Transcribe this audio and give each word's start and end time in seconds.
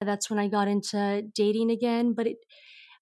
That's 0.00 0.30
when 0.30 0.38
I 0.38 0.48
got 0.48 0.68
into 0.68 1.22
dating 1.34 1.70
again. 1.70 2.14
But 2.14 2.26
it, 2.26 2.36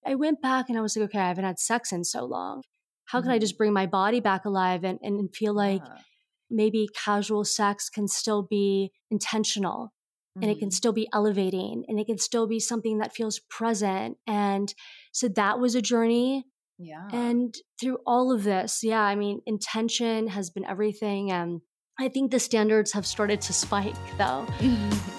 I 0.07 0.15
went 0.15 0.41
back 0.41 0.69
and 0.69 0.79
I 0.79 0.81
was 0.81 0.97
like, 0.97 1.07
okay, 1.11 1.19
I 1.19 1.29
haven't 1.29 1.45
had 1.45 1.59
sex 1.59 1.93
in 1.93 2.05
so 2.05 2.25
long. 2.25 2.63
How 3.07 3.21
can 3.21 3.29
mm-hmm. 3.29 3.37
I 3.37 3.39
just 3.39 3.57
bring 3.57 3.73
my 3.73 3.87
body 3.87 4.21
back 4.21 4.45
alive 4.45 4.85
and, 4.85 4.99
and 5.03 5.35
feel 5.35 5.55
like 5.55 5.83
yeah. 5.85 6.03
maybe 6.51 6.89
casual 6.95 7.45
sex 7.45 7.89
can 7.89 8.07
still 8.07 8.43
be 8.43 8.93
intentional 9.11 9.93
mm-hmm. 10.37 10.43
and 10.43 10.51
it 10.51 10.59
can 10.59 10.69
mm-hmm. 10.69 10.75
still 10.75 10.93
be 10.93 11.09
elevating 11.13 11.85
and 11.89 11.99
it 11.99 12.07
can 12.07 12.19
still 12.19 12.47
be 12.47 12.61
something 12.61 12.99
that 12.99 13.15
feels 13.15 13.41
present. 13.51 14.19
And 14.27 14.73
so 15.13 15.29
that 15.29 15.59
was 15.59 15.75
a 15.75 15.83
journey. 15.83 16.45
Yeah. 16.79 17.09
And 17.13 17.55
through 17.81 17.99
all 18.07 18.33
of 18.33 18.45
this, 18.45 18.85
yeah, 18.85 19.03
I 19.03 19.15
mean, 19.15 19.41
intention 19.47 20.29
has 20.29 20.51
been 20.51 20.65
everything. 20.65 21.33
And 21.33 21.61
I 21.99 22.09
think 22.09 22.31
the 22.31 22.39
standards 22.39 22.93
have 22.93 23.07
started 23.07 23.41
to 23.43 23.53
spike 23.53 23.97
though. 24.17 24.47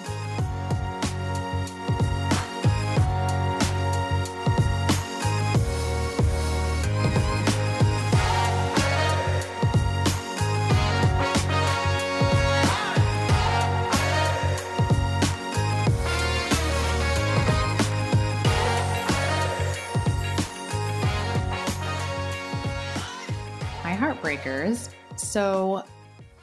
So 25.30 25.84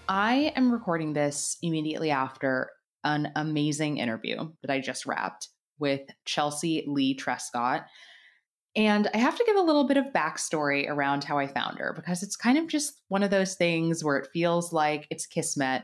I 0.08 0.54
am 0.55 0.72
recording 0.72 1.12
this 1.12 1.58
immediately 1.62 2.09
after 2.09 2.70
an 3.04 3.34
amazing 3.36 3.98
interview 3.98 4.50
that 4.62 4.72
I 4.72 4.80
just 4.80 5.05
wrapped 5.05 5.50
with 5.77 6.04
Chelsea 6.23 6.86
Leigh 6.88 7.18
Trescott. 7.18 7.84
And 8.77 9.10
I 9.13 9.18
have 9.18 9.38
to 9.38 9.43
give 9.46 9.58
a 9.58 9.62
little 9.62 9.90
bit 9.90 9.98
of 9.98 10.13
backstory 10.15 10.88
around 10.88 11.26
how 11.26 11.38
I 11.38 11.48
found 11.48 11.80
her 11.80 11.91
because 11.98 12.24
it's 12.24 12.38
kind 12.38 12.58
of 12.58 12.68
just 12.68 13.02
one 13.10 13.24
of 13.24 13.30
those 13.30 13.55
things 13.55 14.05
where 14.05 14.15
it 14.15 14.30
feels 14.32 14.71
like 14.71 15.05
it's 15.10 15.26
kismet 15.26 15.82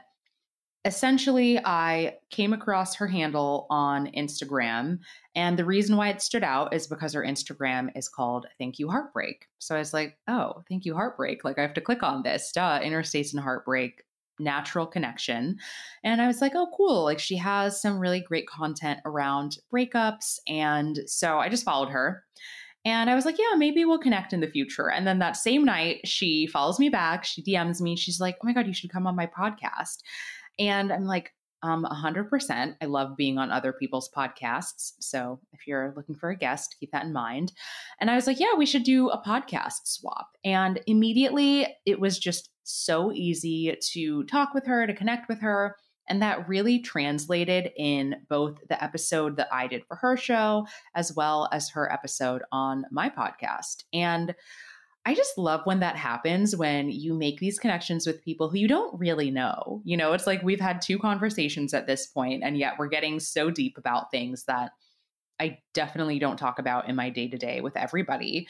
essentially, 0.86 1.60
I 1.64 2.18
came 2.30 2.54
across 2.54 2.96
her 2.96 3.08
handle 3.08 3.68
on 3.70 4.08
Instagram. 4.12 5.00
And 5.36 5.58
the 5.58 5.66
reason 5.66 5.96
why 5.96 6.10
it 6.10 6.22
stood 6.22 6.44
out 6.44 6.74
is 6.74 6.88
because 6.88 7.14
her 7.14 7.24
Instagram 7.24 7.90
is 7.96 8.10
called 8.10 8.48
Thank 8.58 8.80
You 8.80 8.90
Heartbreak. 8.90 9.48
So 9.60 9.76
I 9.76 9.80
was 9.80 9.94
like, 9.94 10.18
oh, 10.28 10.64
thank 10.68 10.86
you, 10.86 10.94
Heartbreak. 10.94 11.44
Like, 11.44 11.58
I 11.58 11.62
have 11.62 11.74
to 11.76 11.82
click 11.82 12.04
on 12.04 12.24
this. 12.24 12.52
Duh, 12.52 12.80
Interstates 12.82 13.34
and 13.34 13.42
Heartbreak, 13.42 14.04
natural 14.40 14.86
connection. 14.86 15.58
And 16.04 16.22
I 16.22 16.28
was 16.28 16.42
like, 16.42 16.54
oh, 16.56 16.70
cool. 16.76 17.04
Like, 17.04 17.20
she 17.20 17.38
has 17.38 17.82
some 17.82 18.00
really 18.00 18.20
great 18.20 18.48
content 18.48 19.00
around 19.06 19.58
breakups. 19.74 20.40
And 20.48 21.00
so 21.08 21.40
I 21.40 21.50
just 21.50 21.66
followed 21.66 21.90
her. 21.90 22.24
And 22.86 23.10
I 23.10 23.16
was 23.16 23.24
like, 23.24 23.40
yeah, 23.40 23.56
maybe 23.56 23.86
we'll 23.86 23.98
connect 23.98 24.34
in 24.34 24.42
the 24.42 24.52
future. 24.52 24.92
And 24.92 25.08
then 25.08 25.20
that 25.20 25.38
same 25.38 25.64
night, 25.64 26.06
she 26.06 26.48
follows 26.48 26.80
me 26.80 26.90
back. 26.90 27.24
She 27.24 27.42
DMs 27.42 27.80
me. 27.80 27.96
She's 27.96 28.20
like, 28.20 28.36
oh 28.36 28.46
my 28.46 28.52
God, 28.52 28.68
you 28.68 28.74
should 28.74 28.92
come 28.92 29.08
on 29.08 29.16
my 29.16 29.26
podcast. 29.26 30.00
And 30.60 30.92
I'm 30.92 31.06
like, 31.06 31.32
um, 31.64 31.88
100%. 31.90 32.76
I 32.82 32.86
love 32.86 33.16
being 33.16 33.38
on 33.38 33.50
other 33.50 33.74
people's 33.74 34.10
podcasts. 34.16 34.94
So 35.00 35.40
if 35.54 35.66
you're 35.66 35.94
looking 35.96 36.16
for 36.16 36.30
a 36.30 36.36
guest, 36.36 36.76
keep 36.80 36.92
that 36.92 37.06
in 37.06 37.14
mind. 37.14 37.54
And 38.00 38.12
I 38.12 38.16
was 38.16 38.28
like, 38.28 38.40
yeah, 38.40 38.54
we 38.58 38.66
should 38.66 38.84
do 38.84 39.10
a 39.10 39.22
podcast 39.24 39.86
swap. 39.86 40.28
And 40.44 40.82
immediately 40.88 41.68
it 41.86 42.00
was 42.00 42.20
just 42.20 42.50
so 42.64 43.12
easy 43.14 43.76
to 43.94 44.24
talk 44.26 44.54
with 44.54 44.66
her, 44.68 44.86
to 44.86 44.94
connect 44.94 45.30
with 45.30 45.40
her. 45.40 45.78
And 46.10 46.22
that 46.22 46.50
really 46.50 46.80
translated 46.80 47.72
in 47.78 48.16
both 48.30 48.58
the 48.68 48.84
episode 48.84 49.38
that 49.38 49.48
I 49.54 49.68
did 49.68 49.86
for 49.88 49.96
her 49.96 50.18
show, 50.18 50.68
as 50.96 51.14
well 51.16 51.48
as 51.54 51.70
her 51.70 51.92
episode 51.92 52.42
on 52.52 52.84
my 52.92 53.10
podcast. 53.10 53.84
And 53.94 54.36
I 55.06 55.16
just 55.16 55.38
love 55.38 55.62
when 55.66 55.82
that 55.82 55.98
happens 55.98 56.56
when 56.56 56.90
you 56.90 57.14
make 57.14 57.40
these 57.40 57.60
connections 57.60 58.08
with 58.08 58.24
people 58.24 58.50
who 58.50 58.58
you 58.58 58.70
don't 58.70 58.98
really 58.98 59.32
know. 59.32 59.82
You 59.84 59.98
know, 59.98 60.14
it's 60.14 60.28
like 60.28 60.42
we've 60.44 60.62
had 60.62 60.82
two 60.82 60.98
conversations 60.98 61.74
at 61.74 61.88
this 61.88 62.08
point, 62.08 62.44
and 62.44 62.58
yet 62.58 62.76
we're 62.80 62.88
getting 62.88 63.20
so 63.20 63.52
deep 63.52 63.78
about 63.78 64.12
things 64.12 64.46
that 64.46 64.72
I 65.40 65.60
definitely 65.74 66.20
don't 66.20 66.38
talk 66.38 66.58
about 66.58 66.88
in 66.88 66.96
my 66.96 67.10
day 67.10 67.28
to 67.28 67.38
day 67.38 67.60
with 67.60 67.76
everybody. 67.76 68.48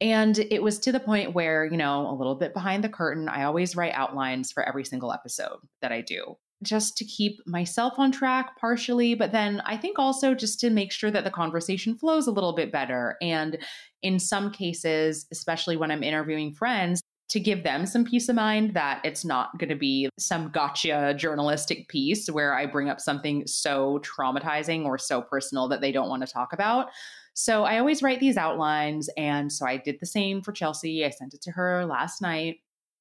And 0.00 0.38
it 0.38 0.62
was 0.62 0.78
to 0.80 0.92
the 0.92 1.00
point 1.00 1.32
where, 1.32 1.64
you 1.64 1.76
know, 1.76 2.08
a 2.08 2.14
little 2.14 2.34
bit 2.34 2.52
behind 2.52 2.84
the 2.84 2.88
curtain, 2.88 3.28
I 3.28 3.44
always 3.44 3.74
write 3.74 3.94
outlines 3.94 4.52
for 4.52 4.62
every 4.62 4.84
single 4.84 5.12
episode 5.12 5.58
that 5.80 5.90
I 5.90 6.02
do 6.02 6.36
just 6.62 6.96
to 6.96 7.04
keep 7.04 7.40
myself 7.46 7.94
on 7.98 8.10
track 8.10 8.58
partially, 8.58 9.14
but 9.14 9.32
then 9.32 9.62
I 9.64 9.76
think 9.76 9.98
also 9.98 10.34
just 10.34 10.58
to 10.60 10.70
make 10.70 10.92
sure 10.92 11.10
that 11.10 11.24
the 11.24 11.30
conversation 11.30 11.96
flows 11.96 12.26
a 12.26 12.32
little 12.32 12.54
bit 12.54 12.72
better. 12.72 13.16
And 13.22 13.58
in 14.02 14.18
some 14.18 14.50
cases, 14.50 15.26
especially 15.30 15.76
when 15.76 15.90
I'm 15.90 16.02
interviewing 16.02 16.52
friends, 16.52 17.02
to 17.28 17.38
give 17.38 17.62
them 17.62 17.84
some 17.84 18.04
peace 18.04 18.28
of 18.28 18.36
mind 18.36 18.72
that 18.72 19.00
it's 19.04 19.24
not 19.24 19.56
going 19.58 19.68
to 19.68 19.76
be 19.76 20.08
some 20.18 20.50
gotcha 20.50 21.14
journalistic 21.16 21.86
piece 21.88 22.28
where 22.30 22.54
I 22.54 22.64
bring 22.64 22.88
up 22.88 23.00
something 23.00 23.46
so 23.46 24.00
traumatizing 24.02 24.86
or 24.86 24.96
so 24.96 25.20
personal 25.20 25.68
that 25.68 25.82
they 25.82 25.92
don't 25.92 26.08
want 26.08 26.26
to 26.26 26.32
talk 26.32 26.54
about. 26.54 26.88
So 27.34 27.64
I 27.64 27.78
always 27.78 28.02
write 28.02 28.18
these 28.18 28.38
outlines. 28.38 29.10
And 29.16 29.52
so 29.52 29.66
I 29.66 29.76
did 29.76 29.98
the 30.00 30.06
same 30.06 30.40
for 30.40 30.52
Chelsea. 30.52 31.04
I 31.04 31.10
sent 31.10 31.34
it 31.34 31.42
to 31.42 31.52
her 31.52 31.84
last 31.84 32.22
night 32.22 32.56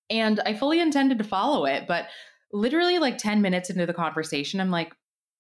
and 0.09 0.41
I 0.41 0.53
fully 0.53 0.79
intended 0.79 1.17
to 1.17 1.23
follow 1.23 1.65
it. 1.65 1.87
But 1.87 2.07
literally 2.51 2.99
like 2.99 3.17
10 3.17 3.41
minutes 3.41 3.69
into 3.69 3.85
the 3.85 3.93
conversation, 3.93 4.59
I'm 4.59 4.71
like, 4.71 4.93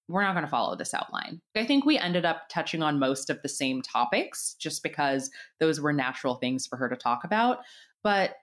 we're 0.09 0.23
not 0.23 0.33
going 0.33 0.45
to 0.45 0.49
follow 0.49 0.75
this 0.75 0.93
outline. 0.93 1.41
I 1.55 1.65
think 1.65 1.85
we 1.85 1.97
ended 1.97 2.25
up 2.25 2.43
touching 2.49 2.81
on 2.81 2.99
most 2.99 3.29
of 3.29 3.41
the 3.41 3.49
same 3.49 3.81
topics 3.81 4.55
just 4.59 4.81
because 4.83 5.29
those 5.59 5.81
were 5.81 5.93
natural 5.93 6.35
things 6.35 6.65
for 6.65 6.77
her 6.77 6.87
to 6.87 6.95
talk 6.95 7.23
about. 7.23 7.59
But 8.03 8.35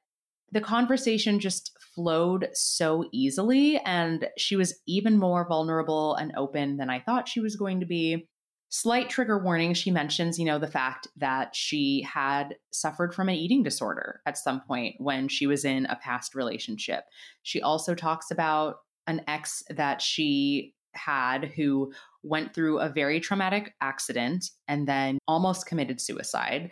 the 0.53 0.61
conversation 0.61 1.41
just 1.41 1.77
flowed 1.95 2.49
so 2.53 3.07
easily, 3.13 3.79
and 3.79 4.29
she 4.37 4.57
was 4.57 4.75
even 4.87 5.19
more 5.19 5.47
vulnerable 5.49 6.15
and 6.17 6.33
open 6.37 6.77
than 6.77 6.91
I 6.91 7.01
thought 7.01 7.29
she 7.29 7.41
was 7.41 7.57
going 7.57 7.81
to 7.81 7.87
be 7.87 8.29
slight 8.75 9.09
trigger 9.09 9.39
warning 9.39 9.73
she 9.73 9.93
mentions 9.93 10.37
you 10.37 10.45
know 10.45 10.59
the 10.59 10.67
fact 10.67 11.07
that 11.17 11.55
she 11.55 12.03
had 12.03 12.57
suffered 12.73 13.15
from 13.15 13.29
an 13.29 13.37
eating 13.37 13.63
disorder 13.63 14.21
at 14.27 14.37
some 14.37 14.61
point 14.61 14.97
when 14.99 15.29
she 15.29 15.47
was 15.47 15.65
in 15.65 15.87
a 15.87 15.97
past 15.97 16.35
relationship 16.35 17.05
she 17.45 17.63
also 17.63 17.95
talks 17.95 18.33
about 18.33 18.79
an 19.07 19.21
ex 19.29 19.63
that 19.71 20.03
she 20.03 20.75
had 20.91 21.45
who 21.55 21.93
went 22.25 22.53
through 22.53 22.81
a 22.81 22.89
very 22.89 23.21
traumatic 23.21 23.75
accident 23.81 24.51
and 24.67 24.89
then 24.89 25.19
almost 25.29 25.67
committed 25.67 26.01
suicide 26.01 26.69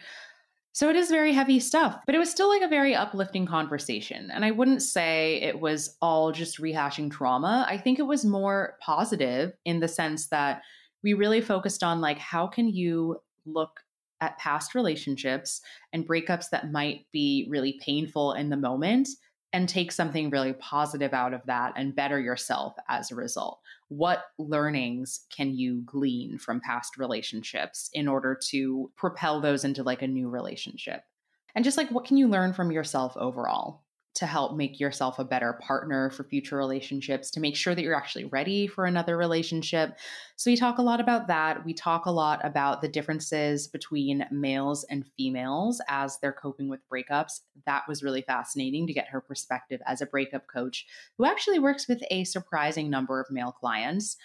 so 0.75 0.89
it 0.89 0.97
is 0.97 1.11
very 1.11 1.35
heavy 1.35 1.61
stuff, 1.61 1.99
but 2.07 2.15
it 2.15 2.19
was 2.19 2.31
still 2.31 2.49
like 2.49 2.63
a 2.63 2.67
very 2.67 2.95
uplifting 2.95 3.45
conversation. 3.45 4.31
And 4.31 4.43
I 4.43 4.53
wouldn't 4.53 4.81
say 4.81 5.35
it 5.43 5.61
was 5.61 5.99
all 6.01 6.33
just 6.33 6.63
rehashing 6.63 7.11
trauma. 7.11 7.67
I 7.69 7.77
think 7.77 7.99
it 7.99 8.07
was 8.07 8.25
more 8.25 8.79
positive 8.81 9.53
in 9.67 9.81
the 9.81 9.89
sense 9.89 10.29
that 10.29 10.63
we 11.03 11.15
really 11.15 11.41
focused 11.41 11.83
on 11.83 12.01
like 12.01 12.19
how 12.19 12.47
can 12.47 12.69
you 12.69 13.21
look 13.45 13.81
at 14.21 14.39
past 14.39 14.75
relationships 14.75 15.61
and 15.93 16.07
breakups 16.07 16.51
that 16.51 16.71
might 16.71 17.07
be 17.13 17.47
really 17.51 17.81
painful 17.85 18.33
in 18.35 18.51
the 18.51 18.57
moment 18.57 19.09
and 19.53 19.69
take 19.69 19.93
something 19.93 20.31
really 20.31 20.55
positive 20.55 21.13
out 21.13 21.35
of 21.35 21.45
that 21.47 21.75
and 21.77 21.95
better 21.95 22.19
yourself 22.19 22.75
as 22.89 23.11
a 23.11 23.15
result. 23.15 23.61
What 23.89 24.25
learnings 24.39 25.27
can 25.35 25.55
you 25.55 25.83
glean 25.85 26.39
from 26.39 26.61
past 26.61 26.97
relationships 26.97 27.91
in 27.93 28.09
order 28.09 28.39
to 28.49 28.91
propel 28.97 29.41
those 29.41 29.65
into 29.65 29.83
like 29.83 30.03
a 30.03 30.07
new 30.07 30.31
relationship? 30.31 31.03
And 31.55 31.65
just 31.65 31.77
like 31.77 31.91
what 31.91 32.07
can 32.07 32.17
you 32.17 32.29
learn 32.29 32.55
from 32.55 32.71
yourself 32.71 33.15
overall? 33.17 33.82
To 34.15 34.27
help 34.27 34.57
make 34.57 34.79
yourself 34.79 35.19
a 35.19 35.25
better 35.25 35.55
partner 35.55 36.11
for 36.11 36.25
future 36.25 36.57
relationships, 36.57 37.31
to 37.31 37.41
make 37.41 37.57
sure 37.57 37.75
that 37.75 37.83
you're 37.83 37.97
actually 37.97 38.27
ready 38.27 38.67
for 38.67 38.85
another 38.85 39.17
relationship. 39.17 39.97
So, 40.37 40.51
we 40.51 40.57
talk 40.57 40.79
a 40.79 40.83
lot 40.83 41.01
about 41.01 41.29
that. 41.29 41.65
We 41.65 41.75
talk 41.75 42.07
a 42.07 42.11
lot 42.11 42.45
about 42.45 42.83
the 42.83 42.89
differences 42.89 43.69
between 43.69 44.27
males 44.31 44.85
and 44.91 45.07
females 45.17 45.81
as 45.89 46.19
they're 46.19 46.33
coping 46.33 46.69
with 46.69 46.81
breakups. 46.93 47.41
That 47.67 47.83
was 47.89 48.03
really 48.03 48.23
fascinating 48.23 48.87
to 48.87 48.93
get 48.93 49.09
her 49.09 49.21
perspective 49.21 49.81
as 49.87 50.01
a 50.01 50.07
breakup 50.07 50.47
coach 50.47 50.87
who 51.17 51.25
actually 51.25 51.59
works 51.59 51.89
with 51.89 52.03
a 52.11 52.25
surprising 52.25 52.91
number 52.91 53.21
of 53.21 53.31
male 53.31 53.53
clients. 53.53 54.17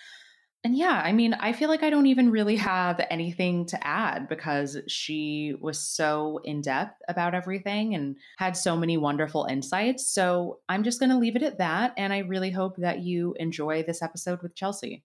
And 0.63 0.75
yeah, 0.75 1.01
I 1.03 1.13
mean, 1.13 1.33
I 1.35 1.53
feel 1.53 1.69
like 1.69 1.83
I 1.83 1.89
don't 1.89 2.07
even 2.07 2.31
really 2.31 2.55
have 2.57 2.99
anything 3.09 3.67
to 3.67 3.87
add 3.87 4.27
because 4.27 4.77
she 4.87 5.53
was 5.61 5.79
so 5.79 6.39
in 6.43 6.61
depth 6.61 6.99
about 7.07 7.35
everything 7.35 7.95
and 7.95 8.17
had 8.37 8.57
so 8.57 8.75
many 8.75 8.97
wonderful 8.97 9.45
insights. 9.49 10.11
So 10.11 10.59
I'm 10.67 10.83
just 10.83 10.99
going 10.99 11.11
to 11.11 11.17
leave 11.17 11.35
it 11.35 11.43
at 11.43 11.59
that. 11.59 11.93
And 11.95 12.11
I 12.11 12.19
really 12.19 12.51
hope 12.51 12.77
that 12.77 12.99
you 12.99 13.35
enjoy 13.39 13.83
this 13.83 14.01
episode 14.01 14.41
with 14.41 14.55
Chelsea. 14.55 15.03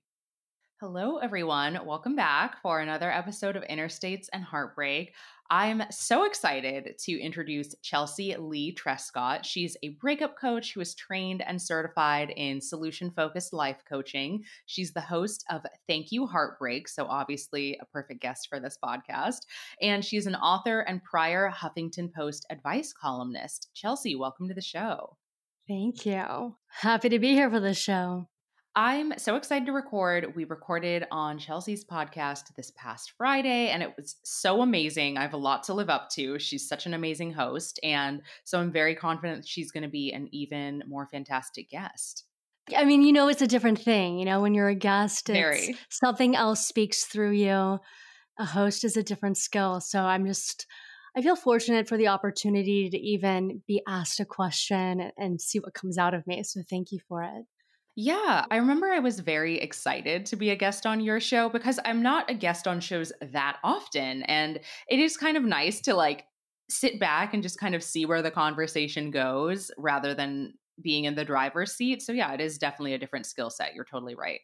Hello, 0.81 1.19
everyone. 1.19 1.79
Welcome 1.87 2.17
back 2.17 2.61
for 2.61 2.81
another 2.81 3.09
episode 3.09 3.55
of 3.55 3.63
Interstates 3.63 4.27
and 4.33 4.43
Heartbreak. 4.43 5.15
I'm 5.53 5.83
so 5.91 6.25
excited 6.25 6.95
to 7.01 7.21
introduce 7.21 7.75
Chelsea 7.83 8.35
Leigh 8.35 8.75
Trescott. 8.75 9.45
She's 9.45 9.77
a 9.83 9.91
breakup 10.01 10.35
coach 10.41 10.73
who 10.73 10.81
is 10.81 10.95
trained 10.95 11.43
and 11.43 11.61
certified 11.61 12.33
in 12.35 12.59
solution 12.59 13.11
focused 13.11 13.53
life 13.53 13.83
coaching. 13.87 14.45
She's 14.65 14.95
the 14.95 15.03
host 15.03 15.45
of 15.51 15.61
Thank 15.87 16.11
You 16.11 16.27
Heartbreak, 16.27 16.89
so 16.89 17.05
obviously 17.05 17.79
a 17.83 17.85
perfect 17.85 18.23
guest 18.23 18.47
for 18.49 18.61
this 18.61 18.79
podcast. 18.83 19.41
And 19.83 20.03
she's 20.03 20.27
an 20.27 20.37
author 20.37 20.81
and 20.81 21.05
prior 21.05 21.51
Huffington 21.51 22.11
Post 22.15 22.47
advice 22.49 22.95
columnist. 22.95 23.69
Chelsea, 23.75 24.17
welcome 24.17 24.49
to 24.49 24.55
the 24.55 24.63
show. 24.63 25.19
Thank 25.69 26.07
you. 26.07 26.57
Happy 26.81 27.11
to 27.11 27.19
be 27.19 27.35
here 27.35 27.51
for 27.51 27.61
the 27.61 27.75
show. 27.75 28.27
I'm 28.75 29.19
so 29.19 29.37
excited 29.37 29.67
to 29.67 29.73
record. 29.73 30.35
We 30.35 30.45
recorded 30.45 31.07
on 31.11 31.39
Chelsea's 31.39 31.85
podcast 31.85 32.55
this 32.57 32.73
past 32.75 33.13
Friday, 33.19 33.69
and 33.69 33.83
it 33.83 33.93
was 33.99 34.17
so 34.23 34.63
amazing. 34.63 35.19
I 35.19 35.23
have 35.23 35.35
a 35.35 35.39
lot 35.39 35.65
to 35.65 35.75
live 35.75 35.91
up 35.91 36.09
to. 36.13 36.39
She's 36.39 36.67
such 36.67 36.87
an 36.87 36.95
amazing 36.95 37.33
host. 37.33 37.79
And 37.83 38.23
so 38.45 38.59
I'm 38.59 38.73
very 38.73 38.95
confident 38.95 39.47
she's 39.47 39.71
going 39.71 39.83
to 39.83 39.91
be 39.91 40.11
an 40.13 40.29
even 40.33 40.83
more 40.89 41.07
fantastic 41.07 41.69
guest. 41.69 42.25
I 42.75 42.85
mean, 42.87 43.03
you 43.03 43.13
know, 43.13 43.29
it's 43.29 43.43
a 43.43 43.47
different 43.47 43.79
thing. 43.79 44.19
You 44.19 44.25
know, 44.25 44.41
when 44.41 44.55
you're 44.55 44.69
a 44.69 44.75
guest, 44.75 45.27
very. 45.27 45.77
something 45.91 46.35
else 46.35 46.67
speaks 46.67 47.05
through 47.05 47.33
you. 47.33 47.79
A 48.39 48.45
host 48.47 48.85
is 48.85 48.97
a 48.97 49.03
different 49.03 49.37
skill. 49.37 49.83
So 49.83 50.01
I'm 50.01 50.25
just, 50.25 50.67
I 51.15 51.21
feel 51.21 51.37
fortunate 51.37 51.89
for 51.89 51.99
the 51.99 52.09
opportunity 52.09 52.89
to 52.89 52.99
even 52.99 53.63
be 53.67 53.83
asked 53.87 54.19
a 54.21 54.25
question 54.25 55.11
and 55.19 55.43
see 55.43 55.59
what 55.59 55.75
comes 55.75 55.99
out 55.99 56.15
of 56.15 56.27
me. 56.27 56.43
So 56.43 56.63
thank 56.71 56.91
you 56.91 57.01
for 57.07 57.23
it. 57.23 57.45
Yeah, 57.95 58.47
I 58.51 58.57
remember 58.57 58.87
I 58.91 59.01
was 59.01 59.21
very 59.21 59.59
excited 59.61 60.25
to 60.27 60.37
be 60.37 60.49
a 60.51 60.57
guest 60.57 60.87
on 60.87 61.01
your 61.01 61.21
show 61.21 61.49
because 61.51 61.79
I'm 61.85 62.03
not 62.03 62.31
a 62.31 62.35
guest 62.35 62.67
on 62.67 62.81
shows 62.81 63.13
that 63.21 63.59
often. 63.63 64.23
And 64.25 64.61
it 64.89 64.99
is 64.99 65.17
kind 65.19 65.37
of 65.37 65.45
nice 65.45 65.81
to 65.83 65.95
like 65.95 66.25
sit 66.71 66.99
back 66.99 67.35
and 67.35 67.43
just 67.43 67.61
kind 67.61 67.75
of 67.75 67.83
see 67.83 68.07
where 68.07 68.23
the 68.23 68.31
conversation 68.31 69.11
goes 69.11 69.71
rather 69.77 70.15
than 70.15 70.55
being 70.81 71.05
in 71.05 71.17
the 71.17 71.25
driver's 71.25 71.73
seat. 71.75 72.01
So, 72.01 72.13
yeah, 72.13 72.33
it 72.33 72.41
is 72.41 72.57
definitely 72.57 72.95
a 72.95 72.99
different 72.99 73.27
skill 73.27 73.51
set. 73.51 73.75
You're 73.75 73.85
totally 73.85 74.15
right. 74.15 74.41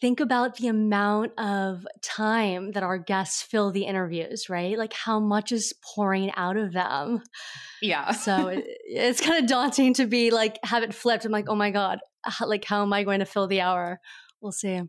Think 0.00 0.20
about 0.20 0.56
the 0.56 0.68
amount 0.68 1.38
of 1.38 1.86
time 2.00 2.72
that 2.72 2.82
our 2.82 2.96
guests 2.96 3.42
fill 3.42 3.70
the 3.70 3.84
interviews, 3.84 4.48
right? 4.48 4.78
Like 4.78 4.94
how 4.94 5.20
much 5.20 5.52
is 5.52 5.74
pouring 5.94 6.32
out 6.36 6.56
of 6.56 6.72
them. 6.72 7.22
Yeah. 7.82 8.10
so 8.12 8.48
it, 8.48 8.64
it's 8.84 9.20
kind 9.20 9.42
of 9.42 9.48
daunting 9.48 9.94
to 9.94 10.06
be 10.06 10.30
like, 10.30 10.58
have 10.64 10.82
it 10.82 10.94
flipped. 10.94 11.24
I'm 11.24 11.32
like, 11.32 11.48
oh 11.48 11.54
my 11.54 11.70
God, 11.70 11.98
like 12.46 12.64
how 12.64 12.82
am 12.82 12.92
I 12.92 13.04
going 13.04 13.20
to 13.20 13.26
fill 13.26 13.46
the 13.46 13.60
hour? 13.60 14.00
We'll 14.40 14.52
see. 14.52 14.80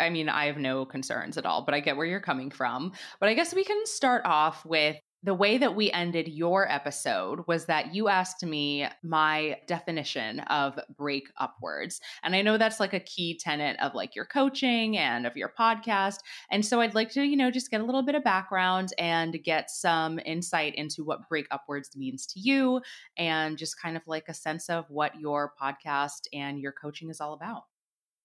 I 0.00 0.10
mean, 0.10 0.28
I 0.28 0.46
have 0.46 0.58
no 0.58 0.84
concerns 0.84 1.36
at 1.38 1.46
all, 1.46 1.64
but 1.64 1.74
I 1.74 1.80
get 1.80 1.96
where 1.96 2.06
you're 2.06 2.20
coming 2.20 2.50
from. 2.50 2.92
But 3.20 3.28
I 3.28 3.34
guess 3.34 3.54
we 3.54 3.64
can 3.64 3.84
start 3.86 4.22
off 4.24 4.64
with 4.64 4.96
the 5.24 5.34
way 5.34 5.58
that 5.58 5.74
we 5.74 5.90
ended 5.90 6.28
your 6.28 6.70
episode 6.70 7.40
was 7.48 7.66
that 7.66 7.92
you 7.92 8.08
asked 8.08 8.44
me 8.44 8.86
my 9.02 9.56
definition 9.66 10.40
of 10.40 10.78
break 10.96 11.28
upwards. 11.38 12.00
And 12.22 12.36
I 12.36 12.42
know 12.42 12.56
that's 12.56 12.78
like 12.78 12.94
a 12.94 13.00
key 13.00 13.36
tenet 13.36 13.76
of 13.80 13.94
like 13.94 14.14
your 14.14 14.26
coaching 14.26 14.96
and 14.96 15.26
of 15.26 15.36
your 15.36 15.52
podcast. 15.58 16.18
And 16.50 16.64
so 16.64 16.80
I'd 16.80 16.94
like 16.94 17.10
to, 17.10 17.22
you 17.22 17.36
know, 17.36 17.50
just 17.50 17.70
get 17.70 17.80
a 17.80 17.84
little 17.84 18.04
bit 18.04 18.14
of 18.14 18.22
background 18.22 18.90
and 18.96 19.42
get 19.42 19.70
some 19.70 20.20
insight 20.24 20.76
into 20.76 21.02
what 21.02 21.28
break 21.28 21.46
upwards 21.50 21.96
means 21.96 22.24
to 22.26 22.40
you 22.40 22.80
and 23.16 23.58
just 23.58 23.80
kind 23.80 23.96
of 23.96 24.04
like 24.06 24.28
a 24.28 24.34
sense 24.34 24.70
of 24.70 24.84
what 24.88 25.18
your 25.18 25.52
podcast 25.60 26.28
and 26.32 26.60
your 26.60 26.72
coaching 26.72 27.10
is 27.10 27.20
all 27.20 27.32
about. 27.32 27.64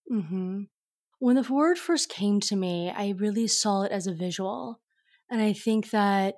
hmm 0.07 0.63
When 1.19 1.35
the 1.35 1.53
word 1.53 1.79
first 1.79 2.09
came 2.09 2.39
to 2.41 2.55
me, 2.55 2.91
I 2.95 3.15
really 3.17 3.47
saw 3.47 3.81
it 3.81 3.91
as 3.91 4.05
a 4.05 4.13
visual. 4.13 4.79
And 5.29 5.41
I 5.41 5.53
think 5.53 5.89
that 5.89 6.35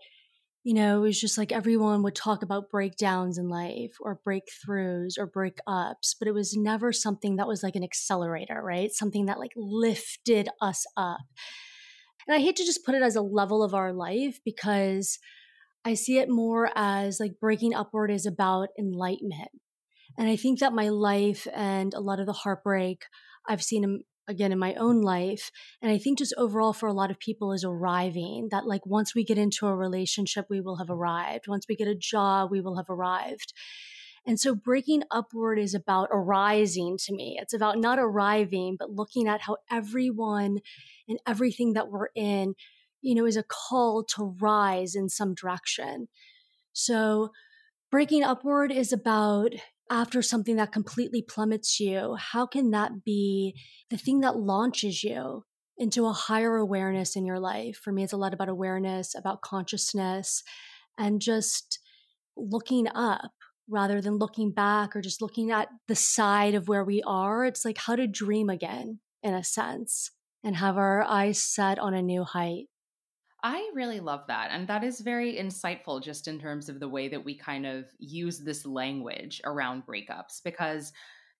you 0.65 0.73
know, 0.73 0.97
it 0.97 1.01
was 1.01 1.21
just 1.21 1.37
like 1.37 1.51
everyone 1.51 2.01
would 2.01 2.15
talk 2.15 2.41
about 2.41 2.71
breakdowns 2.71 3.37
in 3.37 3.47
life 3.47 3.97
or 3.99 4.19
breakthroughs 4.27 5.13
or 5.15 5.29
breakups, 5.29 6.15
but 6.17 6.27
it 6.27 6.33
was 6.33 6.57
never 6.57 6.91
something 6.91 7.35
that 7.35 7.47
was 7.47 7.61
like 7.61 7.75
an 7.75 7.83
accelerator, 7.83 8.59
right? 8.63 8.91
Something 8.91 9.27
that 9.27 9.37
like 9.37 9.51
lifted 9.55 10.49
us 10.59 10.83
up. 10.97 11.19
And 12.27 12.35
I 12.35 12.39
hate 12.39 12.55
to 12.55 12.65
just 12.65 12.83
put 12.83 12.95
it 12.95 13.03
as 13.03 13.15
a 13.15 13.21
level 13.21 13.61
of 13.61 13.75
our 13.75 13.93
life 13.93 14.39
because 14.43 15.19
I 15.85 15.93
see 15.93 16.17
it 16.17 16.29
more 16.29 16.71
as 16.75 17.19
like 17.19 17.39
breaking 17.39 17.75
upward 17.75 18.09
is 18.09 18.25
about 18.25 18.69
enlightenment. 18.79 19.51
And 20.17 20.27
I 20.27 20.35
think 20.35 20.61
that 20.61 20.73
my 20.73 20.89
life 20.89 21.47
and 21.53 21.93
a 21.93 21.99
lot 21.99 22.19
of 22.19 22.25
the 22.25 22.33
heartbreak 22.33 23.03
I've 23.47 23.61
seen 23.61 24.01
again 24.27 24.51
in 24.51 24.59
my 24.59 24.73
own 24.75 25.01
life 25.01 25.51
and 25.81 25.91
i 25.91 25.97
think 25.97 26.17
just 26.17 26.33
overall 26.37 26.73
for 26.73 26.87
a 26.87 26.93
lot 26.93 27.11
of 27.11 27.19
people 27.19 27.51
is 27.51 27.63
arriving 27.63 28.47
that 28.51 28.65
like 28.65 28.85
once 28.85 29.13
we 29.13 29.23
get 29.23 29.37
into 29.37 29.67
a 29.67 29.75
relationship 29.75 30.45
we 30.49 30.61
will 30.61 30.77
have 30.77 30.89
arrived. 30.89 31.47
Once 31.47 31.65
we 31.67 31.75
get 31.75 31.87
a 31.87 31.95
job 31.95 32.51
we 32.51 32.61
will 32.61 32.77
have 32.77 32.89
arrived. 32.89 33.53
And 34.27 34.39
so 34.39 34.55
breaking 34.55 35.03
upward 35.11 35.59
is 35.59 35.75
about 35.75 36.09
arising 36.11 36.97
to 37.05 37.13
me. 37.13 37.37
It's 37.39 37.53
about 37.53 37.77
not 37.77 37.99
arriving 37.99 38.75
but 38.79 38.91
looking 38.91 39.27
at 39.27 39.41
how 39.41 39.57
everyone 39.71 40.59
and 41.07 41.19
everything 41.27 41.73
that 41.73 41.89
we're 41.89 42.09
in 42.15 42.55
you 43.01 43.13
know 43.13 43.25
is 43.25 43.37
a 43.37 43.43
call 43.43 44.03
to 44.15 44.35
rise 44.39 44.95
in 44.95 45.09
some 45.09 45.35
direction. 45.35 46.07
So 46.73 47.29
breaking 47.91 48.23
upward 48.23 48.71
is 48.71 48.91
about 48.91 49.53
after 49.89 50.21
something 50.21 50.55
that 50.55 50.71
completely 50.71 51.21
plummets 51.21 51.79
you, 51.79 52.15
how 52.15 52.45
can 52.45 52.71
that 52.71 53.03
be 53.03 53.55
the 53.89 53.97
thing 53.97 54.21
that 54.21 54.37
launches 54.37 55.03
you 55.03 55.43
into 55.77 56.05
a 56.05 56.13
higher 56.13 56.55
awareness 56.55 57.15
in 57.15 57.25
your 57.25 57.39
life? 57.39 57.77
For 57.83 57.91
me, 57.91 58.03
it's 58.03 58.13
a 58.13 58.17
lot 58.17 58.33
about 58.33 58.49
awareness, 58.49 59.13
about 59.15 59.41
consciousness, 59.41 60.43
and 60.97 61.21
just 61.21 61.79
looking 62.35 62.87
up 62.93 63.31
rather 63.69 64.01
than 64.01 64.17
looking 64.17 64.51
back 64.51 64.95
or 64.95 65.01
just 65.01 65.21
looking 65.21 65.51
at 65.51 65.67
the 65.87 65.95
side 65.95 66.55
of 66.55 66.67
where 66.67 66.83
we 66.83 67.01
are. 67.05 67.45
It's 67.45 67.65
like 67.65 67.77
how 67.77 67.95
to 67.95 68.07
dream 68.07 68.49
again, 68.49 68.99
in 69.23 69.33
a 69.33 69.43
sense, 69.43 70.11
and 70.43 70.55
have 70.55 70.77
our 70.77 71.03
eyes 71.03 71.43
set 71.43 71.79
on 71.79 71.93
a 71.93 72.01
new 72.01 72.23
height. 72.23 72.67
I 73.47 73.69
really 73.75 73.99
love 73.99 74.23
that. 74.27 74.49
And 74.49 74.67
that 74.69 74.83
is 74.83 75.01
very 75.01 75.35
insightful 75.35 76.01
just 76.01 76.27
in 76.27 76.39
terms 76.39 76.67
of 76.67 76.79
the 76.79 76.89
way 76.89 77.07
that 77.09 77.23
we 77.23 77.35
kind 77.35 77.67
of 77.67 77.85
use 77.99 78.39
this 78.39 78.65
language 78.65 79.39
around 79.45 79.85
breakups 79.85 80.41
because 80.43 80.91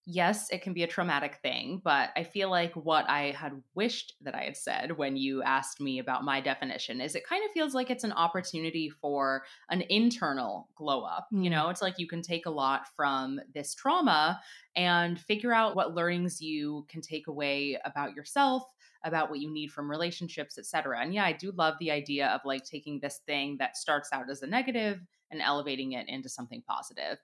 yes, 0.05 0.47
it 0.51 0.61
can 0.61 0.73
be 0.73 0.83
a 0.83 0.87
traumatic 0.87 1.39
thing, 1.41 1.81
but 1.83 2.11
I 2.15 2.21
feel 2.21 2.51
like 2.51 2.73
what 2.75 3.09
I 3.09 3.31
had 3.31 3.53
wished 3.73 4.13
that 4.21 4.35
I 4.35 4.43
had 4.43 4.55
said 4.55 4.95
when 4.95 5.17
you 5.17 5.41
asked 5.41 5.81
me 5.81 5.97
about 5.97 6.23
my 6.23 6.41
definition 6.41 7.01
is 7.01 7.15
it 7.15 7.27
kind 7.27 7.43
of 7.43 7.49
feels 7.53 7.73
like 7.73 7.89
it's 7.89 8.03
an 8.03 8.11
opportunity 8.11 8.87
for 8.87 9.41
an 9.71 9.81
internal 9.89 10.69
glow 10.75 11.05
up. 11.05 11.25
Mm. 11.33 11.43
You 11.45 11.49
know, 11.49 11.69
it's 11.69 11.81
like 11.81 11.97
you 11.97 12.07
can 12.07 12.21
take 12.21 12.45
a 12.45 12.51
lot 12.51 12.87
from 12.95 13.39
this 13.55 13.73
trauma 13.73 14.39
and 14.75 15.19
figure 15.19 15.53
out 15.53 15.75
what 15.75 15.95
learnings 15.95 16.39
you 16.39 16.85
can 16.87 17.01
take 17.01 17.25
away 17.25 17.79
about 17.83 18.13
yourself 18.13 18.61
about 19.05 19.29
what 19.29 19.39
you 19.39 19.51
need 19.51 19.71
from 19.71 19.89
relationships, 19.89 20.57
etc. 20.57 20.99
And 21.01 21.13
yeah, 21.13 21.23
I 21.23 21.31
do 21.31 21.51
love 21.55 21.75
the 21.79 21.91
idea 21.91 22.27
of 22.27 22.41
like 22.43 22.65
taking 22.65 22.99
this 22.99 23.21
thing 23.25 23.57
that 23.59 23.77
starts 23.77 24.09
out 24.11 24.29
as 24.29 24.41
a 24.41 24.47
negative 24.47 24.99
and 25.31 25.41
elevating 25.41 25.93
it 25.93 26.09
into 26.09 26.27
something 26.27 26.63
positive. 26.67 27.19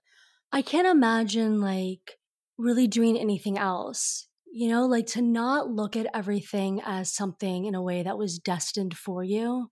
I 0.52 0.62
can't 0.62 0.88
imagine 0.88 1.60
like 1.60 2.20
really 2.58 2.88
doing 2.88 3.18
anything 3.18 3.58
else. 3.58 4.28
You 4.54 4.70
know, 4.70 4.86
like 4.86 5.08
to 5.08 5.22
not 5.22 5.70
look 5.70 5.96
at 5.96 6.08
everything 6.14 6.82
as 6.86 7.12
something 7.12 7.66
in 7.66 7.74
a 7.74 7.82
way 7.82 8.04
that 8.04 8.18
was 8.18 8.38
destined 8.38 8.98
for 8.98 9.24
you 9.24 9.72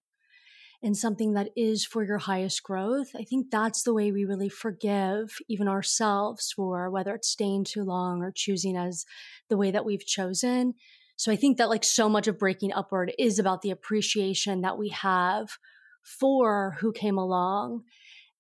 and 0.82 0.96
something 0.96 1.34
that 1.34 1.50
is 1.56 1.86
for 1.86 2.04
your 2.04 2.20
highest 2.20 2.64
growth. 2.64 3.10
I 3.14 3.24
think 3.24 3.48
that's 3.52 3.84
the 3.84 3.94
way 3.94 4.12
we 4.12 4.24
really 4.24 4.48
forgive 4.48 5.38
even 5.50 5.68
ourselves 5.68 6.54
for 6.56 6.90
whether 6.90 7.14
it's 7.14 7.30
staying 7.30 7.66
too 7.66 7.84
long 7.84 8.22
or 8.22 8.32
choosing 8.34 8.78
as 8.78 9.06
the 9.50 9.58
way 9.58 9.72
that 9.72 9.86
we've 9.86 10.06
chosen 10.06 10.76
so 11.20 11.34
I 11.34 11.36
think 11.36 11.58
that 11.58 11.68
like 11.68 11.84
so 11.84 12.08
much 12.08 12.30
of 12.30 12.40
breaking 12.40 12.72
upward 12.72 13.12
is 13.20 13.40
about 13.40 13.62
the 13.62 13.72
appreciation 13.72 14.62
that 14.62 14.78
we 14.78 14.88
have 14.88 15.58
for 16.02 16.78
who 16.80 16.94
came 16.94 17.18
along 17.18 17.84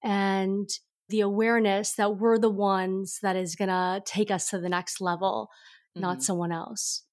and 0.01 0.69
the 1.09 1.19
awareness 1.19 1.95
that 1.95 2.17
we're 2.17 2.37
the 2.37 2.49
ones 2.49 3.19
that 3.21 3.35
is 3.35 3.57
going 3.57 3.67
to 3.67 4.01
take 4.05 4.31
us 4.31 4.49
to 4.51 4.59
the 4.59 4.69
next 4.69 5.01
level, 5.01 5.49
mm-hmm. 5.93 6.03
not 6.03 6.23
someone 6.23 6.53
else. 6.53 7.03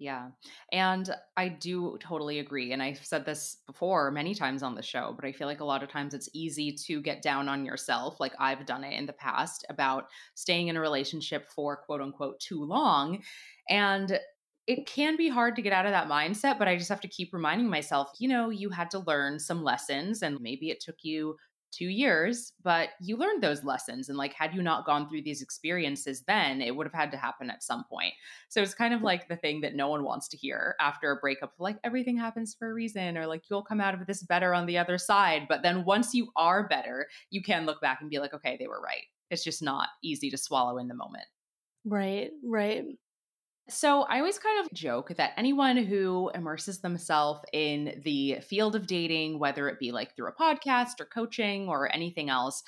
Yeah. 0.00 0.30
And 0.72 1.08
I 1.36 1.46
do 1.46 1.96
totally 2.00 2.40
agree. 2.40 2.72
And 2.72 2.82
I've 2.82 3.06
said 3.06 3.24
this 3.24 3.58
before 3.68 4.10
many 4.10 4.34
times 4.34 4.64
on 4.64 4.74
the 4.74 4.82
show, 4.82 5.12
but 5.14 5.24
I 5.24 5.30
feel 5.30 5.46
like 5.46 5.60
a 5.60 5.64
lot 5.64 5.84
of 5.84 5.88
times 5.88 6.14
it's 6.14 6.28
easy 6.34 6.72
to 6.88 7.00
get 7.00 7.22
down 7.22 7.48
on 7.48 7.64
yourself, 7.64 8.18
like 8.18 8.32
I've 8.40 8.66
done 8.66 8.82
it 8.82 8.98
in 8.98 9.06
the 9.06 9.12
past, 9.12 9.64
about 9.68 10.08
staying 10.34 10.66
in 10.66 10.76
a 10.76 10.80
relationship 10.80 11.48
for 11.54 11.76
quote 11.76 12.00
unquote 12.00 12.40
too 12.40 12.64
long. 12.64 13.22
And 13.68 14.18
it 14.66 14.86
can 14.86 15.16
be 15.16 15.28
hard 15.28 15.56
to 15.56 15.62
get 15.62 15.72
out 15.72 15.86
of 15.86 15.92
that 15.92 16.08
mindset, 16.08 16.58
but 16.58 16.68
I 16.68 16.76
just 16.76 16.88
have 16.88 17.00
to 17.00 17.08
keep 17.08 17.32
reminding 17.32 17.68
myself, 17.68 18.12
you 18.18 18.28
know, 18.28 18.50
you 18.50 18.70
had 18.70 18.90
to 18.92 19.00
learn 19.00 19.38
some 19.38 19.62
lessons 19.62 20.22
and 20.22 20.40
maybe 20.40 20.70
it 20.70 20.80
took 20.80 20.96
you 21.02 21.36
two 21.72 21.88
years, 21.88 22.52
but 22.62 22.90
you 23.00 23.16
learned 23.16 23.42
those 23.42 23.64
lessons. 23.64 24.10
And 24.10 24.18
like, 24.18 24.34
had 24.34 24.54
you 24.54 24.62
not 24.62 24.84
gone 24.84 25.08
through 25.08 25.22
these 25.22 25.40
experiences 25.40 26.22
then, 26.28 26.60
it 26.60 26.76
would 26.76 26.86
have 26.86 26.92
had 26.92 27.10
to 27.12 27.16
happen 27.16 27.48
at 27.48 27.62
some 27.62 27.84
point. 27.90 28.12
So 28.50 28.60
it's 28.60 28.74
kind 28.74 28.92
of 28.92 29.00
like 29.00 29.26
the 29.26 29.36
thing 29.36 29.62
that 29.62 29.74
no 29.74 29.88
one 29.88 30.04
wants 30.04 30.28
to 30.28 30.36
hear 30.36 30.76
after 30.80 31.10
a 31.10 31.16
breakup 31.16 31.54
like, 31.58 31.78
everything 31.82 32.16
happens 32.18 32.54
for 32.56 32.70
a 32.70 32.74
reason, 32.74 33.16
or 33.16 33.26
like, 33.26 33.44
you'll 33.50 33.64
come 33.64 33.80
out 33.80 33.94
of 33.94 34.06
this 34.06 34.22
better 34.22 34.54
on 34.54 34.66
the 34.66 34.76
other 34.76 34.98
side. 34.98 35.46
But 35.48 35.62
then 35.62 35.86
once 35.86 36.12
you 36.12 36.30
are 36.36 36.68
better, 36.68 37.08
you 37.30 37.42
can 37.42 37.64
look 37.64 37.80
back 37.80 38.02
and 38.02 38.10
be 38.10 38.18
like, 38.18 38.34
okay, 38.34 38.56
they 38.60 38.68
were 38.68 38.80
right. 38.80 39.04
It's 39.30 39.42
just 39.42 39.62
not 39.62 39.88
easy 40.04 40.30
to 40.30 40.36
swallow 40.36 40.76
in 40.76 40.88
the 40.88 40.94
moment. 40.94 41.24
Right, 41.84 42.30
right. 42.44 42.84
So, 43.68 44.02
I 44.02 44.18
always 44.18 44.38
kind 44.40 44.64
of 44.64 44.72
joke 44.72 45.10
that 45.16 45.32
anyone 45.36 45.76
who 45.76 46.30
immerses 46.34 46.80
themselves 46.80 47.40
in 47.52 48.00
the 48.04 48.40
field 48.40 48.74
of 48.74 48.86
dating, 48.88 49.38
whether 49.38 49.68
it 49.68 49.78
be 49.78 49.92
like 49.92 50.16
through 50.16 50.28
a 50.28 50.34
podcast 50.34 51.00
or 51.00 51.04
coaching 51.06 51.68
or 51.68 51.92
anything 51.94 52.28
else, 52.28 52.64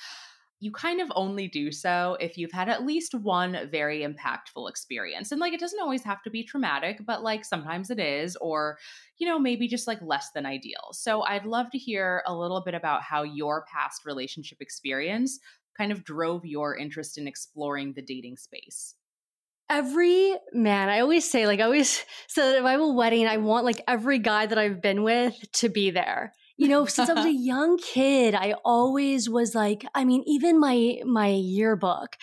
you 0.61 0.71
kind 0.71 1.01
of 1.01 1.11
only 1.15 1.49
do 1.49 1.69
so 1.69 2.17
if 2.21 2.37
you've 2.37 2.53
had 2.53 2.69
at 2.69 2.85
least 2.85 3.13
one 3.13 3.69
very 3.69 3.99
impactful 3.99 4.69
experience. 4.69 5.31
And 5.31 5.41
like, 5.41 5.51
it 5.53 5.59
doesn't 5.59 5.81
always 5.81 6.03
have 6.03 6.23
to 6.23 6.29
be 6.29 6.45
traumatic, 6.45 7.01
but 7.05 7.23
like 7.23 7.43
sometimes 7.43 7.89
it 7.89 7.99
is, 7.99 8.37
or, 8.37 8.77
you 9.17 9.27
know, 9.27 9.37
maybe 9.37 9.67
just 9.67 9.87
like 9.87 10.01
less 10.01 10.31
than 10.31 10.45
ideal. 10.45 10.89
So, 10.93 11.23
I'd 11.23 11.45
love 11.45 11.69
to 11.71 11.77
hear 11.77 12.23
a 12.25 12.33
little 12.33 12.61
bit 12.61 12.73
about 12.73 13.03
how 13.03 13.23
your 13.23 13.65
past 13.65 14.05
relationship 14.05 14.59
experience 14.61 15.39
kind 15.77 15.91
of 15.91 16.05
drove 16.05 16.45
your 16.45 16.75
interest 16.77 17.17
in 17.17 17.27
exploring 17.27 17.93
the 17.93 18.01
dating 18.01 18.37
space 18.37 18.95
every 19.69 20.35
man, 20.53 20.89
I 20.89 20.99
always 20.99 21.29
say, 21.29 21.47
like, 21.47 21.59
I 21.59 21.63
always, 21.63 22.03
so 22.27 22.41
if 22.53 22.63
I 22.63 22.71
have 22.71 22.81
a 22.81 22.87
wedding, 22.87 23.27
I 23.27 23.37
want 23.37 23.65
like 23.65 23.81
every 23.87 24.19
guy 24.19 24.45
that 24.45 24.57
I've 24.57 24.81
been 24.81 25.03
with 25.03 25.35
to 25.53 25.69
be 25.69 25.91
there. 25.91 26.33
You 26.57 26.69
know, 26.69 26.85
since 26.85 27.09
I 27.09 27.13
was 27.13 27.25
a 27.25 27.31
young 27.33 27.77
kid, 27.77 28.33
I 28.33 28.53
always 28.63 29.29
was 29.29 29.53
like, 29.55 29.85
I 29.93 30.05
mean, 30.05 30.23
even 30.25 30.59
my, 30.59 30.99
my 31.05 31.27
yearbook, 31.27 32.15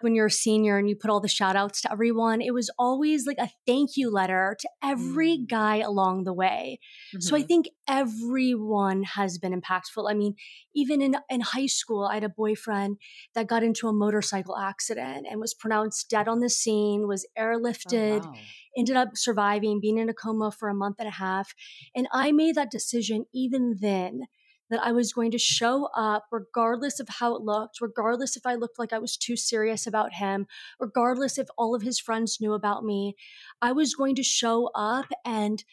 when 0.00 0.14
you're 0.14 0.26
a 0.26 0.30
senior 0.30 0.78
and 0.78 0.88
you 0.88 0.96
put 0.96 1.10
all 1.10 1.20
the 1.20 1.28
shout 1.28 1.56
outs 1.56 1.80
to 1.82 1.92
everyone, 1.92 2.40
it 2.40 2.54
was 2.54 2.70
always 2.78 3.26
like 3.26 3.38
a 3.38 3.50
thank 3.66 3.90
you 3.96 4.10
letter 4.10 4.56
to 4.60 4.68
every 4.82 5.38
mm. 5.38 5.48
guy 5.48 5.76
along 5.76 6.24
the 6.24 6.32
way. 6.32 6.78
Mm-hmm. 7.14 7.20
So 7.20 7.36
I 7.36 7.40
mm-hmm. 7.40 7.46
think 7.46 7.66
everyone 7.88 9.02
has 9.02 9.38
been 9.38 9.58
impactful. 9.58 10.10
I 10.10 10.14
mean, 10.14 10.34
even 10.74 11.02
in, 11.02 11.16
in 11.28 11.40
high 11.40 11.66
school, 11.66 12.04
I 12.04 12.14
had 12.14 12.24
a 12.24 12.28
boyfriend 12.28 12.98
that 13.34 13.48
got 13.48 13.62
into 13.62 13.88
a 13.88 13.92
motorcycle 13.92 14.56
accident 14.56 15.26
and 15.30 15.40
was 15.40 15.54
pronounced 15.54 16.08
dead 16.10 16.28
on 16.28 16.40
the 16.40 16.50
scene, 16.50 17.06
was 17.06 17.26
airlifted. 17.38 18.24
Oh, 18.24 18.30
wow 18.30 18.34
ended 18.76 18.96
up 18.96 19.16
surviving, 19.16 19.80
being 19.80 19.98
in 19.98 20.08
a 20.08 20.14
coma 20.14 20.52
for 20.52 20.68
a 20.68 20.74
month 20.74 20.96
and 21.00 21.08
a 21.08 21.12
half. 21.12 21.52
And 21.96 22.06
I 22.12 22.30
made 22.30 22.54
that 22.54 22.70
decision 22.70 23.24
even 23.34 23.76
then 23.80 24.28
that 24.70 24.82
I 24.82 24.92
was 24.92 25.12
going 25.12 25.30
to 25.30 25.38
show 25.38 25.88
up 25.96 26.26
regardless 26.30 27.00
of 27.00 27.08
how 27.08 27.34
it 27.34 27.42
looked, 27.42 27.80
regardless 27.80 28.36
if 28.36 28.46
I 28.46 28.54
looked 28.54 28.78
like 28.78 28.92
I 28.92 28.98
was 28.98 29.16
too 29.16 29.36
serious 29.36 29.86
about 29.86 30.14
him, 30.14 30.46
regardless 30.78 31.38
if 31.38 31.48
all 31.56 31.74
of 31.74 31.82
his 31.82 31.98
friends 31.98 32.38
knew 32.40 32.52
about 32.52 32.84
me. 32.84 33.14
I 33.62 33.72
was 33.72 33.94
going 33.94 34.14
to 34.16 34.22
show 34.22 34.70
up 34.74 35.06
and 35.24 35.64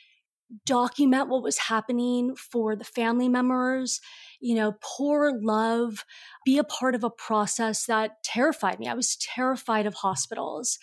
document 0.66 1.28
what 1.28 1.44
was 1.44 1.58
happening 1.58 2.36
for 2.36 2.76
the 2.76 2.84
family 2.84 3.28
members, 3.28 4.00
you 4.40 4.56
know, 4.56 4.76
pour 4.82 5.40
love, 5.42 6.06
be 6.46 6.58
a 6.58 6.64
part 6.64 6.96
of 6.96 7.04
a 7.04 7.10
process 7.10 7.86
that 7.86 8.24
terrified 8.24 8.80
me. 8.80 8.88
I 8.88 8.94
was 8.94 9.18
terrified 9.18 9.86
of 9.86 9.96
hospitals. 9.96 10.78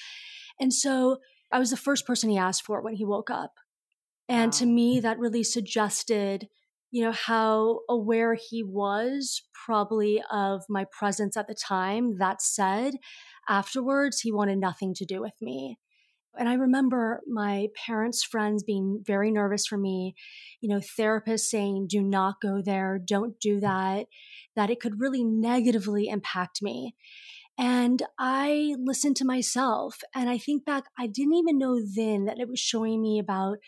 And 0.60 0.72
so 0.72 1.18
I 1.50 1.58
was 1.58 1.70
the 1.70 1.76
first 1.76 2.06
person 2.06 2.30
he 2.30 2.38
asked 2.38 2.64
for 2.64 2.82
when 2.82 2.94
he 2.94 3.04
woke 3.04 3.30
up. 3.30 3.54
And 4.28 4.52
wow. 4.52 4.58
to 4.58 4.66
me, 4.66 5.00
that 5.00 5.18
really 5.18 5.44
suggested 5.44 6.48
you 6.92 7.02
know, 7.02 7.12
how 7.12 7.80
aware 7.88 8.34
he 8.34 8.62
was 8.62 9.42
probably 9.64 10.22
of 10.30 10.62
my 10.68 10.84
presence 10.96 11.36
at 11.36 11.48
the 11.48 11.54
time. 11.54 12.18
That 12.18 12.42
said, 12.42 12.94
afterwards, 13.48 14.20
he 14.20 14.30
wanted 14.30 14.58
nothing 14.58 14.94
to 14.94 15.06
do 15.06 15.20
with 15.20 15.34
me. 15.40 15.78
And 16.38 16.48
I 16.48 16.54
remember 16.54 17.20
my 17.26 17.68
parents' 17.86 18.22
friends 18.22 18.62
being 18.62 19.02
very 19.04 19.30
nervous 19.30 19.66
for 19.66 19.76
me, 19.76 20.14
you 20.60 20.68
know, 20.68 20.80
therapists 20.80 21.40
saying, 21.40 21.86
do 21.88 22.02
not 22.02 22.36
go 22.42 22.62
there, 22.62 22.98
don't 23.02 23.40
do 23.40 23.60
that, 23.60 24.06
that 24.54 24.70
it 24.70 24.80
could 24.80 25.00
really 25.00 25.24
negatively 25.24 26.08
impact 26.08 26.62
me. 26.62 26.94
And 27.58 28.02
I 28.18 28.74
listened 28.78 29.16
to 29.16 29.26
myself 29.26 30.00
and 30.14 30.30
I 30.30 30.38
think 30.38 30.64
back, 30.64 30.84
I 30.98 31.06
didn't 31.06 31.34
even 31.34 31.58
know 31.58 31.80
then 31.82 32.24
that 32.24 32.38
it 32.38 32.48
was 32.48 32.60
showing 32.60 33.02
me 33.02 33.18
about 33.18 33.58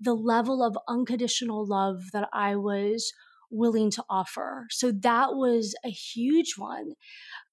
the 0.00 0.14
level 0.14 0.62
of 0.62 0.78
unconditional 0.88 1.66
love 1.66 2.10
that 2.12 2.28
I 2.32 2.56
was 2.56 3.12
willing 3.50 3.90
to 3.92 4.04
offer. 4.10 4.66
So 4.70 4.92
that 4.92 5.34
was 5.34 5.74
a 5.84 5.90
huge 5.90 6.54
one. 6.56 6.92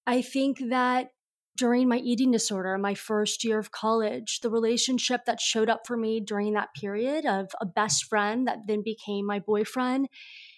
I 0.05 0.21
think 0.21 0.59
that 0.69 1.09
during 1.55 1.87
my 1.87 1.97
eating 1.97 2.31
disorder, 2.31 2.77
my 2.77 2.95
first 2.95 3.43
year 3.43 3.59
of 3.59 3.71
college, 3.71 4.39
the 4.41 4.49
relationship 4.49 5.21
that 5.25 5.39
showed 5.39 5.69
up 5.69 5.81
for 5.85 5.95
me 5.95 6.19
during 6.19 6.53
that 6.53 6.73
period 6.79 7.25
of 7.25 7.51
a 7.61 7.65
best 7.65 8.05
friend 8.05 8.47
that 8.47 8.59
then 8.67 8.81
became 8.83 9.25
my 9.25 9.39
boyfriend 9.39 10.07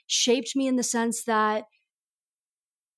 shaped 0.08 0.56
me 0.56 0.68
in 0.68 0.78
the 0.78 0.84
sense 0.84 1.24
that 1.26 1.66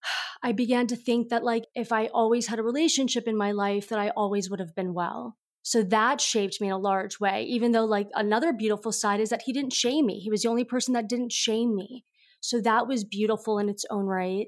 I 0.43 0.51
began 0.51 0.85
to 0.87 0.95
think 0.95 1.29
that 1.29 1.43
like 1.43 1.65
if 1.75 1.91
I 1.91 2.07
always 2.07 2.47
had 2.47 2.59
a 2.59 2.63
relationship 2.63 3.27
in 3.27 3.35
my 3.35 3.51
life 3.51 3.89
that 3.89 3.99
I 3.99 4.09
always 4.09 4.49
would 4.49 4.59
have 4.59 4.75
been 4.75 4.93
well. 4.93 5.35
So 5.67 5.83
that 5.83 6.21
shaped 6.21 6.61
me 6.61 6.67
in 6.67 6.73
a 6.73 6.77
large 6.77 7.19
way, 7.19 7.43
even 7.43 7.73
though, 7.73 7.83
like, 7.83 8.07
another 8.13 8.53
beautiful 8.53 8.93
side 8.93 9.19
is 9.19 9.31
that 9.31 9.41
he 9.41 9.51
didn't 9.51 9.73
shame 9.73 10.05
me. 10.05 10.17
He 10.17 10.29
was 10.29 10.43
the 10.43 10.47
only 10.47 10.63
person 10.63 10.93
that 10.93 11.09
didn't 11.09 11.33
shame 11.33 11.75
me. 11.75 12.05
So 12.39 12.61
that 12.61 12.87
was 12.87 13.03
beautiful 13.03 13.59
in 13.59 13.67
its 13.67 13.83
own 13.89 14.05
right. 14.05 14.47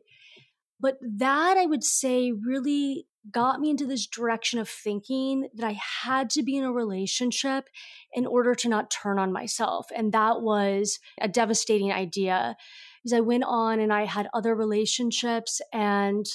But 0.79 0.95
that 1.01 1.57
I 1.57 1.65
would 1.65 1.83
say 1.83 2.31
really 2.31 3.05
got 3.29 3.59
me 3.59 3.69
into 3.69 3.85
this 3.85 4.07
direction 4.07 4.59
of 4.59 4.69
thinking 4.69 5.49
that 5.55 5.67
I 5.67 5.77
had 6.05 6.29
to 6.29 6.41
be 6.41 6.55
in 6.55 6.63
a 6.63 6.71
relationship 6.71 7.65
in 8.13 8.25
order 8.25 8.55
to 8.55 8.69
not 8.69 8.89
turn 8.89 9.19
on 9.19 9.33
myself. 9.33 9.88
And 9.93 10.13
that 10.13 10.39
was 10.41 10.99
a 11.19 11.27
devastating 11.27 11.91
idea 11.91 12.55
because 13.03 13.11
I 13.11 13.19
went 13.19 13.43
on 13.45 13.81
and 13.81 13.91
I 13.91 14.05
had 14.05 14.29
other 14.33 14.55
relationships 14.55 15.59
and 15.73 16.25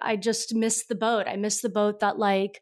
I 0.00 0.16
just 0.16 0.52
missed 0.52 0.88
the 0.88 0.96
boat. 0.96 1.28
I 1.28 1.36
missed 1.36 1.62
the 1.62 1.68
boat 1.68 2.00
that, 2.00 2.18
like, 2.18 2.60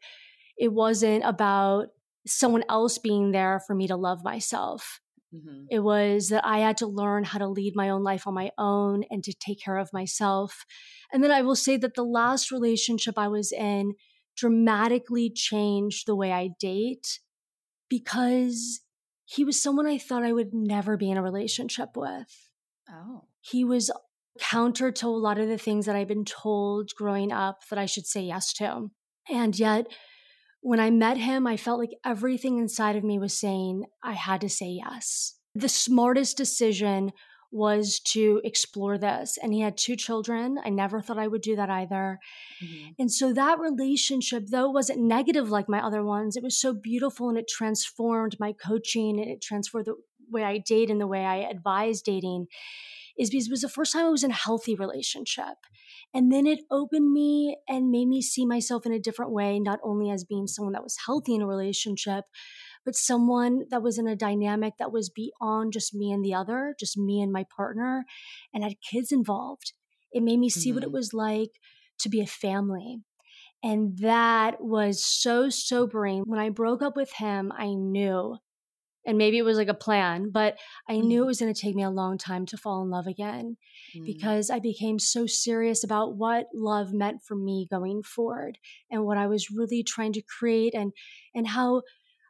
it 0.61 0.71
wasn't 0.71 1.23
about 1.25 1.87
someone 2.27 2.63
else 2.69 2.99
being 2.99 3.31
there 3.31 3.59
for 3.65 3.73
me 3.73 3.87
to 3.87 3.95
love 3.95 4.23
myself. 4.23 5.01
Mm-hmm. 5.33 5.63
It 5.71 5.79
was 5.79 6.29
that 6.29 6.45
I 6.45 6.59
had 6.59 6.77
to 6.77 6.87
learn 6.87 7.23
how 7.23 7.39
to 7.39 7.47
lead 7.47 7.75
my 7.75 7.89
own 7.89 8.03
life 8.03 8.27
on 8.27 8.35
my 8.35 8.51
own 8.59 9.03
and 9.09 9.23
to 9.23 9.33
take 9.33 9.59
care 9.59 9.77
of 9.77 9.91
myself. 9.91 10.65
And 11.11 11.23
then 11.23 11.31
I 11.31 11.41
will 11.41 11.55
say 11.55 11.77
that 11.77 11.95
the 11.95 12.03
last 12.03 12.51
relationship 12.51 13.17
I 13.17 13.27
was 13.27 13.51
in 13.51 13.93
dramatically 14.37 15.31
changed 15.33 16.05
the 16.05 16.15
way 16.15 16.31
I 16.31 16.49
date 16.59 17.19
because 17.89 18.81
he 19.25 19.43
was 19.43 19.59
someone 19.59 19.87
I 19.87 19.97
thought 19.97 20.23
I 20.23 20.31
would 20.31 20.53
never 20.53 20.95
be 20.95 21.09
in 21.09 21.17
a 21.17 21.23
relationship 21.23 21.89
with. 21.95 22.51
Oh. 22.87 23.23
He 23.39 23.63
was 23.63 23.89
counter 24.39 24.91
to 24.91 25.07
a 25.07 25.09
lot 25.09 25.39
of 25.39 25.47
the 25.47 25.57
things 25.57 25.87
that 25.87 25.95
I've 25.95 26.07
been 26.07 26.25
told 26.25 26.91
growing 26.95 27.31
up 27.31 27.63
that 27.71 27.79
I 27.79 27.87
should 27.87 28.05
say 28.05 28.21
yes 28.21 28.53
to. 28.53 28.91
And 29.27 29.57
yet, 29.57 29.87
when 30.61 30.79
I 30.79 30.91
met 30.91 31.17
him, 31.17 31.45
I 31.47 31.57
felt 31.57 31.79
like 31.79 31.97
everything 32.05 32.57
inside 32.57 32.95
of 32.95 33.03
me 33.03 33.19
was 33.19 33.37
saying 33.37 33.85
I 34.03 34.13
had 34.13 34.41
to 34.41 34.49
say 34.49 34.67
yes. 34.67 35.35
The 35.53 35.69
smartest 35.69 36.37
decision 36.37 37.11
was 37.51 37.99
to 37.99 38.39
explore 38.45 38.97
this. 38.97 39.37
And 39.41 39.53
he 39.53 39.59
had 39.59 39.77
two 39.77 39.95
children. 39.95 40.57
I 40.63 40.69
never 40.69 41.01
thought 41.01 41.19
I 41.19 41.27
would 41.27 41.41
do 41.41 41.57
that 41.57 41.69
either. 41.69 42.19
Mm-hmm. 42.63 42.89
And 42.97 43.11
so 43.11 43.33
that 43.33 43.59
relationship, 43.59 44.45
though 44.49 44.69
wasn't 44.69 45.01
negative 45.01 45.49
like 45.49 45.67
my 45.67 45.85
other 45.85 46.03
ones, 46.03 46.37
it 46.37 46.43
was 46.43 46.59
so 46.59 46.73
beautiful 46.73 47.27
and 47.27 47.37
it 47.37 47.49
transformed 47.49 48.37
my 48.39 48.53
coaching 48.53 49.19
and 49.19 49.29
it 49.29 49.41
transformed 49.41 49.87
the 49.87 49.95
way 50.31 50.43
I 50.43 50.57
date 50.57 50.89
and 50.89 50.99
the 50.99 51.07
way 51.07 51.25
I 51.25 51.37
advise 51.37 52.01
dating 52.01 52.47
is 53.17 53.29
because 53.29 53.47
it 53.47 53.51
was 53.51 53.61
the 53.61 53.69
first 53.69 53.93
time 53.93 54.05
I 54.05 54.09
was 54.09 54.23
in 54.23 54.31
a 54.31 54.35
healthy 54.35 54.75
relationship. 54.75 55.55
And 56.13 56.31
then 56.31 56.45
it 56.45 56.59
opened 56.69 57.11
me 57.11 57.57
and 57.67 57.91
made 57.91 58.07
me 58.07 58.21
see 58.21 58.45
myself 58.45 58.85
in 58.85 58.93
a 58.93 58.99
different 58.99 59.31
way, 59.31 59.59
not 59.59 59.79
only 59.83 60.09
as 60.09 60.23
being 60.23 60.47
someone 60.47 60.73
that 60.73 60.83
was 60.83 60.97
healthy 61.05 61.35
in 61.35 61.41
a 61.41 61.47
relationship, 61.47 62.25
but 62.83 62.95
someone 62.95 63.65
that 63.69 63.83
was 63.83 63.97
in 63.97 64.07
a 64.07 64.15
dynamic 64.15 64.73
that 64.79 64.91
was 64.91 65.09
beyond 65.09 65.73
just 65.73 65.93
me 65.93 66.11
and 66.11 66.25
the 66.25 66.33
other, 66.33 66.75
just 66.79 66.97
me 66.97 67.21
and 67.21 67.31
my 67.31 67.45
partner, 67.55 68.05
and 68.53 68.63
had 68.63 68.75
kids 68.81 69.11
involved. 69.11 69.73
It 70.11 70.23
made 70.23 70.39
me 70.39 70.49
see 70.49 70.69
mm-hmm. 70.69 70.75
what 70.75 70.83
it 70.83 70.87
mm-hmm. 70.87 70.95
was 70.95 71.13
like 71.13 71.51
to 71.99 72.09
be 72.09 72.21
a 72.21 72.27
family. 72.27 72.97
And 73.63 73.97
that 73.99 74.61
was 74.61 75.03
so 75.03 75.49
sobering. 75.49 76.23
When 76.25 76.39
I 76.39 76.49
broke 76.49 76.81
up 76.81 76.95
with 76.95 77.13
him, 77.13 77.51
I 77.55 77.73
knew 77.75 78.37
and 79.05 79.17
maybe 79.17 79.37
it 79.37 79.45
was 79.45 79.57
like 79.57 79.67
a 79.67 79.73
plan, 79.73 80.29
but 80.31 80.57
I 80.87 80.93
mm. 80.93 81.05
knew 81.05 81.23
it 81.23 81.27
was 81.27 81.39
going 81.39 81.53
to 81.53 81.59
take 81.59 81.75
me 81.75 81.83
a 81.83 81.89
long 81.89 82.17
time 82.17 82.45
to 82.47 82.57
fall 82.57 82.83
in 82.83 82.89
love 82.89 83.07
again 83.07 83.57
mm. 83.95 84.05
because 84.05 84.49
I 84.49 84.59
became 84.59 84.99
so 84.99 85.25
serious 85.25 85.83
about 85.83 86.15
what 86.15 86.47
love 86.53 86.93
meant 86.93 87.23
for 87.23 87.35
me 87.35 87.67
going 87.69 88.03
forward 88.03 88.57
and 88.89 89.03
what 89.03 89.17
I 89.17 89.27
was 89.27 89.49
really 89.49 89.83
trying 89.83 90.13
to 90.13 90.21
create 90.21 90.73
and 90.75 90.93
and 91.33 91.47
how 91.47 91.81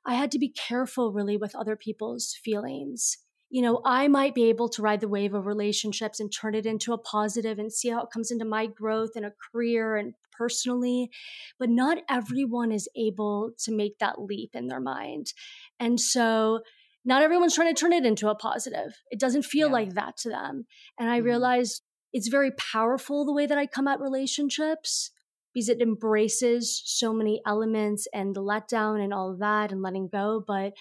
I 0.05 0.15
had 0.15 0.31
to 0.31 0.39
be 0.39 0.49
careful 0.49 1.11
really 1.11 1.37
with 1.37 1.55
other 1.55 1.75
people's 1.75 2.35
feelings. 2.43 3.17
You 3.51 3.61
know, 3.61 3.81
I 3.83 4.07
might 4.07 4.33
be 4.33 4.45
able 4.45 4.69
to 4.69 4.81
ride 4.81 5.01
the 5.01 5.09
wave 5.09 5.33
of 5.33 5.45
relationships 5.45 6.21
and 6.21 6.31
turn 6.31 6.55
it 6.55 6.65
into 6.65 6.93
a 6.93 6.97
positive 6.97 7.59
and 7.59 7.71
see 7.71 7.89
how 7.89 8.01
it 8.01 8.09
comes 8.11 8.31
into 8.31 8.45
my 8.45 8.65
growth 8.65 9.11
and 9.17 9.25
a 9.25 9.33
career 9.51 9.97
and 9.97 10.13
personally. 10.31 11.11
But 11.59 11.69
not 11.69 11.97
everyone 12.09 12.71
is 12.71 12.87
able 12.95 13.51
to 13.65 13.75
make 13.75 13.99
that 13.99 14.21
leap 14.21 14.51
in 14.53 14.67
their 14.67 14.79
mind. 14.79 15.33
And 15.79 15.99
so, 15.99 16.61
not 17.03 17.23
everyone's 17.23 17.55
trying 17.55 17.73
to 17.73 17.79
turn 17.79 17.93
it 17.93 18.05
into 18.05 18.29
a 18.29 18.35
positive. 18.35 18.95
It 19.09 19.19
doesn't 19.19 19.43
feel 19.43 19.67
yeah. 19.67 19.73
like 19.73 19.93
that 19.95 20.17
to 20.17 20.29
them. 20.29 20.65
And 20.97 21.09
I 21.09 21.17
mm-hmm. 21.17 21.25
realized 21.25 21.81
it's 22.13 22.29
very 22.29 22.51
powerful 22.51 23.25
the 23.25 23.33
way 23.33 23.47
that 23.47 23.57
I 23.57 23.65
come 23.65 23.87
at 23.87 23.99
relationships 23.99 25.11
because 25.53 25.67
it 25.67 25.81
embraces 25.81 26.81
so 26.85 27.11
many 27.11 27.41
elements 27.45 28.07
and 28.13 28.33
the 28.33 28.41
letdown 28.41 29.03
and 29.03 29.13
all 29.13 29.31
of 29.31 29.39
that 29.39 29.71
and 29.71 29.81
letting 29.81 30.07
go. 30.07 30.41
But 30.45 30.73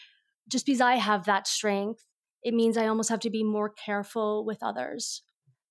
just 0.48 0.66
because 0.66 0.80
I 0.80 0.96
have 0.96 1.24
that 1.24 1.48
strength, 1.48 2.04
it 2.42 2.54
means 2.54 2.76
I 2.76 2.86
almost 2.86 3.10
have 3.10 3.20
to 3.20 3.30
be 3.30 3.44
more 3.44 3.68
careful 3.68 4.44
with 4.44 4.62
others. 4.62 5.22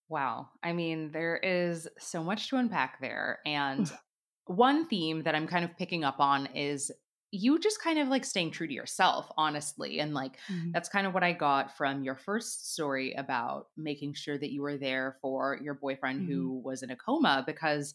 Wow. 0.07 0.49
I 0.63 0.73
mean, 0.73 1.11
there 1.11 1.37
is 1.37 1.87
so 1.99 2.23
much 2.23 2.49
to 2.49 2.57
unpack 2.57 2.99
there. 2.99 3.39
And 3.45 3.91
one 4.45 4.87
theme 4.87 5.23
that 5.23 5.35
I'm 5.35 5.47
kind 5.47 5.63
of 5.63 5.77
picking 5.77 6.03
up 6.03 6.19
on 6.19 6.47
is 6.47 6.91
you 7.31 7.59
just 7.59 7.81
kind 7.81 7.99
of 7.99 8.07
like 8.07 8.25
staying 8.25 8.49
true 8.49 8.67
to 8.67 8.73
yourself, 8.73 9.31
honestly. 9.37 9.99
And 9.99 10.15
like 10.15 10.37
mm-hmm. 10.51 10.71
that's 10.71 10.89
kind 10.89 11.05
of 11.05 11.13
what 11.13 11.23
I 11.23 11.31
got 11.31 11.77
from 11.77 12.03
your 12.03 12.15
first 12.15 12.73
story 12.73 13.13
about 13.13 13.67
making 13.77 14.15
sure 14.15 14.37
that 14.37 14.51
you 14.51 14.63
were 14.63 14.77
there 14.77 15.17
for 15.21 15.59
your 15.61 15.75
boyfriend 15.75 16.21
mm-hmm. 16.21 16.31
who 16.31 16.61
was 16.63 16.81
in 16.81 16.89
a 16.89 16.95
coma, 16.95 17.43
because 17.45 17.93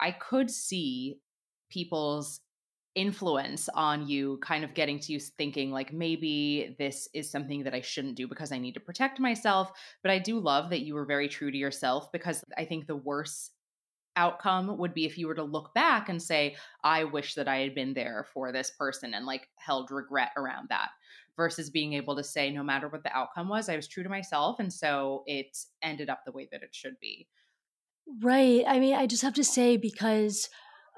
I 0.00 0.10
could 0.10 0.50
see 0.50 1.20
people's 1.70 2.40
influence 2.94 3.68
on 3.74 4.06
you 4.06 4.38
kind 4.42 4.64
of 4.64 4.74
getting 4.74 5.00
to 5.00 5.12
you 5.12 5.18
thinking 5.18 5.70
like 5.70 5.92
maybe 5.92 6.76
this 6.78 7.08
is 7.12 7.30
something 7.30 7.64
that 7.64 7.74
I 7.74 7.80
shouldn't 7.80 8.16
do 8.16 8.28
because 8.28 8.52
I 8.52 8.58
need 8.58 8.74
to 8.74 8.80
protect 8.80 9.18
myself. 9.18 9.72
But 10.02 10.12
I 10.12 10.18
do 10.18 10.38
love 10.38 10.70
that 10.70 10.82
you 10.82 10.94
were 10.94 11.04
very 11.04 11.28
true 11.28 11.50
to 11.50 11.56
yourself 11.56 12.12
because 12.12 12.44
I 12.56 12.64
think 12.64 12.86
the 12.86 12.96
worst 12.96 13.50
outcome 14.16 14.78
would 14.78 14.94
be 14.94 15.04
if 15.04 15.18
you 15.18 15.26
were 15.26 15.34
to 15.34 15.42
look 15.42 15.74
back 15.74 16.08
and 16.08 16.22
say 16.22 16.54
I 16.84 17.04
wish 17.04 17.34
that 17.34 17.48
I 17.48 17.58
had 17.58 17.74
been 17.74 17.94
there 17.94 18.26
for 18.32 18.52
this 18.52 18.70
person 18.70 19.12
and 19.14 19.26
like 19.26 19.48
held 19.56 19.90
regret 19.90 20.30
around 20.36 20.68
that 20.68 20.90
versus 21.36 21.68
being 21.68 21.94
able 21.94 22.14
to 22.14 22.22
say 22.22 22.50
no 22.50 22.62
matter 22.62 22.88
what 22.88 23.02
the 23.02 23.16
outcome 23.16 23.48
was 23.48 23.68
I 23.68 23.76
was 23.76 23.88
true 23.88 24.04
to 24.04 24.08
myself 24.08 24.60
and 24.60 24.72
so 24.72 25.24
it 25.26 25.56
ended 25.82 26.10
up 26.10 26.20
the 26.24 26.32
way 26.32 26.48
that 26.52 26.62
it 26.62 26.72
should 26.72 26.94
be. 27.00 27.26
Right. 28.22 28.62
I 28.68 28.78
mean 28.78 28.94
I 28.94 29.06
just 29.06 29.22
have 29.22 29.34
to 29.34 29.44
say 29.44 29.76
because 29.76 30.48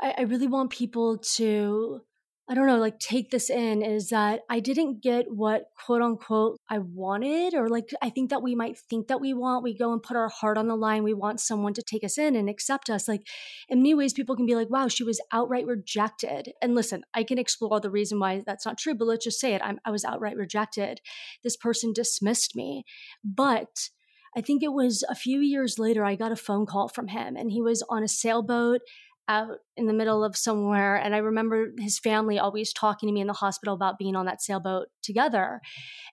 I, 0.00 0.14
I 0.18 0.22
really 0.22 0.46
want 0.46 0.70
people 0.70 1.18
to 1.36 2.02
I 2.48 2.54
don't 2.54 2.68
know, 2.68 2.78
like 2.78 3.00
take 3.00 3.32
this 3.32 3.50
in 3.50 3.82
is 3.82 4.10
that 4.10 4.42
I 4.48 4.60
didn't 4.60 5.02
get 5.02 5.26
what 5.28 5.64
quote 5.84 6.00
unquote 6.00 6.60
I 6.70 6.78
wanted, 6.78 7.54
or 7.54 7.68
like 7.68 7.90
I 8.00 8.08
think 8.08 8.30
that 8.30 8.42
we 8.42 8.54
might 8.54 8.78
think 8.78 9.08
that 9.08 9.20
we 9.20 9.34
want. 9.34 9.64
We 9.64 9.76
go 9.76 9.92
and 9.92 10.00
put 10.00 10.16
our 10.16 10.28
heart 10.28 10.56
on 10.56 10.68
the 10.68 10.76
line. 10.76 11.02
We 11.02 11.12
want 11.12 11.40
someone 11.40 11.74
to 11.74 11.82
take 11.82 12.04
us 12.04 12.18
in 12.18 12.36
and 12.36 12.48
accept 12.48 12.88
us. 12.88 13.08
Like 13.08 13.26
in 13.68 13.78
many 13.82 13.94
ways, 13.94 14.12
people 14.12 14.36
can 14.36 14.46
be 14.46 14.54
like, 14.54 14.70
wow, 14.70 14.86
she 14.86 15.02
was 15.02 15.20
outright 15.32 15.66
rejected. 15.66 16.52
And 16.62 16.76
listen, 16.76 17.02
I 17.14 17.24
can 17.24 17.38
explore 17.38 17.80
the 17.80 17.90
reason 17.90 18.20
why 18.20 18.44
that's 18.46 18.64
not 18.64 18.78
true, 18.78 18.94
but 18.94 19.08
let's 19.08 19.24
just 19.24 19.40
say 19.40 19.54
it. 19.54 19.62
I'm, 19.64 19.80
I 19.84 19.90
was 19.90 20.04
outright 20.04 20.36
rejected. 20.36 21.00
This 21.42 21.56
person 21.56 21.92
dismissed 21.92 22.54
me. 22.54 22.84
But 23.24 23.90
I 24.36 24.40
think 24.42 24.62
it 24.62 24.72
was 24.72 25.02
a 25.08 25.14
few 25.14 25.40
years 25.40 25.78
later, 25.78 26.04
I 26.04 26.14
got 26.14 26.30
a 26.30 26.36
phone 26.36 26.66
call 26.66 26.88
from 26.88 27.08
him, 27.08 27.36
and 27.36 27.50
he 27.50 27.62
was 27.62 27.82
on 27.88 28.02
a 28.02 28.08
sailboat 28.08 28.82
out 29.28 29.58
in 29.76 29.86
the 29.86 29.92
middle 29.92 30.24
of 30.24 30.36
somewhere. 30.36 30.96
And 30.96 31.14
I 31.14 31.18
remember 31.18 31.72
his 31.78 31.98
family 31.98 32.38
always 32.38 32.72
talking 32.72 33.08
to 33.08 33.12
me 33.12 33.20
in 33.20 33.26
the 33.26 33.32
hospital 33.32 33.74
about 33.74 33.98
being 33.98 34.16
on 34.16 34.26
that 34.26 34.42
sailboat 34.42 34.88
together. 35.02 35.60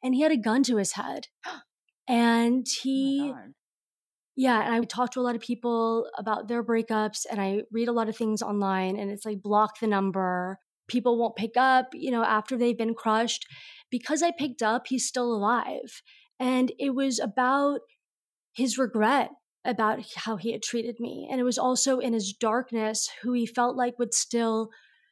And 0.03 0.15
he 0.15 0.21
had 0.21 0.31
a 0.31 0.37
gun 0.37 0.63
to 0.63 0.77
his 0.77 0.93
head. 0.93 1.27
And 2.05 2.67
oh 2.67 2.79
he, 2.83 3.31
oh 3.33 3.53
yeah, 4.35 4.61
and 4.61 4.73
I 4.73 4.81
talk 4.81 5.11
to 5.11 5.19
a 5.19 5.23
lot 5.23 5.35
of 5.35 5.41
people 5.41 6.09
about 6.17 6.49
their 6.49 6.61
breakups 6.61 7.25
and 7.31 7.39
I 7.39 7.61
read 7.71 7.87
a 7.87 7.93
lot 7.93 8.09
of 8.09 8.17
things 8.17 8.41
online 8.41 8.97
and 8.97 9.09
it's 9.09 9.25
like 9.25 9.41
block 9.41 9.79
the 9.79 9.87
number. 9.87 10.57
People 10.89 11.17
won't 11.17 11.37
pick 11.37 11.55
up, 11.55 11.89
you 11.93 12.11
know, 12.11 12.25
after 12.25 12.57
they've 12.57 12.77
been 12.77 12.93
crushed. 12.93 13.45
Because 13.89 14.21
I 14.21 14.31
picked 14.31 14.61
up, 14.61 14.87
he's 14.87 15.07
still 15.07 15.31
alive. 15.31 16.01
And 16.41 16.73
it 16.77 16.95
was 16.95 17.19
about 17.19 17.79
his 18.53 18.77
regret 18.77 19.29
about 19.65 19.99
how 20.15 20.37
he 20.37 20.51
had 20.51 20.61
treated 20.61 20.99
me. 20.99 21.27
And 21.31 21.39
it 21.39 21.43
was 21.43 21.57
also 21.57 21.99
in 21.99 22.13
his 22.13 22.33
darkness 22.33 23.09
who 23.21 23.33
he 23.33 23.45
felt 23.45 23.75
like 23.75 23.99
would 23.99 24.13
still 24.13 24.69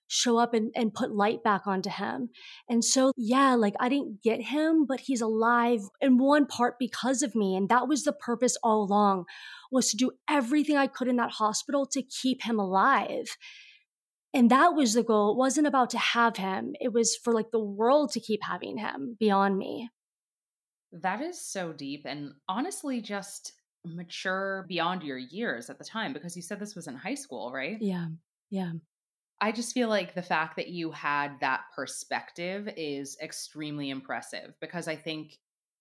show 0.08 0.38
up 0.38 0.54
and, 0.54 0.72
and 0.76 0.94
put 0.94 1.16
light 1.16 1.42
back 1.42 1.66
onto 1.66 1.90
him. 1.90 2.30
And 2.68 2.84
so, 2.84 3.14
yeah, 3.16 3.56
like 3.56 3.76
I 3.80 3.88
didn't 3.88 4.22
get 4.22 4.42
him, 4.42 4.86
but 4.86 5.00
he's 5.00 5.22
alive 5.22 5.80
in 6.02 6.18
one 6.18 6.46
part 6.46 6.78
because 6.78 7.22
of 7.22 7.34
me. 7.34 7.56
And 7.56 7.70
that 7.70 7.88
was 7.88 8.04
the 8.04 8.12
purpose 8.12 8.58
all 8.62 8.84
along 8.84 9.26
was 9.72 9.90
to 9.92 9.98
do 9.98 10.12
everything 10.30 10.76
I 10.76 10.88
could 10.88 11.08
in 11.08 11.16
that 11.16 11.32
hospital 11.32 11.86
to 11.88 12.04
keep 12.04 12.44
him 12.44 12.60
alive. 12.60 13.38
And 14.34 14.50
that 14.52 14.76
was 14.76 14.94
the 14.94 15.04
goal. 15.04 15.32
It 15.32 15.38
wasn't 15.38 15.68
about 15.68 15.90
to 15.92 15.98
have 15.98 16.36
him. 16.36 16.74
It 16.82 16.92
was 16.92 17.16
for 17.16 17.34
like 17.34 17.52
the 17.52 17.64
world 17.64 18.12
to 18.12 18.20
keep 18.20 18.42
having 18.44 18.78
him 18.78 19.16
beyond 19.18 19.58
me. 19.58 19.90
That 20.92 21.22
is 21.22 21.40
so 21.40 21.72
deep 21.72 22.02
and 22.06 22.34
honestly 22.50 23.00
just 23.00 23.54
mature 23.86 24.66
beyond 24.68 25.04
your 25.04 25.18
years 25.18 25.70
at 25.70 25.78
the 25.78 25.84
time 25.84 26.14
because 26.14 26.36
you 26.36 26.42
said 26.42 26.60
this 26.60 26.76
was 26.76 26.88
in 26.88 26.96
high 26.96 27.16
school, 27.16 27.52
right? 27.52 27.78
Yeah. 27.82 28.08
Yeah. 28.50 28.74
I 29.40 29.52
just 29.52 29.74
feel 29.74 29.90
like 29.90 30.14
the 30.14 30.22
fact 30.22 30.56
that 30.58 30.70
you 30.70 30.92
had 30.92 31.40
that 31.42 31.62
perspective 31.76 32.70
is 32.78 33.18
extremely 33.22 33.90
impressive 33.90 34.54
because 34.62 34.88
I 34.88 34.96
think 34.96 35.40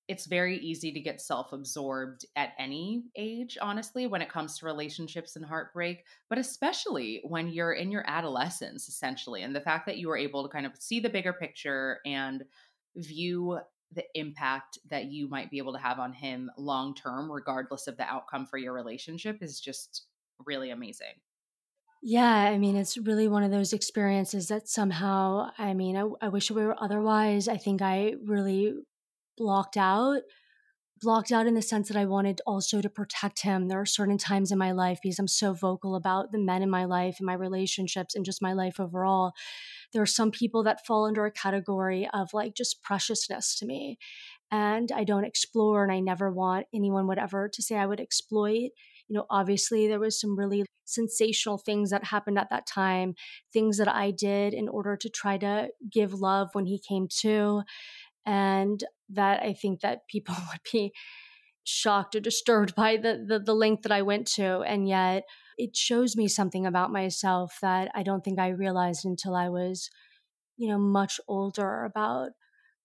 it's 0.09 0.27
very 0.27 0.59
easy 0.59 0.91
to 0.91 0.99
get 0.99 1.21
self 1.21 1.53
absorbed 1.53 2.25
at 2.35 2.51
any 2.59 3.05
age, 3.17 3.57
honestly, 3.61 4.09
when 4.09 4.23
it 4.23 4.29
comes 4.29 4.59
to 4.59 4.67
relationships 4.67 5.37
and 5.37 5.45
heartbreak, 5.45 6.05
but 6.29 6.39
especially 6.39 7.21
when 7.23 7.49
you're 7.49 7.75
in 7.75 7.93
your 7.93 8.03
adolescence, 8.09 8.89
essentially. 8.89 9.43
And 9.43 9.55
the 9.55 9.61
fact 9.61 9.87
that 9.87 9.99
you 9.99 10.09
were 10.09 10.17
able 10.17 10.43
to 10.43 10.49
kind 10.49 10.67
of 10.67 10.73
see 10.81 10.99
the 10.99 11.11
bigger 11.11 11.33
picture 11.33 12.01
and 12.05 12.45
view 12.97 13.61
the 13.93 14.05
impact 14.15 14.79
that 14.89 15.07
you 15.07 15.29
might 15.29 15.51
be 15.51 15.59
able 15.59 15.73
to 15.73 15.79
have 15.79 15.99
on 15.99 16.13
him 16.13 16.51
long 16.57 16.95
term, 16.95 17.31
regardless 17.31 17.87
of 17.87 17.97
the 17.97 18.05
outcome 18.05 18.47
for 18.47 18.57
your 18.57 18.73
relationship, 18.73 19.39
is 19.41 19.61
just 19.61 20.07
really 20.47 20.71
amazing. 20.71 21.15
Yeah, 22.03 22.25
I 22.25 22.57
mean, 22.57 22.77
it's 22.77 22.97
really 22.97 23.29
one 23.29 23.43
of 23.43 23.51
those 23.51 23.75
experiences 23.75 24.49
that 24.49 24.69
somehow, 24.69 25.51
I 25.59 25.75
mean, 25.75 25.97
I, 25.97 26.09
I 26.23 26.29
wish 26.29 26.51
it 26.51 26.55
were 26.55 26.75
otherwise. 26.83 27.47
I 27.47 27.59
think 27.59 27.83
I 27.83 28.15
really 28.25 28.75
blocked 29.37 29.77
out, 29.77 30.23
blocked 31.03 31.31
out 31.31 31.47
in 31.47 31.55
the 31.55 31.61
sense 31.61 31.89
that 31.89 31.99
I 31.99 32.07
wanted 32.07 32.41
also 32.47 32.81
to 32.81 32.89
protect 32.89 33.43
him. 33.43 33.69
There 33.69 33.81
are 33.81 33.87
certain 33.87 34.17
times 34.17 34.51
in 34.51 34.57
my 34.57 34.73
life 34.73 35.01
because 35.03 35.19
I'm 35.19 35.29
so 35.29 35.53
vocal 35.53 35.95
about 35.95 36.33
the 36.33 36.39
men 36.39 36.63
in 36.63 36.71
my 36.71 36.87
life 36.87 37.17
and 37.19 37.27
my 37.27 37.35
relationships 37.35 38.15
and 38.15 38.25
just 38.25 38.41
my 38.41 38.55
life 38.55 38.81
overall 38.81 39.33
there 39.93 40.03
are 40.03 40.07
some 40.07 40.31
people 40.31 40.63
that 40.65 40.85
fall 40.87 41.07
under 41.07 41.27
a 41.27 41.33
category 41.33 42.09
of 42.13 42.29
like 42.33 42.55
just 42.55 42.83
preciousness 42.83 43.57
to 43.59 43.67
me. 43.67 43.99
And 44.51 44.91
I 44.93 45.05
don't 45.05 45.25
explore, 45.25 45.85
and 45.85 45.93
I 45.93 46.01
never 46.01 46.31
want 46.31 46.67
anyone 46.75 47.07
would 47.07 47.19
ever 47.19 47.49
to 47.49 47.63
say 47.63 47.77
I 47.77 47.87
would 47.87 48.01
exploit. 48.01 48.71
You 49.09 49.17
know, 49.17 49.27
obviously, 49.31 49.87
there 49.87 50.01
was 50.01 50.21
some 50.21 50.37
really 50.37 50.65
sensational 50.85 51.59
things 51.59 51.91
that 51.91 52.05
happened 52.05 52.39
at 52.39 52.51
that 52.51 52.67
time, 52.67 53.15
things 53.53 53.79
that 53.79 53.89
I 53.89 54.11
did 54.11 54.53
in 54.53 54.69
order 54.69 54.97
to 54.97 55.09
try 55.09 55.39
to 55.39 55.69
give 55.91 56.15
love 56.15 56.49
when 56.53 56.67
he 56.67 56.81
came 56.81 57.07
to. 57.21 57.63
And 58.27 58.83
that 59.11 59.43
I 59.43 59.53
think 59.53 59.81
that 59.81 60.07
people 60.09 60.35
would 60.53 60.61
be 60.73 60.93
shocked 61.65 62.15
or 62.15 62.21
disturbed 62.21 62.75
by 62.77 62.97
the, 62.97 63.25
the, 63.27 63.39
the 63.39 63.55
length 63.55 63.83
that 63.83 63.93
I 63.93 64.03
went 64.03 64.27
to. 64.35 64.61
And 64.61 64.89
yet, 64.89 65.25
it 65.59 65.77
shows 65.77 66.17
me 66.17 66.27
something 66.27 66.67
about 66.67 66.91
myself 66.91 67.59
that 67.61 67.91
I 67.95 68.03
don't 68.03 68.25
think 68.25 68.39
I 68.39 68.49
realized 68.49 69.05
until 69.05 69.35
I 69.35 69.51
was, 69.51 69.91
you 70.57 70.69
know, 70.69 70.79
much 70.79 71.21
older 71.29 71.85
about, 71.85 72.31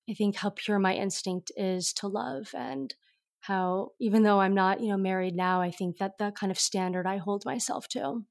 I 0.09 0.13
think, 0.13 0.35
how 0.35 0.49
pure 0.49 0.77
my 0.77 0.93
instinct 0.93 1.51
is 1.55 1.93
to 1.93 2.07
love 2.07 2.49
and 2.53 2.93
how, 3.39 3.91
even 3.99 4.23
though 4.23 4.41
I'm 4.41 4.53
not, 4.53 4.81
you 4.81 4.89
know, 4.89 4.97
married 4.97 5.35
now, 5.35 5.61
I 5.61 5.71
think 5.71 5.97
that 5.97 6.17
that 6.19 6.35
kind 6.35 6.51
of 6.51 6.59
standard 6.59 7.07
I 7.07 7.17
hold 7.17 7.45
myself 7.45 7.87
to. 7.89 8.25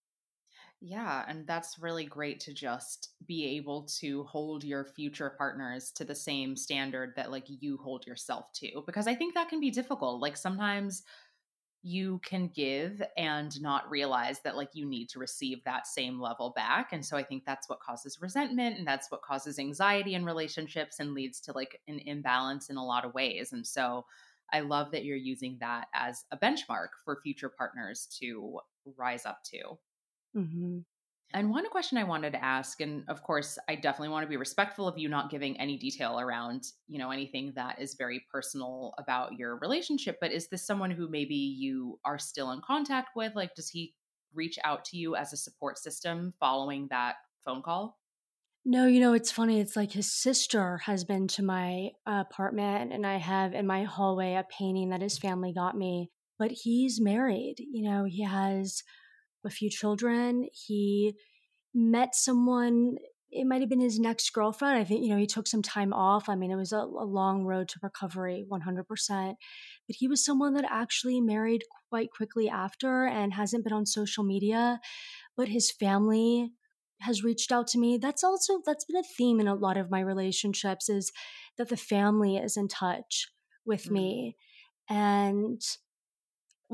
Yeah, 0.87 1.25
and 1.27 1.47
that's 1.47 1.79
really 1.79 2.05
great 2.05 2.41
to 2.41 2.53
just 2.53 3.15
be 3.27 3.57
able 3.57 3.85
to 4.01 4.25
hold 4.25 4.65
your 4.65 4.85
future 4.85 5.31
partners 5.31 5.91
to 5.93 6.05
the 6.05 6.15
same 6.15 6.57
standard 6.57 7.15
that 7.17 7.31
like 7.31 7.47
you 7.49 7.79
hold 7.79 8.07
yourself 8.07 8.53
to 8.57 8.83
because 8.85 9.07
I 9.07 9.15
think 9.15 9.33
that 9.33 9.49
can 9.49 9.61
be 9.61 9.71
difficult. 9.71 10.21
Like 10.21 10.37
sometimes 10.37 11.03
you 11.83 12.21
can 12.25 12.49
give 12.49 13.03
and 13.17 13.61
not 13.63 13.91
realize 13.91 14.41
that 14.43 14.57
like 14.57 14.71
you 14.75 14.87
need 14.87 15.09
to 15.11 15.19
receive 15.21 15.65
that 15.65 15.87
same 15.87 16.21
level 16.21 16.51
back 16.57 16.93
and 16.93 17.05
so 17.07 17.17
i 17.17 17.23
think 17.23 17.45
that's 17.47 17.69
what 17.69 17.81
causes 17.81 18.21
resentment 18.21 18.79
and 18.79 18.87
that's 18.87 19.11
what 19.11 19.23
causes 19.23 19.59
anxiety 19.59 20.15
in 20.15 20.25
relationships 20.25 21.01
and 21.01 21.15
leads 21.15 21.41
to 21.41 21.53
like 21.53 21.81
an 21.89 22.01
imbalance 22.01 22.71
in 22.71 22.77
a 22.77 22.85
lot 22.85 23.05
of 23.05 23.15
ways 23.15 23.53
and 23.53 23.67
so 23.67 24.05
i 24.53 24.61
love 24.61 24.91
that 24.93 25.05
you're 25.05 25.17
using 25.17 25.59
that 25.61 25.89
as 25.95 26.25
a 26.33 26.39
benchmark 26.39 26.89
for 27.05 27.21
future 27.23 27.51
partners 27.51 28.07
to 28.21 28.61
rise 28.97 29.27
up 29.27 29.41
to 29.45 29.79
mm-hmm. 30.37 30.79
And 31.33 31.51
one 31.51 31.69
question 31.69 31.99
I 31.99 32.05
wanted 32.05 32.33
to 32.35 32.45
ask, 32.45 32.81
and 32.81 33.03
of 33.09 33.25
course, 33.25 33.59
I 33.69 33.75
definitely 33.75 34.11
want 34.11 34.23
to 34.25 34.29
be 34.29 34.37
respectful 34.37 34.87
of 34.87 34.97
you 34.97 35.09
not 35.09 35.31
giving 35.31 35.59
any 35.59 35.77
detail 35.77 36.21
around, 36.21 36.63
you 36.87 36.97
know, 36.97 37.11
anything 37.11 37.53
that 37.57 37.81
is 37.81 37.95
very 37.95 38.25
personal 38.31 38.95
about 38.99 39.33
your 39.37 39.57
relationship, 39.57 40.19
but 40.21 40.31
is 40.31 40.47
this 40.47 40.65
someone 40.65 40.93
who 40.93 41.09
maybe 41.09 41.35
you 41.35 41.99
are 42.05 42.21
still 42.21 42.53
in 42.53 42.61
contact 42.61 43.17
with? 43.17 43.35
Like, 43.35 43.57
does 43.57 43.69
he 43.69 43.95
reach 44.33 44.61
out 44.63 44.85
to 44.87 44.97
you 44.97 45.17
as 45.17 45.33
a 45.33 45.37
support 45.37 45.77
system 45.77 46.35
following 46.39 46.87
that 46.91 47.17
phone 47.45 47.63
call? 47.63 47.99
No, 48.65 48.87
you 48.87 49.01
know, 49.01 49.13
it's 49.13 49.33
funny. 49.33 49.61
It's 49.61 49.75
like 49.75 49.91
his 49.91 50.13
sister 50.13 50.79
has 50.87 51.05
been 51.05 51.27
to 51.29 51.43
my 51.43 51.91
apartment, 52.07 52.93
and 52.93 53.05
I 53.05 53.17
have 53.17 53.55
in 53.55 53.67
my 53.67 53.83
hallway 53.83 54.35
a 54.35 54.47
painting 54.49 54.91
that 54.91 55.03
his 55.03 55.19
family 55.19 55.53
got 55.53 55.77
me. 55.77 56.11
But 56.39 56.53
he's 56.53 57.01
married. 57.01 57.57
You 57.59 57.83
know, 57.83 58.05
he 58.05 58.23
has 58.23 58.83
a 59.45 59.51
few 59.51 59.71
children. 59.71 60.49
He 60.53 61.15
met 61.75 62.15
someone, 62.15 62.97
it 63.31 63.47
might 63.47 63.61
have 63.61 63.69
been 63.69 63.81
his 63.81 63.99
next 63.99 64.33
girlfriend. 64.33 64.79
I 64.79 64.85
think, 64.85 65.03
you 65.03 65.11
know, 65.11 65.17
he 65.17 65.27
took 65.27 65.47
some 65.47 65.63
time 65.63 65.93
off. 65.93 66.29
I 66.29 66.37
mean, 66.37 66.51
it 66.51 66.57
was 66.57 66.73
a, 66.73 66.79
a 66.79 67.07
long 67.07 67.45
road 67.45 67.69
to 67.69 67.81
recovery, 67.83 68.47
100%. 68.51 68.85
But 69.87 69.97
he 69.97 70.09
was 70.09 70.25
someone 70.25 70.55
that 70.55 70.65
actually 70.71 71.21
married 71.21 71.63
quite 71.91 72.11
quickly 72.11 72.49
after 72.49 73.07
and 73.07 73.35
hasn't 73.35 73.65
been 73.65 73.73
on 73.73 73.87
social 73.87 74.25
media. 74.25 74.81
But 75.37 75.49
his 75.49 75.71
family 75.71 76.53
has 77.01 77.25
reached 77.25 77.53
out 77.53 77.67
to 77.69 77.79
me. 77.79 77.99
That's 77.99 78.25
also 78.25 78.61
that's 78.65 78.85
been 78.85 78.97
a 78.97 79.03
theme 79.17 79.41
in 79.41 79.49
a 79.49 79.55
lot 79.55 79.77
of 79.77 79.91
my 79.91 80.01
relationships 80.01 80.89
is 80.89 81.13
that 81.59 81.69
the 81.69 81.77
family 81.77 82.37
is 82.37 82.57
in 82.57 82.69
touch 82.69 83.29
with 83.67 83.85
mm-hmm. 83.85 83.95
me. 83.95 84.37
And 84.89 85.61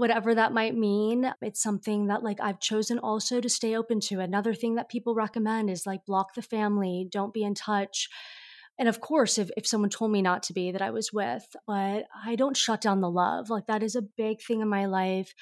whatever 0.00 0.34
that 0.34 0.54
might 0.54 0.74
mean. 0.74 1.30
It's 1.42 1.62
something 1.62 2.06
that 2.06 2.22
like 2.22 2.38
I've 2.40 2.58
chosen 2.58 2.98
also 2.98 3.38
to 3.38 3.50
stay 3.50 3.76
open 3.76 4.00
to. 4.00 4.20
Another 4.20 4.54
thing 4.54 4.76
that 4.76 4.88
people 4.88 5.14
recommend 5.14 5.68
is 5.68 5.84
like 5.84 6.06
block 6.06 6.34
the 6.34 6.42
family, 6.42 7.06
don't 7.12 7.34
be 7.34 7.44
in 7.44 7.54
touch. 7.54 8.08
And 8.78 8.88
of 8.88 9.02
course, 9.02 9.36
if, 9.36 9.50
if 9.58 9.66
someone 9.66 9.90
told 9.90 10.10
me 10.10 10.22
not 10.22 10.42
to 10.44 10.54
be 10.54 10.72
that 10.72 10.80
I 10.80 10.90
was 10.90 11.12
with, 11.12 11.44
but 11.66 12.04
I 12.24 12.34
don't 12.34 12.56
shut 12.56 12.80
down 12.80 13.02
the 13.02 13.10
love. 13.10 13.50
Like 13.50 13.66
that 13.66 13.82
is 13.82 13.94
a 13.94 14.00
big 14.00 14.40
thing 14.40 14.62
in 14.62 14.68
my 14.68 14.86
life. 14.86 15.34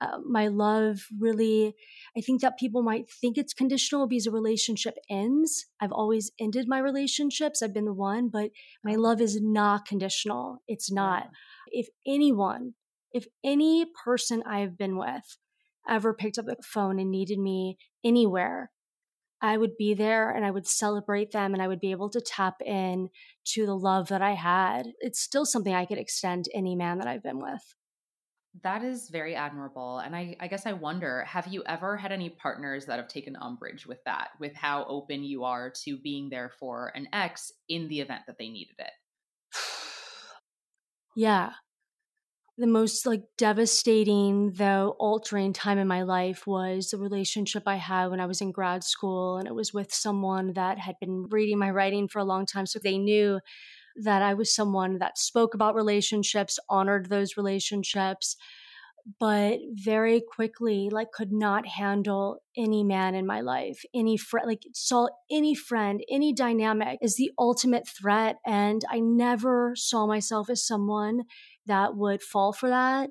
Uh, 0.00 0.18
my 0.28 0.48
love 0.48 1.06
really, 1.20 1.76
I 2.16 2.20
think 2.20 2.40
that 2.40 2.58
people 2.58 2.82
might 2.82 3.08
think 3.08 3.38
it's 3.38 3.54
conditional 3.54 4.08
because 4.08 4.26
a 4.26 4.32
relationship 4.32 4.96
ends. 5.08 5.66
I've 5.80 5.92
always 5.92 6.32
ended 6.40 6.66
my 6.66 6.80
relationships. 6.80 7.62
I've 7.62 7.74
been 7.74 7.84
the 7.84 7.92
one, 7.92 8.28
but 8.28 8.50
my 8.82 8.96
love 8.96 9.20
is 9.20 9.40
not 9.40 9.86
conditional. 9.86 10.62
It's 10.66 10.90
not. 10.90 11.28
If 11.68 11.86
anyone 12.04 12.74
if 13.12 13.26
any 13.44 13.86
person 14.04 14.42
I've 14.46 14.76
been 14.76 14.96
with 14.96 15.38
ever 15.88 16.14
picked 16.14 16.38
up 16.38 16.46
the 16.46 16.56
phone 16.62 16.98
and 16.98 17.10
needed 17.10 17.38
me 17.38 17.78
anywhere, 18.04 18.70
I 19.42 19.56
would 19.56 19.76
be 19.76 19.94
there 19.94 20.30
and 20.30 20.44
I 20.44 20.50
would 20.50 20.66
celebrate 20.66 21.32
them 21.32 21.54
and 21.54 21.62
I 21.62 21.68
would 21.68 21.80
be 21.80 21.92
able 21.92 22.10
to 22.10 22.20
tap 22.20 22.60
in 22.64 23.08
to 23.46 23.64
the 23.66 23.76
love 23.76 24.08
that 24.08 24.20
I 24.20 24.32
had. 24.32 24.92
It's 25.00 25.20
still 25.20 25.46
something 25.46 25.74
I 25.74 25.86
could 25.86 25.98
extend 25.98 26.44
to 26.44 26.56
any 26.56 26.76
man 26.76 26.98
that 26.98 27.08
I've 27.08 27.22
been 27.22 27.40
with. 27.40 27.74
That 28.62 28.82
is 28.82 29.08
very 29.10 29.34
admirable. 29.36 29.98
And 29.98 30.14
I, 30.14 30.36
I 30.40 30.48
guess 30.48 30.66
I 30.66 30.72
wonder 30.72 31.24
have 31.24 31.46
you 31.46 31.62
ever 31.66 31.96
had 31.96 32.12
any 32.12 32.30
partners 32.30 32.84
that 32.86 32.98
have 32.98 33.08
taken 33.08 33.36
umbrage 33.36 33.86
with 33.86 34.02
that, 34.04 34.30
with 34.40 34.54
how 34.54 34.84
open 34.88 35.22
you 35.22 35.44
are 35.44 35.72
to 35.84 35.96
being 35.96 36.28
there 36.28 36.50
for 36.58 36.92
an 36.94 37.08
ex 37.12 37.52
in 37.68 37.88
the 37.88 38.00
event 38.00 38.22
that 38.26 38.38
they 38.38 38.48
needed 38.48 38.74
it? 38.78 38.90
yeah 41.16 41.52
the 42.58 42.66
most 42.66 43.06
like 43.06 43.22
devastating 43.38 44.52
though 44.52 44.94
altering 44.98 45.52
time 45.52 45.78
in 45.78 45.88
my 45.88 46.02
life 46.02 46.46
was 46.46 46.90
the 46.90 46.98
relationship 46.98 47.62
i 47.66 47.76
had 47.76 48.08
when 48.08 48.20
i 48.20 48.26
was 48.26 48.40
in 48.40 48.52
grad 48.52 48.84
school 48.84 49.38
and 49.38 49.46
it 49.48 49.54
was 49.54 49.72
with 49.72 49.92
someone 49.92 50.52
that 50.52 50.78
had 50.78 50.96
been 51.00 51.26
reading 51.30 51.58
my 51.58 51.70
writing 51.70 52.08
for 52.08 52.18
a 52.18 52.24
long 52.24 52.44
time 52.46 52.66
so 52.66 52.78
they 52.78 52.98
knew 52.98 53.40
that 53.96 54.22
i 54.22 54.34
was 54.34 54.54
someone 54.54 54.98
that 54.98 55.18
spoke 55.18 55.54
about 55.54 55.74
relationships 55.74 56.58
honored 56.68 57.08
those 57.08 57.36
relationships 57.36 58.36
but 59.18 59.58
very 59.72 60.20
quickly 60.20 60.88
like 60.90 61.10
could 61.12 61.32
not 61.32 61.66
handle 61.66 62.38
any 62.56 62.84
man 62.84 63.14
in 63.14 63.26
my 63.26 63.40
life 63.40 63.82
any 63.94 64.16
friend 64.16 64.46
like 64.46 64.62
saw 64.74 65.08
any 65.30 65.54
friend 65.54 66.02
any 66.10 66.32
dynamic 66.32 66.98
as 67.02 67.16
the 67.16 67.30
ultimate 67.38 67.88
threat 67.88 68.36
and 68.46 68.84
i 68.90 69.00
never 69.00 69.72
saw 69.74 70.06
myself 70.06 70.50
as 70.50 70.66
someone 70.66 71.22
that 71.66 71.96
would 71.96 72.22
fall 72.22 72.52
for 72.52 72.68
that, 72.68 73.10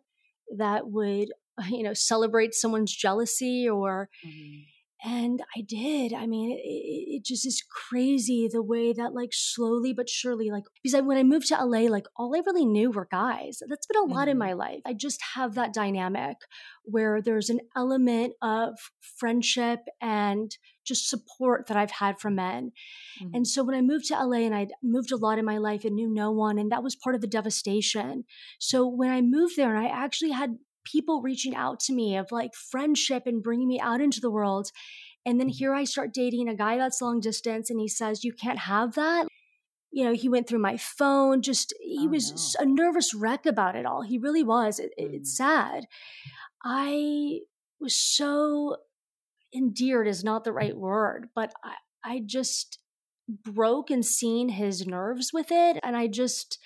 that 0.58 0.90
would, 0.90 1.30
you 1.70 1.84
know, 1.84 1.94
celebrate 1.94 2.54
someone's 2.54 2.96
jealousy 2.96 3.68
or, 3.68 4.10
mm-hmm. 4.26 5.10
and 5.10 5.42
I 5.56 5.62
did. 5.62 6.14
I 6.14 6.26
mean, 6.26 6.52
it, 6.52 6.62
it, 6.64 7.26
just 7.26 7.46
is 7.46 7.64
crazy 7.90 8.50
the 8.52 8.64
way 8.64 8.94
that, 8.94 9.14
like, 9.14 9.30
slowly 9.34 9.94
but 9.94 10.10
surely, 10.10 10.50
like, 10.50 10.64
because 10.82 10.96
I, 10.96 11.02
when 11.02 11.18
I 11.18 11.24
moved 11.24 11.48
to 11.48 11.64
LA, 11.64 11.90
like, 11.90 12.06
all 12.16 12.36
I 12.36 12.42
really 12.46 12.66
knew 12.66 12.92
were 12.92 13.08
guys. 13.12 13.60
That's 13.68 13.88
been 13.88 14.02
a 14.02 14.06
mm-hmm. 14.06 14.14
lot 14.14 14.28
in 14.28 14.34
mm-hmm. 14.34 14.48
my 14.48 14.54
life. 14.54 14.82
I 14.86 14.94
just 14.94 15.22
have 15.36 15.56
that 15.56 15.74
dynamic 15.74 16.38
where 16.84 17.22
there's 17.22 17.50
an 17.50 17.60
element 17.76 18.34
of 18.42 18.76
friendship 19.00 19.80
and 20.02 20.56
just 20.90 21.10
support 21.10 21.68
that 21.68 21.78
I've 21.78 21.92
had 21.92 22.20
from 22.20 22.36
men. 22.36 22.74
Mm-hmm. 23.22 23.36
And 23.36 23.48
so 23.48 23.64
when 23.64 23.76
I 23.76 23.82
moved 23.82 24.08
to 24.08 24.16
LA 24.16 24.40
and 24.40 24.54
I'd 24.54 24.74
moved 24.84 25.14
a 25.14 25.18
lot 25.18 25.40
in 25.40 25.46
my 25.46 25.58
life 25.58 25.86
and 25.86 25.96
knew 25.96 26.14
no 26.14 26.32
one, 26.32 26.60
and 26.60 26.70
that 26.72 26.84
was 26.84 26.98
part 26.98 27.16
of 27.16 27.22
the 27.22 27.28
devastation. 27.28 28.26
So 28.60 28.86
when 28.86 29.12
I 29.12 29.22
moved 29.22 29.56
there 29.56 29.74
and 29.74 29.88
I 29.88 29.90
actually 29.90 30.32
had 30.32 30.58
people 30.84 31.22
reaching 31.22 31.56
out 31.56 31.80
to 31.82 31.94
me 31.94 32.18
of 32.18 32.32
like 32.32 32.54
friendship 32.54 33.24
and 33.26 33.44
bringing 33.44 33.68
me 33.68 33.80
out 33.80 34.02
into 34.02 34.20
the 34.20 34.32
world. 34.32 34.72
And 35.26 35.40
then 35.40 35.48
mm-hmm. 35.48 35.58
here 35.58 35.74
I 35.74 35.84
start 35.86 36.14
dating 36.14 36.50
a 36.50 36.56
guy 36.56 36.78
that's 36.78 37.02
long 37.02 37.20
distance 37.20 37.70
and 37.70 37.80
he 37.80 37.88
says, 37.88 38.24
You 38.24 38.34
can't 38.34 38.60
have 38.60 38.96
that. 38.96 39.28
You 39.92 40.06
know, 40.06 40.14
he 40.14 40.30
went 40.30 40.48
through 40.48 40.60
my 40.60 40.78
phone, 40.78 41.42
just, 41.42 41.74
he 41.82 42.06
oh, 42.06 42.10
was 42.10 42.56
no. 42.60 42.64
a 42.64 42.68
nervous 42.68 43.14
wreck 43.14 43.48
about 43.48 43.76
it 43.76 43.88
all. 43.88 44.04
He 44.04 44.20
really 44.20 44.44
was. 44.44 44.80
It, 44.80 44.92
mm. 45.00 45.14
It's 45.14 45.36
sad. 45.36 45.86
I 46.64 47.40
was 47.80 47.96
so 47.96 48.78
endeared 49.54 50.08
is 50.08 50.24
not 50.24 50.44
the 50.44 50.54
right 50.54 50.76
word, 50.76 51.30
but 51.36 51.54
I, 51.64 51.76
I 52.04 52.22
just 52.26 52.80
broke 53.28 53.90
and 53.90 54.06
seen 54.06 54.50
his 54.50 54.88
nerves 54.88 55.32
with 55.34 55.48
it. 55.52 55.80
And 55.84 55.96
I 55.96 56.08
just, 56.08 56.58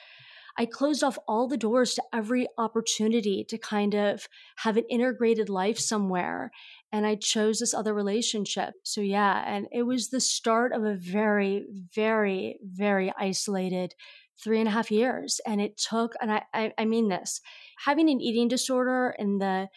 I 0.58 0.65
closed 0.65 1.04
off 1.04 1.17
all 1.28 1.48
the 1.48 1.58
doors 1.58 1.96
to 1.96 2.04
every 2.13 2.48
opportunity 2.58 3.46
to 3.50 3.58
kind 3.58 3.96
of 3.96 4.28
have 4.58 4.78
an 4.78 4.86
integrated 4.89 5.50
life 5.50 5.80
somewhere. 5.80 6.52
And 6.91 7.08
I 7.08 7.15
chose 7.15 7.60
this 7.60 7.74
other 7.74 7.93
relationship. 7.93 8.76
So, 8.84 9.02
yeah, 9.02 9.43
and 9.48 9.67
it 9.72 9.84
was 9.84 10.10
the 10.10 10.22
start 10.22 10.72
of 10.74 10.84
a 10.84 10.96
very, 10.96 11.65
very, 11.96 12.60
very 12.63 13.12
isolated 13.19 13.96
three 14.41 14.60
and 14.60 14.67
a 14.67 14.72
half 14.72 14.91
years. 14.91 15.41
And 15.46 15.60
it 15.60 15.78
took, 15.78 16.13
and 16.22 16.32
I, 16.32 16.43
I, 16.54 16.74
I 16.78 16.86
mean 16.86 17.10
this, 17.10 17.41
having 17.86 18.10
an 18.10 18.22
eating 18.22 18.48
disorder 18.48 19.15
and 19.17 19.41
the 19.41 19.69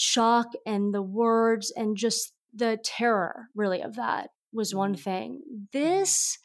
shock 0.00 0.46
and 0.64 0.94
the 0.94 1.02
words 1.02 1.70
and 1.76 1.94
just 1.94 2.32
the 2.54 2.78
terror 2.82 3.48
really 3.54 3.82
of 3.82 3.96
that 3.96 4.30
was 4.50 4.74
one 4.74 4.94
mm-hmm. 4.94 5.02
thing. 5.02 5.40
This 5.72 6.38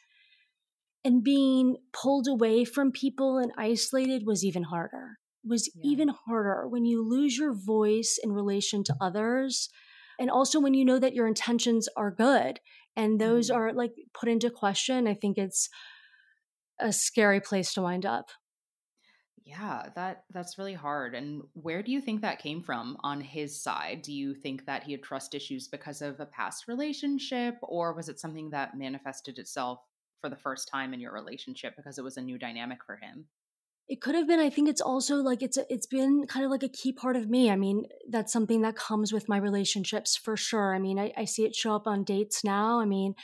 and 1.02 1.22
being 1.22 1.76
pulled 1.92 2.26
away 2.28 2.64
from 2.64 2.92
people 2.92 3.38
and 3.38 3.52
isolated 3.56 4.24
was 4.26 4.44
even 4.44 4.64
harder. 4.64 5.18
Was 5.42 5.70
yeah. 5.74 5.90
even 5.90 6.10
harder 6.26 6.68
when 6.68 6.84
you 6.84 7.08
lose 7.08 7.38
your 7.38 7.54
voice 7.54 8.18
in 8.22 8.32
relation 8.32 8.84
to 8.84 8.96
others 9.00 9.70
and 10.18 10.30
also 10.30 10.60
when 10.60 10.74
you 10.74 10.84
know 10.84 10.98
that 10.98 11.14
your 11.14 11.26
intentions 11.26 11.88
are 11.96 12.10
good 12.10 12.60
and 12.94 13.18
those 13.18 13.48
mm-hmm. 13.48 13.58
are 13.58 13.72
like 13.72 13.92
put 14.12 14.28
into 14.28 14.50
question. 14.50 15.06
I 15.06 15.14
think 15.14 15.38
it's 15.38 15.70
a 16.78 16.92
scary 16.92 17.40
place 17.40 17.72
to 17.74 17.82
wind 17.82 18.04
up. 18.04 18.28
Yeah, 19.46 19.90
that 19.94 20.24
that's 20.32 20.58
really 20.58 20.74
hard. 20.74 21.14
And 21.14 21.42
where 21.52 21.80
do 21.80 21.92
you 21.92 22.00
think 22.00 22.20
that 22.20 22.40
came 22.40 22.64
from 22.64 22.96
on 23.04 23.20
his 23.20 23.62
side? 23.62 24.02
Do 24.02 24.12
you 24.12 24.34
think 24.34 24.66
that 24.66 24.82
he 24.82 24.90
had 24.90 25.04
trust 25.04 25.36
issues 25.36 25.68
because 25.68 26.02
of 26.02 26.18
a 26.18 26.26
past 26.26 26.66
relationship 26.66 27.54
or 27.62 27.94
was 27.94 28.08
it 28.08 28.18
something 28.18 28.50
that 28.50 28.76
manifested 28.76 29.38
itself 29.38 29.78
for 30.20 30.28
the 30.28 30.36
first 30.36 30.66
time 30.66 30.92
in 30.92 30.98
your 30.98 31.12
relationship 31.12 31.74
because 31.76 31.96
it 31.96 32.02
was 32.02 32.16
a 32.16 32.22
new 32.22 32.38
dynamic 32.38 32.80
for 32.84 32.96
him? 32.96 33.26
It 33.88 34.00
could 34.00 34.16
have 34.16 34.26
been. 34.26 34.40
I 34.40 34.50
think 34.50 34.68
it's 34.68 34.80
also 34.80 35.18
like 35.18 35.44
it's 35.44 35.56
a, 35.56 35.72
it's 35.72 35.86
been 35.86 36.26
kind 36.26 36.44
of 36.44 36.50
like 36.50 36.64
a 36.64 36.68
key 36.68 36.92
part 36.92 37.14
of 37.14 37.30
me. 37.30 37.48
I 37.48 37.54
mean, 37.54 37.84
that's 38.10 38.32
something 38.32 38.62
that 38.62 38.74
comes 38.74 39.12
with 39.12 39.28
my 39.28 39.36
relationships 39.36 40.16
for 40.16 40.36
sure. 40.36 40.74
I 40.74 40.80
mean, 40.80 40.98
I, 40.98 41.12
I 41.16 41.24
see 41.24 41.44
it 41.44 41.54
show 41.54 41.76
up 41.76 41.86
on 41.86 42.02
dates 42.02 42.42
now. 42.42 42.80
I 42.80 42.84
mean, 42.84 43.14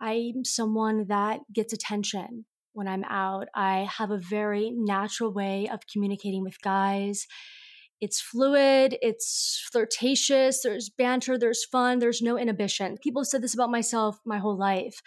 I'm 0.00 0.44
someone 0.44 1.06
that 1.08 1.40
gets 1.52 1.72
attention 1.72 2.44
when 2.80 2.88
I'm 2.88 3.04
out. 3.04 3.48
I 3.54 3.86
have 3.98 4.10
a 4.10 4.16
very 4.16 4.70
natural 4.74 5.30
way 5.30 5.68
of 5.70 5.80
communicating 5.86 6.42
with 6.42 6.62
guys. 6.62 7.26
It's 8.00 8.22
fluid, 8.22 8.96
it's 9.02 9.62
flirtatious, 9.70 10.62
there's 10.62 10.88
banter, 10.88 11.36
there's 11.36 11.62
fun, 11.62 11.98
there's 11.98 12.22
no 12.22 12.38
inhibition. 12.38 12.96
People 13.02 13.20
have 13.20 13.28
said 13.28 13.42
this 13.42 13.52
about 13.52 13.70
myself 13.70 14.18
my 14.24 14.38
whole 14.38 14.56
life. 14.56 15.02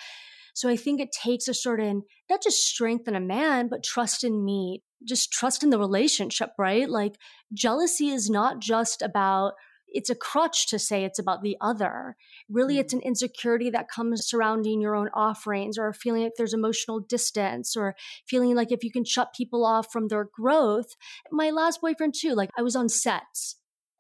So 0.54 0.70
I 0.70 0.76
think 0.76 1.02
it 1.02 1.12
takes 1.12 1.48
a 1.48 1.54
certain, 1.56 2.04
not 2.30 2.44
just 2.44 2.68
strength 2.68 3.08
in 3.08 3.16
a 3.16 3.20
man, 3.20 3.70
but 3.70 3.84
trust 3.84 4.24
in 4.24 4.46
me, 4.46 4.84
just 5.04 5.32
trust 5.32 5.64
in 5.64 5.72
the 5.72 5.80
relationship, 5.80 6.52
right? 6.60 6.88
Like 6.88 7.16
jealousy 7.56 8.10
is 8.10 8.30
not 8.30 8.60
just 8.62 9.02
about 9.02 9.54
it's 9.94 10.10
a 10.10 10.16
crutch 10.16 10.68
to 10.70 10.80
say 10.80 11.04
it's 11.04 11.20
about 11.20 11.42
the 11.42 11.56
other. 11.62 12.16
Really, 12.50 12.80
it's 12.80 12.94
mm. 12.94 12.98
an 12.98 13.04
insecurity 13.04 13.70
that 13.70 13.88
comes 13.88 14.28
surrounding 14.28 14.82
your 14.82 14.96
own 14.96 15.10
offerings 15.14 15.78
or 15.78 15.94
feeling 15.94 16.24
like 16.24 16.34
there's 16.38 16.54
emotional 16.54 17.00
distance 17.00 17.76
or 17.76 17.96
feeling 18.28 18.56
like 18.56 18.72
if 18.72 18.84
you 18.84 18.92
can 18.92 19.06
shut 19.06 19.34
people 19.36 19.66
off 19.66 19.88
from 19.92 20.08
their 20.08 20.28
growth. 20.34 20.96
My 21.32 21.52
last 21.52 21.82
boyfriend, 21.82 22.16
too, 22.20 22.34
like 22.34 22.50
I 22.58 22.62
was 22.62 22.76
on 22.76 22.90
sets 22.90 23.58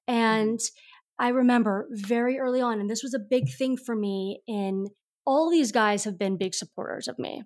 and 0.07 0.59
I 1.19 1.29
remember 1.29 1.87
very 1.91 2.39
early 2.39 2.59
on, 2.59 2.79
and 2.79 2.89
this 2.89 3.03
was 3.03 3.13
a 3.13 3.19
big 3.19 3.49
thing 3.49 3.77
for 3.77 3.95
me 3.95 4.41
in 4.47 4.87
all 5.25 5.49
these 5.49 5.71
guys 5.71 6.03
have 6.03 6.19
been 6.19 6.37
big 6.37 6.53
supporters 6.53 7.07
of 7.07 7.17
me 7.17 7.43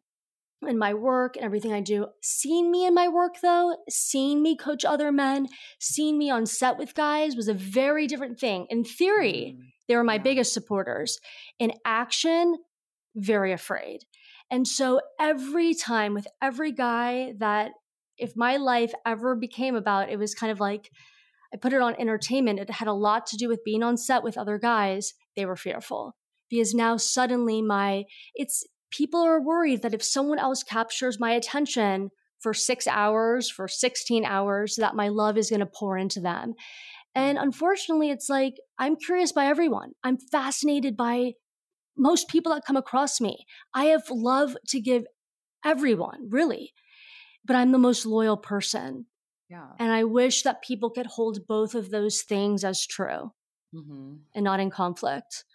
in 0.65 0.77
my 0.77 0.93
work 0.93 1.35
and 1.35 1.45
everything 1.45 1.73
I 1.73 1.81
do. 1.81 2.07
Seeing 2.21 2.71
me 2.71 2.85
in 2.85 2.93
my 2.93 3.07
work, 3.07 3.35
though, 3.41 3.77
seeing 3.89 4.41
me 4.41 4.55
coach 4.55 4.83
other 4.85 5.11
men, 5.11 5.47
seeing 5.79 6.17
me 6.17 6.29
on 6.29 6.45
set 6.45 6.77
with 6.77 6.95
guys 6.95 7.35
was 7.35 7.47
a 7.47 7.53
very 7.53 8.07
different 8.07 8.39
thing. 8.39 8.65
In 8.69 8.83
theory, 8.83 9.55
mm. 9.57 9.63
they 9.87 9.95
were 9.95 10.03
my 10.03 10.17
biggest 10.17 10.53
supporters. 10.53 11.19
In 11.59 11.73
action, 11.85 12.57
very 13.15 13.51
afraid. 13.51 14.01
And 14.49 14.67
so 14.67 15.01
every 15.19 15.73
time 15.73 16.13
with 16.13 16.27
every 16.41 16.71
guy 16.71 17.33
that, 17.39 17.71
if 18.17 18.35
my 18.35 18.57
life 18.57 18.93
ever 19.05 19.35
became 19.35 19.75
about, 19.75 20.09
it 20.09 20.17
was 20.17 20.33
kind 20.33 20.51
of 20.51 20.59
like, 20.59 20.89
I 21.53 21.57
put 21.57 21.73
it 21.73 21.81
on 21.81 21.95
entertainment. 21.99 22.59
It 22.59 22.69
had 22.69 22.87
a 22.87 22.93
lot 22.93 23.27
to 23.27 23.37
do 23.37 23.47
with 23.47 23.63
being 23.63 23.83
on 23.83 23.95
set 23.95 24.23
with 24.23 24.37
other 24.37 24.57
guys. 24.57 25.13
They 25.35 25.45
were 25.45 25.55
fearful 25.55 26.15
because 26.49 26.73
now 26.73 26.97
suddenly 26.97 27.61
my, 27.61 28.05
it's, 28.33 28.63
people 28.91 29.21
are 29.21 29.41
worried 29.41 29.81
that 29.81 29.93
if 29.93 30.03
someone 30.03 30.39
else 30.39 30.63
captures 30.63 31.19
my 31.19 31.31
attention 31.31 32.09
for 32.39 32.53
six 32.53 32.87
hours, 32.87 33.49
for 33.49 33.67
16 33.67 34.23
hours, 34.25 34.75
that 34.75 34.95
my 34.95 35.07
love 35.07 35.37
is 35.37 35.49
going 35.49 35.59
to 35.59 35.65
pour 35.65 35.97
into 35.97 36.19
them. 36.19 36.53
And 37.15 37.37
unfortunately, 37.37 38.11
it's 38.11 38.29
like 38.29 38.55
I'm 38.77 38.95
curious 38.95 39.31
by 39.31 39.47
everyone. 39.47 39.93
I'm 40.03 40.17
fascinated 40.17 40.95
by 40.95 41.33
most 41.97 42.27
people 42.27 42.53
that 42.53 42.65
come 42.65 42.77
across 42.77 43.19
me. 43.19 43.45
I 43.73 43.85
have 43.85 44.03
love 44.11 44.55
to 44.67 44.79
give 44.79 45.05
everyone, 45.65 46.29
really, 46.29 46.73
but 47.43 47.55
I'm 47.55 47.71
the 47.71 47.79
most 47.79 48.05
loyal 48.05 48.37
person. 48.37 49.07
Yeah. 49.49 49.69
And 49.79 49.91
I 49.91 50.03
wish 50.03 50.43
that 50.43 50.61
people 50.61 50.89
could 50.91 51.07
hold 51.07 51.47
both 51.47 51.73
of 51.73 51.89
those 51.89 52.21
things 52.21 52.63
as 52.63 52.85
true 52.85 53.31
mm-hmm. 53.73 54.15
and 54.35 54.43
not 54.43 54.59
in 54.59 54.69
conflict. 54.69 55.45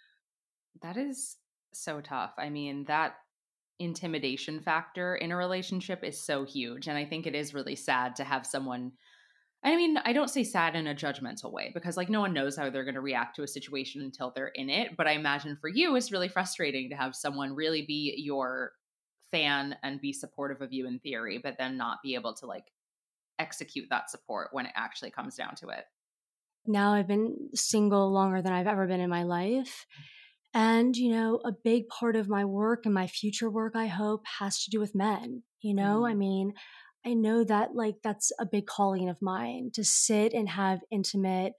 That 0.81 0.97
is 0.97 1.37
so 1.73 2.01
tough. 2.01 2.33
I 2.37 2.49
mean, 2.49 2.85
that 2.85 3.15
intimidation 3.83 4.61
factor 4.61 5.15
in 5.15 5.31
a 5.31 5.37
relationship 5.37 6.03
is 6.03 6.21
so 6.21 6.45
huge. 6.45 6.87
And 6.87 6.97
I 6.97 7.05
think 7.05 7.27
it 7.27 7.35
is 7.35 7.53
really 7.53 7.75
sad 7.75 8.15
to 8.17 8.23
have 8.23 8.45
someone. 8.45 8.93
I 9.63 9.75
mean, 9.75 9.97
I 9.97 10.11
don't 10.11 10.29
say 10.29 10.43
sad 10.43 10.75
in 10.75 10.87
a 10.87 10.95
judgmental 10.95 11.51
way 11.51 11.71
because, 11.73 11.95
like, 11.95 12.09
no 12.09 12.19
one 12.19 12.33
knows 12.33 12.57
how 12.57 12.69
they're 12.69 12.83
going 12.83 12.95
to 12.95 13.01
react 13.01 13.35
to 13.37 13.43
a 13.43 13.47
situation 13.47 14.01
until 14.01 14.31
they're 14.35 14.47
in 14.47 14.69
it. 14.69 14.97
But 14.97 15.07
I 15.07 15.11
imagine 15.11 15.57
for 15.59 15.69
you, 15.69 15.95
it's 15.95 16.11
really 16.11 16.27
frustrating 16.27 16.89
to 16.89 16.95
have 16.95 17.15
someone 17.15 17.55
really 17.55 17.83
be 17.85 18.13
your 18.17 18.71
fan 19.31 19.77
and 19.81 20.01
be 20.01 20.11
supportive 20.11 20.61
of 20.61 20.73
you 20.73 20.85
in 20.85 20.99
theory, 20.99 21.39
but 21.41 21.55
then 21.57 21.77
not 21.77 21.99
be 22.03 22.15
able 22.15 22.33
to, 22.35 22.45
like, 22.45 22.65
execute 23.39 23.87
that 23.89 24.09
support 24.09 24.49
when 24.51 24.65
it 24.65 24.73
actually 24.75 25.11
comes 25.11 25.35
down 25.35 25.55
to 25.55 25.69
it. 25.69 25.85
Now 26.65 26.93
I've 26.93 27.07
been 27.07 27.49
single 27.53 28.11
longer 28.11 28.41
than 28.41 28.53
I've 28.53 28.67
ever 28.67 28.85
been 28.85 29.01
in 29.01 29.09
my 29.09 29.23
life. 29.23 29.85
And, 30.53 30.95
you 30.95 31.11
know, 31.11 31.41
a 31.43 31.51
big 31.51 31.87
part 31.87 32.15
of 32.15 32.29
my 32.29 32.45
work 32.45 32.85
and 32.85 32.93
my 32.93 33.07
future 33.07 33.49
work, 33.49 33.75
I 33.75 33.87
hope, 33.87 34.23
has 34.39 34.63
to 34.63 34.69
do 34.69 34.79
with 34.79 34.93
men. 34.93 35.43
You 35.61 35.73
know, 35.73 36.01
mm. 36.01 36.11
I 36.11 36.13
mean, 36.13 36.53
I 37.05 37.13
know 37.13 37.43
that 37.43 37.75
like 37.75 37.95
that's 38.03 38.31
a 38.39 38.45
big 38.45 38.65
calling 38.65 39.09
of 39.09 39.21
mine 39.21 39.71
to 39.73 39.83
sit 39.83 40.33
and 40.33 40.49
have 40.49 40.81
intimate 40.91 41.53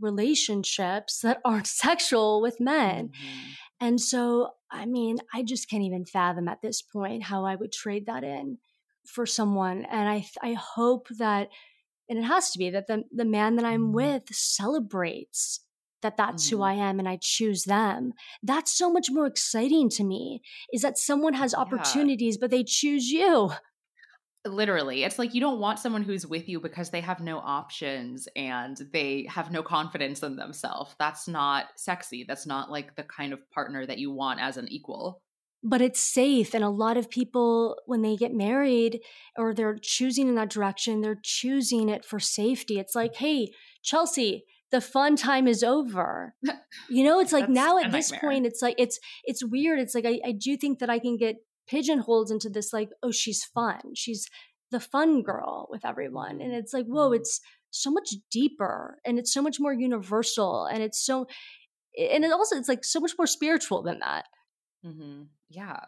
relationships 0.00 1.20
that 1.20 1.40
aren't 1.44 1.66
sexual 1.66 2.40
with 2.40 2.60
men. 2.60 3.08
Mm-hmm. 3.08 3.50
And 3.80 4.00
so, 4.00 4.50
I 4.70 4.84
mean, 4.86 5.18
I 5.32 5.42
just 5.42 5.68
can't 5.70 5.84
even 5.84 6.04
fathom 6.04 6.48
at 6.48 6.60
this 6.62 6.82
point 6.82 7.24
how 7.24 7.44
I 7.44 7.54
would 7.54 7.72
trade 7.72 8.06
that 8.06 8.24
in 8.24 8.58
for 9.06 9.24
someone. 9.26 9.86
And 9.90 10.08
I, 10.08 10.26
I 10.42 10.52
hope 10.52 11.08
that, 11.18 11.48
and 12.08 12.18
it 12.18 12.24
has 12.24 12.50
to 12.50 12.58
be 12.58 12.70
that 12.70 12.86
the, 12.86 13.04
the 13.10 13.24
man 13.24 13.56
that 13.56 13.64
I'm 13.64 13.84
mm-hmm. 13.84 13.92
with 13.92 14.22
celebrates 14.32 15.60
that 16.02 16.16
that's 16.16 16.46
mm-hmm. 16.46 16.56
who 16.56 16.62
I 16.62 16.74
am 16.74 16.98
and 16.98 17.08
I 17.08 17.18
choose 17.20 17.64
them. 17.64 18.12
That's 18.42 18.72
so 18.72 18.90
much 18.90 19.08
more 19.10 19.26
exciting 19.26 19.88
to 19.90 20.04
me 20.04 20.42
is 20.72 20.82
that 20.82 20.98
someone 20.98 21.34
has 21.34 21.54
opportunities, 21.54 22.36
yeah. 22.36 22.40
but 22.40 22.50
they 22.50 22.64
choose 22.64 23.10
you. 23.10 23.52
Literally, 24.46 25.04
it's 25.04 25.18
like 25.18 25.34
you 25.34 25.40
don't 25.40 25.60
want 25.60 25.78
someone 25.78 26.02
who's 26.02 26.26
with 26.26 26.48
you 26.48 26.60
because 26.60 26.88
they 26.88 27.02
have 27.02 27.20
no 27.20 27.38
options 27.38 28.26
and 28.34 28.78
they 28.90 29.26
have 29.28 29.50
no 29.50 29.62
confidence 29.62 30.22
in 30.22 30.36
themselves. 30.36 30.94
That's 30.98 31.28
not 31.28 31.66
sexy. 31.76 32.24
That's 32.26 32.46
not 32.46 32.70
like 32.70 32.96
the 32.96 33.02
kind 33.02 33.34
of 33.34 33.50
partner 33.50 33.84
that 33.84 33.98
you 33.98 34.10
want 34.10 34.40
as 34.40 34.56
an 34.56 34.66
equal. 34.68 35.20
But 35.62 35.82
it's 35.82 36.00
safe. 36.00 36.54
And 36.54 36.64
a 36.64 36.70
lot 36.70 36.96
of 36.96 37.10
people, 37.10 37.76
when 37.84 38.00
they 38.00 38.16
get 38.16 38.32
married 38.32 39.00
or 39.36 39.52
they're 39.52 39.76
choosing 39.78 40.26
in 40.26 40.36
that 40.36 40.48
direction, 40.48 41.02
they're 41.02 41.20
choosing 41.22 41.90
it 41.90 42.02
for 42.02 42.18
safety. 42.18 42.78
It's 42.78 42.94
like, 42.94 43.16
hey, 43.16 43.52
Chelsea, 43.82 44.44
the 44.70 44.80
fun 44.80 45.16
time 45.16 45.46
is 45.46 45.62
over. 45.62 46.34
You 46.88 47.04
know, 47.04 47.18
it's 47.18 47.32
like 47.32 47.48
now 47.48 47.78
at 47.78 47.90
this 47.90 48.12
point, 48.12 48.46
it's 48.46 48.62
like 48.62 48.76
it's 48.78 48.98
it's 49.24 49.44
weird. 49.44 49.80
It's 49.80 49.94
like 49.94 50.06
I, 50.06 50.20
I 50.24 50.32
do 50.32 50.56
think 50.56 50.78
that 50.78 50.90
I 50.90 51.00
can 51.00 51.16
get 51.16 51.36
pigeonholed 51.68 52.30
into 52.30 52.48
this 52.48 52.72
like, 52.72 52.90
oh, 53.02 53.10
she's 53.10 53.44
fun. 53.44 53.80
She's 53.94 54.28
the 54.70 54.80
fun 54.80 55.22
girl 55.22 55.66
with 55.70 55.84
everyone. 55.84 56.40
And 56.40 56.52
it's 56.52 56.72
like, 56.72 56.86
whoa, 56.86 57.06
mm-hmm. 57.06 57.20
it's 57.20 57.40
so 57.70 57.90
much 57.90 58.14
deeper 58.30 58.98
and 59.04 59.18
it's 59.18 59.32
so 59.32 59.42
much 59.42 59.58
more 59.60 59.72
universal 59.72 60.66
and 60.66 60.82
it's 60.82 61.04
so 61.04 61.26
and 61.96 62.24
it 62.24 62.32
also 62.32 62.56
it's 62.56 62.68
like 62.68 62.84
so 62.84 63.00
much 63.00 63.12
more 63.18 63.26
spiritual 63.26 63.82
than 63.82 63.98
that. 64.00 64.26
Mm-hmm. 64.84 65.22
Yeah. 65.48 65.80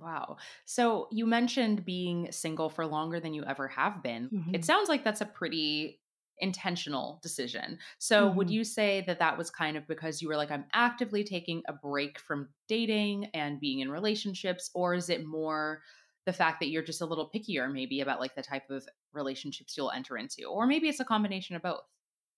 Wow. 0.00 0.36
So 0.64 1.08
you 1.10 1.26
mentioned 1.26 1.84
being 1.84 2.30
single 2.30 2.70
for 2.70 2.86
longer 2.86 3.20
than 3.20 3.34
you 3.34 3.44
ever 3.44 3.68
have 3.68 4.02
been. 4.02 4.30
Mm-hmm. 4.32 4.54
It 4.54 4.64
sounds 4.64 4.88
like 4.88 5.04
that's 5.04 5.20
a 5.20 5.26
pretty 5.26 6.00
intentional 6.40 7.20
decision. 7.22 7.78
So, 7.98 8.26
mm-hmm. 8.26 8.36
would 8.36 8.50
you 8.50 8.64
say 8.64 9.04
that 9.06 9.18
that 9.18 9.36
was 9.36 9.50
kind 9.50 9.76
of 9.76 9.86
because 9.86 10.22
you 10.22 10.28
were 10.28 10.36
like, 10.36 10.50
I'm 10.50 10.64
actively 10.72 11.24
taking 11.24 11.62
a 11.68 11.72
break 11.72 12.18
from 12.18 12.48
dating 12.68 13.26
and 13.34 13.60
being 13.60 13.80
in 13.80 13.90
relationships? 13.90 14.70
Or 14.74 14.94
is 14.94 15.10
it 15.10 15.26
more 15.26 15.82
the 16.26 16.32
fact 16.32 16.60
that 16.60 16.68
you're 16.68 16.82
just 16.82 17.00
a 17.00 17.06
little 17.06 17.30
pickier, 17.34 17.72
maybe 17.72 18.00
about 18.00 18.20
like 18.20 18.34
the 18.34 18.42
type 18.42 18.70
of 18.70 18.86
relationships 19.12 19.76
you'll 19.76 19.90
enter 19.90 20.16
into? 20.16 20.44
Or 20.44 20.66
maybe 20.66 20.88
it's 20.88 21.00
a 21.00 21.04
combination 21.04 21.56
of 21.56 21.62
both? 21.62 21.84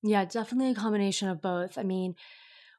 Yeah, 0.03 0.25
definitely 0.25 0.73
a 0.73 0.75
combination 0.75 1.29
of 1.29 1.43
both. 1.43 1.77
I 1.77 1.83
mean, 1.83 2.15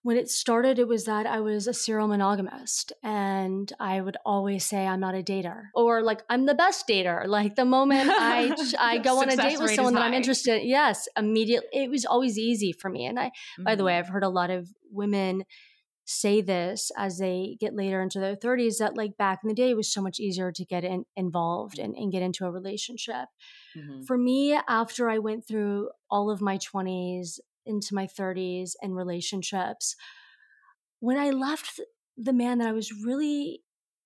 when 0.04 0.18
it 0.18 0.30
started, 0.30 0.80
it 0.80 0.88
was 0.88 1.06
that 1.06 1.28
I 1.28 1.42
was 1.42 1.68
a 1.68 1.74
serial 1.74 2.08
monogamist 2.08 2.92
and 3.04 3.72
I 3.80 4.02
would 4.02 4.18
always 4.26 4.66
say 4.66 4.88
I'm 4.88 5.00
not 5.00 5.14
a 5.14 5.22
dater 5.22 5.66
or 5.76 6.02
like 6.02 6.24
I'm 6.28 6.48
the 6.48 6.56
best 6.56 6.88
dater. 6.88 7.28
Like 7.28 7.56
the 7.56 7.66
moment 7.66 8.10
I 8.12 8.56
I 8.80 8.98
go 8.98 9.22
on 9.22 9.30
a 9.30 9.36
date 9.36 9.60
with 9.60 9.76
someone 9.76 9.94
that 9.94 10.04
I'm 10.04 10.14
interested, 10.14 10.62
in, 10.62 10.68
yes, 10.68 11.08
immediately 11.16 11.70
it 11.72 11.90
was 11.92 12.06
always 12.06 12.40
easy 12.40 12.72
for 12.72 12.90
me. 12.90 13.06
And 13.06 13.20
I, 13.20 13.28
mm-hmm. 13.28 13.64
by 13.64 13.76
the 13.76 13.84
way, 13.84 13.94
mm-hmm. 13.94 14.08
I've 14.08 14.10
heard 14.10 14.24
a 14.24 14.30
lot 14.30 14.50
of 14.50 14.70
women 14.90 15.44
say 16.06 16.42
this 16.42 16.92
as 16.98 17.20
they 17.20 17.58
get 17.60 17.76
later 17.76 18.02
into 18.02 18.20
their 18.20 18.36
30s 18.36 18.80
that 18.80 18.98
like 18.98 19.16
back 19.18 19.40
in 19.44 19.50
the 19.50 19.54
day 19.54 19.70
it 19.70 19.78
was 19.78 19.94
so 19.94 20.02
much 20.02 20.20
easier 20.20 20.52
to 20.52 20.66
get 20.66 20.84
in, 20.84 21.06
involved 21.16 21.78
and, 21.78 21.96
and 21.96 22.12
get 22.12 22.24
into 22.24 22.44
a 22.46 22.52
relationship. 22.52 23.28
Mm-hmm. 23.78 24.04
For 24.04 24.18
me, 24.18 24.58
after 24.68 25.10
I 25.10 25.20
went 25.20 25.48
through 25.48 25.90
all 26.10 26.32
of 26.32 26.42
my 26.42 26.58
20s 26.58 27.40
into 27.65 27.93
my 27.93 28.08
30s 28.08 28.71
and 28.82 28.95
relationships, 28.95 29.95
when 31.00 31.17
I 31.17 31.32
left 31.32 31.80
the 32.17 32.34
man 32.34 32.60
that 32.60 32.67
I 32.67 32.74
was 32.74 32.91
really 32.91 33.62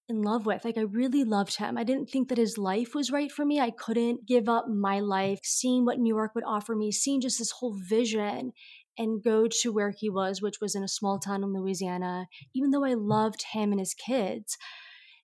in 0.07 0.21
love 0.21 0.45
with, 0.45 0.63
like 0.63 0.77
I 0.77 0.81
really 0.81 1.23
loved 1.23 1.57
him, 1.57 1.77
I 1.77 1.83
didn't 1.83 2.09
think 2.09 2.29
that 2.29 2.37
his 2.37 2.57
life 2.57 2.93
was 2.93 3.11
right 3.11 3.31
for 3.31 3.45
me. 3.45 3.59
I 3.59 3.71
couldn't 3.71 4.27
give 4.27 4.47
up 4.47 4.67
my 4.67 4.99
life, 4.99 5.39
seeing 5.43 5.83
what 5.85 5.99
New 5.99 6.15
York 6.15 6.35
would 6.35 6.43
offer 6.45 6.75
me, 6.75 6.91
seeing 6.91 7.21
just 7.21 7.39
this 7.39 7.51
whole 7.51 7.75
vision 7.89 8.51
and 8.97 9.23
go 9.23 9.47
to 9.61 9.73
where 9.73 9.91
he 9.91 10.09
was, 10.09 10.41
which 10.41 10.61
was 10.61 10.75
in 10.75 10.83
a 10.83 10.87
small 10.87 11.19
town 11.19 11.43
in 11.43 11.53
Louisiana, 11.53 12.27
even 12.53 12.71
though 12.71 12.85
I 12.85 12.93
loved 12.93 13.43
him 13.53 13.71
and 13.71 13.79
his 13.79 13.93
kids. 13.93 14.57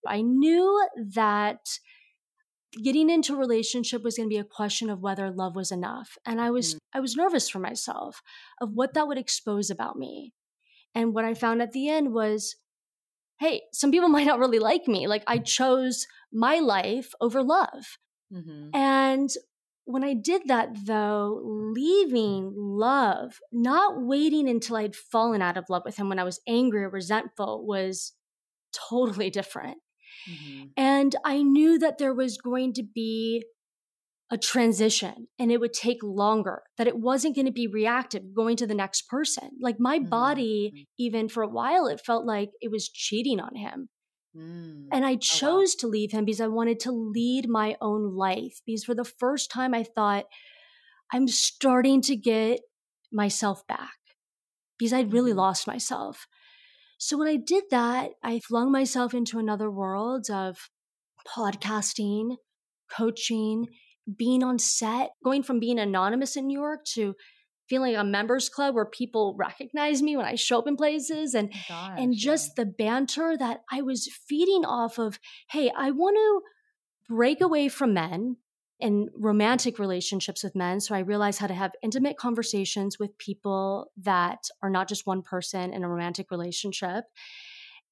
I 0.06 0.22
knew 0.22 0.88
that 1.14 1.60
getting 2.72 3.10
into 3.10 3.34
a 3.34 3.38
relationship 3.38 4.04
was 4.04 4.16
going 4.16 4.30
to 4.30 4.34
be 4.34 4.40
a 4.40 4.44
question 4.44 4.90
of 4.90 5.02
whether 5.02 5.30
love 5.30 5.56
was 5.56 5.72
enough 5.72 6.18
and 6.26 6.40
i 6.40 6.50
was 6.50 6.76
mm. 6.76 6.78
i 6.94 7.00
was 7.00 7.16
nervous 7.16 7.50
for 7.50 7.60
myself 7.60 8.22
of 8.62 8.72
what 8.74 8.94
that 8.94 9.08
would 9.08 9.18
expose 9.18 9.70
about 9.70 9.98
me 9.98 10.34
and 10.96 11.14
what 11.14 11.26
i 11.26 11.34
found 11.34 11.62
at 11.62 11.72
the 11.72 11.90
end 11.90 12.14
was 12.14 12.56
hey 13.40 13.62
some 13.74 13.92
people 13.92 14.10
might 14.16 14.28
not 14.28 14.40
really 14.40 14.60
like 14.60 14.88
me 14.88 15.08
like 15.08 15.24
i 15.28 15.38
chose 15.38 16.08
my 16.32 16.60
life 16.60 17.12
over 17.20 17.44
love 17.44 17.98
mm-hmm. 18.34 18.70
and 18.74 19.30
when 19.86 20.04
i 20.04 20.14
did 20.14 20.44
that 20.46 20.70
though 20.86 21.42
leaving 21.44 22.54
love 22.56 23.40
not 23.52 24.02
waiting 24.02 24.48
until 24.48 24.78
i'd 24.78 24.96
fallen 24.96 25.42
out 25.42 25.58
of 25.58 25.66
love 25.70 25.82
with 25.84 25.98
him 25.98 26.08
when 26.08 26.20
i 26.20 26.24
was 26.24 26.40
angry 26.48 26.84
or 26.84 26.90
resentful 26.90 27.66
was 27.66 28.14
totally 28.72 29.30
different 29.30 29.78
Mm-hmm. 30.30 30.64
And 30.78 31.16
I 31.26 31.42
knew 31.42 31.80
that 31.80 31.98
there 31.98 32.14
was 32.14 32.38
going 32.38 32.74
to 32.74 32.84
be 32.84 33.44
a 34.32 34.38
transition 34.38 35.28
and 35.38 35.52
it 35.52 35.60
would 35.60 35.74
take 35.74 36.02
longer, 36.02 36.64
that 36.78 36.88
it 36.88 36.98
wasn't 36.98 37.36
going 37.36 37.48
to 37.48 37.52
be 37.52 37.68
reactive 37.68 38.34
going 38.34 38.56
to 38.58 38.68
the 38.68 38.74
next 38.74 39.10
person. 39.10 39.50
Like 39.60 39.76
my 39.80 40.00
mm-hmm. 40.00 40.10
body, 40.10 40.88
even 40.98 41.28
for 41.28 41.44
a 41.44 41.50
while, 41.50 41.88
it 41.88 42.00
felt 42.00 42.26
like 42.26 42.50
it 42.62 42.72
was 42.72 42.90
cheating 42.90 43.40
on 43.40 43.56
him. 43.56 43.90
Mm. 44.36 44.88
And 44.92 45.06
I 45.06 45.18
chose 45.18 45.44
oh, 45.44 45.56
wow. 45.56 45.80
to 45.80 45.88
leave 45.88 46.12
him 46.14 46.24
because 46.24 46.40
I 46.40 46.48
wanted 46.48 46.80
to 46.82 46.92
lead 46.92 47.50
my 47.50 47.76
own 47.82 48.16
life. 48.16 48.62
Because 48.66 48.86
for 48.86 48.96
the 48.96 49.04
first 49.04 49.52
time, 49.52 49.74
I 49.74 49.84
thought, 49.84 50.26
I'm 51.12 51.28
starting 51.28 52.02
to 52.04 52.16
get 52.16 52.62
myself 53.12 53.68
back 53.68 53.98
because 54.80 54.94
I'd 54.94 55.12
really 55.12 55.32
mm-hmm. 55.32 55.40
lost 55.40 55.68
myself. 55.68 56.26
So 57.02 57.18
when 57.18 57.28
I 57.28 57.36
did 57.36 57.64
that, 57.72 58.12
I 58.22 58.42
flung 58.42 58.72
myself 58.72 59.16
into 59.16 59.40
another 59.40 59.72
world 59.72 60.30
of 60.30 60.70
podcasting, 61.36 62.36
coaching, 62.96 63.66
being 64.20 64.44
on 64.44 64.60
set, 64.60 65.10
going 65.24 65.42
from 65.42 65.60
being 65.60 65.80
anonymous 65.80 66.36
in 66.36 66.46
New 66.46 66.60
York 66.60 66.86
to 66.94 67.16
feeling 67.68 67.96
a 67.96 68.04
members 68.04 68.50
club 68.50 68.76
where 68.76 68.86
people 68.86 69.36
recognize 69.36 70.04
me 70.04 70.16
when 70.16 70.28
I 70.28 70.36
show 70.36 70.60
up 70.60 70.68
in 70.68 70.78
places 70.78 71.34
and 71.34 71.52
Gosh, 71.68 71.98
and 71.98 72.14
just 72.16 72.52
yeah. 72.56 72.66
the 72.66 72.72
banter 72.78 73.36
that 73.36 73.62
I 73.72 73.82
was 73.82 74.08
feeding 74.30 74.64
off 74.64 75.00
of, 75.00 75.18
hey, 75.50 75.72
I 75.76 75.90
want 75.90 76.18
to 76.18 77.16
break 77.16 77.42
away 77.42 77.68
from 77.68 77.96
men 77.96 78.38
and 78.82 79.10
romantic 79.16 79.80
relationships 79.80 80.44
with 80.44 80.56
men. 80.56 80.80
So 80.80 80.96
I 80.96 81.00
realized 81.00 81.40
how 81.40 81.48
to 81.48 81.54
have 81.54 81.72
intimate 81.82 82.18
conversations 82.18 82.98
with 83.00 83.18
people 83.18 83.92
that 83.98 84.46
are 84.62 84.70
not 84.70 84.88
just 84.88 85.06
one 85.06 85.22
person 85.22 85.74
in 85.74 85.84
a 85.84 85.90
romantic 85.90 86.32
relationship. 86.32 87.06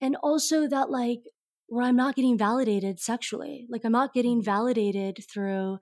And 0.01 0.15
also 0.23 0.67
that 0.67 0.89
like 0.89 1.21
where 1.67 1.85
I'm 1.85 1.95
not 1.95 2.15
getting 2.15 2.37
validated 2.37 2.99
sexually. 2.99 3.67
Like 3.69 3.85
I'm 3.85 3.91
not 3.91 4.13
getting 4.13 4.37
mm-hmm. 4.37 4.45
validated 4.45 5.19
through 5.31 5.79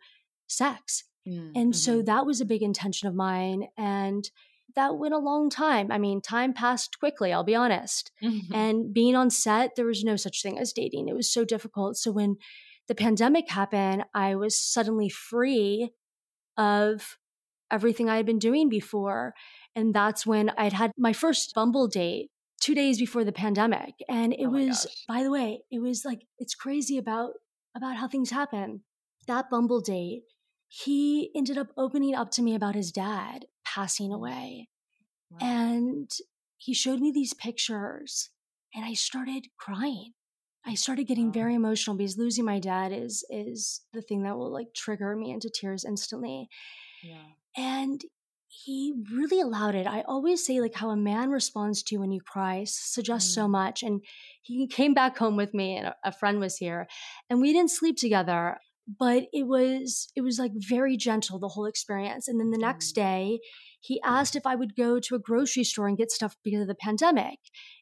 sex. 0.47 1.03
Mm, 1.27 1.51
and 1.55 1.55
mm-hmm. 1.55 1.71
so 1.71 2.01
that 2.01 2.25
was 2.25 2.41
a 2.41 2.45
big 2.45 2.61
intention 2.61 3.07
of 3.07 3.15
mine. 3.15 3.67
And 3.77 4.29
that 4.75 4.97
went 4.97 5.13
a 5.13 5.19
long 5.19 5.49
time. 5.49 5.91
I 5.91 5.97
mean, 5.97 6.21
time 6.21 6.53
passed 6.53 6.99
quickly, 6.99 7.33
I'll 7.33 7.43
be 7.43 7.55
honest. 7.55 8.11
Mm-hmm. 8.23 8.53
And 8.53 8.93
being 8.93 9.15
on 9.15 9.29
set, 9.29 9.75
there 9.75 9.85
was 9.85 10.03
no 10.03 10.15
such 10.15 10.43
thing 10.43 10.59
as 10.59 10.73
dating. 10.73 11.07
It 11.07 11.15
was 11.15 11.31
so 11.31 11.45
difficult. 11.45 11.97
So 11.97 12.11
when 12.11 12.37
the 12.87 12.95
pandemic 12.95 13.49
happened, 13.49 14.05
I 14.13 14.35
was 14.35 14.59
suddenly 14.59 15.09
free 15.09 15.91
of 16.57 17.17
everything 17.71 18.09
I 18.09 18.17
had 18.17 18.25
been 18.25 18.39
doing 18.39 18.69
before. 18.69 19.33
And 19.75 19.93
that's 19.93 20.25
when 20.25 20.49
I'd 20.57 20.73
had 20.73 20.91
my 20.97 21.13
first 21.13 21.53
Bumble 21.53 21.87
date 21.87 22.29
two 22.61 22.73
days 22.73 22.97
before 22.97 23.23
the 23.23 23.31
pandemic. 23.31 23.93
And 24.09 24.33
it 24.33 24.45
oh 24.45 24.49
was, 24.49 24.85
gosh. 24.85 25.05
by 25.07 25.23
the 25.23 25.31
way, 25.31 25.61
it 25.69 25.79
was 25.79 26.03
like, 26.05 26.21
it's 26.39 26.55
crazy 26.55 26.97
about, 26.97 27.33
about 27.75 27.97
how 27.97 28.07
things 28.07 28.31
happen. 28.31 28.81
That 29.27 29.49
Bumble 29.49 29.81
date, 29.81 30.23
he 30.67 31.29
ended 31.35 31.57
up 31.57 31.67
opening 31.77 32.15
up 32.15 32.31
to 32.31 32.41
me 32.41 32.55
about 32.55 32.75
his 32.75 32.91
dad 32.91 33.45
passing 33.65 34.11
away. 34.11 34.69
Wow. 35.29 35.39
And 35.41 36.09
he 36.57 36.73
showed 36.73 36.99
me 36.99 37.11
these 37.11 37.33
pictures 37.33 38.29
and 38.73 38.85
I 38.85 38.93
started 38.93 39.47
crying. 39.57 40.13
I 40.67 40.75
started 40.75 41.07
getting 41.07 41.31
very 41.31 41.55
emotional 41.55 41.95
because 41.95 42.17
losing 42.17 42.43
my 42.43 42.59
dad 42.59 42.91
is 42.91 43.23
is 43.29 43.81
the 43.93 44.01
thing 44.01 44.23
that 44.23 44.37
will 44.37 44.51
like 44.51 44.73
trigger 44.75 45.15
me 45.15 45.31
into 45.31 45.49
tears 45.49 45.85
instantly. 45.85 46.49
Yeah. 47.01 47.15
And 47.55 48.03
he 48.49 48.93
really 49.13 49.39
allowed 49.39 49.75
it. 49.75 49.87
I 49.87 50.01
always 50.01 50.45
say 50.45 50.59
like 50.59 50.75
how 50.75 50.89
a 50.89 50.97
man 50.97 51.29
responds 51.29 51.83
to 51.83 51.95
you 51.95 52.01
when 52.01 52.11
you 52.11 52.21
cry 52.21 52.65
suggests 52.65 53.31
mm. 53.31 53.35
so 53.35 53.47
much. 53.47 53.81
And 53.81 54.01
he 54.41 54.67
came 54.67 54.93
back 54.93 55.17
home 55.17 55.37
with 55.37 55.53
me 55.53 55.77
and 55.77 55.87
a, 55.87 55.95
a 56.03 56.11
friend 56.11 56.39
was 56.39 56.57
here 56.57 56.87
and 57.29 57.39
we 57.39 57.53
didn't 57.53 57.71
sleep 57.71 57.97
together 57.97 58.57
but 58.87 59.25
it 59.33 59.45
was 59.45 60.07
it 60.15 60.21
was 60.21 60.39
like 60.39 60.51
very 60.55 60.95
gentle 60.95 61.39
the 61.39 61.49
whole 61.49 61.65
experience 61.65 62.27
and 62.27 62.39
then 62.39 62.51
the 62.51 62.57
next 62.57 62.91
mm. 62.91 62.95
day 62.95 63.39
he 63.81 63.99
asked 64.03 64.35
if 64.35 64.45
i 64.45 64.55
would 64.55 64.75
go 64.75 64.99
to 64.99 65.15
a 65.15 65.19
grocery 65.19 65.63
store 65.63 65.87
and 65.87 65.97
get 65.97 66.09
stuff 66.09 66.37
because 66.43 66.61
of 66.61 66.67
the 66.67 66.75
pandemic 66.75 67.37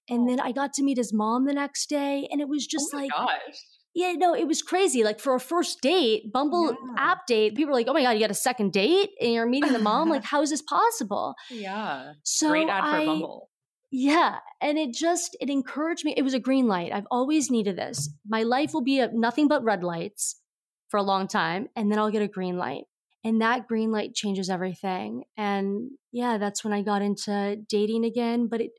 and 0.10 0.22
oh. 0.22 0.28
then 0.28 0.40
i 0.40 0.52
got 0.52 0.74
to 0.74 0.84
meet 0.84 0.98
his 0.98 1.14
mom 1.14 1.46
the 1.46 1.54
next 1.54 1.88
day 1.88 2.28
and 2.32 2.42
it 2.42 2.48
was 2.48 2.66
oh 2.66 2.72
just 2.72 2.94
oh 2.94 2.98
like 2.98 3.12
gosh. 3.12 3.58
yeah 3.94 4.14
no 4.14 4.36
it 4.36 4.48
was 4.48 4.62
crazy 4.62 5.04
like 5.04 5.20
for 5.20 5.36
a 5.36 5.40
first 5.40 5.82
date 5.82 6.32
bumble 6.32 6.72
yeah. 6.72 6.78
app 6.98 7.26
date 7.28 7.56
people 7.56 7.72
were 7.72 7.78
like 7.78 7.88
oh 7.88 7.94
my 7.94 8.04
god 8.04 8.12
you 8.12 8.20
got 8.20 8.32
a 8.32 8.34
second 8.34 8.72
date 8.72 9.12
and 9.22 9.34
you're 9.34 9.46
meeting 9.46 9.74
the 9.74 9.80
mom 9.80 10.10
like 10.10 10.24
how 10.32 10.42
is 10.42 10.50
this 10.50 10.62
possible 10.62 11.36
yeah 11.50 12.14
so 12.24 12.50
great 12.50 12.70
ad 12.70 12.84
for 12.84 12.98
I, 12.98 13.06
bumble 13.06 13.50
yeah 13.92 14.40
and 14.62 14.78
it 14.78 14.94
just 14.94 15.38
it 15.40 15.50
encouraged 15.50 16.04
me 16.04 16.14
it 16.18 16.24
was 16.24 16.34
a 16.34 16.40
green 16.40 16.68
light 16.68 16.92
i've 16.92 17.08
always 17.12 17.50
needed 17.50 17.78
this 17.78 18.10
my 18.28 18.44
life 18.44 18.74
will 18.74 18.84
be 18.84 19.00
a, 19.00 19.10
nothing 19.12 19.48
but 19.48 19.64
red 19.64 19.84
lights 19.84 20.42
for 20.90 20.98
a 20.98 21.04
long 21.04 21.28
time 21.28 21.68
and 21.76 21.92
then 21.92 22.00
I'll 22.00 22.10
get 22.10 22.22
a 22.22 22.28
green 22.28 22.58
light. 22.58 22.84
And 23.24 23.42
that 23.42 23.68
green 23.68 23.92
light 23.92 24.14
changes 24.14 24.50
everything. 24.50 25.24
And 25.36 25.92
yeah, 26.12 26.38
that's 26.38 26.64
when 26.64 26.74
I 26.74 26.84
got 26.84 27.02
into 27.02 27.58
dating 27.68 28.06
again. 28.06 28.48
But 28.48 28.62
it, 28.62 28.72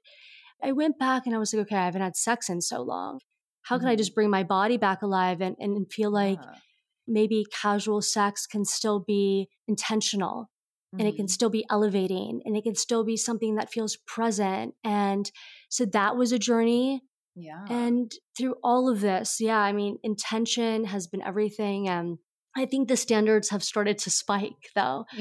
I 0.62 0.72
went 0.72 0.98
back 0.98 1.26
and 1.26 1.34
I 1.34 1.38
was 1.38 1.52
like, 1.52 1.66
okay, 1.66 1.76
I 1.76 1.84
haven't 1.84 2.02
had 2.02 2.16
sex 2.16 2.48
in 2.48 2.60
so 2.60 2.82
long. 2.82 3.20
How 3.62 3.78
can 3.78 3.88
I 3.88 3.96
just 3.96 4.10
mm-hmm. 4.10 4.14
bring 4.14 4.30
my 4.30 4.44
body 4.44 4.76
back 4.76 5.02
alive 5.02 5.40
and, 5.40 5.56
and 5.58 5.92
feel 5.92 6.10
like 6.10 6.38
yeah. 6.40 6.58
maybe 7.06 7.44
casual 7.52 8.00
sex 8.00 8.46
can 8.46 8.64
still 8.64 9.00
be 9.00 9.48
intentional 9.66 10.50
mm-hmm. 10.94 11.00
and 11.00 11.08
it 11.08 11.16
can 11.16 11.26
mm-hmm. 11.26 11.32
still 11.32 11.50
be 11.50 11.66
elevating 11.70 12.42
and 12.44 12.56
it 12.56 12.62
can 12.62 12.74
still 12.76 13.04
be 13.04 13.16
something 13.16 13.56
that 13.56 13.72
feels 13.72 13.96
present. 14.06 14.74
And 14.84 15.30
so 15.68 15.84
that 15.86 16.16
was 16.16 16.32
a 16.32 16.38
journey. 16.38 17.02
Yeah. 17.34 17.64
And 17.68 18.10
through 18.36 18.54
all 18.62 18.88
of 18.88 19.00
this, 19.00 19.40
yeah, 19.40 19.58
I 19.58 19.72
mean, 19.72 19.98
intention 20.02 20.84
has 20.84 21.06
been 21.06 21.22
everything. 21.22 21.88
And 21.88 22.18
I 22.56 22.64
think 22.64 22.88
the 22.88 22.96
standards 22.96 23.50
have 23.50 23.62
started 23.62 23.98
to 23.98 24.10
spike, 24.22 24.70
though. 24.74 25.04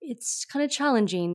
it's 0.00 0.44
kind 0.46 0.64
of 0.64 0.70
challenging. 0.70 1.34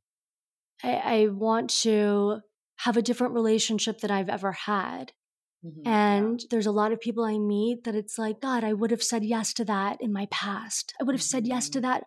I, 0.83 0.93
I, 0.95 1.27
want 1.27 1.69
to 1.81 2.39
have 2.83 2.97
a 2.97 3.01
different 3.01 3.33
relationship 3.33 3.99
than 3.99 4.11
I've 4.11 4.29
ever 4.29 4.51
had. 4.51 5.11
Mm-hmm. 5.63 5.87
And 5.87 6.41
yeah. 6.41 6.47
there's 6.49 6.65
a 6.65 6.71
lot 6.71 6.91
of 6.91 6.99
people 6.99 7.23
I 7.23 7.37
meet 7.37 7.83
that 7.83 7.95
it's 7.95 8.17
like, 8.17 8.41
God, 8.41 8.63
I 8.63 8.73
would 8.73 8.91
have 8.91 9.03
said 9.03 9.23
yes 9.23 9.53
to 9.55 9.65
that 9.65 9.97
in 10.01 10.11
my 10.11 10.27
past. 10.31 10.93
I 10.99 11.03
would 11.03 11.13
have 11.13 11.21
said 11.21 11.45
yes 11.45 11.69
to 11.69 11.79
mm-hmm. 11.79 11.87
that 11.87 12.03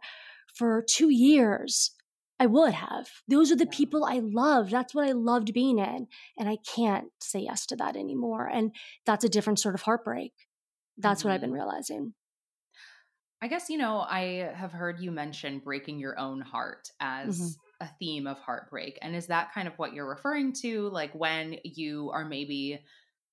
for 0.56 0.84
two 0.88 1.10
years. 1.10 1.92
I 2.40 2.46
would 2.46 2.74
have. 2.74 3.06
Those 3.28 3.52
are 3.52 3.56
the 3.56 3.68
yeah. 3.70 3.76
people 3.76 4.04
I 4.04 4.20
love. 4.20 4.70
That's 4.70 4.92
what 4.92 5.06
I 5.06 5.12
loved 5.12 5.54
being 5.54 5.78
in. 5.78 6.08
And 6.36 6.48
I 6.48 6.58
can't 6.74 7.06
say 7.20 7.40
yes 7.40 7.66
to 7.66 7.76
that 7.76 7.94
anymore. 7.94 8.50
And 8.52 8.74
that's 9.06 9.24
a 9.24 9.28
different 9.28 9.60
sort 9.60 9.76
of 9.76 9.82
heartbreak. 9.82 10.32
That's 10.98 11.20
mm-hmm. 11.20 11.28
what 11.28 11.34
I've 11.34 11.40
been 11.40 11.50
mm-hmm. 11.50 11.54
realizing. 11.54 12.14
I 13.40 13.46
guess, 13.46 13.70
you 13.70 13.78
know, 13.78 14.00
I 14.00 14.50
have 14.54 14.72
heard 14.72 14.98
you 14.98 15.12
mention 15.12 15.60
breaking 15.60 16.00
your 16.00 16.18
own 16.18 16.40
heart 16.40 16.88
as 16.98 17.38
mm-hmm. 17.38 17.46
A 17.80 17.88
theme 17.98 18.26
of 18.26 18.38
heartbreak. 18.38 18.98
And 19.02 19.14
is 19.14 19.26
that 19.28 19.52
kind 19.52 19.68
of 19.68 19.74
what 19.78 19.92
you're 19.92 20.08
referring 20.08 20.52
to? 20.62 20.88
Like 20.90 21.12
when 21.14 21.56
you 21.64 22.10
are 22.12 22.24
maybe 22.24 22.80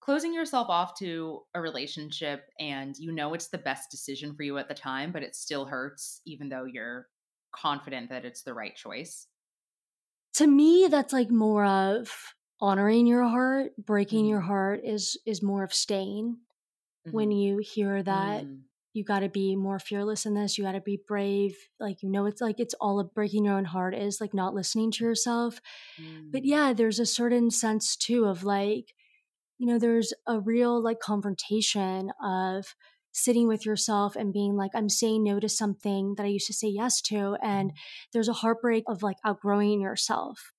closing 0.02 0.34
yourself 0.34 0.68
off 0.70 0.98
to 1.00 1.42
a 1.54 1.62
relationship 1.62 2.50
and 2.60 2.96
you 2.98 3.12
know 3.12 3.34
it's 3.34 3.50
the 3.50 3.58
best 3.58 3.92
decision 3.92 4.36
for 4.36 4.44
you 4.44 4.58
at 4.58 4.68
the 4.68 4.74
time, 4.74 5.12
but 5.12 5.24
it 5.24 5.36
still 5.36 5.66
hurts, 5.66 6.22
even 6.26 6.50
though 6.50 6.66
you're 6.66 7.08
confident 7.52 8.10
that 8.10 8.26
it's 8.26 8.44
the 8.44 8.54
right 8.54 8.76
choice? 8.76 9.28
To 10.36 10.48
me, 10.48 10.88
that's 10.90 11.14
like 11.14 11.30
more 11.30 11.66
of 11.66 12.12
honoring 12.60 13.06
your 13.06 13.24
heart. 13.24 13.74
Breaking 13.78 14.26
your 14.26 14.40
heart 14.40 14.82
is 14.84 15.18
is 15.26 15.44
more 15.44 15.64
of 15.64 15.74
staying. 15.74 16.38
Mm-hmm. 17.08 17.16
When 17.16 17.32
you 17.32 17.58
hear 17.58 18.02
that 18.02 18.46
mm. 18.46 18.60
You 18.94 19.04
got 19.04 19.20
to 19.20 19.30
be 19.30 19.56
more 19.56 19.80
fearless 19.80 20.26
in 20.26 20.34
this, 20.34 20.58
you 20.58 20.64
got 20.64 20.74
to 20.74 20.82
be 20.82 21.00
brave. 21.08 21.56
Like 21.80 22.04
you 22.04 22.10
know, 22.10 22.26
it's 22.26 22.42
like 22.42 22.60
it's 22.60 22.76
all 22.80 23.00
of 23.00 23.14
breaking 23.14 23.46
your 23.46 23.56
own 23.56 23.66
heart 23.66 23.96
is 23.96 24.20
like 24.20 24.34
not 24.34 24.54
listening 24.54 24.92
to 24.92 25.04
yourself. 25.04 25.60
Mm. 26.02 26.32
But 26.32 26.46
yeah, 26.46 26.74
there's 26.74 27.00
a 27.00 27.06
certain 27.06 27.52
sense 27.52 27.96
too 27.96 28.26
of 28.26 28.44
like, 28.44 28.94
you 29.58 29.68
know, 29.68 29.80
there's 29.80 30.14
a 30.28 30.40
real 30.40 30.82
like 30.82 31.00
confrontation 31.00 32.12
of 32.24 32.76
sitting 33.14 33.48
with 33.48 33.66
yourself 33.66 34.16
and 34.16 34.34
being 34.34 34.56
like, 34.56 34.72
I'm 34.74 34.90
saying 34.90 35.24
no 35.24 35.40
to 35.40 35.50
something 35.50 36.16
that 36.16 36.26
I 36.26 36.30
used 36.30 36.48
to 36.48 36.54
say 36.54 36.68
yes 36.68 37.02
to. 37.04 37.38
And 37.44 37.72
there's 38.14 38.30
a 38.30 38.34
heartbreak 38.34 38.84
of 38.88 39.04
like 39.04 39.18
outgrowing 39.26 39.82
yourself. 39.82 40.51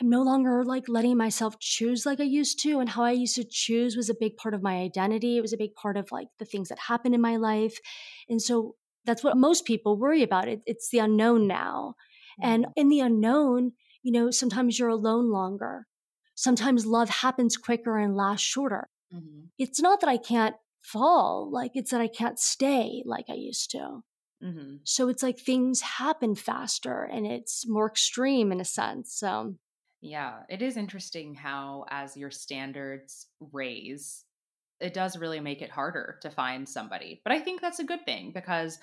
I'm 0.00 0.08
no 0.08 0.22
longer 0.22 0.64
like 0.64 0.88
letting 0.88 1.16
myself 1.16 1.58
choose 1.58 2.06
like 2.06 2.20
I 2.20 2.24
used 2.24 2.60
to. 2.62 2.78
And 2.78 2.88
how 2.88 3.02
I 3.02 3.12
used 3.12 3.34
to 3.36 3.44
choose 3.44 3.96
was 3.96 4.08
a 4.08 4.14
big 4.18 4.36
part 4.36 4.54
of 4.54 4.62
my 4.62 4.76
identity. 4.76 5.36
It 5.36 5.42
was 5.42 5.52
a 5.52 5.58
big 5.58 5.74
part 5.74 5.96
of 5.96 6.12
like 6.12 6.28
the 6.38 6.44
things 6.44 6.68
that 6.68 6.78
happen 6.78 7.14
in 7.14 7.20
my 7.20 7.36
life. 7.36 7.78
And 8.28 8.40
so 8.40 8.76
that's 9.04 9.24
what 9.24 9.36
most 9.36 9.64
people 9.64 9.98
worry 9.98 10.22
about. 10.22 10.48
It, 10.48 10.60
it's 10.66 10.90
the 10.90 10.98
unknown 10.98 11.46
now. 11.46 11.94
Mm-hmm. 12.40 12.50
And 12.50 12.66
in 12.76 12.88
the 12.88 13.00
unknown, 13.00 13.72
you 14.02 14.12
know, 14.12 14.30
sometimes 14.30 14.78
you're 14.78 14.88
alone 14.88 15.30
longer. 15.30 15.86
Sometimes 16.34 16.86
love 16.86 17.08
happens 17.08 17.56
quicker 17.56 17.98
and 17.98 18.14
lasts 18.16 18.46
shorter. 18.46 18.88
Mm-hmm. 19.12 19.46
It's 19.58 19.80
not 19.80 20.00
that 20.00 20.10
I 20.10 20.18
can't 20.18 20.54
fall. 20.80 21.50
Like 21.50 21.72
it's 21.74 21.90
that 21.90 22.00
I 22.00 22.08
can't 22.08 22.38
stay 22.38 23.02
like 23.04 23.26
I 23.28 23.34
used 23.34 23.70
to. 23.72 24.02
Mm-hmm. 24.42 24.76
So 24.84 25.08
it's 25.08 25.22
like 25.22 25.38
things 25.38 25.80
happen 25.80 26.34
faster 26.34 27.08
and 27.10 27.26
it's 27.26 27.64
more 27.66 27.88
extreme 27.88 28.52
in 28.52 28.60
a 28.60 28.64
sense. 28.64 29.12
So, 29.14 29.56
yeah, 30.00 30.42
it 30.48 30.62
is 30.62 30.76
interesting 30.76 31.34
how, 31.34 31.84
as 31.90 32.16
your 32.16 32.30
standards 32.30 33.26
raise, 33.52 34.24
it 34.80 34.94
does 34.94 35.18
really 35.18 35.40
make 35.40 35.60
it 35.60 35.70
harder 35.70 36.18
to 36.22 36.30
find 36.30 36.68
somebody. 36.68 37.20
But 37.24 37.32
I 37.32 37.40
think 37.40 37.60
that's 37.60 37.80
a 37.80 37.84
good 37.84 38.04
thing 38.04 38.32
because 38.32 38.78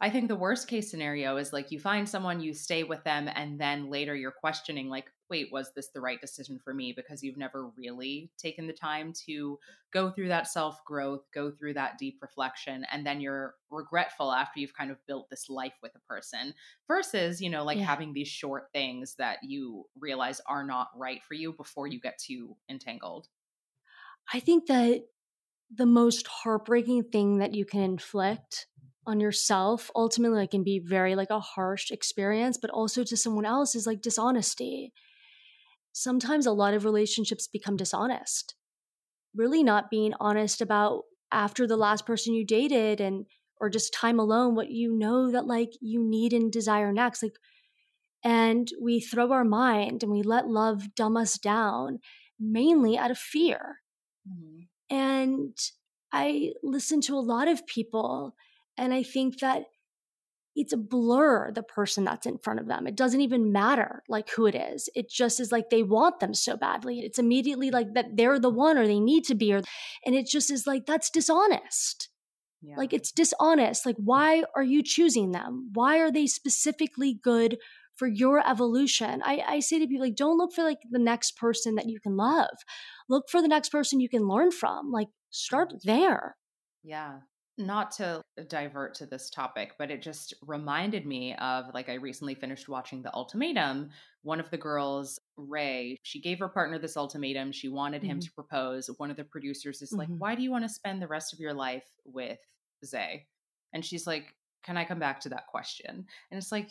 I 0.00 0.10
think 0.10 0.28
the 0.28 0.36
worst 0.36 0.68
case 0.68 0.90
scenario 0.90 1.36
is 1.38 1.52
like 1.52 1.72
you 1.72 1.80
find 1.80 2.08
someone, 2.08 2.40
you 2.40 2.52
stay 2.54 2.84
with 2.84 3.02
them, 3.04 3.28
and 3.34 3.58
then 3.58 3.90
later 3.90 4.14
you're 4.14 4.30
questioning, 4.30 4.88
like, 4.88 5.10
wait, 5.30 5.52
was 5.52 5.72
this 5.74 5.88
the 5.88 6.00
right 6.00 6.20
decision 6.20 6.58
for 6.62 6.72
me? 6.72 6.92
Because 6.92 7.22
you've 7.22 7.36
never 7.36 7.68
really 7.76 8.30
taken 8.38 8.66
the 8.66 8.72
time 8.72 9.12
to 9.26 9.58
go 9.92 10.10
through 10.10 10.28
that 10.28 10.48
self 10.48 10.84
growth, 10.84 11.22
go 11.32 11.50
through 11.50 11.74
that 11.74 11.98
deep 11.98 12.18
reflection, 12.20 12.84
and 12.90 13.06
then 13.06 13.20
you're 13.20 13.54
regretful 13.70 14.32
after 14.32 14.60
you've 14.60 14.74
kind 14.74 14.90
of 14.90 15.04
built 15.06 15.28
this 15.30 15.48
life 15.48 15.74
with 15.82 15.92
a 15.94 16.00
person 16.00 16.54
versus, 16.86 17.40
you 17.40 17.50
know, 17.50 17.64
like 17.64 17.78
yeah. 17.78 17.84
having 17.84 18.12
these 18.12 18.28
short 18.28 18.68
things 18.72 19.14
that 19.16 19.38
you 19.42 19.84
realize 19.98 20.40
are 20.46 20.64
not 20.64 20.88
right 20.96 21.22
for 21.22 21.34
you 21.34 21.52
before 21.52 21.86
you 21.86 22.00
get 22.00 22.18
too 22.18 22.56
entangled. 22.68 23.28
I 24.32 24.40
think 24.40 24.66
that 24.66 25.04
the 25.74 25.86
most 25.86 26.26
heartbreaking 26.26 27.04
thing 27.04 27.38
that 27.38 27.54
you 27.54 27.64
can 27.64 27.82
inflict 27.82 28.66
on 29.06 29.20
yourself 29.20 29.90
ultimately 29.96 30.38
like 30.38 30.50
can 30.50 30.62
be 30.62 30.78
very 30.78 31.14
like 31.14 31.30
a 31.30 31.40
harsh 31.40 31.90
experience 31.90 32.58
but 32.58 32.70
also 32.70 33.02
to 33.02 33.16
someone 33.16 33.46
else 33.46 33.74
is 33.74 33.86
like 33.86 34.02
dishonesty 34.02 34.92
sometimes 36.02 36.46
a 36.46 36.52
lot 36.52 36.74
of 36.74 36.84
relationships 36.84 37.48
become 37.48 37.76
dishonest 37.76 38.54
really 39.34 39.62
not 39.62 39.90
being 39.90 40.14
honest 40.20 40.60
about 40.60 41.02
after 41.30 41.66
the 41.66 41.76
last 41.76 42.06
person 42.06 42.34
you 42.34 42.44
dated 42.44 43.00
and 43.00 43.26
or 43.60 43.68
just 43.68 43.92
time 43.92 44.18
alone 44.18 44.54
what 44.54 44.70
you 44.70 44.96
know 44.96 45.30
that 45.30 45.46
like 45.46 45.70
you 45.80 46.02
need 46.02 46.32
and 46.32 46.50
desire 46.52 46.92
next 46.92 47.22
like 47.22 47.36
and 48.24 48.68
we 48.82 49.00
throw 49.00 49.30
our 49.32 49.44
mind 49.44 50.02
and 50.02 50.10
we 50.10 50.22
let 50.22 50.48
love 50.48 50.94
dumb 50.94 51.16
us 51.16 51.38
down 51.38 51.98
mainly 52.40 52.96
out 52.96 53.10
of 53.10 53.18
fear 53.18 53.76
mm-hmm. 54.28 54.62
and 54.94 55.56
i 56.12 56.52
listen 56.62 57.00
to 57.00 57.14
a 57.14 57.20
lot 57.20 57.48
of 57.48 57.66
people 57.66 58.34
and 58.78 58.94
I 58.94 59.02
think 59.02 59.40
that 59.40 59.64
it's 60.58 60.72
a 60.72 60.76
blur 60.76 61.52
the 61.52 61.62
person 61.62 62.02
that's 62.02 62.26
in 62.26 62.36
front 62.36 62.58
of 62.58 62.66
them. 62.66 62.88
It 62.88 62.96
doesn't 62.96 63.20
even 63.20 63.52
matter 63.52 64.02
like 64.08 64.28
who 64.30 64.44
it 64.44 64.56
is. 64.56 64.88
It 64.96 65.08
just 65.08 65.38
is 65.38 65.52
like 65.52 65.70
they 65.70 65.84
want 65.84 66.18
them 66.18 66.34
so 66.34 66.56
badly. 66.56 66.98
It's 66.98 67.20
immediately 67.20 67.70
like 67.70 67.94
that 67.94 68.16
they're 68.16 68.40
the 68.40 68.50
one 68.50 68.76
or 68.76 68.84
they 68.84 68.98
need 68.98 69.22
to 69.26 69.36
be 69.36 69.52
or 69.52 69.62
and 70.04 70.16
it 70.16 70.26
just 70.26 70.50
is 70.50 70.66
like 70.66 70.84
that's 70.84 71.10
dishonest. 71.10 72.08
Yeah. 72.60 72.74
Like 72.76 72.92
it's 72.92 73.12
dishonest. 73.12 73.86
Like 73.86 73.94
why 73.98 74.42
are 74.56 74.64
you 74.64 74.82
choosing 74.82 75.30
them? 75.30 75.70
Why 75.74 76.00
are 76.00 76.10
they 76.10 76.26
specifically 76.26 77.14
good 77.22 77.58
for 77.94 78.08
your 78.08 78.42
evolution? 78.44 79.22
I, 79.24 79.44
I 79.46 79.60
say 79.60 79.78
to 79.78 79.86
people 79.86 80.04
like 80.04 80.16
don't 80.16 80.38
look 80.38 80.52
for 80.52 80.64
like 80.64 80.80
the 80.90 80.98
next 80.98 81.36
person 81.36 81.76
that 81.76 81.88
you 81.88 82.00
can 82.00 82.16
love. 82.16 82.56
Look 83.08 83.28
for 83.30 83.40
the 83.40 83.46
next 83.46 83.68
person 83.68 84.00
you 84.00 84.08
can 84.08 84.26
learn 84.26 84.50
from. 84.50 84.90
Like 84.90 85.08
start 85.30 85.72
there. 85.84 86.36
Yeah 86.82 87.18
not 87.58 87.90
to 87.92 88.22
divert 88.48 88.94
to 88.94 89.06
this 89.06 89.30
topic, 89.30 89.72
but 89.78 89.90
it 89.90 90.02
just 90.02 90.34
reminded 90.46 91.06
me 91.06 91.34
of 91.36 91.66
like 91.74 91.88
I 91.88 91.94
recently 91.94 92.34
finished 92.34 92.68
watching 92.68 93.02
The 93.02 93.12
Ultimatum. 93.14 93.90
One 94.22 94.40
of 94.40 94.50
the 94.50 94.56
girls, 94.56 95.18
Rae, 95.36 95.96
she 96.02 96.20
gave 96.20 96.38
her 96.38 96.48
partner 96.48 96.78
this 96.78 96.96
ultimatum. 96.96 97.52
She 97.52 97.68
wanted 97.68 98.02
mm-hmm. 98.02 98.12
him 98.12 98.20
to 98.20 98.32
propose. 98.32 98.88
One 98.98 99.10
of 99.10 99.16
the 99.16 99.24
producers 99.24 99.82
is 99.82 99.90
mm-hmm. 99.90 99.98
like, 99.98 100.08
Why 100.18 100.34
do 100.34 100.42
you 100.42 100.50
want 100.50 100.64
to 100.64 100.68
spend 100.68 101.02
the 101.02 101.08
rest 101.08 101.32
of 101.32 101.40
your 101.40 101.54
life 101.54 101.88
with 102.04 102.38
Zay? 102.84 103.26
And 103.72 103.84
she's 103.84 104.06
like, 104.06 104.34
Can 104.62 104.76
I 104.76 104.84
come 104.84 104.98
back 104.98 105.20
to 105.20 105.28
that 105.30 105.46
question? 105.48 106.06
And 106.30 106.38
it's 106.38 106.52
like, 106.52 106.70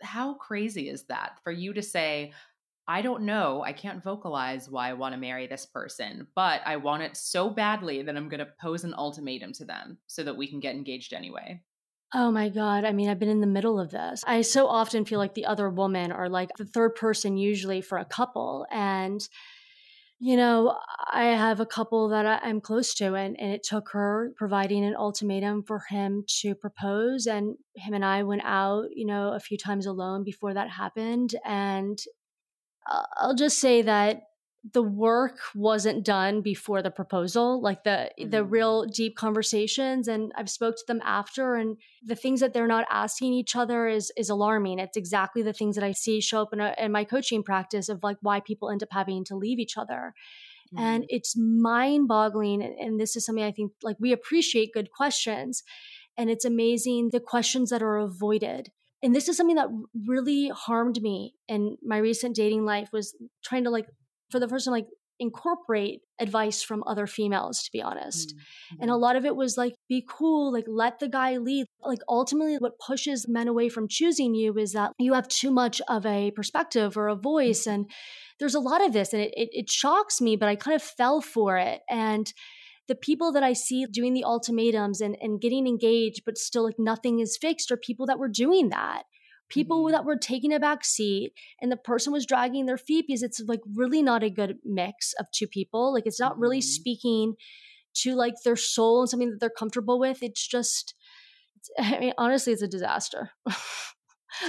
how 0.00 0.34
crazy 0.34 0.88
is 0.88 1.04
that 1.04 1.38
for 1.42 1.50
you 1.50 1.72
to 1.72 1.82
say, 1.82 2.32
I 2.90 3.02
don't 3.02 3.24
know. 3.24 3.62
I 3.62 3.74
can't 3.74 4.02
vocalize 4.02 4.70
why 4.70 4.88
I 4.88 4.94
want 4.94 5.14
to 5.14 5.20
marry 5.20 5.46
this 5.46 5.66
person, 5.66 6.26
but 6.34 6.62
I 6.64 6.76
want 6.76 7.02
it 7.02 7.18
so 7.18 7.50
badly 7.50 8.00
that 8.00 8.16
I'm 8.16 8.30
going 8.30 8.40
to 8.40 8.48
pose 8.58 8.82
an 8.82 8.94
ultimatum 8.94 9.52
to 9.54 9.66
them 9.66 9.98
so 10.06 10.24
that 10.24 10.38
we 10.38 10.48
can 10.48 10.58
get 10.58 10.74
engaged 10.74 11.12
anyway. 11.12 11.60
Oh 12.14 12.30
my 12.30 12.48
God. 12.48 12.86
I 12.86 12.92
mean, 12.92 13.10
I've 13.10 13.18
been 13.18 13.28
in 13.28 13.42
the 13.42 13.46
middle 13.46 13.78
of 13.78 13.90
this. 13.90 14.24
I 14.26 14.40
so 14.40 14.66
often 14.66 15.04
feel 15.04 15.18
like 15.18 15.34
the 15.34 15.44
other 15.44 15.68
woman 15.68 16.10
or 16.10 16.30
like 16.30 16.48
the 16.56 16.64
third 16.64 16.94
person, 16.94 17.36
usually 17.36 17.82
for 17.82 17.98
a 17.98 18.06
couple. 18.06 18.64
And, 18.70 19.20
you 20.18 20.38
know, 20.38 20.74
I 21.12 21.24
have 21.24 21.60
a 21.60 21.66
couple 21.66 22.08
that 22.08 22.40
I'm 22.42 22.62
close 22.62 22.94
to, 22.94 23.14
and, 23.14 23.38
and 23.38 23.52
it 23.52 23.62
took 23.62 23.90
her 23.90 24.32
providing 24.36 24.86
an 24.86 24.96
ultimatum 24.96 25.64
for 25.64 25.82
him 25.90 26.24
to 26.40 26.54
propose. 26.54 27.26
And 27.26 27.56
him 27.76 27.92
and 27.92 28.06
I 28.06 28.22
went 28.22 28.42
out, 28.46 28.86
you 28.94 29.04
know, 29.04 29.34
a 29.34 29.40
few 29.40 29.58
times 29.58 29.84
alone 29.84 30.24
before 30.24 30.54
that 30.54 30.70
happened. 30.70 31.34
And 31.44 31.98
I'll 32.88 33.34
just 33.34 33.58
say 33.58 33.82
that 33.82 34.22
the 34.72 34.82
work 34.82 35.38
wasn't 35.54 36.04
done 36.04 36.42
before 36.42 36.82
the 36.82 36.90
proposal 36.90 37.60
like 37.62 37.84
the 37.84 38.10
mm-hmm. 38.18 38.30
the 38.30 38.44
real 38.44 38.84
deep 38.84 39.16
conversations 39.16 40.08
and 40.08 40.32
i've 40.36 40.50
spoke 40.50 40.76
to 40.76 40.84
them 40.88 41.00
after 41.04 41.54
and 41.54 41.76
the 42.04 42.16
things 42.16 42.40
that 42.40 42.52
they're 42.52 42.66
not 42.66 42.84
asking 42.90 43.32
each 43.32 43.54
other 43.54 43.86
is 43.86 44.12
is 44.16 44.28
alarming 44.28 44.78
it's 44.78 44.96
exactly 44.96 45.42
the 45.42 45.52
things 45.52 45.76
that 45.76 45.84
i 45.84 45.92
see 45.92 46.20
show 46.20 46.42
up 46.42 46.52
in, 46.52 46.60
a, 46.60 46.74
in 46.76 46.90
my 46.90 47.04
coaching 47.04 47.42
practice 47.42 47.88
of 47.88 48.02
like 48.02 48.16
why 48.20 48.40
people 48.40 48.70
end 48.70 48.82
up 48.82 48.88
having 48.90 49.24
to 49.24 49.36
leave 49.36 49.60
each 49.60 49.76
other 49.76 50.12
mm-hmm. 50.74 50.78
and 50.84 51.04
it's 51.08 51.36
mind 51.36 52.08
boggling 52.08 52.62
and, 52.62 52.74
and 52.78 53.00
this 53.00 53.14
is 53.14 53.24
something 53.24 53.44
i 53.44 53.52
think 53.52 53.72
like 53.82 53.96
we 54.00 54.12
appreciate 54.12 54.74
good 54.74 54.90
questions 54.90 55.62
and 56.16 56.30
it's 56.30 56.44
amazing 56.44 57.10
the 57.12 57.20
questions 57.20 57.70
that 57.70 57.82
are 57.82 57.96
avoided 57.96 58.72
and 59.02 59.14
this 59.14 59.28
is 59.28 59.36
something 59.36 59.56
that 59.56 59.68
really 60.06 60.48
harmed 60.48 61.00
me 61.00 61.34
in 61.48 61.76
my 61.82 61.98
recent 61.98 62.34
dating 62.34 62.64
life 62.64 62.88
was 62.92 63.14
trying 63.44 63.64
to 63.64 63.70
like 63.70 63.86
for 64.30 64.40
the 64.40 64.48
first 64.48 64.64
time 64.64 64.72
like 64.72 64.86
incorporate 65.20 66.00
advice 66.20 66.62
from 66.62 66.84
other 66.86 67.06
females 67.06 67.62
to 67.64 67.70
be 67.72 67.82
honest 67.82 68.34
mm-hmm. 68.36 68.82
and 68.82 68.90
a 68.90 68.96
lot 68.96 69.16
of 69.16 69.24
it 69.24 69.34
was 69.34 69.56
like 69.56 69.74
be 69.88 70.04
cool 70.08 70.52
like 70.52 70.64
let 70.68 71.00
the 71.00 71.08
guy 71.08 71.38
lead 71.38 71.66
like 71.82 71.98
ultimately 72.08 72.56
what 72.56 72.78
pushes 72.78 73.26
men 73.28 73.48
away 73.48 73.68
from 73.68 73.88
choosing 73.88 74.34
you 74.34 74.56
is 74.56 74.72
that 74.72 74.92
you 74.98 75.14
have 75.14 75.26
too 75.26 75.50
much 75.50 75.80
of 75.88 76.06
a 76.06 76.30
perspective 76.32 76.96
or 76.96 77.08
a 77.08 77.16
voice 77.16 77.62
mm-hmm. 77.62 77.74
and 77.74 77.90
there's 78.38 78.54
a 78.54 78.60
lot 78.60 78.84
of 78.84 78.92
this 78.92 79.12
and 79.12 79.22
it, 79.22 79.32
it, 79.36 79.48
it 79.52 79.70
shocks 79.70 80.20
me 80.20 80.36
but 80.36 80.48
i 80.48 80.54
kind 80.54 80.76
of 80.76 80.82
fell 80.82 81.20
for 81.20 81.56
it 81.56 81.80
and 81.90 82.32
the 82.88 82.94
people 82.94 83.32
that 83.32 83.42
I 83.42 83.52
see 83.52 83.86
doing 83.86 84.14
the 84.14 84.24
ultimatums 84.24 85.00
and, 85.00 85.16
and 85.20 85.40
getting 85.40 85.66
engaged, 85.66 86.22
but 86.24 86.38
still 86.38 86.64
like 86.64 86.78
nothing 86.78 87.20
is 87.20 87.36
fixed, 87.36 87.70
are 87.70 87.76
people 87.76 88.06
that 88.06 88.18
were 88.18 88.28
doing 88.28 88.70
that. 88.70 89.02
People 89.50 89.84
mm-hmm. 89.84 89.92
that 89.92 90.04
were 90.04 90.16
taking 90.16 90.52
a 90.52 90.58
back 90.58 90.84
seat 90.84 91.32
and 91.60 91.70
the 91.70 91.76
person 91.76 92.12
was 92.12 92.26
dragging 92.26 92.66
their 92.66 92.78
feet 92.78 93.04
because 93.06 93.22
it's 93.22 93.40
like 93.46 93.60
really 93.74 94.02
not 94.02 94.22
a 94.22 94.30
good 94.30 94.56
mix 94.64 95.12
of 95.20 95.26
two 95.32 95.46
people. 95.46 95.92
Like 95.92 96.06
it's 96.06 96.20
not 96.20 96.32
mm-hmm. 96.32 96.42
really 96.42 96.60
speaking 96.60 97.34
to 97.96 98.14
like 98.14 98.34
their 98.44 98.56
soul 98.56 99.00
and 99.00 99.10
something 99.10 99.30
that 99.30 99.40
they're 99.40 99.50
comfortable 99.50 99.98
with. 99.98 100.22
It's 100.22 100.46
just, 100.46 100.94
it's, 101.56 101.70
I 101.78 102.00
mean, 102.00 102.12
honestly, 102.18 102.52
it's 102.52 102.62
a 102.62 102.68
disaster. 102.68 103.30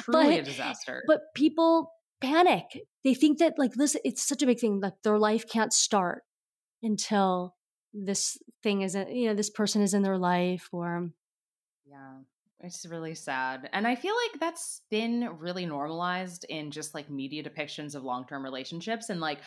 Truly 0.04 0.26
but, 0.26 0.40
a 0.40 0.44
disaster. 0.44 1.04
But 1.08 1.22
people 1.36 1.92
panic. 2.22 2.66
They 3.04 3.14
think 3.14 3.40
that 3.40 3.56
like, 3.58 3.72
listen, 3.76 4.02
it's 4.04 4.26
such 4.26 4.42
a 4.42 4.46
big 4.46 4.60
thing. 4.60 4.80
Like 4.82 4.94
their 5.04 5.18
life 5.18 5.48
can't 5.48 5.74
start 5.74 6.24
until 6.84 7.56
this 7.94 8.38
thing 8.64 8.82
isn't 8.82 9.12
you 9.12 9.28
know 9.28 9.36
this 9.36 9.50
person 9.50 9.82
is 9.82 9.94
in 9.94 10.02
their 10.02 10.18
life 10.18 10.70
or 10.72 11.10
yeah 11.86 12.18
it's 12.62 12.86
really 12.86 13.16
sad 13.16 13.70
and 13.74 13.88
i 13.88 13.96
feel 13.96 14.14
like 14.28 14.40
that's 14.40 14.82
been 14.92 15.30
really 15.40 15.66
normalized 15.66 16.46
in 16.50 16.72
just 16.72 16.94
like 16.94 17.10
media 17.10 17.44
depictions 17.44 17.96
of 17.96 18.04
long-term 18.04 18.44
relationships 18.44 19.10
and 19.10 19.20
like 19.20 19.40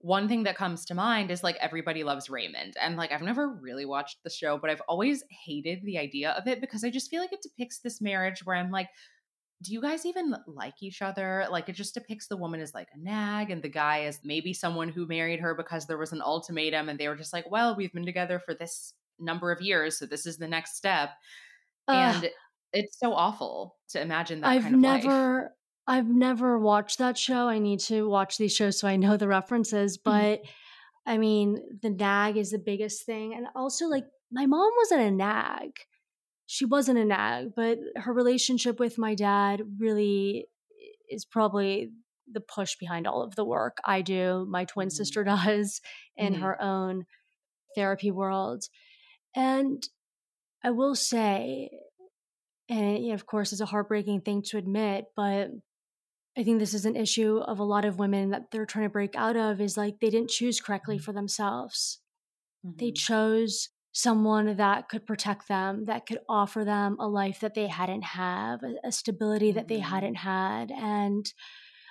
one 0.00 0.28
thing 0.28 0.44
that 0.44 0.56
comes 0.56 0.84
to 0.84 0.94
mind 0.94 1.30
is 1.30 1.42
like 1.42 1.56
everybody 1.56 2.04
loves 2.04 2.30
Raymond. 2.30 2.74
And 2.80 2.96
like 2.96 3.10
I've 3.10 3.22
never 3.22 3.48
really 3.48 3.84
watched 3.84 4.18
the 4.22 4.30
show, 4.30 4.56
but 4.56 4.70
I've 4.70 4.82
always 4.88 5.24
hated 5.44 5.80
the 5.82 5.98
idea 5.98 6.30
of 6.30 6.46
it 6.46 6.60
because 6.60 6.84
I 6.84 6.90
just 6.90 7.10
feel 7.10 7.20
like 7.20 7.32
it 7.32 7.42
depicts 7.42 7.80
this 7.80 8.00
marriage 8.00 8.44
where 8.44 8.56
I'm 8.56 8.70
like, 8.70 8.88
do 9.62 9.72
you 9.72 9.80
guys 9.80 10.06
even 10.06 10.34
like 10.46 10.82
each 10.82 11.02
other? 11.02 11.46
Like 11.50 11.68
it 11.68 11.72
just 11.72 11.94
depicts 11.94 12.28
the 12.28 12.36
woman 12.36 12.60
as 12.60 12.74
like 12.74 12.88
a 12.94 12.98
nag 12.98 13.50
and 13.50 13.62
the 13.62 13.68
guy 13.68 14.02
as 14.04 14.20
maybe 14.22 14.52
someone 14.52 14.88
who 14.88 15.06
married 15.06 15.40
her 15.40 15.54
because 15.54 15.86
there 15.86 15.98
was 15.98 16.12
an 16.12 16.22
ultimatum 16.22 16.88
and 16.88 16.98
they 16.98 17.08
were 17.08 17.16
just 17.16 17.32
like, 17.32 17.50
well, 17.50 17.74
we've 17.74 17.92
been 17.92 18.06
together 18.06 18.38
for 18.38 18.54
this 18.54 18.94
number 19.18 19.50
of 19.50 19.60
years, 19.60 19.98
so 19.98 20.06
this 20.06 20.26
is 20.26 20.38
the 20.38 20.46
next 20.46 20.76
step. 20.76 21.10
And 21.88 22.30
it's 22.72 22.98
so 23.00 23.14
awful 23.14 23.76
to 23.90 24.00
imagine 24.00 24.42
that 24.42 24.48
I've 24.48 24.62
kind 24.62 24.74
of 24.74 24.80
never 24.80 25.42
life. 25.42 25.50
I've 25.86 26.08
never 26.08 26.58
watched 26.58 26.98
that 26.98 27.16
show. 27.16 27.48
I 27.48 27.58
need 27.58 27.80
to 27.80 28.08
watch 28.08 28.36
these 28.36 28.54
shows 28.54 28.78
so 28.78 28.86
I 28.86 28.96
know 28.96 29.16
the 29.16 29.26
references, 29.26 29.96
mm-hmm. 29.96 30.10
but 30.10 30.42
mm-hmm. 30.42 31.10
I 31.10 31.18
mean, 31.18 31.78
the 31.80 31.90
nag 31.90 32.36
is 32.36 32.50
the 32.50 32.58
biggest 32.58 33.06
thing. 33.06 33.34
And 33.34 33.46
also 33.56 33.86
like 33.86 34.04
my 34.30 34.44
mom 34.44 34.70
wasn't 34.76 35.00
a 35.00 35.10
nag 35.10 35.72
she 36.50 36.64
wasn't 36.64 36.98
a 36.98 37.04
nag, 37.04 37.50
but 37.54 37.78
her 37.94 38.10
relationship 38.10 38.80
with 38.80 38.96
my 38.96 39.14
dad 39.14 39.60
really 39.78 40.46
is 41.10 41.26
probably 41.26 41.90
the 42.26 42.40
push 42.40 42.76
behind 42.80 43.06
all 43.06 43.22
of 43.22 43.36
the 43.36 43.44
work 43.44 43.76
I 43.84 44.00
do, 44.00 44.46
my 44.48 44.64
twin 44.64 44.88
mm-hmm. 44.88 44.96
sister 44.96 45.24
does 45.44 45.82
in 46.16 46.32
mm-hmm. 46.32 46.42
her 46.42 46.60
own 46.60 47.04
therapy 47.74 48.10
world. 48.10 48.64
And 49.36 49.86
I 50.64 50.70
will 50.70 50.94
say, 50.94 51.68
and 52.70 52.98
you 52.98 53.08
know, 53.08 53.14
of 53.14 53.26
course, 53.26 53.52
it's 53.52 53.60
a 53.60 53.66
heartbreaking 53.66 54.22
thing 54.22 54.42
to 54.46 54.56
admit, 54.56 55.04
but 55.14 55.50
I 56.34 56.44
think 56.44 56.60
this 56.60 56.72
is 56.72 56.86
an 56.86 56.96
issue 56.96 57.42
of 57.44 57.58
a 57.58 57.64
lot 57.64 57.84
of 57.84 57.98
women 57.98 58.30
that 58.30 58.50
they're 58.50 58.64
trying 58.64 58.86
to 58.86 58.90
break 58.90 59.14
out 59.16 59.36
of 59.36 59.60
is 59.60 59.76
like 59.76 60.00
they 60.00 60.08
didn't 60.08 60.30
choose 60.30 60.62
correctly 60.62 60.96
mm-hmm. 60.96 61.04
for 61.04 61.12
themselves. 61.12 62.00
Mm-hmm. 62.64 62.78
They 62.78 62.90
chose 62.90 63.68
someone 63.92 64.56
that 64.56 64.88
could 64.88 65.06
protect 65.06 65.48
them, 65.48 65.86
that 65.86 66.06
could 66.06 66.18
offer 66.28 66.64
them 66.64 66.96
a 67.00 67.08
life 67.08 67.40
that 67.40 67.54
they 67.54 67.66
hadn't 67.66 68.04
had, 68.04 68.58
a, 68.84 68.92
stability 68.92 69.52
that 69.52 69.68
they 69.68 69.76
mm-hmm. 69.76 69.90
hadn't 69.90 70.14
had, 70.16 70.70
and 70.70 71.32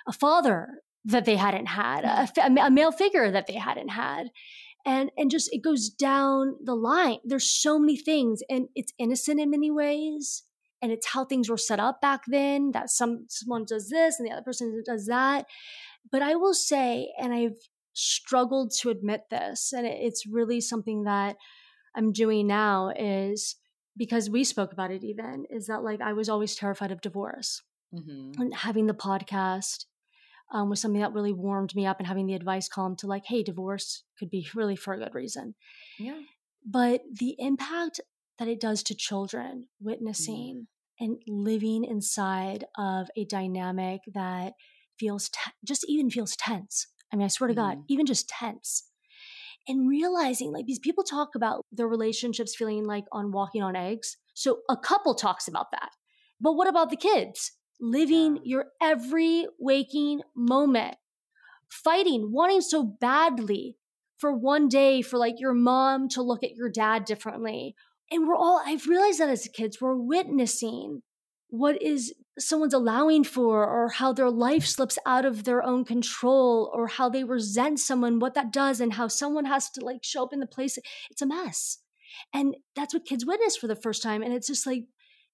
a 0.06 0.12
father 0.12 0.82
that 1.04 1.24
they 1.24 1.36
hadn't 1.36 1.66
had, 1.66 2.04
a, 2.04 2.28
a 2.62 2.70
male 2.70 2.92
figure 2.92 3.30
that 3.30 3.46
they 3.46 3.54
hadn't 3.54 3.88
had. 3.88 4.28
And, 4.86 5.10
and 5.18 5.30
just 5.30 5.52
it 5.52 5.62
goes 5.62 5.90
down 5.90 6.56
the 6.64 6.74
line. 6.74 7.18
There's 7.24 7.50
so 7.50 7.78
many 7.78 7.96
things, 7.96 8.40
and 8.48 8.68
it's 8.74 8.92
innocent 8.98 9.40
in 9.40 9.50
many 9.50 9.70
ways 9.70 10.44
and 10.80 10.92
it's 10.92 11.08
how 11.08 11.24
things 11.24 11.48
were 11.48 11.56
set 11.56 11.80
up 11.80 12.00
back 12.00 12.22
then 12.26 12.70
that 12.72 12.90
some 12.90 13.26
someone 13.28 13.64
does 13.64 13.88
this 13.90 14.18
and 14.18 14.26
the 14.26 14.32
other 14.32 14.42
person 14.42 14.82
does 14.86 15.06
that 15.06 15.46
but 16.10 16.22
i 16.22 16.34
will 16.34 16.54
say 16.54 17.12
and 17.18 17.32
i've 17.32 17.58
struggled 17.92 18.72
to 18.72 18.90
admit 18.90 19.22
this 19.30 19.72
and 19.72 19.86
it's 19.86 20.26
really 20.26 20.60
something 20.60 21.04
that 21.04 21.36
i'm 21.98 22.12
doing 22.12 22.46
now 22.46 22.92
is 22.96 23.56
because 23.96 24.30
we 24.30 24.44
spoke 24.44 24.72
about 24.72 24.90
it 24.90 25.04
even 25.04 25.44
is 25.50 25.66
that 25.66 25.82
like 25.82 26.00
i 26.00 26.12
was 26.12 26.28
always 26.28 26.54
terrified 26.54 26.90
of 26.90 27.00
divorce 27.00 27.62
mm-hmm. 27.94 28.40
and 28.40 28.54
having 28.54 28.86
the 28.86 28.94
podcast 28.94 29.84
um, 30.50 30.70
was 30.70 30.80
something 30.80 31.02
that 31.02 31.12
really 31.12 31.34
warmed 31.34 31.74
me 31.74 31.84
up 31.84 31.98
and 31.98 32.06
having 32.06 32.26
the 32.26 32.34
advice 32.34 32.68
column 32.68 32.96
to 32.96 33.06
like 33.06 33.24
hey 33.26 33.42
divorce 33.42 34.04
could 34.18 34.30
be 34.30 34.48
really 34.54 34.76
for 34.76 34.94
a 34.94 34.98
good 34.98 35.14
reason 35.14 35.54
yeah 35.98 36.20
but 36.64 37.02
the 37.12 37.34
impact 37.38 38.00
that 38.38 38.48
it 38.48 38.60
does 38.60 38.82
to 38.84 38.94
children 38.94 39.64
mm-hmm. 39.64 39.84
witnessing 39.90 40.66
mm. 41.00 41.04
and 41.04 41.18
living 41.26 41.84
inside 41.84 42.64
of 42.76 43.08
a 43.16 43.24
dynamic 43.24 44.00
that 44.14 44.54
feels 44.98 45.28
te- 45.28 45.52
just 45.64 45.84
even 45.88 46.10
feels 46.10 46.36
tense. 46.36 46.86
I 47.12 47.16
mean, 47.16 47.24
I 47.24 47.28
swear 47.28 47.48
to 47.48 47.54
God, 47.54 47.78
mm-hmm. 47.78 47.86
even 47.88 48.06
just 48.06 48.28
tense. 48.28 48.84
And 49.68 49.88
realizing 49.88 50.52
like 50.52 50.66
these 50.66 50.78
people 50.78 51.04
talk 51.04 51.30
about 51.36 51.64
their 51.70 51.86
relationships 51.86 52.56
feeling 52.56 52.84
like 52.84 53.04
on 53.12 53.32
walking 53.32 53.62
on 53.62 53.76
eggs. 53.76 54.16
So 54.34 54.60
a 54.68 54.76
couple 54.76 55.14
talks 55.14 55.46
about 55.46 55.66
that. 55.72 55.90
But 56.40 56.54
what 56.54 56.68
about 56.68 56.90
the 56.90 56.96
kids? 56.96 57.52
Living 57.80 58.40
your 58.44 58.66
every 58.82 59.46
waking 59.58 60.22
moment, 60.34 60.96
fighting, 61.68 62.30
wanting 62.32 62.62
so 62.62 62.82
badly 62.82 63.76
for 64.16 64.34
one 64.34 64.68
day 64.68 65.02
for 65.02 65.18
like 65.18 65.38
your 65.38 65.54
mom 65.54 66.08
to 66.08 66.22
look 66.22 66.42
at 66.42 66.56
your 66.56 66.70
dad 66.70 67.04
differently 67.04 67.76
and 68.10 68.26
we're 68.26 68.36
all, 68.36 68.62
I've 68.64 68.86
realized 68.86 69.20
that 69.20 69.28
as 69.28 69.48
kids, 69.52 69.80
we're 69.80 69.96
witnessing 69.96 71.02
what 71.50 71.80
is 71.82 72.14
someone's 72.38 72.74
allowing 72.74 73.24
for 73.24 73.66
or 73.66 73.90
how 73.90 74.12
their 74.12 74.30
life 74.30 74.66
slips 74.66 74.98
out 75.06 75.24
of 75.24 75.44
their 75.44 75.62
own 75.62 75.84
control 75.84 76.70
or 76.74 76.86
how 76.86 77.08
they 77.08 77.24
resent 77.24 77.80
someone, 77.80 78.18
what 78.18 78.34
that 78.34 78.52
does, 78.52 78.80
and 78.80 78.94
how 78.94 79.08
someone 79.08 79.44
has 79.44 79.70
to 79.70 79.84
like 79.84 80.04
show 80.04 80.22
up 80.22 80.32
in 80.32 80.40
the 80.40 80.46
place. 80.46 80.78
It's 81.10 81.22
a 81.22 81.26
mess. 81.26 81.78
And 82.32 82.56
that's 82.74 82.94
what 82.94 83.04
kids 83.04 83.26
witness 83.26 83.56
for 83.56 83.66
the 83.66 83.76
first 83.76 84.02
time. 84.02 84.22
And 84.22 84.32
it's 84.32 84.46
just 84.46 84.66
like, 84.66 84.84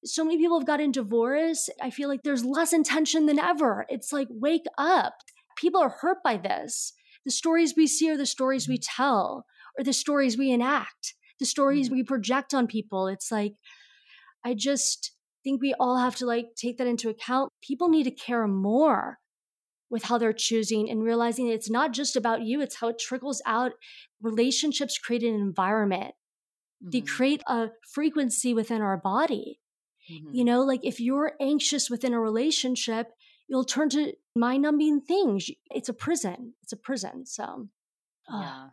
so 0.05 0.24
many 0.24 0.36
people 0.36 0.59
have 0.59 0.66
gotten 0.66 0.92
divorced. 0.92 1.70
I 1.80 1.90
feel 1.90 2.09
like 2.09 2.22
there's 2.24 2.44
less 2.44 2.72
intention 2.72 3.26
than 3.26 3.38
ever. 3.38 3.86
It's 3.88 4.12
like, 4.12 4.28
wake 4.30 4.66
up. 4.76 5.14
People 5.57 5.80
are 5.80 5.96
hurt 6.00 6.18
by 6.22 6.36
this. 6.36 6.92
The 7.24 7.30
stories 7.30 7.74
we 7.76 7.86
see 7.86 8.11
are 8.11 8.16
the 8.16 8.26
stories 8.26 8.68
we 8.68 8.78
tell 8.78 9.46
or 9.78 9.84
the 9.84 9.94
stories 9.94 10.36
we 10.36 10.50
enact 10.50 11.14
the 11.38 11.46
stories 11.46 11.86
mm-hmm. 11.86 11.96
we 11.96 12.02
project 12.02 12.55
on 12.55 12.66
people. 12.66 13.07
It's 13.07 13.30
like, 13.30 13.55
I 14.44 14.55
just 14.55 15.12
think 15.45 15.61
we 15.61 15.74
all 15.78 15.99
have 15.99 16.16
to 16.16 16.26
like 16.26 16.57
take 16.57 16.78
that 16.78 16.86
into 16.86 17.09
account. 17.09 17.53
People 17.62 17.88
need 17.88 18.05
to 18.05 18.11
care 18.11 18.47
more 18.49 19.18
with 19.90 20.05
how 20.05 20.18
they're 20.18 20.32
choosing 20.32 20.90
and 20.90 21.05
realizing 21.05 21.47
it's 21.47 21.70
not 21.70 21.92
just 21.92 22.16
about 22.16 22.42
you, 22.42 22.61
it's 22.61 22.76
how 22.76 22.88
it 22.88 22.99
trickles 22.99 23.40
out. 23.47 23.72
Relationships 24.22 24.99
create 24.99 25.22
an 25.22 25.34
environment, 25.34 26.14
mm-hmm. 26.82 26.90
they 26.90 27.01
create 27.01 27.42
a 27.47 27.68
frequency 27.92 28.55
within 28.55 28.82
our 28.82 28.97
body. 28.97 29.61
Mm-hmm. 30.11 30.34
You 30.34 30.45
know, 30.45 30.62
like 30.62 30.80
if 30.82 30.99
you're 31.01 31.32
anxious 31.40 31.88
within 31.88 32.12
a 32.12 32.20
relationship, 32.20 33.12
you'll 33.47 33.64
turn 33.64 33.88
to 33.90 34.14
mind 34.34 34.62
numbing 34.62 35.03
things. 35.03 35.49
It's 35.70 35.88
a 35.88 35.95
prison. 35.95 36.55
It's 36.62 36.72
a 36.72 36.76
prison. 36.76 37.26
So, 37.26 37.68
yeah. 38.28 38.68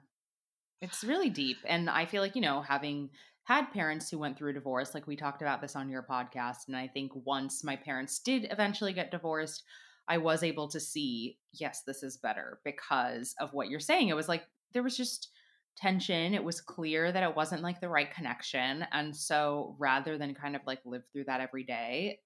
It's 0.81 1.03
really 1.03 1.29
deep. 1.29 1.57
And 1.65 1.89
I 1.89 2.05
feel 2.05 2.21
like, 2.21 2.35
you 2.35 2.41
know, 2.41 2.61
having 2.61 3.11
had 3.55 3.71
parents 3.71 4.09
who 4.09 4.19
went 4.19 4.37
through 4.37 4.53
divorce, 4.53 4.93
like 4.93 5.07
we 5.07 5.15
talked 5.15 5.41
about 5.41 5.61
this 5.61 5.75
on 5.75 5.89
your 5.89 6.03
podcast. 6.03 6.67
And 6.67 6.75
I 6.75 6.87
think 6.87 7.11
once 7.25 7.63
my 7.63 7.75
parents 7.75 8.19
did 8.19 8.47
eventually 8.51 8.93
get 8.93 9.11
divorced, 9.11 9.63
I 10.07 10.17
was 10.17 10.43
able 10.43 10.67
to 10.69 10.79
see, 10.79 11.37
yes, 11.53 11.83
this 11.85 12.03
is 12.03 12.17
better 12.17 12.59
because 12.65 13.35
of 13.39 13.53
what 13.53 13.69
you're 13.69 13.79
saying. 13.79 14.09
It 14.09 14.15
was 14.15 14.27
like 14.27 14.43
there 14.73 14.83
was 14.83 14.97
just 14.97 15.29
tension. 15.77 16.33
It 16.33 16.43
was 16.43 16.61
clear 16.61 17.11
that 17.11 17.23
it 17.23 17.35
wasn't 17.35 17.63
like 17.63 17.79
the 17.79 17.89
right 17.89 18.13
connection. 18.13 18.85
And 18.91 19.15
so 19.15 19.75
rather 19.79 20.17
than 20.17 20.35
kind 20.35 20.55
of 20.55 20.61
like 20.65 20.79
live 20.85 21.03
through 21.11 21.25
that 21.25 21.41
every 21.41 21.63
day, 21.63 22.19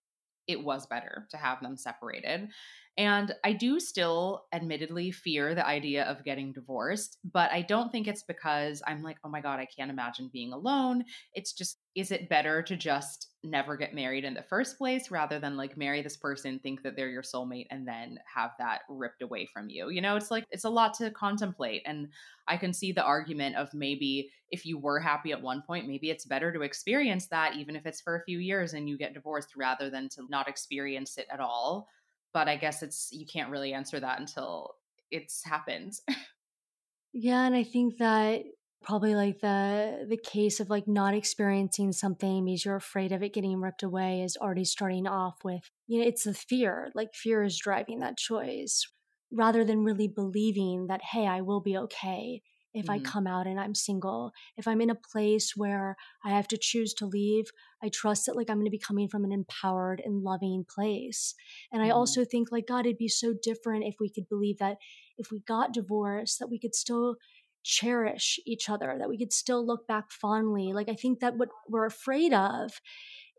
it 0.47 0.63
was 0.63 0.87
better 0.87 1.27
to 1.31 1.37
have 1.37 1.61
them 1.61 1.77
separated. 1.77 2.49
And 2.97 3.33
I 3.43 3.51
do 3.51 3.77
still 3.79 4.45
admittedly 4.53 5.11
fear 5.11 5.53
the 5.53 5.67
idea 5.67 6.05
of 6.05 6.23
getting 6.23 6.53
divorced, 6.53 7.17
but 7.29 7.51
I 7.51 7.61
don't 7.61 7.91
think 7.91 8.07
it's 8.07 8.23
because 8.23 8.81
I'm 8.87 9.03
like, 9.03 9.17
oh 9.25 9.29
my 9.29 9.41
God, 9.41 9.59
I 9.59 9.65
can't 9.65 9.91
imagine 9.91 10.29
being 10.31 10.53
alone. 10.53 11.03
It's 11.33 11.51
just, 11.51 11.79
is 11.93 12.11
it 12.11 12.29
better 12.29 12.61
to 12.63 12.77
just 12.77 13.27
never 13.43 13.75
get 13.75 13.93
married 13.93 14.23
in 14.23 14.33
the 14.33 14.43
first 14.43 14.77
place 14.77 15.11
rather 15.11 15.39
than 15.39 15.57
like 15.57 15.77
marry 15.77 16.01
this 16.01 16.15
person, 16.15 16.57
think 16.59 16.83
that 16.83 16.95
they're 16.95 17.09
your 17.09 17.21
soulmate, 17.21 17.67
and 17.69 17.85
then 17.85 18.17
have 18.33 18.51
that 18.59 18.81
ripped 18.87 19.21
away 19.21 19.45
from 19.53 19.69
you? 19.69 19.89
You 19.89 20.01
know, 20.01 20.15
it's 20.15 20.31
like, 20.31 20.45
it's 20.49 20.63
a 20.63 20.69
lot 20.69 20.93
to 20.95 21.11
contemplate. 21.11 21.81
And 21.85 22.07
I 22.47 22.55
can 22.55 22.71
see 22.71 22.93
the 22.93 23.03
argument 23.03 23.57
of 23.57 23.73
maybe 23.73 24.31
if 24.51 24.65
you 24.65 24.77
were 24.77 25.01
happy 25.01 25.33
at 25.33 25.41
one 25.41 25.63
point, 25.67 25.85
maybe 25.85 26.11
it's 26.11 26.25
better 26.25 26.53
to 26.53 26.61
experience 26.61 27.27
that, 27.27 27.57
even 27.57 27.75
if 27.75 27.85
it's 27.85 27.99
for 27.99 28.15
a 28.15 28.23
few 28.23 28.39
years 28.39 28.73
and 28.73 28.87
you 28.87 28.97
get 28.97 29.13
divorced 29.13 29.49
rather 29.57 29.89
than 29.89 30.07
to 30.09 30.23
not 30.29 30.47
experience 30.47 31.17
it 31.17 31.27
at 31.29 31.41
all 31.41 31.89
but 32.35 32.49
I 32.49 32.57
guess 32.57 32.83
it's 32.83 33.07
you 33.13 33.25
can't 33.25 33.49
really 33.49 33.73
answer 33.73 33.97
that 33.97 34.19
until 34.19 34.75
it's 35.09 35.45
happened. 35.45 35.93
yeah, 37.13 37.45
and 37.45 37.55
I 37.55 37.63
think 37.63 37.97
that 37.99 38.43
probably 38.83 39.15
like 39.15 39.39
the 39.39 40.05
the 40.09 40.17
case 40.17 40.59
of 40.59 40.69
like 40.69 40.85
not 40.85 41.13
experiencing 41.15 41.93
something 41.93 42.43
because 42.43 42.65
you're 42.65 42.75
afraid 42.75 43.13
of 43.13 43.23
it 43.23 43.33
getting 43.33 43.61
ripped 43.61 43.83
away 43.83 44.21
is 44.21 44.35
already 44.37 44.65
starting 44.65 45.07
off 45.07 45.37
with 45.43 45.71
you 45.87 45.99
know 45.99 46.05
it's 46.05 46.25
the 46.25 46.33
fear 46.35 46.91
like 46.93 47.15
fear 47.15 47.41
is 47.41 47.57
driving 47.57 47.99
that 47.99 48.15
choice 48.15 48.85
rather 49.31 49.65
than 49.65 49.83
really 49.83 50.07
believing 50.07 50.85
that 50.85 51.01
hey 51.01 51.25
i 51.25 51.41
will 51.41 51.61
be 51.61 51.75
okay 51.75 52.43
if 52.75 52.85
mm-hmm. 52.85 52.91
I 52.91 52.99
come 52.99 53.25
out 53.25 53.47
and 53.47 53.59
I'm 53.59 53.73
single. 53.73 54.31
If 54.57 54.67
I'm 54.67 54.81
in 54.81 54.89
a 54.89 54.95
place 54.95 55.53
where 55.55 55.95
I 56.23 56.31
have 56.31 56.47
to 56.49 56.57
choose 56.57 56.93
to 56.95 57.05
leave, 57.05 57.45
I 57.81 57.89
trust 57.89 58.25
that 58.25 58.35
like 58.35 58.49
I'm 58.49 58.57
going 58.57 58.65
to 58.65 58.71
be 58.71 58.77
coming 58.77 59.07
from 59.07 59.23
an 59.23 59.31
empowered 59.31 60.01
and 60.03 60.21
loving 60.21 60.65
place. 60.67 61.33
And 61.71 61.81
mm-hmm. 61.81 61.91
I 61.91 61.93
also 61.93 62.25
think 62.25 62.51
like 62.51 62.67
God 62.67 62.85
it'd 62.85 62.97
be 62.97 63.07
so 63.07 63.33
different 63.41 63.85
if 63.85 63.95
we 63.99 64.09
could 64.09 64.29
believe 64.29 64.57
that 64.59 64.77
if 65.17 65.31
we 65.31 65.39
got 65.47 65.73
divorced 65.73 66.39
that 66.39 66.49
we 66.49 66.59
could 66.59 66.75
still 66.75 67.15
cherish 67.63 68.39
each 68.45 68.69
other, 68.69 68.95
that 68.99 69.09
we 69.09 69.17
could 69.17 69.33
still 69.33 69.65
look 69.65 69.87
back 69.87 70.11
fondly. 70.11 70.73
Like 70.73 70.89
I 70.89 70.95
think 70.95 71.21
that 71.21 71.37
what 71.37 71.49
we're 71.67 71.85
afraid 71.85 72.33
of 72.33 72.71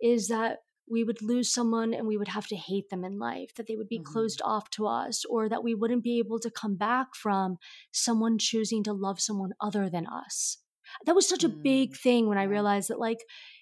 is 0.03 0.29
that 0.29 0.59
we 0.91 1.03
would 1.05 1.21
lose 1.23 1.53
someone 1.53 1.93
and 1.93 2.07
we 2.07 2.17
would 2.17 2.29
have 2.29 2.47
to 2.49 2.57
hate 2.57 2.91
them 2.91 3.05
in 3.05 3.19
life, 3.19 3.55
that 3.55 3.67
they 3.67 3.77
would 3.77 3.89
be 3.89 3.99
mm-hmm. 3.99 4.13
closed 4.13 4.41
off 4.45 4.71
to 4.71 4.87
us, 4.87 5.25
or 5.25 5.49
that 5.49 5.65
we 5.65 5.75
wouldn't 5.75 6.05
be 6.05 6.19
able 6.19 6.39
to 6.41 6.51
come 6.51 6.77
back 6.77 7.15
from 7.15 7.57
someone 7.93 8.39
choosing 8.39 8.85
to 8.85 8.93
love 8.93 9.21
someone 9.21 9.53
other 9.61 9.91
than 9.91 10.07
us. 10.07 10.59
That 11.05 11.15
was 11.17 11.29
such 11.29 11.41
mm-hmm. 11.41 11.59
a 11.59 11.63
big 11.63 11.93
mm, 11.93 11.97
thing 11.97 12.29
when 12.29 12.39
I 12.39 12.45
realized 12.45 12.89
that, 12.91 13.01
like, 13.01 13.19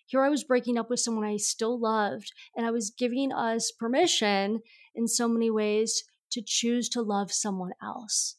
here 0.06 0.22
I 0.22 0.28
was 0.28 0.44
breaking 0.44 0.76
up 0.76 0.90
with 0.90 1.00
someone 1.00 1.24
I 1.24 1.38
still 1.38 1.80
loved, 1.80 2.32
and 2.54 2.66
I 2.66 2.70
was 2.70 2.90
giving 2.90 3.32
us 3.32 3.70
permission 3.70 4.60
in 4.94 5.08
so 5.08 5.26
many 5.26 5.50
ways 5.50 6.04
to 6.32 6.42
choose 6.44 6.88
to 6.90 7.00
love 7.00 7.32
someone 7.32 7.72
else. 7.82 8.36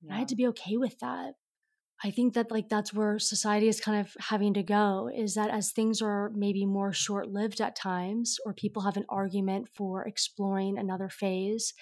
Yeah. 0.00 0.14
I 0.14 0.18
had 0.20 0.28
to 0.28 0.36
be 0.36 0.46
okay 0.48 0.76
with 0.76 0.98
that. 1.00 1.34
I 2.04 2.10
think 2.10 2.34
that 2.34 2.50
like 2.50 2.68
that's 2.68 2.92
where 2.92 3.18
society 3.18 3.66
is 3.66 3.80
kind 3.80 3.98
of 3.98 4.14
having 4.20 4.52
to 4.54 4.62
go 4.62 5.10
is 5.12 5.34
that 5.34 5.48
as 5.48 5.72
things 5.72 6.02
are 6.02 6.30
maybe 6.34 6.66
more 6.66 6.92
short 6.92 7.30
lived 7.30 7.62
at 7.62 7.74
times, 7.74 8.36
or 8.44 8.52
people 8.52 8.82
have 8.82 8.98
an 8.98 9.06
argument 9.08 9.68
for 9.72 10.06
exploring 10.06 10.76
another 10.76 11.08
phase, 11.08 11.72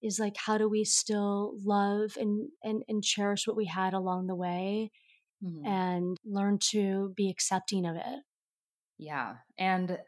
is 0.00 0.20
like 0.20 0.36
how 0.36 0.58
do 0.58 0.68
we 0.68 0.84
still 0.84 1.56
love 1.64 2.16
and 2.16 2.50
and, 2.62 2.84
and 2.88 3.02
cherish 3.02 3.48
what 3.48 3.56
we 3.56 3.66
had 3.66 3.94
along 3.94 4.28
the 4.28 4.36
way 4.36 4.92
mm-hmm. 5.44 5.66
and 5.66 6.16
learn 6.24 6.58
to 6.70 7.12
be 7.16 7.28
accepting 7.28 7.84
of 7.84 7.96
it. 7.96 8.20
Yeah. 8.96 9.34
And 9.58 9.98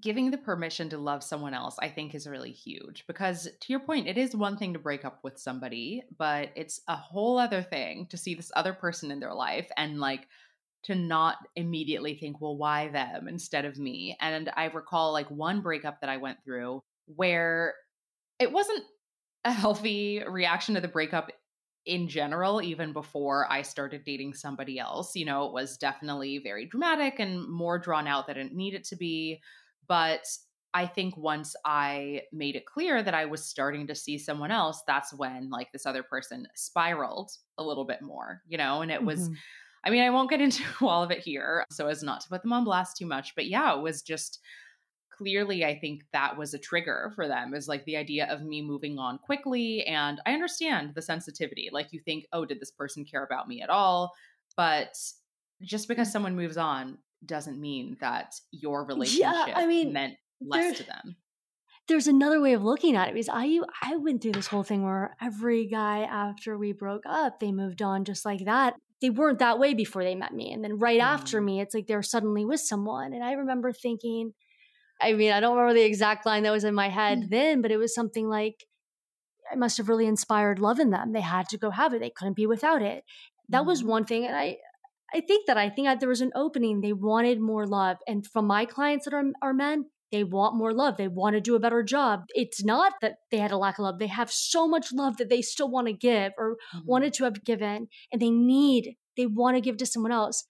giving 0.00 0.30
the 0.30 0.38
permission 0.38 0.88
to 0.88 0.98
love 0.98 1.22
someone 1.22 1.54
else, 1.54 1.76
I 1.78 1.88
think, 1.88 2.14
is 2.14 2.26
really 2.26 2.50
huge 2.50 3.04
because, 3.06 3.44
to 3.44 3.72
your 3.72 3.80
point, 3.80 4.08
it 4.08 4.16
is 4.16 4.34
one 4.34 4.56
thing 4.56 4.72
to 4.72 4.78
break 4.78 5.04
up 5.04 5.20
with 5.22 5.38
somebody, 5.38 6.02
but 6.18 6.50
it's 6.56 6.80
a 6.88 6.96
whole 6.96 7.38
other 7.38 7.62
thing 7.62 8.06
to 8.06 8.16
see 8.16 8.34
this 8.34 8.50
other 8.56 8.72
person 8.72 9.10
in 9.10 9.20
their 9.20 9.34
life 9.34 9.68
and 9.76 10.00
like 10.00 10.26
to 10.84 10.94
not 10.94 11.36
immediately 11.54 12.14
think, 12.14 12.40
well, 12.40 12.56
why 12.56 12.88
them 12.88 13.28
instead 13.28 13.64
of 13.64 13.78
me? 13.78 14.16
And 14.20 14.50
I 14.56 14.64
recall 14.66 15.12
like 15.12 15.30
one 15.30 15.60
breakup 15.60 16.00
that 16.00 16.10
I 16.10 16.16
went 16.16 16.42
through 16.44 16.82
where 17.06 17.74
it 18.38 18.50
wasn't 18.50 18.82
a 19.44 19.52
healthy 19.52 20.22
reaction 20.26 20.74
to 20.74 20.80
the 20.80 20.88
breakup 20.88 21.30
in 21.84 22.08
general, 22.08 22.62
even 22.62 22.92
before 22.92 23.50
I 23.50 23.62
started 23.62 24.04
dating 24.04 24.34
somebody 24.34 24.78
else. 24.78 25.14
You 25.14 25.26
know, 25.26 25.46
it 25.46 25.52
was 25.52 25.76
definitely 25.76 26.38
very 26.38 26.66
dramatic 26.66 27.18
and 27.18 27.46
more 27.48 27.78
drawn 27.78 28.06
out 28.06 28.26
than 28.26 28.38
it 28.38 28.54
needed 28.54 28.84
to 28.84 28.96
be. 28.96 29.40
But 29.88 30.24
I 30.74 30.86
think 30.86 31.16
once 31.16 31.54
I 31.64 32.22
made 32.32 32.56
it 32.56 32.66
clear 32.66 33.02
that 33.02 33.14
I 33.14 33.26
was 33.26 33.44
starting 33.44 33.86
to 33.88 33.94
see 33.94 34.16
someone 34.16 34.50
else, 34.50 34.82
that's 34.86 35.12
when 35.12 35.50
like 35.50 35.70
this 35.72 35.86
other 35.86 36.02
person 36.02 36.46
spiraled 36.54 37.30
a 37.58 37.62
little 37.62 37.84
bit 37.84 38.00
more, 38.00 38.40
you 38.46 38.56
know, 38.56 38.80
and 38.80 38.90
it 38.90 38.98
mm-hmm. 38.98 39.06
was 39.06 39.30
I 39.84 39.90
mean, 39.90 40.02
I 40.02 40.10
won't 40.10 40.30
get 40.30 40.40
into 40.40 40.62
all 40.80 41.02
of 41.02 41.10
it 41.10 41.18
here 41.18 41.64
so 41.70 41.88
as 41.88 42.02
not 42.02 42.20
to 42.22 42.28
put 42.28 42.42
them 42.42 42.52
on 42.52 42.64
blast 42.64 42.96
too 42.96 43.06
much, 43.06 43.34
but 43.34 43.46
yeah, 43.46 43.76
it 43.76 43.82
was 43.82 44.02
just 44.02 44.40
clearly 45.16 45.64
I 45.64 45.78
think 45.78 46.04
that 46.12 46.38
was 46.38 46.54
a 46.54 46.58
trigger 46.58 47.12
for 47.14 47.28
them 47.28 47.54
is 47.54 47.68
like 47.68 47.84
the 47.84 47.96
idea 47.96 48.26
of 48.32 48.42
me 48.42 48.62
moving 48.62 48.98
on 48.98 49.18
quickly 49.18 49.84
and 49.84 50.20
I 50.26 50.32
understand 50.32 50.92
the 50.94 51.02
sensitivity. 51.02 51.68
Like 51.70 51.88
you 51.92 52.00
think, 52.00 52.26
"Oh, 52.32 52.46
did 52.46 52.60
this 52.60 52.70
person 52.70 53.04
care 53.04 53.24
about 53.24 53.46
me 53.46 53.60
at 53.60 53.70
all?" 53.70 54.12
But 54.56 54.96
just 55.60 55.86
because 55.86 56.08
mm. 56.08 56.12
someone 56.12 56.36
moves 56.36 56.56
on 56.56 56.98
doesn't 57.24 57.60
mean 57.60 57.96
that 58.00 58.34
your 58.50 58.84
relationship 58.84 59.32
yeah, 59.48 59.54
I 59.56 59.66
mean, 59.66 59.92
meant 59.92 60.14
less 60.40 60.78
to 60.78 60.84
them. 60.84 61.16
There's 61.88 62.06
another 62.06 62.40
way 62.40 62.52
of 62.52 62.62
looking 62.62 62.96
at 62.96 63.08
it 63.08 63.14
because 63.14 63.28
I 63.32 63.60
I 63.82 63.96
went 63.96 64.22
through 64.22 64.32
this 64.32 64.46
whole 64.46 64.62
thing 64.62 64.82
where 64.82 65.16
every 65.20 65.66
guy 65.66 66.00
after 66.00 66.56
we 66.56 66.72
broke 66.72 67.02
up, 67.06 67.40
they 67.40 67.52
moved 67.52 67.82
on 67.82 68.04
just 68.04 68.24
like 68.24 68.44
that. 68.44 68.74
They 69.00 69.10
weren't 69.10 69.40
that 69.40 69.58
way 69.58 69.74
before 69.74 70.04
they 70.04 70.14
met 70.14 70.32
me. 70.32 70.52
And 70.52 70.62
then 70.62 70.78
right 70.78 71.00
mm. 71.00 71.04
after 71.04 71.40
me, 71.40 71.60
it's 71.60 71.74
like 71.74 71.88
they're 71.88 72.04
suddenly 72.04 72.44
with 72.44 72.60
someone. 72.60 73.12
And 73.12 73.24
I 73.24 73.32
remember 73.32 73.72
thinking, 73.72 74.32
I 75.00 75.12
mean, 75.14 75.32
I 75.32 75.40
don't 75.40 75.56
remember 75.56 75.74
the 75.74 75.84
exact 75.84 76.24
line 76.24 76.44
that 76.44 76.52
was 76.52 76.62
in 76.62 76.74
my 76.74 76.88
head 76.88 77.18
mm. 77.18 77.30
then, 77.30 77.62
but 77.62 77.72
it 77.72 77.78
was 77.78 77.92
something 77.92 78.28
like, 78.28 78.64
I 79.50 79.56
must 79.56 79.76
have 79.78 79.88
really 79.88 80.06
inspired 80.06 80.60
love 80.60 80.78
in 80.78 80.90
them. 80.90 81.12
They 81.12 81.20
had 81.20 81.48
to 81.48 81.58
go 81.58 81.70
have 81.70 81.92
it. 81.94 82.00
They 82.00 82.10
couldn't 82.10 82.36
be 82.36 82.46
without 82.46 82.80
it. 82.80 83.02
That 83.48 83.64
mm. 83.64 83.66
was 83.66 83.80
mm-hmm. 83.80 83.90
one 83.90 84.04
thing. 84.04 84.24
And 84.24 84.36
I, 84.36 84.58
I 85.14 85.20
think 85.20 85.46
that 85.46 85.56
I 85.56 85.68
think 85.68 85.86
that 85.86 86.00
there 86.00 86.08
was 86.08 86.20
an 86.20 86.32
opening. 86.34 86.80
They 86.80 86.92
wanted 86.92 87.40
more 87.40 87.66
love. 87.66 87.98
And 88.06 88.26
from 88.26 88.46
my 88.46 88.64
clients 88.64 89.04
that 89.04 89.14
are, 89.14 89.24
are 89.42 89.54
men, 89.54 89.86
they 90.12 90.24
want 90.24 90.56
more 90.56 90.74
love. 90.74 90.98
They 90.98 91.08
want 91.08 91.34
to 91.34 91.40
do 91.40 91.56
a 91.56 91.60
better 91.60 91.82
job. 91.82 92.24
It's 92.34 92.62
not 92.62 92.92
that 93.00 93.16
they 93.30 93.38
had 93.38 93.50
a 93.50 93.56
lack 93.56 93.78
of 93.78 93.84
love. 93.84 93.98
They 93.98 94.08
have 94.08 94.30
so 94.30 94.68
much 94.68 94.92
love 94.92 95.16
that 95.16 95.30
they 95.30 95.40
still 95.40 95.70
want 95.70 95.86
to 95.86 95.92
give 95.92 96.32
or 96.36 96.56
mm-hmm. 96.74 96.86
wanted 96.86 97.14
to 97.14 97.24
have 97.24 97.44
given, 97.44 97.88
and 98.12 98.20
they 98.20 98.30
need, 98.30 98.96
they 99.16 99.26
want 99.26 99.56
to 99.56 99.62
give 99.62 99.78
to 99.78 99.86
someone 99.86 100.12
else. 100.12 100.44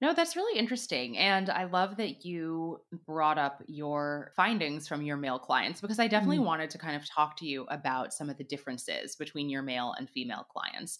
No, 0.00 0.12
that's 0.14 0.34
really 0.34 0.58
interesting. 0.58 1.16
And 1.16 1.48
I 1.48 1.64
love 1.64 1.98
that 1.98 2.24
you 2.24 2.80
brought 3.06 3.38
up 3.38 3.62
your 3.68 4.32
findings 4.34 4.88
from 4.88 5.02
your 5.02 5.16
male 5.16 5.38
clients 5.38 5.80
because 5.80 6.00
I 6.00 6.08
definitely 6.08 6.38
mm-hmm. 6.38 6.46
wanted 6.46 6.70
to 6.70 6.78
kind 6.78 6.96
of 6.96 7.08
talk 7.08 7.36
to 7.36 7.46
you 7.46 7.66
about 7.70 8.12
some 8.12 8.28
of 8.28 8.36
the 8.36 8.42
differences 8.42 9.14
between 9.14 9.48
your 9.48 9.62
male 9.62 9.94
and 9.96 10.10
female 10.10 10.44
clients. 10.50 10.98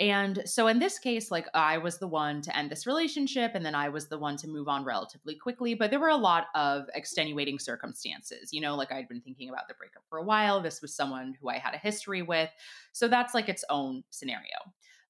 And 0.00 0.42
so 0.44 0.66
in 0.66 0.80
this 0.80 0.98
case, 0.98 1.30
like 1.30 1.46
I 1.54 1.78
was 1.78 1.98
the 1.98 2.08
one 2.08 2.42
to 2.42 2.56
end 2.56 2.68
this 2.68 2.86
relationship 2.86 3.52
and 3.54 3.64
then 3.64 3.76
I 3.76 3.88
was 3.88 4.08
the 4.08 4.18
one 4.18 4.36
to 4.38 4.48
move 4.48 4.66
on 4.66 4.84
relatively 4.84 5.36
quickly. 5.36 5.74
But 5.74 5.90
there 5.90 6.00
were 6.00 6.08
a 6.08 6.16
lot 6.16 6.46
of 6.56 6.86
extenuating 6.94 7.60
circumstances. 7.60 8.52
You 8.52 8.60
know, 8.60 8.74
like 8.74 8.90
I'd 8.90 9.08
been 9.08 9.20
thinking 9.20 9.50
about 9.50 9.68
the 9.68 9.74
breakup 9.74 10.02
for 10.08 10.18
a 10.18 10.24
while. 10.24 10.60
This 10.60 10.82
was 10.82 10.96
someone 10.96 11.34
who 11.40 11.48
I 11.48 11.58
had 11.58 11.74
a 11.74 11.78
history 11.78 12.22
with. 12.22 12.50
So 12.92 13.06
that's 13.06 13.34
like 13.34 13.48
its 13.48 13.64
own 13.70 14.02
scenario. 14.10 14.56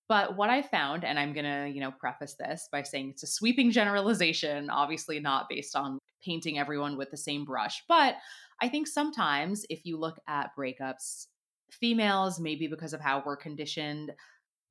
But 0.06 0.36
what 0.36 0.50
I 0.50 0.60
found, 0.60 1.02
and 1.02 1.18
I'm 1.18 1.32
going 1.32 1.46
to, 1.46 1.72
you 1.74 1.80
know, 1.80 1.90
preface 1.90 2.34
this 2.38 2.68
by 2.70 2.82
saying 2.82 3.10
it's 3.10 3.22
a 3.22 3.26
sweeping 3.26 3.70
generalization, 3.70 4.68
obviously 4.68 5.18
not 5.18 5.48
based 5.48 5.74
on 5.74 5.98
painting 6.22 6.58
everyone 6.58 6.98
with 6.98 7.10
the 7.10 7.16
same 7.16 7.46
brush. 7.46 7.82
But 7.88 8.16
I 8.60 8.68
think 8.68 8.86
sometimes 8.86 9.64
if 9.70 9.86
you 9.86 9.98
look 9.98 10.18
at 10.28 10.50
breakups, 10.58 11.28
females, 11.70 12.38
maybe 12.38 12.66
because 12.66 12.92
of 12.92 13.00
how 13.00 13.22
we're 13.24 13.36
conditioned, 13.36 14.12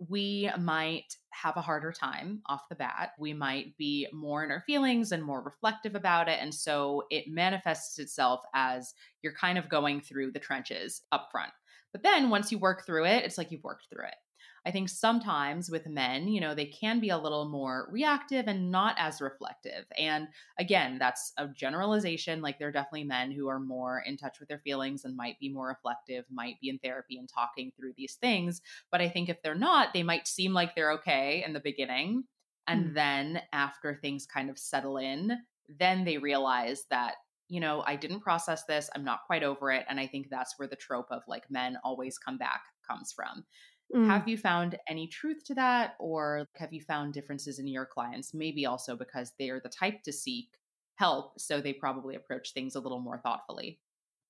we 0.10 0.50
might 0.60 1.16
have 1.32 1.58
a 1.58 1.62
harder 1.62 1.92
time 1.92 2.42
off 2.48 2.68
the 2.70 2.76
bat. 2.76 3.12
We 3.18 3.34
might 3.34 3.78
be 3.78 4.08
more 4.14 4.44
in 4.44 4.52
our 4.52 4.64
feelings 4.66 5.12
and 5.12 5.24
more 5.24 5.42
reflective 5.42 5.96
about 5.96 6.28
it. 6.28 6.40
And 6.42 6.54
so 6.54 7.04
it 7.10 7.26
manifests 7.28 8.00
itself 8.00 8.42
as 8.54 8.94
you're 9.22 9.34
kind 9.34 9.58
of 9.58 9.70
going 9.70 10.02
through 10.02 10.32
the 10.32 10.40
trenches 10.40 11.02
up 11.12 11.30
front. 11.32 11.52
But 11.92 12.04
then 12.04 12.30
once 12.30 12.52
you 12.52 12.58
work 12.58 12.86
through 12.86 13.06
it, 13.06 13.24
it's 13.24 13.38
like 13.38 13.52
you've 13.52 13.64
worked 13.64 13.88
through 13.90 14.06
it. 14.06 14.16
I 14.66 14.72
think 14.72 14.88
sometimes 14.88 15.70
with 15.70 15.88
men, 15.88 16.28
you 16.28 16.40
know, 16.40 16.56
they 16.56 16.66
can 16.66 17.00
be 17.00 17.10
a 17.10 17.18
little 17.18 17.50
more 17.50 17.88
reactive 17.92 18.48
and 18.48 18.72
not 18.72 18.96
as 18.98 19.20
reflective. 19.20 19.86
And 19.98 20.28
again, 20.58 20.98
that's 21.00 21.34
a 21.38 21.48
generalization. 21.48 22.42
Like 22.42 22.60
there 22.60 22.70
are 22.70 22.74
definitely 22.74 23.04
men 23.04 23.32
who 23.32 23.50
are 23.50 23.60
more 23.60 24.02
in 24.06 24.16
touch 24.16 24.40
with 24.40 24.48
their 24.48 24.60
feelings 24.60 25.04
and 25.04 25.18
might 25.18 25.38
be 25.40 25.50
more 25.50 25.68
reflective, 25.68 26.24
might 26.32 26.62
be 26.62 26.70
in 26.70 26.80
therapy 26.80 27.18
and 27.18 27.28
talking 27.28 27.72
through 27.76 27.94
these 27.98 28.16
things. 28.16 28.62
But 28.90 29.02
I 29.02 29.10
think 29.10 29.28
if 29.28 29.42
they're 29.42 29.54
not, 29.54 29.94
they 29.94 30.04
might 30.04 30.28
seem 30.28 30.54
like 30.54 30.76
they're 30.76 30.94
okay 30.94 31.44
in 31.46 31.52
the 31.52 31.60
beginning. 31.60 32.24
And 32.66 32.92
mm. 32.92 32.94
then 32.94 33.42
after 33.52 34.00
things 34.02 34.26
kind 34.26 34.50
of 34.50 34.58
settle 34.58 34.96
in, 34.98 35.40
then 35.68 36.06
they 36.06 36.18
realize 36.18 36.86
that 36.90 37.16
you 37.50 37.60
know, 37.60 37.84
I 37.86 37.98
didn't 37.98 38.22
process 38.22 38.64
this. 38.64 38.90
I'm 38.96 39.04
not 39.04 39.26
quite 39.28 39.44
over 39.44 39.70
it. 39.72 39.86
And 39.88 40.00
I 40.00 40.08
think 40.08 40.28
that's 40.30 40.58
where 40.58 40.68
the 40.68 40.76
trope 40.76 41.12
of 41.12 41.22
like 41.28 41.52
men 41.52 41.78
always 41.84 42.18
come 42.18 42.38
back 42.38 42.62
comes 42.90 43.12
from. 43.12 43.46
Mm. 43.94 44.08
Have 44.08 44.28
you 44.28 44.38
found 44.38 44.78
any 44.88 45.08
truth 45.08 45.44
to 45.46 45.56
that? 45.56 45.96
Or 46.00 46.48
have 46.56 46.74
you 46.74 46.82
found 46.82 47.14
differences 47.14 47.60
in 47.60 47.68
your 47.68 47.86
clients? 47.86 48.34
Maybe 48.34 48.66
also 48.66 48.96
because 48.96 49.34
they 49.40 49.50
are 49.50 49.60
the 49.60 49.70
type 49.70 50.04
to 50.04 50.14
seek 50.14 50.50
help. 50.96 51.40
So 51.40 51.62
they 51.62 51.74
probably 51.74 52.16
approach 52.16 52.54
things 52.54 52.76
a 52.76 52.80
little 52.80 53.00
more 53.00 53.20
thoughtfully. 53.20 53.80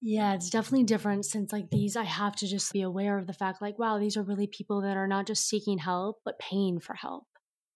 Yeah, 0.01 0.33
it's 0.35 0.49
definitely 0.51 0.83
different 0.83 1.25
since 1.25 1.51
like 1.51 1.69
these, 1.71 1.95
I 1.95 2.03
have 2.03 2.35
to 2.37 2.47
just 2.47 2.71
be 2.73 2.81
aware 2.81 3.17
of 3.17 3.25
the 3.25 3.33
fact 3.33 3.61
like, 3.61 3.79
wow, 3.79 3.97
these 3.97 4.17
are 4.17 4.21
really 4.23 4.47
people 4.47 4.81
that 4.81 4.97
are 4.97 5.07
not 5.07 5.25
just 5.25 5.47
seeking 5.47 5.77
help, 5.79 6.21
but 6.25 6.37
paying 6.39 6.79
for 6.79 6.93
help. 6.93 7.25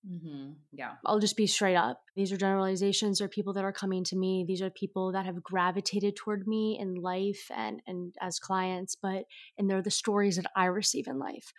Mm-hmm. 0.10 0.52
Yeah. 0.72 0.94
I'll 1.06 1.20
just 1.20 1.36
be 1.36 1.48
straight 1.48 1.76
up. 1.76 2.02
These 2.16 2.32
are 2.32 2.38
generalizations. 2.38 3.20
They're 3.20 3.28
people 3.28 3.54
that 3.54 3.64
are 3.64 3.74
coming 3.74 4.04
to 4.06 4.16
me. 4.16 4.46
These 4.48 4.62
are 4.62 4.70
people 4.70 5.12
that 5.12 5.26
have 5.26 5.44
gravitated 5.44 6.16
toward 6.16 6.48
me 6.48 6.78
in 6.80 6.96
life 6.96 7.52
and, 7.56 7.82
and 7.86 8.14
as 8.22 8.40
clients, 8.40 8.96
but, 8.96 9.24
and 9.58 9.70
they're 9.70 9.82
the 9.82 9.92
stories 9.92 10.38
that 10.38 10.50
I 10.56 10.66
receive 10.66 11.08
in 11.08 11.20
life. 11.20 11.52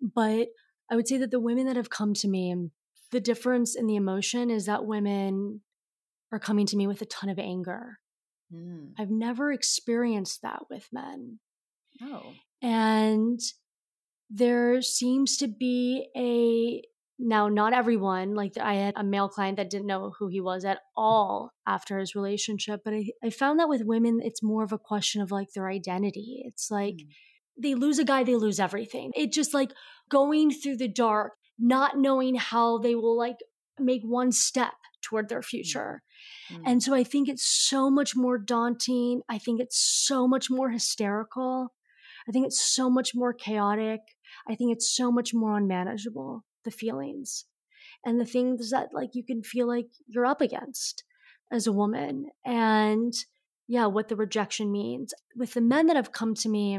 But 0.00 0.48
I 0.90 0.96
would 0.96 1.08
say 1.08 1.18
that 1.18 1.30
the 1.30 1.40
women 1.40 1.66
that 1.66 1.76
have 1.76 1.90
come 1.90 2.14
to 2.14 2.28
me, 2.28 2.54
the 3.10 3.20
difference 3.20 3.74
in 3.74 3.86
the 3.86 3.96
emotion 3.96 4.50
is 4.50 4.66
that 4.66 4.86
women 4.86 5.62
are 6.30 6.38
coming 6.38 6.66
to 6.66 6.76
me 6.76 6.86
with 6.86 7.02
a 7.02 7.06
ton 7.06 7.30
of 7.30 7.38
anger. 7.38 7.98
Mm. 8.54 8.92
I've 8.98 9.10
never 9.10 9.52
experienced 9.52 10.42
that 10.42 10.62
with 10.70 10.88
men. 10.92 11.40
Oh. 12.02 12.32
And 12.62 13.40
there 14.30 14.82
seems 14.82 15.36
to 15.38 15.48
be 15.48 16.08
a 16.16 16.82
now, 17.18 17.48
not 17.48 17.72
everyone, 17.72 18.34
like 18.34 18.56
I 18.56 18.74
had 18.74 18.94
a 18.96 19.02
male 19.02 19.28
client 19.28 19.56
that 19.56 19.70
didn't 19.70 19.88
know 19.88 20.12
who 20.18 20.28
he 20.28 20.40
was 20.40 20.64
at 20.64 20.78
all 20.96 21.50
after 21.66 21.98
his 21.98 22.14
relationship, 22.14 22.82
but 22.84 22.94
I, 22.94 23.06
I 23.24 23.30
found 23.30 23.58
that 23.58 23.68
with 23.68 23.82
women, 23.84 24.20
it's 24.22 24.42
more 24.42 24.62
of 24.62 24.72
a 24.72 24.78
question 24.78 25.20
of 25.20 25.32
like 25.32 25.48
their 25.52 25.68
identity. 25.68 26.42
It's 26.44 26.70
like 26.70 26.94
mm. 26.94 27.08
they 27.60 27.74
lose 27.74 27.98
a 27.98 28.04
guy, 28.04 28.22
they 28.22 28.36
lose 28.36 28.60
everything. 28.60 29.10
It 29.16 29.32
just 29.32 29.52
like 29.52 29.72
going 30.08 30.52
through 30.52 30.76
the 30.76 30.86
dark, 30.86 31.32
not 31.58 31.98
knowing 31.98 32.36
how 32.36 32.78
they 32.78 32.94
will 32.94 33.18
like 33.18 33.38
make 33.80 34.02
one 34.02 34.30
step 34.30 34.74
toward 35.02 35.28
their 35.28 35.40
mm. 35.40 35.46
future. 35.46 36.02
Mm. 36.52 36.62
And 36.66 36.82
so 36.82 36.94
I 36.94 37.02
think 37.02 37.28
it's 37.28 37.44
so 37.44 37.90
much 37.90 38.14
more 38.14 38.38
daunting. 38.38 39.22
I 39.28 39.38
think 39.38 39.60
it's 39.60 39.78
so 39.78 40.28
much 40.28 40.50
more 40.50 40.70
hysterical. 40.70 41.74
I 42.28 42.32
think 42.32 42.46
it's 42.46 42.60
so 42.60 42.88
much 42.88 43.12
more 43.12 43.32
chaotic. 43.32 44.00
I 44.48 44.54
think 44.54 44.72
it's 44.72 44.94
so 44.94 45.10
much 45.10 45.34
more 45.34 45.56
unmanageable 45.56 46.44
the 46.68 46.76
feelings 46.76 47.44
and 48.04 48.20
the 48.20 48.24
things 48.24 48.70
that 48.70 48.88
like 48.92 49.10
you 49.14 49.24
can 49.24 49.42
feel 49.42 49.66
like 49.66 49.88
you're 50.06 50.26
up 50.26 50.40
against 50.40 51.04
as 51.50 51.66
a 51.66 51.72
woman 51.72 52.26
and 52.44 53.14
yeah 53.66 53.86
what 53.86 54.08
the 54.08 54.16
rejection 54.16 54.70
means. 54.70 55.14
With 55.34 55.54
the 55.54 55.60
men 55.60 55.86
that 55.86 55.96
have 55.96 56.12
come 56.12 56.34
to 56.36 56.48
me 56.48 56.78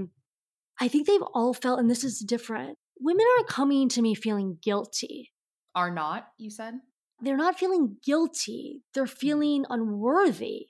i 0.81 0.87
think 0.87 1.07
they've 1.07 1.21
all 1.33 1.53
felt 1.53 1.79
and 1.79 1.89
this 1.89 2.03
is 2.05 2.19
different 2.19 2.77
women 2.99 3.25
are 3.39 3.45
coming 3.45 3.89
to 3.89 4.01
me 4.01 4.13
feeling 4.13 4.57
guilty. 4.61 5.31
Are 5.73 5.91
not 5.91 6.27
you 6.37 6.49
said? 6.49 6.75
They're 7.21 7.37
not 7.37 7.59
feeling 7.59 7.97
guilty. 8.03 8.83
They're 8.93 9.05
mm. 9.05 9.17
feeling 9.17 9.65
unworthy. 9.69 10.67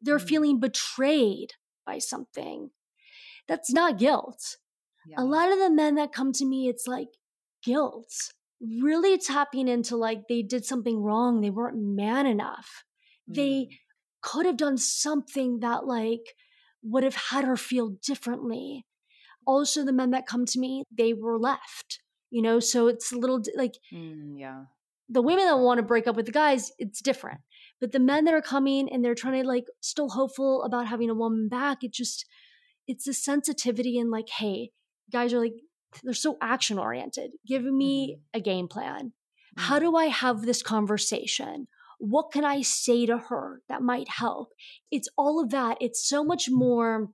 They're 0.00 0.18
mm. 0.18 0.28
feeling 0.28 0.60
betrayed 0.60 1.54
by 1.86 1.98
something 1.98 2.70
that's 3.46 3.72
not 3.72 3.98
guilt. 3.98 4.56
Yeah. 5.06 5.16
a 5.22 5.24
lot 5.24 5.50
of 5.50 5.58
the 5.58 5.70
men 5.70 5.94
that 5.94 6.12
come 6.12 6.30
to 6.32 6.44
me 6.44 6.68
it's 6.68 6.86
like 6.86 7.08
guilt 7.64 8.34
really 8.60 9.18
tapping 9.18 9.68
into 9.68 9.96
like 9.96 10.22
they 10.28 10.42
did 10.42 10.64
something 10.64 11.02
wrong, 11.02 11.40
they 11.40 11.50
weren't 11.50 11.78
man 11.78 12.26
enough. 12.26 12.84
Mm. 13.30 13.34
They 13.34 13.68
could 14.22 14.46
have 14.46 14.56
done 14.56 14.76
something 14.76 15.60
that 15.60 15.86
like 15.86 16.34
would 16.82 17.04
have 17.04 17.16
had 17.16 17.44
her 17.44 17.56
feel 17.56 17.96
differently. 18.04 18.86
Also, 19.46 19.84
the 19.84 19.92
men 19.92 20.10
that 20.10 20.26
come 20.26 20.44
to 20.46 20.58
me, 20.58 20.84
they 20.96 21.14
were 21.14 21.38
left, 21.38 22.00
you 22.30 22.42
know, 22.42 22.60
so 22.60 22.88
it's 22.88 23.12
a 23.12 23.16
little 23.16 23.42
like, 23.56 23.74
mm, 23.92 24.38
yeah. 24.38 24.64
The 25.08 25.22
women 25.22 25.46
that 25.46 25.58
want 25.58 25.78
to 25.78 25.82
break 25.82 26.06
up 26.06 26.14
with 26.14 26.26
the 26.26 26.32
guys, 26.32 26.70
it's 26.78 27.02
different. 27.02 27.40
But 27.80 27.90
the 27.90 27.98
men 27.98 28.26
that 28.26 28.34
are 28.34 28.42
coming 28.42 28.88
and 28.92 29.04
they're 29.04 29.14
trying 29.16 29.42
to 29.42 29.48
like 29.48 29.64
still 29.80 30.10
hopeful 30.10 30.62
about 30.62 30.86
having 30.86 31.10
a 31.10 31.14
woman 31.14 31.48
back, 31.48 31.82
it 31.82 31.92
just, 31.92 32.26
it's 32.86 33.08
a 33.08 33.14
sensitivity 33.14 33.98
and 33.98 34.10
like, 34.10 34.28
hey, 34.28 34.70
guys 35.10 35.32
are 35.32 35.40
like, 35.40 35.54
they're 36.02 36.14
so 36.14 36.36
action 36.40 36.78
oriented. 36.78 37.32
Give 37.46 37.62
me 37.64 38.16
mm-hmm. 38.16 38.38
a 38.38 38.40
game 38.40 38.68
plan. 38.68 39.06
Mm-hmm. 39.06 39.62
How 39.62 39.78
do 39.78 39.96
I 39.96 40.06
have 40.06 40.42
this 40.42 40.62
conversation? 40.62 41.68
What 41.98 42.32
can 42.32 42.44
I 42.44 42.62
say 42.62 43.06
to 43.06 43.18
her 43.18 43.60
that 43.68 43.82
might 43.82 44.08
help? 44.08 44.52
It's 44.90 45.08
all 45.18 45.42
of 45.42 45.50
that. 45.50 45.78
It's 45.80 46.08
so 46.08 46.24
much 46.24 46.48
more 46.50 47.10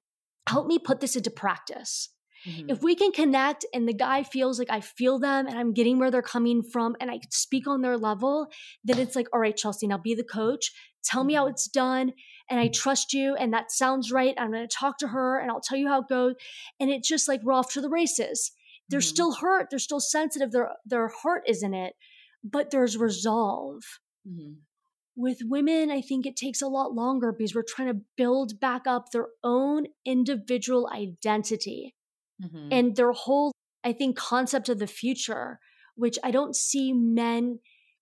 help 0.49 0.67
me 0.67 0.79
put 0.79 1.01
this 1.01 1.17
into 1.17 1.31
practice. 1.31 2.11
Mm-hmm. 2.47 2.71
If 2.71 2.83
we 2.83 2.95
can 2.95 3.11
connect 3.11 3.67
and 3.75 3.89
the 3.89 3.95
guy 3.95 4.23
feels 4.23 4.59
like 4.59 4.71
I 4.71 4.81
feel 4.81 5.19
them 5.19 5.47
and 5.47 5.59
I'm 5.59 5.73
getting 5.73 5.99
where 5.99 6.11
they're 6.11 6.23
coming 6.23 6.63
from 6.63 6.95
and 7.01 7.11
I 7.11 7.19
speak 7.31 7.67
on 7.67 7.83
their 7.83 7.99
level, 7.99 8.49
then 8.85 8.99
it's 8.99 9.17
like, 9.17 9.27
all 9.33 9.41
right, 9.41 9.57
Chelsea, 9.57 9.87
now 9.87 9.99
be 9.99 10.15
the 10.15 10.23
coach. 10.23 10.71
Tell 11.03 11.25
me 11.25 11.35
how 11.35 11.45
mm-hmm. 11.45 11.53
it's 11.53 11.69
done. 11.69 12.13
And 12.49 12.61
I 12.61 12.69
trust 12.69 13.13
you. 13.13 13.35
And 13.35 13.53
that 13.53 13.73
sounds 13.73 14.13
right. 14.13 14.35
I'm 14.39 14.53
going 14.53 14.67
to 14.67 14.77
talk 14.77 14.99
to 14.99 15.09
her 15.09 15.41
and 15.41 15.51
I'll 15.51 15.61
tell 15.61 15.79
you 15.79 15.89
how 15.89 16.03
it 16.03 16.09
goes. 16.09 16.35
And 16.79 16.91
it's 16.91 17.09
just 17.09 17.27
like 17.27 17.43
we're 17.43 17.53
off 17.53 17.73
to 17.73 17.81
the 17.81 17.89
races. 17.89 18.53
They're 18.89 19.01
mm-hmm. 19.01 19.07
still 19.07 19.35
hurt. 19.35 19.69
They're 19.71 19.79
still 19.79 20.01
sensitive. 20.01 20.53
Their, 20.53 20.71
their 20.85 21.09
heart 21.09 21.43
is 21.47 21.63
in 21.63 21.75
it, 21.75 21.95
but 22.45 22.71
there's 22.71 22.97
resolve. 22.97 23.83
Mm-hmm. 24.29 24.53
With 25.17 25.39
women, 25.43 25.91
I 25.91 26.03
think 26.03 26.27
it 26.27 26.37
takes 26.37 26.61
a 26.61 26.69
lot 26.69 26.93
longer 26.93 27.33
because 27.33 27.55
we're 27.55 27.65
trying 27.67 27.89
to 27.89 28.01
build 28.17 28.61
back 28.61 28.87
up 28.87 29.11
their 29.11 29.29
own 29.43 29.87
individual 30.05 30.91
identity 30.95 31.95
mm-hmm. 32.43 32.69
and 32.71 32.97
their 32.97 33.13
whole, 33.13 33.53
I 33.83 33.93
think, 33.93 34.17
concept 34.17 34.69
of 34.69 34.79
the 34.79 34.87
future, 34.87 35.59
which 35.95 36.19
I 36.23 36.31
don't 36.31 36.55
see 36.55 36.93
men 36.93 37.61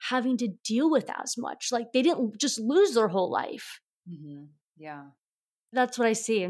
having 0.09 0.37
to 0.39 0.49
deal 0.64 0.91
with 0.91 1.09
as 1.22 1.37
much. 1.39 1.68
Like 1.70 1.93
they 1.93 2.03
didn't 2.03 2.39
just 2.41 2.59
lose 2.59 2.95
their 2.95 3.09
whole 3.09 3.30
life. 3.30 3.80
Mm-hmm. 4.11 4.47
Yeah. 4.76 5.05
That's 5.72 5.99
what 5.99 6.09
I 6.09 6.14
see. 6.14 6.49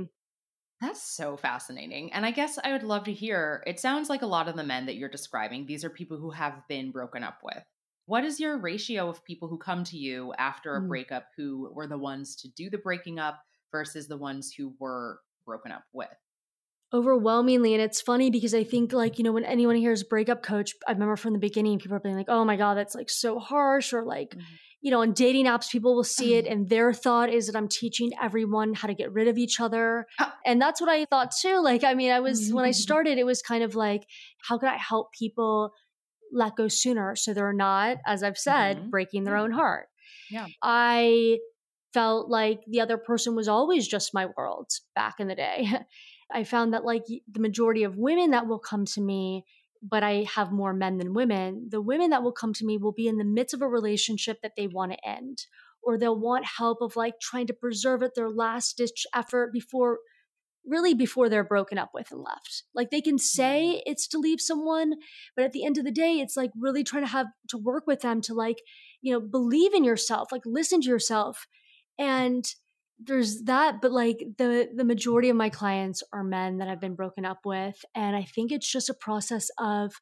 That's 0.85 1.03
so 1.03 1.39
fascinating. 1.39 2.13
And 2.13 2.27
I 2.27 2.31
guess 2.31 2.59
I 2.63 2.73
would 2.73 2.83
love 2.83 3.05
to 3.05 3.13
hear 3.13 3.63
it 3.67 3.81
sounds 3.81 4.11
like 4.11 4.21
a 4.21 4.27
lot 4.27 4.49
of 4.49 4.57
the 4.57 4.65
men 4.65 4.85
that 4.87 4.97
you're 4.97 5.09
describing, 5.09 5.65
these 5.65 5.83
are 5.83 5.91
people 5.91 6.19
who 6.19 6.31
have 6.31 6.63
been 6.69 6.91
broken 6.91 7.25
up 7.25 7.39
with. 7.43 7.63
What 8.05 8.25
is 8.25 8.39
your 8.39 8.59
ratio 8.59 9.09
of 9.09 9.25
people 9.25 9.49
who 9.49 9.57
come 9.57 9.85
to 9.85 9.97
you 9.97 10.35
after 10.37 10.77
a 10.77 10.83
mm. 10.83 10.89
breakup 10.89 11.29
who 11.39 11.71
were 11.73 11.87
the 11.87 11.97
ones 11.97 12.37
to 12.37 12.49
do 12.49 12.69
the 12.69 12.77
breaking 12.77 13.19
up 13.19 13.41
versus 13.73 14.09
the 14.09 14.19
ones 14.19 14.53
who 14.53 14.75
were 14.79 15.21
broken 15.47 15.73
up 15.73 15.85
with? 15.93 16.09
overwhelmingly 16.93 17.75
and 17.75 17.83
it's 17.83 18.01
funny 18.01 18.31
because 18.31 18.55
i 18.55 18.63
think 18.63 18.93
like 18.93 19.19
you 19.19 19.25
know 19.25 19.33
when 19.33 19.45
anyone 19.45 19.75
hears 19.75 20.05
breakup 20.05 20.45
coach 20.45 20.75
i 20.87 20.93
remember 20.93 21.17
from 21.17 21.33
the 21.33 21.41
beginning 21.41 21.77
people 21.77 21.97
are 21.97 22.01
being 22.01 22.15
like 22.15 22.29
oh 22.29 22.45
my 22.45 22.57
god 22.57 22.77
that's 22.77 22.95
like 22.95 23.11
so 23.11 23.41
harsh 23.41 23.93
or 23.93 24.05
like 24.05 24.31
mm-hmm. 24.31 24.43
You 24.85 24.91
know 24.91 25.01
on 25.01 25.13
dating 25.13 25.47
apps 25.47 25.71
people 25.71 25.97
will 25.97 26.05
see 26.05 26.35
it 26.35 26.45
mm-hmm. 26.45 26.53
and 26.53 26.69
their 26.69 26.93
thought 26.93 27.31
is 27.31 27.47
that 27.47 27.57
i'm 27.57 27.67
teaching 27.67 28.13
everyone 28.23 28.75
how 28.75 28.87
to 28.87 28.95
get 28.95 29.13
rid 29.13 29.27
of 29.27 29.39
each 29.39 29.59
other 29.59 30.07
and 30.47 30.61
that's 30.61 30.81
what 30.81 30.91
i 30.91 31.05
thought 31.07 31.33
too 31.35 31.61
like 31.63 31.83
i 31.83 31.95
mean 31.95 32.13
i 32.13 32.21
was 32.21 32.53
when 32.53 32.65
i 32.65 32.69
mm-hmm. 32.69 32.75
started 32.75 33.19
it 33.19 33.27
was 33.27 33.43
kind 33.43 33.65
of 33.65 33.75
like 33.75 34.07
how 34.47 34.59
could 34.59 34.69
i 34.69 34.77
help 34.77 35.13
people 35.13 35.73
let 36.33 36.55
go 36.55 36.69
sooner 36.69 37.17
so 37.17 37.33
they're 37.33 37.53
not 37.53 37.97
as 38.07 38.23
i've 38.23 38.39
said 38.39 38.77
mm-hmm. 38.77 38.91
breaking 38.91 39.25
their 39.25 39.37
own 39.37 39.51
heart 39.51 39.89
yeah 40.31 40.47
i 40.63 41.39
felt 41.95 42.29
like 42.29 42.61
the 42.67 42.81
other 42.81 42.99
person 42.99 43.35
was 43.35 43.49
always 43.49 43.89
just 43.89 44.13
my 44.13 44.27
world 44.37 44.67
back 44.95 45.15
in 45.19 45.29
the 45.29 45.35
day 45.35 45.67
I 46.33 46.43
found 46.43 46.73
that 46.73 46.85
like 46.85 47.05
the 47.07 47.41
majority 47.41 47.85
of 47.85 47.97
women 47.97 48.31
that 48.31 48.47
will 48.47 48.59
come 48.59 48.87
to 48.87 49.01
me, 49.01 49.45
but 49.87 50.03
I 50.03 50.27
have 50.35 50.51
more 50.51 50.73
men 50.73 50.97
than 50.97 51.13
women, 51.13 51.69
the 51.71 51.81
women 51.81 52.11
that 52.11 52.23
will 52.23 52.33
come 52.33 52.55
to 52.55 52.65
me 52.65 52.79
will 52.79 52.93
be 52.93 53.07
in 53.07 53.19
the 53.19 53.25
midst 53.25 53.55
of 53.55 53.61
a 53.61 53.69
relationship 53.69 54.39
that 54.43 54.53
they 54.57 54.67
want 54.67 54.93
to 54.93 55.09
end, 55.09 55.47
or 55.83 55.99
they'll 55.99 56.19
want 56.19 56.47
help 56.47 56.79
of 56.81 56.97
like 56.97 57.21
trying 57.21 57.47
to 57.49 57.55
preserve 57.55 58.03
it 58.03 58.13
their 58.15 58.31
last 58.31 58.79
ditch 58.79 59.07
effort 59.15 59.53
before 59.53 59.99
really 60.67 60.95
before 60.95 61.29
they're 61.29 61.45
broken 61.45 61.77
up 61.77 61.91
with 61.93 62.11
and 62.11 62.23
left. 62.23 62.63
Like 62.75 62.91
they 62.91 63.03
can 63.03 63.19
say 63.19 63.75
mm-hmm. 63.75 63.91
it's 63.91 64.09
to 64.09 64.19
leave 64.19 64.41
someone, 64.41 64.95
but 65.37 65.45
at 65.45 65.53
the 65.53 65.65
end 65.65 65.77
of 65.77 65.85
the 65.85 65.91
day, 65.91 66.21
it's 66.21 66.39
like 66.39 66.51
really 66.59 66.83
trying 66.83 67.05
to 67.05 67.11
have 67.11 67.27
to 67.51 67.59
work 67.59 67.87
with 67.87 68.01
them 68.01 68.23
to 68.23 68.33
like, 68.33 68.63
you 69.03 69.13
know, 69.13 69.21
believe 69.21 69.75
in 69.75 69.85
yourself, 69.85 70.33
like 70.33 70.47
listen 70.47 70.81
to 70.81 70.89
yourself. 70.89 71.47
And 71.99 72.47
there's 72.99 73.43
that 73.43 73.81
but 73.81 73.93
like 73.93 74.19
the 74.39 74.69
the 74.75 74.85
majority 74.85 75.29
of 75.29 75.37
my 75.37 75.49
clients 75.51 76.03
are 76.13 76.23
men 76.23 76.59
that 76.59 76.69
i've 76.69 76.81
been 76.81 76.95
broken 76.95 77.25
up 77.25 77.41
with 77.45 77.85
and 77.95 78.15
i 78.15 78.23
think 78.23 78.53
it's 78.53 78.71
just 78.71 78.89
a 78.89 78.95
process 78.95 79.51
of 79.59 79.95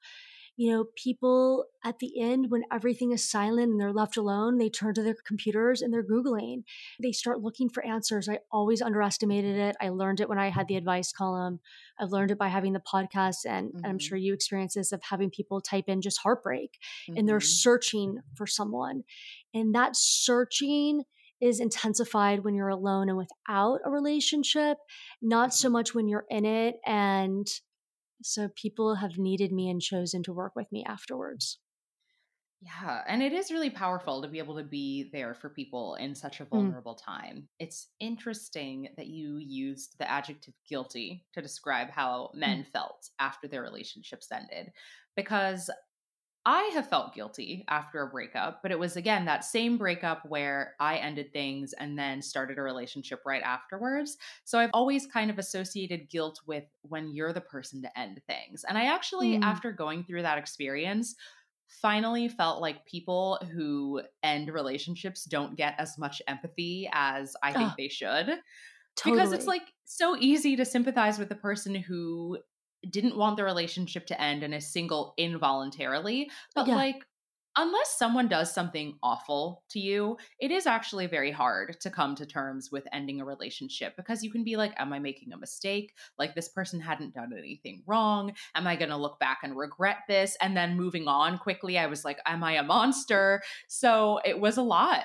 you 0.57 0.71
know 0.71 0.85
people 0.97 1.65
at 1.85 1.99
the 1.99 2.21
end 2.21 2.47
when 2.51 2.63
everything 2.71 3.13
is 3.13 3.29
silent 3.29 3.71
and 3.71 3.81
they're 3.81 3.93
left 3.93 4.17
alone 4.17 4.59
they 4.59 4.69
turn 4.69 4.93
to 4.93 5.03
their 5.03 5.17
computers 5.27 5.81
and 5.81 5.93
they're 5.93 6.05
googling 6.05 6.63
they 7.01 7.13
start 7.13 7.41
looking 7.41 7.69
for 7.71 7.85
answers 7.85 8.29
i 8.29 8.39
always 8.51 8.83
underestimated 8.83 9.57
it 9.57 9.75
i 9.81 9.89
learned 9.89 10.21
it 10.21 10.29
when 10.29 10.39
i 10.39 10.51
had 10.51 10.69
the 10.69 10.77
advice 10.77 11.11
column 11.13 11.59
i've 11.99 12.11
learned 12.11 12.31
it 12.31 12.39
by 12.39 12.49
having 12.49 12.75
the 12.75 12.81
podcast 12.81 13.47
and, 13.49 13.69
mm-hmm. 13.69 13.79
and 13.79 13.87
i'm 13.87 13.99
sure 13.99 14.19
you 14.19 14.35
experience 14.35 14.75
this 14.75 14.93
of 14.93 15.03
having 15.03 15.31
people 15.31 15.61
type 15.61 15.85
in 15.89 16.03
just 16.03 16.21
heartbreak 16.23 16.79
mm-hmm. 17.09 17.19
and 17.19 17.29
they're 17.29 17.39
mm-hmm. 17.39 17.47
searching 17.47 18.19
for 18.35 18.47
someone 18.47 19.03
and 19.55 19.75
that 19.75 19.97
searching 19.97 21.03
is 21.43 21.59
intensified 21.61 22.45
when 22.45 22.55
you're 22.55 22.69
alone 22.69 23.09
and 23.09 23.19
without 23.19 23.81
a 23.85 23.91
relationship, 23.91 24.79
not 25.21 25.53
so 25.53 25.69
much 25.69 25.93
when 25.93 26.09
you're 26.09 26.25
in 26.31 26.45
it. 26.45 26.77
And 26.87 27.47
so 28.23 28.49
people 28.55 28.95
have 28.95 29.19
needed 29.19 29.53
me 29.53 29.69
and 29.69 29.83
chosen 29.83 30.23
to 30.23 30.33
work 30.33 30.53
with 30.55 30.71
me 30.71 30.85
afterwards. 30.87 31.59
Yeah, 32.65 33.01
and 33.09 33.25
it 33.25 33.33
is 33.33 33.51
really 33.51 33.71
powerful 33.71 34.23
to 34.23 34.29
be 34.29 34.39
able 34.39 34.57
to 34.57 34.63
be 34.63 35.11
there 35.13 35.35
for 35.35 35.49
people 35.49 35.97
in 35.97 36.15
such 36.15 36.39
a 36.39 36.45
mm. 36.45 36.51
vulnerable 36.51 36.95
mm. 36.95 37.05
time. 37.05 37.49
It's 37.59 37.89
interesting 37.99 38.89
that 38.97 39.09
you 39.09 39.39
used 39.39 39.99
the 39.99 40.09
adjective 40.09 40.55
guilty 40.69 41.25
to 41.35 41.43
describe 41.43 41.91
how 41.91 42.31
men 42.35 42.63
mm. 42.63 42.69
felt 42.69 43.11
after 43.19 43.49
their 43.49 43.63
relationships 43.63 44.29
ended 44.31 44.71
because 45.17 45.71
I 46.45 46.71
have 46.75 46.89
felt 46.89 47.15
guilty 47.15 47.65
after 47.69 48.03
a 48.03 48.09
breakup, 48.09 48.63
but 48.63 48.73
it 48.73 48.79
was 48.79 48.97
again 48.97 49.27
that 49.27 49.45
same 49.45 49.79
breakup 49.79 50.23
where 50.29 50.75
I 50.81 50.97
ended 50.97 51.33
things 51.33 51.73
and 51.73 51.97
then 51.97 52.21
started 52.21 52.59
a 52.59 52.63
relationship 52.63 53.21
right 53.25 53.43
afterwards. 53.43 54.17
So 54.45 54.59
I've 54.59 54.71
always 54.75 55.07
kind 55.07 55.31
of 55.31 55.39
associated 55.39 56.11
guilt 56.11 56.41
with 56.47 56.65
when 56.83 57.15
you're 57.15 57.33
the 57.33 57.41
person 57.41 57.83
to 57.83 57.99
end 57.99 58.21
things. 58.27 58.65
And 58.69 58.77
I 58.77 58.87
actually, 58.87 59.39
mm. 59.39 59.43
after 59.43 59.71
going 59.71 60.03
through 60.05 60.23
that 60.23 60.39
experience, 60.39 61.15
finally 61.81 62.29
felt 62.29 62.61
like 62.61 62.85
people 62.87 63.39
who 63.55 64.03
end 64.23 64.49
relationships 64.49 65.25
don't 65.25 65.57
get 65.57 65.75
as 65.79 65.97
much 65.97 66.21
empathy 66.27 66.89
as 66.93 67.37
I 67.43 67.53
think 67.53 67.71
oh, 67.71 67.75
they 67.79 67.89
should. 67.89 68.39
Totally. 68.97 69.17
Because 69.17 69.33
it's 69.33 69.47
like 69.47 69.63
so 69.85 70.17
easy 70.19 70.57
to 70.57 70.65
sympathize 70.65 71.19
with 71.19 71.29
the 71.29 71.35
person 71.35 71.75
who 71.75 72.39
didn't 72.91 73.17
want 73.17 73.37
the 73.37 73.45
relationship 73.45 74.07
to 74.07 74.21
end 74.21 74.43
and 74.43 74.55
is 74.55 74.73
single 74.73 75.15
involuntarily. 75.17 76.31
But 76.55 76.67
yeah. 76.67 76.77
like, 76.77 77.05
unless 77.57 77.99
someone 77.99 78.29
does 78.29 78.53
something 78.53 78.97
awful 79.03 79.63
to 79.71 79.79
you, 79.79 80.17
it 80.41 80.51
is 80.51 80.67
actually 80.67 81.07
very 81.07 81.31
hard 81.31 81.79
to 81.81 81.91
come 81.91 82.15
to 82.17 82.27
terms 82.27 82.71
with 82.73 82.87
ending 82.93 83.21
a 83.21 83.25
relationship 83.25 83.95
because 83.97 84.23
you 84.23 84.31
can 84.31 84.45
be 84.45 84.57
like, 84.57 84.73
Am 84.79 84.93
I 84.93 84.99
making 84.99 85.33
a 85.33 85.39
mistake? 85.39 85.93
Like, 86.19 86.35
this 86.35 86.49
person 86.49 86.81
hadn't 86.81 87.15
done 87.15 87.33
anything 87.37 87.83
wrong. 87.87 88.33
Am 88.55 88.67
I 88.67 88.77
going 88.77 88.91
to 88.91 88.97
look 88.97 89.19
back 89.19 89.41
and 89.43 89.57
regret 89.57 89.99
this? 90.09 90.37
And 90.41 90.57
then 90.57 90.77
moving 90.77 91.09
on 91.09 91.39
quickly, 91.39 91.79
I 91.79 91.87
was 91.87 92.05
like, 92.05 92.19
Am 92.27 92.43
I 92.43 92.55
a 92.55 92.63
monster? 92.63 93.43
So 93.69 94.21
it 94.25 94.39
was 94.39 94.57
a 94.57 94.63
lot 94.63 95.05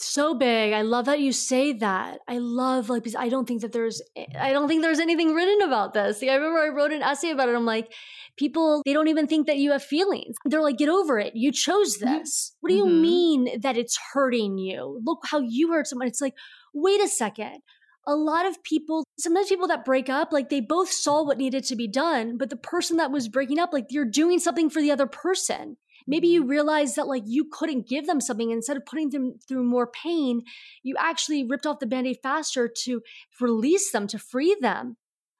so 0.00 0.34
big. 0.34 0.72
I 0.72 0.82
love 0.82 1.06
that 1.06 1.20
you 1.20 1.32
say 1.32 1.72
that. 1.74 2.20
I 2.28 2.38
love 2.38 2.88
like 2.88 3.02
because 3.02 3.16
I 3.16 3.28
don't 3.28 3.46
think 3.46 3.62
that 3.62 3.72
there's 3.72 4.00
I 4.38 4.52
don't 4.52 4.68
think 4.68 4.82
there's 4.82 5.00
anything 5.00 5.34
written 5.34 5.66
about 5.66 5.94
this. 5.94 6.22
Like, 6.22 6.30
I 6.30 6.34
remember 6.34 6.60
I 6.60 6.68
wrote 6.68 6.92
an 6.92 7.02
essay 7.02 7.30
about 7.30 7.48
it. 7.48 7.54
I'm 7.54 7.66
like, 7.66 7.92
people 8.36 8.82
they 8.84 8.92
don't 8.92 9.08
even 9.08 9.26
think 9.26 9.46
that 9.46 9.58
you 9.58 9.72
have 9.72 9.82
feelings. 9.82 10.36
They're 10.44 10.62
like, 10.62 10.78
get 10.78 10.88
over 10.88 11.18
it. 11.18 11.34
You 11.34 11.52
chose 11.52 11.98
mm-hmm. 11.98 12.18
this. 12.18 12.54
What 12.60 12.70
do 12.70 12.76
you 12.76 12.84
mm-hmm. 12.84 13.02
mean 13.02 13.60
that 13.60 13.76
it's 13.76 13.98
hurting 14.12 14.58
you? 14.58 15.00
Look 15.04 15.20
how 15.24 15.40
you 15.40 15.72
hurt 15.72 15.86
someone. 15.86 16.08
It's 16.08 16.20
like, 16.20 16.34
wait 16.72 17.00
a 17.00 17.08
second. 17.08 17.60
A 18.06 18.14
lot 18.14 18.46
of 18.46 18.62
people, 18.62 19.04
sometimes 19.18 19.50
people 19.50 19.68
that 19.68 19.84
break 19.84 20.08
up, 20.08 20.32
like 20.32 20.48
they 20.48 20.62
both 20.62 20.90
saw 20.90 21.22
what 21.22 21.36
needed 21.36 21.64
to 21.64 21.76
be 21.76 21.86
done, 21.86 22.38
but 22.38 22.48
the 22.48 22.56
person 22.56 22.96
that 22.96 23.10
was 23.10 23.28
breaking 23.28 23.58
up, 23.58 23.74
like 23.74 23.86
you're 23.90 24.06
doing 24.06 24.38
something 24.38 24.70
for 24.70 24.80
the 24.80 24.90
other 24.90 25.06
person 25.06 25.76
maybe 26.08 26.26
you 26.26 26.44
realize 26.44 26.96
that 26.96 27.06
like 27.06 27.22
you 27.26 27.44
couldn't 27.44 27.86
give 27.86 28.06
them 28.06 28.20
something 28.20 28.50
instead 28.50 28.76
of 28.76 28.84
putting 28.84 29.10
them 29.10 29.34
through 29.46 29.62
more 29.62 29.86
pain 29.86 30.42
you 30.82 30.96
actually 30.98 31.46
ripped 31.46 31.66
off 31.66 31.78
the 31.78 31.86
band-aid 31.86 32.18
faster 32.22 32.68
to 32.84 33.00
release 33.40 33.92
them 33.92 34.08
to 34.08 34.18
free 34.18 34.56
them 34.60 34.96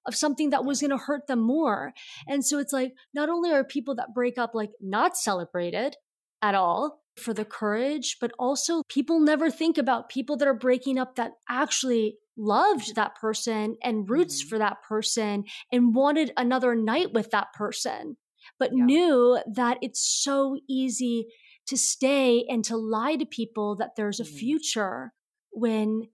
of 0.09 0.17
something 0.17 0.51
that 0.51 0.65
was 0.65 0.81
going 0.81 0.91
to 0.91 0.97
hurt 0.97 1.27
them 1.27 1.41
more. 1.41 1.93
And 2.27 2.45
so 2.45 2.59
it's 2.59 2.73
like 2.73 2.95
not 3.15 3.29
only 3.29 3.53
are 3.53 3.63
people 3.63 3.95
that 3.97 4.15
break 4.15 4.39
up 4.39 4.55
like 4.55 4.71
not 4.81 5.17
celebrated 5.17 5.97
at 6.43 6.55
all 6.55 7.03
for 7.17 7.35
the 7.35 7.45
courage 7.45 8.17
but 8.21 8.33
also 8.39 8.83
people 8.89 9.19
never 9.19 9.51
think 9.51 9.77
about 9.77 10.09
people 10.09 10.37
that 10.37 10.47
are 10.47 10.55
breaking 10.55 10.99
up 10.99 11.17
that 11.17 11.33
actually 11.49 12.17
loved 12.37 12.95
that 12.95 13.17
person 13.17 13.77
and 13.83 14.09
roots 14.09 14.41
mm-hmm. 14.41 14.49
for 14.49 14.59
that 14.59 14.77
person 14.89 15.43
and 15.73 15.97
wanted 15.97 16.33
another 16.37 16.77
night 16.77 17.13
with 17.13 17.29
that 17.33 17.49
person 17.53 18.17
but 18.59 18.71
yeah. 18.75 18.85
knew 18.85 19.39
that 19.47 19.79
it's 19.83 20.01
so 20.01 20.59
easy 20.69 21.27
to 21.67 21.77
stay 21.77 22.45
and 22.49 22.65
to 22.65 22.77
lie 22.77 23.17
to 23.17 23.27
people 23.27 23.77
that 23.77 23.91
there's 23.97 24.21
a 24.21 24.25
mm. 24.25 24.29
future 24.29 25.13
when 25.53 26.09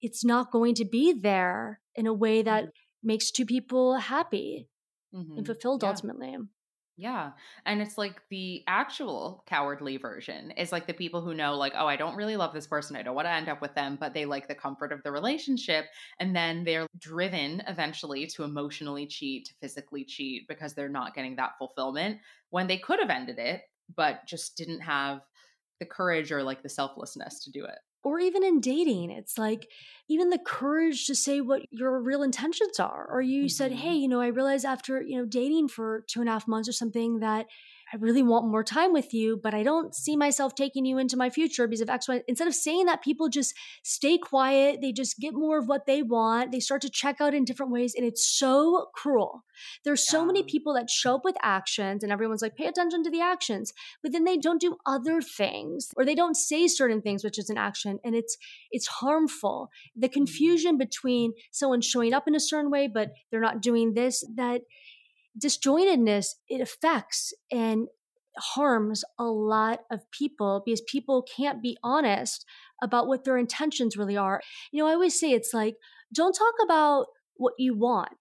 it's 0.00 0.24
not 0.24 0.50
going 0.50 0.74
to 0.74 0.84
be 0.84 1.12
there 1.12 1.80
in 1.94 2.06
a 2.06 2.12
way 2.12 2.42
that 2.42 2.64
mm. 2.64 2.70
makes 3.02 3.30
two 3.30 3.46
people 3.46 3.96
happy. 3.96 4.68
mm-hmm. 5.14 5.38
and 5.38 5.46
fulfilled 5.46 5.82
yeah. 5.82 5.90
ultimately. 5.90 6.36
Yeah. 7.00 7.34
And 7.64 7.80
it's 7.80 7.96
like 7.96 8.22
the 8.28 8.64
actual 8.66 9.44
cowardly 9.46 9.98
version 9.98 10.50
is 10.50 10.72
like 10.72 10.88
the 10.88 10.92
people 10.92 11.20
who 11.20 11.32
know, 11.32 11.54
like, 11.56 11.72
oh, 11.76 11.86
I 11.86 11.94
don't 11.94 12.16
really 12.16 12.36
love 12.36 12.52
this 12.52 12.66
person. 12.66 12.96
I 12.96 13.02
don't 13.04 13.14
want 13.14 13.26
to 13.26 13.32
end 13.32 13.48
up 13.48 13.62
with 13.62 13.72
them, 13.76 13.96
but 14.00 14.14
they 14.14 14.24
like 14.24 14.48
the 14.48 14.56
comfort 14.56 14.92
of 14.92 15.04
the 15.04 15.12
relationship. 15.12 15.86
And 16.18 16.34
then 16.34 16.64
they're 16.64 16.88
driven 16.98 17.62
eventually 17.68 18.26
to 18.28 18.42
emotionally 18.42 19.06
cheat, 19.06 19.46
to 19.46 19.54
physically 19.60 20.04
cheat 20.04 20.48
because 20.48 20.74
they're 20.74 20.88
not 20.88 21.14
getting 21.14 21.36
that 21.36 21.52
fulfillment 21.56 22.18
when 22.50 22.66
they 22.66 22.78
could 22.78 22.98
have 22.98 23.10
ended 23.10 23.38
it, 23.38 23.62
but 23.94 24.26
just 24.26 24.56
didn't 24.56 24.80
have 24.80 25.20
the 25.78 25.86
courage 25.86 26.32
or 26.32 26.42
like 26.42 26.62
the 26.64 26.68
selflessness 26.68 27.44
to 27.44 27.52
do 27.52 27.64
it 27.64 27.78
or 28.04 28.18
even 28.18 28.44
in 28.44 28.60
dating 28.60 29.10
it's 29.10 29.36
like 29.38 29.68
even 30.08 30.30
the 30.30 30.38
courage 30.38 31.06
to 31.06 31.14
say 31.14 31.40
what 31.40 31.62
your 31.70 32.00
real 32.00 32.22
intentions 32.22 32.78
are 32.78 33.06
or 33.10 33.20
you 33.20 33.42
mm-hmm. 33.42 33.48
said 33.48 33.72
hey 33.72 33.94
you 33.94 34.08
know 34.08 34.20
i 34.20 34.28
realized 34.28 34.64
after 34.64 35.02
you 35.02 35.18
know 35.18 35.26
dating 35.26 35.68
for 35.68 36.04
two 36.06 36.20
and 36.20 36.28
a 36.28 36.32
half 36.32 36.48
months 36.48 36.68
or 36.68 36.72
something 36.72 37.20
that 37.20 37.46
I 37.92 37.96
really 37.96 38.22
want 38.22 38.46
more 38.46 38.62
time 38.62 38.92
with 38.92 39.14
you, 39.14 39.40
but 39.42 39.54
I 39.54 39.62
don't 39.62 39.94
see 39.94 40.16
myself 40.16 40.54
taking 40.54 40.84
you 40.84 40.98
into 40.98 41.16
my 41.16 41.30
future 41.30 41.66
because 41.66 41.80
of 41.80 41.88
X, 41.88 42.06
Y. 42.06 42.22
Instead 42.28 42.48
of 42.48 42.54
saying 42.54 42.86
that, 42.86 43.02
people 43.02 43.28
just 43.28 43.54
stay 43.82 44.18
quiet. 44.18 44.80
They 44.82 44.92
just 44.92 45.18
get 45.18 45.32
more 45.32 45.58
of 45.58 45.68
what 45.68 45.86
they 45.86 46.02
want. 46.02 46.52
They 46.52 46.60
start 46.60 46.82
to 46.82 46.90
check 46.90 47.20
out 47.20 47.34
in 47.34 47.44
different 47.44 47.72
ways. 47.72 47.94
And 47.96 48.04
it's 48.04 48.26
so 48.26 48.88
cruel. 48.94 49.44
There's 49.84 50.04
yeah. 50.06 50.18
so 50.18 50.26
many 50.26 50.42
people 50.42 50.74
that 50.74 50.90
show 50.90 51.14
up 51.16 51.24
with 51.24 51.36
actions 51.42 52.02
and 52.02 52.12
everyone's 52.12 52.42
like, 52.42 52.56
pay 52.56 52.66
attention 52.66 53.02
to 53.04 53.10
the 53.10 53.20
actions, 53.20 53.72
but 54.02 54.12
then 54.12 54.24
they 54.24 54.36
don't 54.36 54.60
do 54.60 54.76
other 54.84 55.20
things 55.22 55.88
or 55.96 56.04
they 56.04 56.14
don't 56.14 56.36
say 56.36 56.66
certain 56.66 57.00
things, 57.00 57.24
which 57.24 57.38
is 57.38 57.48
an 57.48 57.58
action. 57.58 57.98
And 58.04 58.14
it's, 58.14 58.36
it's 58.70 58.86
harmful. 58.86 59.70
The 59.96 60.08
mm-hmm. 60.08 60.12
confusion 60.12 60.78
between 60.78 61.32
someone 61.50 61.80
showing 61.80 62.12
up 62.12 62.28
in 62.28 62.34
a 62.34 62.40
certain 62.40 62.70
way, 62.70 62.86
but 62.86 63.12
they're 63.30 63.40
not 63.40 63.62
doing 63.62 63.94
this, 63.94 64.24
that 64.36 64.62
disjointedness 65.38 66.34
it 66.48 66.60
affects 66.60 67.32
and 67.50 67.88
harms 68.36 69.04
a 69.18 69.24
lot 69.24 69.80
of 69.90 70.10
people 70.10 70.62
because 70.64 70.80
people 70.82 71.22
can't 71.36 71.62
be 71.62 71.76
honest 71.82 72.44
about 72.82 73.08
what 73.08 73.24
their 73.24 73.36
intentions 73.38 73.96
really 73.96 74.16
are. 74.16 74.40
You 74.72 74.82
know, 74.82 74.88
I 74.88 74.92
always 74.92 75.18
say 75.18 75.32
it's 75.32 75.52
like, 75.52 75.76
don't 76.12 76.32
talk 76.32 76.54
about 76.62 77.06
what 77.34 77.54
you 77.58 77.76
want 77.76 78.12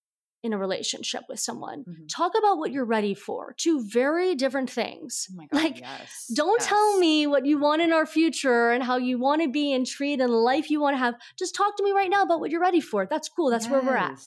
in 0.43 0.53
a 0.53 0.57
relationship 0.57 1.23
with 1.27 1.39
someone. 1.39 1.79
Mm-hmm. 1.79 2.05
Talk 2.07 2.33
about 2.37 2.57
what 2.57 2.71
you're 2.71 2.85
ready 2.85 3.13
for. 3.13 3.53
Two 3.57 3.83
very 3.87 4.35
different 4.35 4.69
things. 4.69 5.27
Oh 5.31 5.43
God, 5.51 5.63
like, 5.63 5.79
yes. 5.79 6.31
don't 6.35 6.61
yes. 6.61 6.69
tell 6.69 6.97
me 6.99 7.27
what 7.27 7.45
you 7.45 7.57
want 7.59 7.81
in 7.81 7.91
our 7.91 8.05
future 8.05 8.71
and 8.71 8.83
how 8.83 8.97
you 8.97 9.19
want 9.19 9.41
to 9.41 9.49
be 9.49 9.73
and 9.73 9.85
treat 9.85 10.19
and 10.19 10.31
the 10.31 10.37
life 10.37 10.69
you 10.69 10.79
want 10.79 10.95
to 10.95 10.99
have. 10.99 11.15
Just 11.37 11.55
talk 11.55 11.75
to 11.77 11.83
me 11.83 11.91
right 11.91 12.09
now 12.09 12.23
about 12.23 12.39
what 12.39 12.51
you're 12.51 12.61
ready 12.61 12.81
for. 12.81 13.07
That's 13.09 13.29
cool. 13.29 13.49
That's 13.49 13.65
yes. 13.65 13.71
where 13.71 13.81
we're 13.81 13.97
at. 13.97 14.19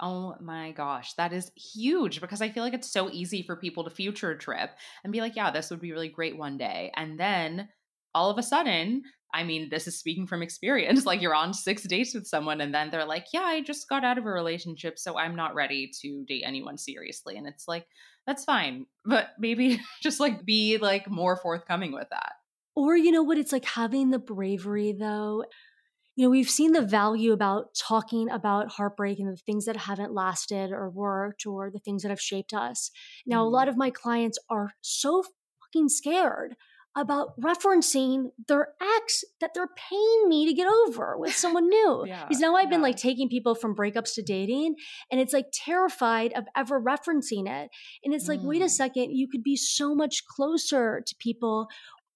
Oh 0.00 0.36
my 0.40 0.72
gosh, 0.72 1.14
that 1.14 1.32
is 1.32 1.50
huge 1.56 2.20
because 2.20 2.40
I 2.40 2.50
feel 2.50 2.62
like 2.62 2.74
it's 2.74 2.90
so 2.90 3.10
easy 3.10 3.42
for 3.42 3.56
people 3.56 3.84
to 3.84 3.90
future 3.90 4.36
trip 4.36 4.70
and 5.02 5.12
be 5.12 5.20
like, 5.20 5.34
yeah, 5.34 5.50
this 5.50 5.70
would 5.70 5.80
be 5.80 5.92
really 5.92 6.08
great 6.08 6.36
one 6.36 6.56
day. 6.56 6.92
And 6.96 7.18
then 7.18 7.68
all 8.14 8.30
of 8.30 8.38
a 8.38 8.42
sudden, 8.42 9.02
I 9.34 9.44
mean, 9.44 9.68
this 9.70 9.86
is 9.86 9.98
speaking 9.98 10.26
from 10.26 10.42
experience. 10.42 11.04
Like 11.08 11.20
you're 11.22 11.34
on 11.34 11.52
six 11.54 11.82
dates 11.82 12.14
with 12.14 12.26
someone, 12.26 12.60
and 12.60 12.74
then 12.74 12.90
they're 12.90 13.04
like, 13.04 13.26
yeah, 13.32 13.42
I 13.42 13.62
just 13.62 13.88
got 13.88 14.04
out 14.04 14.18
of 14.18 14.26
a 14.26 14.30
relationship, 14.30 14.98
so 14.98 15.18
I'm 15.18 15.36
not 15.36 15.54
ready 15.54 15.90
to 16.02 16.24
date 16.26 16.42
anyone 16.44 16.78
seriously. 16.78 17.36
And 17.36 17.46
it's 17.46 17.66
like, 17.66 17.86
that's 18.26 18.44
fine. 18.44 18.86
But 19.04 19.28
maybe 19.38 19.80
just 20.02 20.20
like 20.20 20.44
be 20.44 20.78
like 20.78 21.10
more 21.10 21.36
forthcoming 21.36 21.92
with 21.92 22.08
that. 22.10 22.32
Or, 22.74 22.96
you 22.96 23.10
know 23.10 23.22
what? 23.22 23.38
It's 23.38 23.52
like 23.52 23.64
having 23.64 24.10
the 24.10 24.18
bravery, 24.18 24.92
though, 24.92 25.44
you 26.18 26.24
know, 26.24 26.30
we've 26.30 26.50
seen 26.50 26.72
the 26.72 26.82
value 26.82 27.32
about 27.32 27.76
talking 27.76 28.28
about 28.28 28.72
heartbreak 28.72 29.20
and 29.20 29.32
the 29.32 29.36
things 29.36 29.66
that 29.66 29.76
haven't 29.76 30.12
lasted 30.12 30.72
or 30.72 30.90
worked 30.90 31.46
or 31.46 31.70
the 31.70 31.78
things 31.78 32.02
that 32.02 32.08
have 32.08 32.20
shaped 32.20 32.52
us. 32.52 32.90
Now, 33.24 33.36
mm-hmm. 33.36 33.46
a 33.46 33.50
lot 33.50 33.68
of 33.68 33.76
my 33.76 33.90
clients 33.90 34.36
are 34.50 34.72
so 34.80 35.22
fucking 35.62 35.90
scared 35.90 36.56
about 36.96 37.40
referencing 37.40 38.30
their 38.48 38.70
ex 38.96 39.22
that 39.40 39.52
they're 39.54 39.70
paying 39.76 40.24
me 40.28 40.44
to 40.48 40.52
get 40.52 40.66
over 40.66 41.16
with 41.16 41.32
someone 41.36 41.68
new. 41.68 42.02
yeah, 42.04 42.24
because 42.24 42.40
now 42.40 42.56
I've 42.56 42.64
yeah. 42.64 42.70
been 42.70 42.82
like 42.82 42.96
taking 42.96 43.28
people 43.28 43.54
from 43.54 43.76
breakups 43.76 44.14
to 44.14 44.22
dating 44.22 44.74
and 45.12 45.20
it's 45.20 45.32
like 45.32 45.46
terrified 45.52 46.32
of 46.32 46.46
ever 46.56 46.82
referencing 46.82 47.46
it. 47.46 47.70
And 48.02 48.12
it's 48.12 48.26
like, 48.26 48.40
mm. 48.40 48.46
wait 48.46 48.62
a 48.62 48.64
mm. 48.64 48.70
second, 48.70 49.12
you 49.12 49.28
could 49.28 49.44
be 49.44 49.54
so 49.54 49.94
much 49.94 50.26
closer 50.26 51.00
to 51.06 51.14
people. 51.20 51.68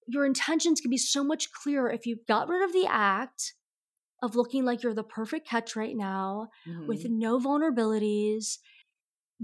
Your 0.09 0.26
intentions 0.26 0.80
could 0.80 0.90
be 0.90 0.98
so 0.98 1.22
much 1.22 1.53
clearer 1.53 1.88
if 1.88 2.05
you 2.05 2.16
got 2.26 2.48
rid 2.48 2.64
of 2.64 2.72
the 2.72 2.88
act 2.90 3.55
of 4.22 4.36
looking 4.36 4.64
like 4.64 4.82
you're 4.82 4.94
the 4.94 5.02
perfect 5.02 5.48
catch 5.48 5.76
right 5.76 5.96
now 5.96 6.48
mm-hmm. 6.66 6.86
with 6.86 7.04
no 7.08 7.38
vulnerabilities. 7.38 8.58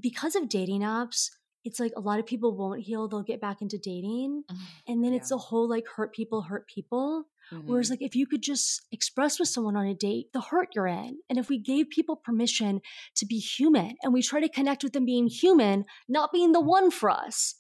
Because 0.00 0.36
of 0.36 0.48
dating 0.48 0.82
apps, 0.82 1.30
it's 1.64 1.80
like 1.80 1.92
a 1.96 2.00
lot 2.00 2.20
of 2.20 2.26
people 2.26 2.56
won't 2.56 2.82
heal, 2.82 3.08
they'll 3.08 3.22
get 3.22 3.40
back 3.40 3.60
into 3.60 3.78
dating. 3.78 4.44
Mm-hmm. 4.50 4.62
And 4.88 5.04
then 5.04 5.12
yeah. 5.12 5.18
it's 5.18 5.30
a 5.30 5.36
whole 5.36 5.68
like 5.68 5.84
hurt 5.96 6.14
people, 6.14 6.42
hurt 6.42 6.66
people. 6.66 7.24
Mm-hmm. 7.52 7.68
Whereas, 7.68 7.90
like, 7.90 8.02
if 8.02 8.14
you 8.14 8.26
could 8.26 8.42
just 8.42 8.86
express 8.92 9.38
with 9.38 9.48
someone 9.48 9.76
on 9.76 9.86
a 9.86 9.94
date 9.94 10.26
the 10.32 10.40
hurt 10.40 10.68
you're 10.74 10.86
in, 10.86 11.18
and 11.28 11.38
if 11.38 11.48
we 11.48 11.58
gave 11.58 11.88
people 11.88 12.16
permission 12.16 12.80
to 13.16 13.26
be 13.26 13.38
human 13.38 13.96
and 14.02 14.12
we 14.12 14.22
try 14.22 14.40
to 14.40 14.48
connect 14.48 14.84
with 14.84 14.92
them 14.92 15.06
being 15.06 15.28
human, 15.28 15.84
not 16.08 16.32
being 16.32 16.52
the 16.52 16.60
one 16.60 16.90
for 16.90 17.10
us, 17.10 17.54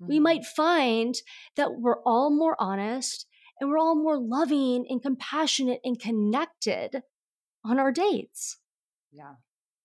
we 0.00 0.16
mm-hmm. 0.16 0.22
might 0.24 0.44
find 0.44 1.14
that 1.56 1.74
we're 1.78 2.02
all 2.02 2.30
more 2.30 2.56
honest 2.58 3.26
and 3.64 3.72
we're 3.72 3.78
all 3.78 3.94
more 3.94 4.18
loving 4.18 4.84
and 4.90 5.00
compassionate 5.00 5.80
and 5.84 5.98
connected 5.98 7.02
on 7.64 7.78
our 7.78 7.90
dates. 7.90 8.58
Yeah. 9.10 9.36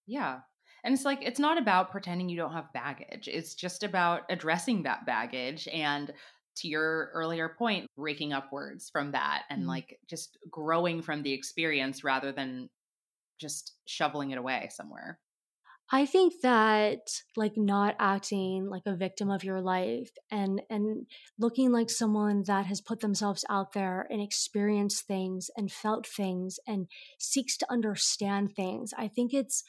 Yeah. 0.05 0.39
And 0.83 0.93
it's 0.93 1.05
like, 1.05 1.19
it's 1.21 1.39
not 1.39 1.57
about 1.57 1.89
pretending 1.89 2.27
you 2.27 2.35
don't 2.35 2.51
have 2.51 2.73
baggage. 2.73 3.29
It's 3.31 3.55
just 3.55 3.83
about 3.83 4.23
addressing 4.29 4.83
that 4.83 5.05
baggage 5.05 5.69
and 5.71 6.11
to 6.57 6.67
your 6.67 7.09
earlier 7.13 7.55
point, 7.57 7.87
breaking 7.95 8.33
upwards 8.33 8.89
from 8.89 9.13
that 9.13 9.43
and 9.49 9.61
mm-hmm. 9.61 9.69
like 9.69 9.97
just 10.09 10.37
growing 10.51 11.01
from 11.01 11.23
the 11.23 11.31
experience 11.31 12.03
rather 12.03 12.33
than 12.33 12.69
just 13.39 13.75
shoveling 13.87 14.31
it 14.31 14.37
away 14.37 14.67
somewhere. 14.73 15.19
I 15.91 16.05
think 16.05 16.41
that 16.43 16.99
like 17.35 17.53
not 17.57 17.95
acting 17.99 18.69
like 18.69 18.83
a 18.85 18.95
victim 18.95 19.31
of 19.31 19.43
your 19.43 19.59
life 19.59 20.11
and 20.29 20.61
and 20.69 21.07
looking 21.39 21.71
like 21.71 21.89
someone 21.89 22.43
that 22.45 22.67
has 22.67 22.79
put 22.79 22.99
themselves 22.99 23.43
out 23.49 23.73
there 23.73 24.05
and 24.09 24.21
experienced 24.21 25.07
things 25.07 25.49
and 25.57 25.71
felt 25.71 26.05
things 26.05 26.59
and 26.67 26.87
seeks 27.17 27.57
to 27.57 27.71
understand 27.71 28.55
things. 28.55 28.93
I 28.97 29.07
think 29.07 29.33
it's 29.33 29.63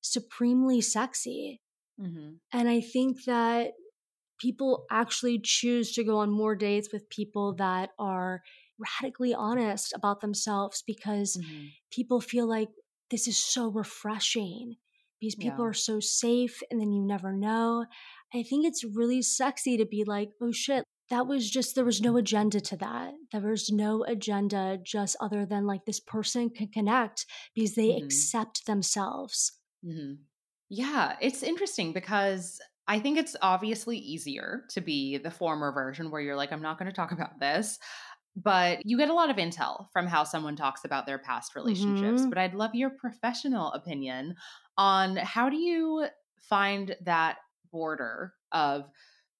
supremely 0.00 0.80
sexy. 0.80 1.60
Mm-hmm. 2.00 2.36
And 2.52 2.68
I 2.68 2.80
think 2.80 3.24
that 3.24 3.72
people 4.38 4.86
actually 4.90 5.40
choose 5.42 5.92
to 5.92 6.04
go 6.04 6.18
on 6.18 6.30
more 6.30 6.56
dates 6.56 6.90
with 6.90 7.10
people 7.10 7.54
that 7.56 7.90
are 7.98 8.42
radically 8.78 9.34
honest 9.34 9.92
about 9.94 10.20
themselves 10.20 10.82
because 10.86 11.36
mm-hmm. 11.36 11.66
people 11.90 12.20
feel 12.20 12.46
like 12.46 12.68
this 13.10 13.28
is 13.28 13.36
so 13.36 13.68
refreshing 13.68 14.76
because 15.20 15.34
people 15.34 15.64
yeah. 15.64 15.70
are 15.70 15.74
so 15.74 16.00
safe 16.00 16.62
and 16.70 16.80
then 16.80 16.92
you 16.92 17.02
never 17.02 17.32
know. 17.32 17.86
I 18.34 18.42
think 18.42 18.66
it's 18.66 18.84
really 18.84 19.22
sexy 19.22 19.76
to 19.76 19.86
be 19.86 20.04
like, 20.04 20.30
oh 20.40 20.52
shit, 20.52 20.84
that 21.10 21.26
was 21.26 21.48
just, 21.50 21.74
there 21.74 21.84
was 21.84 22.00
no 22.00 22.16
agenda 22.16 22.60
to 22.60 22.76
that. 22.78 23.12
There 23.32 23.40
was 23.40 23.70
no 23.70 24.04
agenda 24.04 24.78
just 24.84 25.16
other 25.20 25.46
than 25.46 25.66
like 25.66 25.84
this 25.84 26.00
person 26.00 26.50
can 26.50 26.68
connect 26.68 27.26
because 27.54 27.74
they 27.74 27.88
mm-hmm. 27.88 28.04
accept 28.04 28.66
themselves. 28.66 29.52
Mm-hmm. 29.84 30.14
Yeah, 30.68 31.16
it's 31.20 31.42
interesting 31.42 31.92
because 31.92 32.60
I 32.88 32.98
think 32.98 33.18
it's 33.18 33.36
obviously 33.40 33.98
easier 33.98 34.64
to 34.70 34.80
be 34.80 35.18
the 35.18 35.30
former 35.30 35.72
version 35.72 36.10
where 36.10 36.20
you're 36.20 36.36
like, 36.36 36.52
I'm 36.52 36.62
not 36.62 36.78
going 36.78 36.90
to 36.90 36.96
talk 36.96 37.12
about 37.12 37.38
this. 37.40 37.78
But 38.38 38.84
you 38.84 38.98
get 38.98 39.08
a 39.08 39.14
lot 39.14 39.30
of 39.30 39.36
intel 39.36 39.86
from 39.94 40.06
how 40.06 40.24
someone 40.24 40.56
talks 40.56 40.84
about 40.84 41.06
their 41.06 41.18
past 41.18 41.54
relationships. 41.54 42.20
Mm-hmm. 42.20 42.28
But 42.28 42.36
I'd 42.36 42.54
love 42.54 42.74
your 42.74 42.90
professional 42.90 43.72
opinion 43.72 44.34
on 44.78 45.16
how 45.16 45.48
do 45.48 45.56
you 45.56 46.06
find 46.36 46.96
that 47.02 47.38
border 47.70 48.32
of 48.52 48.88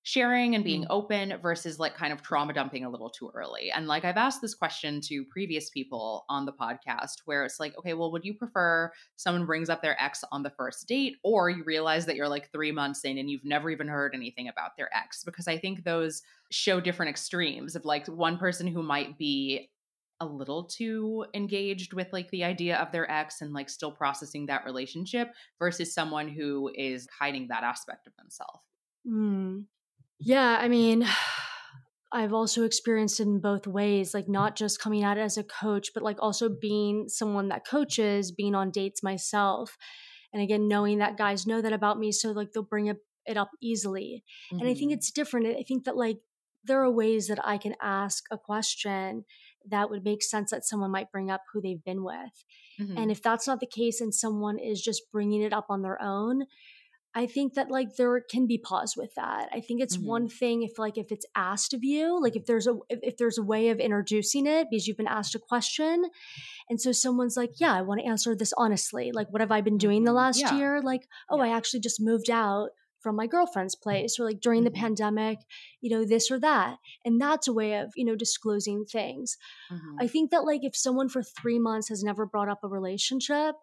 sharing 0.07 0.55
and 0.55 0.63
being 0.63 0.83
mm. 0.83 0.89
open 0.89 1.35
versus 1.43 1.81
like 1.81 1.97
kind 1.97 2.13
of 2.13 2.23
trauma 2.23 2.53
dumping 2.53 2.85
a 2.85 2.89
little 2.89 3.11
too 3.11 3.29
early. 3.35 3.73
And 3.73 3.89
like 3.89 4.05
I've 4.05 4.17
asked 4.17 4.41
this 4.41 4.55
question 4.55 5.01
to 5.01 5.25
previous 5.25 5.69
people 5.69 6.25
on 6.29 6.47
the 6.47 6.53
podcast 6.53 7.23
where 7.25 7.45
it's 7.45 7.59
like, 7.59 7.77
okay, 7.77 7.93
well, 7.93 8.13
would 8.13 8.25
you 8.25 8.33
prefer 8.33 8.93
someone 9.17 9.47
brings 9.47 9.69
up 9.69 9.83
their 9.83 10.01
ex 10.01 10.23
on 10.31 10.45
the 10.45 10.51
first 10.51 10.87
date 10.87 11.17
or 11.25 11.51
you 11.51 11.65
realize 11.65 12.07
that 12.07 12.15
you're 12.15 12.29
like 12.29 12.53
3 12.53 12.71
months 12.71 13.01
in 13.05 13.19
and 13.19 13.29
you've 13.29 13.45
never 13.45 13.69
even 13.69 13.89
heard 13.89 14.15
anything 14.15 14.47
about 14.47 14.77
their 14.77 14.89
ex 14.97 15.25
because 15.25 15.49
I 15.49 15.59
think 15.59 15.83
those 15.83 16.23
show 16.53 16.81
different 16.81 17.11
extremes 17.11 17.75
of 17.75 17.85
like 17.85 18.07
one 18.07 18.39
person 18.39 18.69
who 18.69 18.85
might 18.85 19.19
be 19.19 19.71
a 20.21 20.27
little 20.27 20.65
too 20.65 21.27
engaged 21.35 21.93
with 21.93 22.09
like 22.13 22.31
the 22.31 22.45
idea 22.45 22.77
of 22.77 22.93
their 22.93 23.11
ex 23.11 23.41
and 23.41 23.53
like 23.53 23.69
still 23.69 23.93
processing 23.93 24.47
that 24.47 24.65
relationship 24.65 25.33
versus 25.59 25.93
someone 25.93 26.29
who 26.29 26.71
is 26.75 27.07
hiding 27.19 27.49
that 27.49 27.63
aspect 27.63 28.07
of 28.07 28.15
themselves. 28.17 28.61
Mm. 29.07 29.65
Yeah, 30.19 30.59
I 30.61 30.69
mean, 30.69 31.07
I've 32.13 32.33
also 32.33 32.63
experienced 32.65 33.21
it 33.21 33.25
in 33.25 33.41
both 33.41 33.67
ways, 33.67 34.15
like 34.15 34.29
not 34.29 34.57
just 34.57 34.81
coming 34.81 35.05
out 35.05 35.19
as 35.19 35.37
a 35.37 35.45
coach, 35.45 35.91
but 35.93 36.03
like 36.03 36.17
also 36.21 36.49
being 36.49 37.09
someone 37.09 37.49
that 37.49 37.67
coaches, 37.67 38.33
being 38.33 38.55
on 38.55 38.71
dates 38.71 39.03
myself. 39.03 39.77
And 40.33 40.43
again, 40.43 40.69
knowing 40.69 40.99
that 40.99 41.19
guys 41.19 41.47
know 41.47 41.61
that 41.61 41.73
about 41.73 41.99
me, 41.99 42.13
so 42.13 42.31
like 42.31 42.53
they'll 42.53 42.63
bring 42.63 42.87
it, 42.87 42.99
it 43.27 43.37
up 43.37 43.51
easily. 43.61 44.25
Mm-hmm. 44.53 44.61
And 44.61 44.69
I 44.69 44.75
think 44.75 44.91
mm-hmm. 44.91 44.99
it's 44.99 45.11
different. 45.11 45.47
I 45.47 45.65
think 45.67 45.85
that 45.85 45.97
like 45.97 46.19
there 46.65 46.83
are 46.83 46.91
ways 46.91 47.29
that 47.29 47.45
I 47.45 47.59
can 47.59 47.75
ask 47.83 48.25
a 48.31 48.39
question 48.39 49.25
that 49.71 49.91
would 49.91 50.05
make 50.05 50.23
sense 50.23 50.51
that 50.51 50.65
someone 50.65 50.91
might 50.91 51.11
bring 51.11 51.31
up 51.31 51.43
who 51.53 51.61
they've 51.61 51.83
been 51.85 52.05
with. 52.05 52.45
Mm-hmm. 52.81 52.99
And 52.99 53.11
if 53.11 53.23
that's 53.23 53.47
not 53.47 53.61
the 53.61 53.67
case 53.67 54.01
and 54.01 54.15
someone 54.15 54.59
is 54.59 54.81
just 54.83 55.11
bringing 55.13 55.43
it 55.43 55.53
up 55.53 55.67
on 55.69 55.83
their 55.83 56.01
own, 56.03 56.45
I 57.17 57.27
think 57.27 57.55
that 57.55 57.71
like 57.71 57.97
there 57.97 58.21
can 58.21 58.47
be 58.47 58.59
pause 58.59 58.95
with 58.95 59.15
that. 59.15 59.49
I 59.51 59.61
think 59.61 59.81
it's 59.81 59.97
mm-hmm. 59.97 60.07
one 60.07 60.29
thing 60.29 60.63
if 60.63 60.79
like 60.79 60.99
if 60.99 61.11
it's 61.11 61.25
asked 61.35 61.73
of 61.73 61.83
you, 61.83 62.21
like 62.21 62.37
if 62.37 62.45
there's 62.45 62.67
a 62.67 62.75
if, 62.91 62.99
if, 63.03 63.17
there's 63.17 63.39
a 63.39 63.43
way 63.43 63.71
of 63.71 63.81
introducing 63.81 64.47
it 64.47 64.67
because 64.71 64.87
you've 64.87 64.99
been 64.99 65.07
asked 65.07 65.35
a 65.35 65.39
question, 65.39 66.05
and 66.69 66.79
so 66.79 66.93
someone's 66.93 67.35
like, 67.35 67.53
yeah, 67.59 67.73
I 67.73 67.81
want 67.81 68.01
to 68.01 68.07
answer 68.07 68.37
this 68.37 68.53
honestly. 68.59 69.13
Like, 69.13 69.33
what 69.33 69.41
have 69.41 69.51
I 69.51 69.63
been 69.63 69.79
doing 69.79 70.01
mm-hmm. 70.01 70.07
the 70.07 70.13
last 70.13 70.41
yeah. 70.41 70.59
year? 70.59 70.83
Like, 70.83 71.09
oh, 71.31 71.39
yeah. 71.39 71.45
I 71.45 71.57
actually 71.57 71.81
just 71.81 72.03
moved 72.03 72.29
out 72.29 72.69
from 73.07 73.15
my 73.15 73.29
girlfriend's 73.29 73.77
place, 73.77 74.19
or 74.19 74.25
like 74.25 74.41
during 74.41 74.65
mm-hmm. 74.65 74.75
the 74.75 74.81
pandemic, 74.81 75.39
you 75.81 75.97
know, 75.97 76.05
this 76.05 76.29
or 76.29 76.41
that, 76.41 76.79
and 77.05 77.21
that's 77.21 77.47
a 77.47 77.53
way 77.53 77.79
of 77.79 77.93
you 77.95 78.05
know 78.05 78.17
disclosing 78.17 78.85
things. 78.85 79.37
Mm-hmm. 79.71 79.99
I 80.01 80.09
think 80.09 80.33
that 80.33 80.45
like 80.45 80.65
if 80.65 80.75
someone 80.75 81.09
for 81.09 81.23
three 81.23 81.61
months 81.61 81.89
has 81.91 82.03
never 82.03 82.27
brought 82.27 82.49
up 82.49 82.65
a 82.65 82.69
relationship 82.69 83.55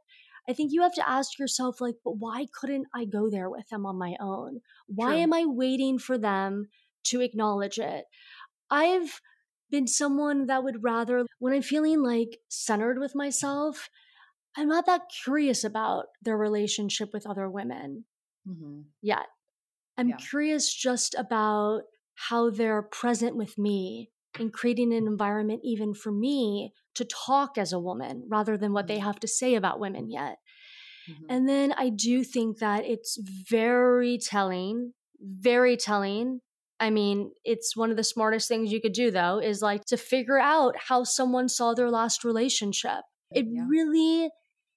I 0.47 0.53
think 0.53 0.71
you 0.73 0.81
have 0.81 0.93
to 0.95 1.09
ask 1.09 1.39
yourself, 1.39 1.79
like, 1.79 1.95
but 2.03 2.17
why 2.17 2.47
couldn't 2.53 2.87
I 2.93 3.05
go 3.05 3.29
there 3.29 3.49
with 3.49 3.67
them 3.69 3.85
on 3.85 3.97
my 3.97 4.15
own? 4.19 4.61
Why 4.87 5.11
True. 5.11 5.19
am 5.19 5.33
I 5.33 5.45
waiting 5.45 5.97
for 5.97 6.17
them 6.17 6.67
to 7.05 7.21
acknowledge 7.21 7.77
it? 7.77 8.05
I've 8.69 9.21
been 9.71 9.87
someone 9.87 10.47
that 10.47 10.63
would 10.63 10.83
rather, 10.83 11.25
when 11.39 11.53
I'm 11.53 11.61
feeling 11.61 12.03
like 12.03 12.39
centered 12.49 12.99
with 12.99 13.15
myself, 13.15 13.89
I'm 14.55 14.67
not 14.67 14.85
that 14.85 15.03
curious 15.23 15.63
about 15.63 16.05
their 16.21 16.37
relationship 16.37 17.09
with 17.13 17.25
other 17.25 17.49
women 17.49 18.05
mm-hmm. 18.47 18.81
yet. 19.01 19.27
I'm 19.97 20.09
yeah. 20.09 20.17
curious 20.17 20.73
just 20.73 21.15
about 21.17 21.81
how 22.15 22.49
they're 22.49 22.81
present 22.81 23.35
with 23.35 23.57
me 23.57 24.09
and 24.39 24.51
creating 24.51 24.93
an 24.93 25.07
environment, 25.07 25.61
even 25.63 25.93
for 25.93 26.11
me, 26.11 26.73
to 26.95 27.05
talk 27.05 27.57
as 27.57 27.73
a 27.73 27.79
woman 27.79 28.25
rather 28.29 28.57
than 28.57 28.73
what 28.73 28.87
they 28.87 28.97
mm-hmm. 28.97 29.05
have 29.05 29.19
to 29.19 29.27
say 29.27 29.55
about 29.55 29.79
women 29.79 30.09
yet. 30.09 30.37
Mm-hmm. 31.09 31.25
And 31.29 31.49
then 31.49 31.73
I 31.73 31.89
do 31.89 32.23
think 32.23 32.59
that 32.59 32.85
it's 32.85 33.19
very 33.49 34.17
telling, 34.17 34.93
very 35.21 35.77
telling. 35.77 36.39
I 36.79 36.89
mean, 36.89 37.31
it's 37.43 37.75
one 37.75 37.91
of 37.91 37.97
the 37.97 38.03
smartest 38.03 38.47
things 38.47 38.71
you 38.71 38.81
could 38.81 38.93
do, 38.93 39.11
though, 39.11 39.39
is 39.39 39.61
like 39.61 39.85
to 39.85 39.97
figure 39.97 40.39
out 40.39 40.75
how 40.87 41.03
someone 41.03 41.49
saw 41.49 41.73
their 41.73 41.89
last 41.89 42.23
relationship. 42.23 43.01
It 43.31 43.45
yeah. 43.49 43.65
really, 43.67 44.29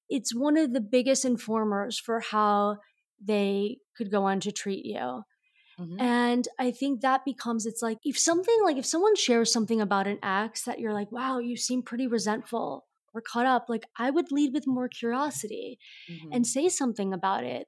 it's 0.09 0.35
one 0.35 0.57
of 0.57 0.73
the 0.73 0.81
biggest 0.81 1.25
informers 1.25 1.99
for 1.99 2.21
how 2.21 2.77
they 3.21 3.79
could 3.97 4.11
go 4.11 4.25
on 4.25 4.41
to 4.41 4.53
treat 4.53 4.85
you. 4.85 5.23
Mm-hmm. 5.79 6.01
And 6.01 6.49
I 6.59 6.71
think 6.71 7.01
that 7.01 7.25
becomes 7.25 7.67
it's 7.67 7.83
like 7.83 7.99
if 8.05 8.19
something 8.19 8.57
like 8.65 8.79
if 8.79 8.87
someone 8.87 9.15
shares 9.15 9.53
something 9.53 9.81
about 9.81 10.07
an 10.07 10.19
ex 10.23 10.63
that 10.63 10.81
you're 10.81 10.95
like, 10.95 11.13
wow, 11.13 11.39
you 11.39 11.57
seem 11.57 11.83
pretty 11.83 12.07
resentful 12.07 12.87
or 13.13 13.21
caught 13.21 13.47
up, 13.47 13.67
like 13.69 13.85
I 13.99 14.11
would 14.11 14.33
lead 14.33 14.53
with 14.55 14.67
more 14.67 14.89
curiosity 14.89 15.79
mm-hmm. 16.11 16.33
and 16.33 16.47
say 16.47 16.69
something 16.69 17.13
about 17.13 17.45
it. 17.45 17.67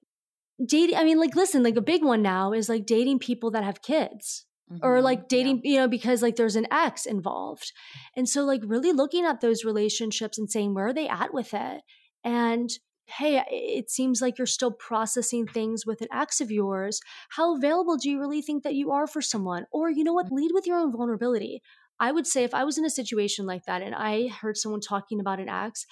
Dating, 0.65 0.97
I 0.97 1.05
mean, 1.05 1.21
like, 1.21 1.37
listen, 1.37 1.63
like 1.63 1.77
a 1.77 1.83
big 1.83 2.03
one 2.03 2.23
now 2.23 2.53
is 2.53 2.69
like 2.69 2.87
dating 2.87 3.21
people 3.21 3.51
that 3.53 3.65
have 3.65 3.83
kids. 3.83 4.45
Mm-hmm. 4.71 4.87
Or 4.87 5.01
like 5.01 5.29
dating, 5.29 5.63
yeah. 5.65 5.71
you 5.71 5.77
know, 5.79 5.89
because 5.89 6.21
like 6.21 6.37
there's 6.37 6.57
an 6.57 6.67
ex 6.71 7.07
involved. 7.07 7.73
And 8.15 8.29
so, 8.29 8.45
like, 8.45 8.61
really 8.67 8.93
looking 8.93 9.25
at 9.25 9.41
those 9.41 9.65
relationships 9.65 10.37
and 10.37 10.51
saying, 10.51 10.75
where 10.75 10.89
are 10.89 10.93
they 10.93 11.09
at 11.09 11.33
with 11.33 11.55
it? 11.55 11.81
And 12.23 12.69
hey, 13.09 13.43
it 13.51 13.91
seems 13.91 14.21
like 14.21 14.39
you're 14.39 14.47
still 14.47 14.71
processing 14.71 15.47
things 15.47 15.87
with 15.87 16.01
an 16.01 16.09
ex 16.13 16.41
of 16.41 16.51
yours. 16.51 17.01
How 17.31 17.57
available 17.57 17.97
do 17.97 18.11
you 18.11 18.21
really 18.21 18.43
think 18.43 18.63
that 18.65 18.75
you 18.75 18.91
are 18.91 19.07
for 19.07 19.23
someone? 19.23 19.67
Or, 19.73 19.91
you 19.91 20.05
know 20.05 20.13
what, 20.13 20.31
lead 20.31 20.51
with 20.53 20.67
your 20.67 20.79
own 20.79 20.93
vulnerability. 20.93 21.63
I 22.01 22.13
would 22.13 22.27
say 22.27 22.45
if 22.45 22.55
I 22.55 22.65
was 22.65 22.79
in 22.79 22.85
a 22.85 22.91
situation 22.91 23.47
like 23.47 23.65
that 23.65 23.83
and 23.83 23.95
I 23.95 24.29
heard 24.29 24.57
someone 24.57 24.81
talking 24.81 25.21
about 25.21 25.41
an 25.41 25.49
ex, 25.49 25.87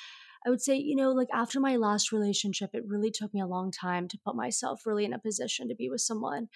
I 0.47 0.51
would 0.51 0.61
say, 0.61 0.77
you 0.77 0.95
know, 0.95 1.11
like 1.11 1.29
after 1.35 1.59
my 1.59 1.77
last 1.77 2.13
relationship, 2.13 2.71
it 2.73 2.87
really 2.87 3.11
took 3.11 3.35
me 3.35 3.41
a 3.41 3.47
long 3.47 3.73
time 3.73 4.07
to 4.09 4.19
put 4.25 4.37
myself 4.37 4.83
really 4.87 5.05
in 5.05 5.13
a 5.13 5.19
position 5.19 5.69
to 5.69 5.75
be 5.75 5.89
with 5.89 6.01
someone. 6.01 6.49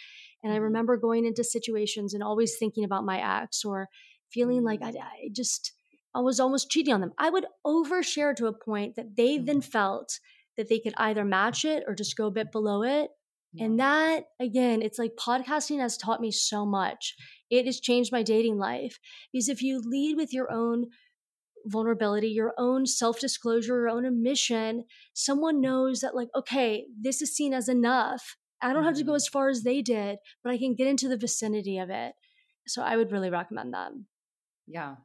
And 0.44 0.52
I 0.52 0.56
mm-hmm. 0.56 0.64
remember 0.64 0.96
going 0.96 1.26
into 1.26 1.42
situations 1.42 2.14
and 2.14 2.22
always 2.22 2.56
thinking 2.56 2.84
about 2.84 3.04
my 3.04 3.42
ex 3.42 3.64
or 3.64 3.88
feeling 4.30 4.62
like 4.62 4.80
I, 4.82 4.90
I 4.90 5.30
just, 5.32 5.72
I 6.14 6.20
was 6.20 6.38
almost 6.38 6.70
cheating 6.70 6.94
on 6.94 7.00
them. 7.00 7.12
I 7.18 7.30
would 7.30 7.46
overshare 7.66 8.36
to 8.36 8.46
a 8.46 8.52
point 8.52 8.94
that 8.94 9.16
they 9.16 9.38
then 9.38 9.60
mm-hmm. 9.60 9.70
felt 9.70 10.20
that 10.60 10.68
they 10.68 10.78
could 10.78 10.94
either 10.98 11.24
match 11.24 11.64
it 11.64 11.84
or 11.86 11.94
just 11.94 12.16
go 12.16 12.26
a 12.26 12.30
bit 12.30 12.52
below 12.52 12.82
it. 12.82 13.10
Yeah. 13.52 13.64
And 13.64 13.80
that, 13.80 14.24
again, 14.38 14.82
it's 14.82 14.98
like 14.98 15.12
podcasting 15.18 15.80
has 15.80 15.96
taught 15.96 16.20
me 16.20 16.30
so 16.30 16.64
much. 16.64 17.16
It 17.50 17.66
has 17.66 17.80
changed 17.80 18.12
my 18.12 18.22
dating 18.22 18.58
life 18.58 18.98
because 19.32 19.48
if 19.48 19.62
you 19.62 19.82
lead 19.84 20.16
with 20.16 20.32
your 20.32 20.52
own 20.52 20.86
vulnerability, 21.66 22.28
your 22.28 22.52
own 22.58 22.86
self 22.86 23.18
disclosure, 23.18 23.74
your 23.74 23.88
own 23.88 24.04
admission, 24.04 24.84
someone 25.14 25.60
knows 25.60 26.00
that, 26.00 26.14
like, 26.14 26.28
okay, 26.36 26.86
this 27.00 27.20
is 27.20 27.34
seen 27.34 27.52
as 27.52 27.68
enough. 27.68 28.36
I 28.62 28.72
don't 28.72 28.84
have 28.84 28.96
to 28.96 29.04
go 29.04 29.12
mm-hmm. 29.12 29.16
as 29.16 29.28
far 29.28 29.48
as 29.48 29.62
they 29.62 29.82
did, 29.82 30.18
but 30.44 30.52
I 30.52 30.58
can 30.58 30.74
get 30.74 30.86
into 30.86 31.08
the 31.08 31.16
vicinity 31.16 31.78
of 31.78 31.90
it. 31.90 32.12
So 32.66 32.82
I 32.82 32.96
would 32.96 33.10
really 33.10 33.30
recommend 33.30 33.72
them. 33.72 34.06
Yeah, 34.66 34.96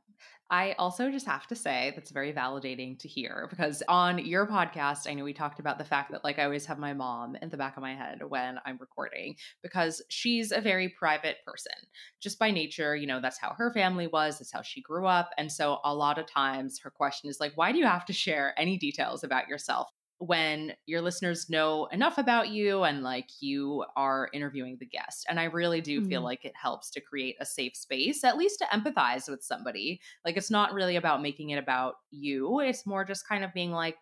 I 0.51 0.73
also 0.73 1.09
just 1.09 1.25
have 1.25 1.47
to 1.47 1.55
say 1.55 1.91
that's 1.95 2.11
very 2.11 2.31
validating 2.31 2.99
to 2.99 3.07
hear 3.07 3.47
because 3.49 3.81
on 3.87 4.23
your 4.23 4.45
podcast, 4.45 5.09
I 5.09 5.15
know 5.15 5.23
we 5.23 5.33
talked 5.33 5.59
about 5.59 5.79
the 5.79 5.83
fact 5.83 6.11
that 6.11 6.23
like 6.23 6.37
I 6.37 6.43
always 6.43 6.67
have 6.67 6.77
my 6.77 6.93
mom 6.93 7.35
in 7.41 7.49
the 7.49 7.57
back 7.57 7.77
of 7.77 7.81
my 7.81 7.95
head 7.95 8.19
when 8.27 8.59
I'm 8.63 8.77
recording 8.79 9.37
because 9.63 10.03
she's 10.09 10.51
a 10.51 10.61
very 10.61 10.89
private 10.89 11.37
person. 11.45 11.73
Just 12.21 12.37
by 12.37 12.51
nature, 12.51 12.95
you 12.95 13.07
know, 13.07 13.19
that's 13.19 13.39
how 13.39 13.55
her 13.57 13.73
family 13.73 14.05
was, 14.05 14.37
that's 14.37 14.51
how 14.51 14.61
she 14.61 14.81
grew 14.81 15.07
up. 15.07 15.31
And 15.39 15.51
so 15.51 15.79
a 15.83 15.95
lot 15.95 16.19
of 16.19 16.27
times 16.27 16.79
her 16.83 16.91
question 16.91 17.27
is 17.27 17.39
like, 17.39 17.53
why 17.55 17.71
do 17.71 17.79
you 17.79 17.85
have 17.87 18.05
to 18.05 18.13
share 18.13 18.53
any 18.55 18.77
details 18.77 19.23
about 19.23 19.47
yourself? 19.47 19.89
When 20.19 20.73
your 20.85 21.01
listeners 21.01 21.49
know 21.49 21.87
enough 21.87 22.17
about 22.17 22.47
you 22.49 22.83
and 22.83 23.03
like 23.03 23.29
you 23.41 23.83
are 23.97 24.29
interviewing 24.33 24.77
the 24.79 24.85
guest. 24.85 25.25
And 25.29 25.39
I 25.39 25.45
really 25.45 25.81
do 25.81 25.99
mm-hmm. 25.99 26.09
feel 26.09 26.21
like 26.21 26.45
it 26.45 26.53
helps 26.55 26.89
to 26.91 27.01
create 27.01 27.35
a 27.39 27.45
safe 27.45 27.75
space, 27.75 28.23
at 28.23 28.37
least 28.37 28.59
to 28.59 28.77
empathize 28.77 29.29
with 29.29 29.43
somebody. 29.43 29.99
Like 30.23 30.37
it's 30.37 30.51
not 30.51 30.73
really 30.73 30.95
about 30.95 31.21
making 31.21 31.49
it 31.49 31.57
about 31.57 31.95
you, 32.11 32.59
it's 32.61 32.85
more 32.85 33.03
just 33.03 33.27
kind 33.27 33.43
of 33.43 33.53
being 33.53 33.71
like, 33.71 33.97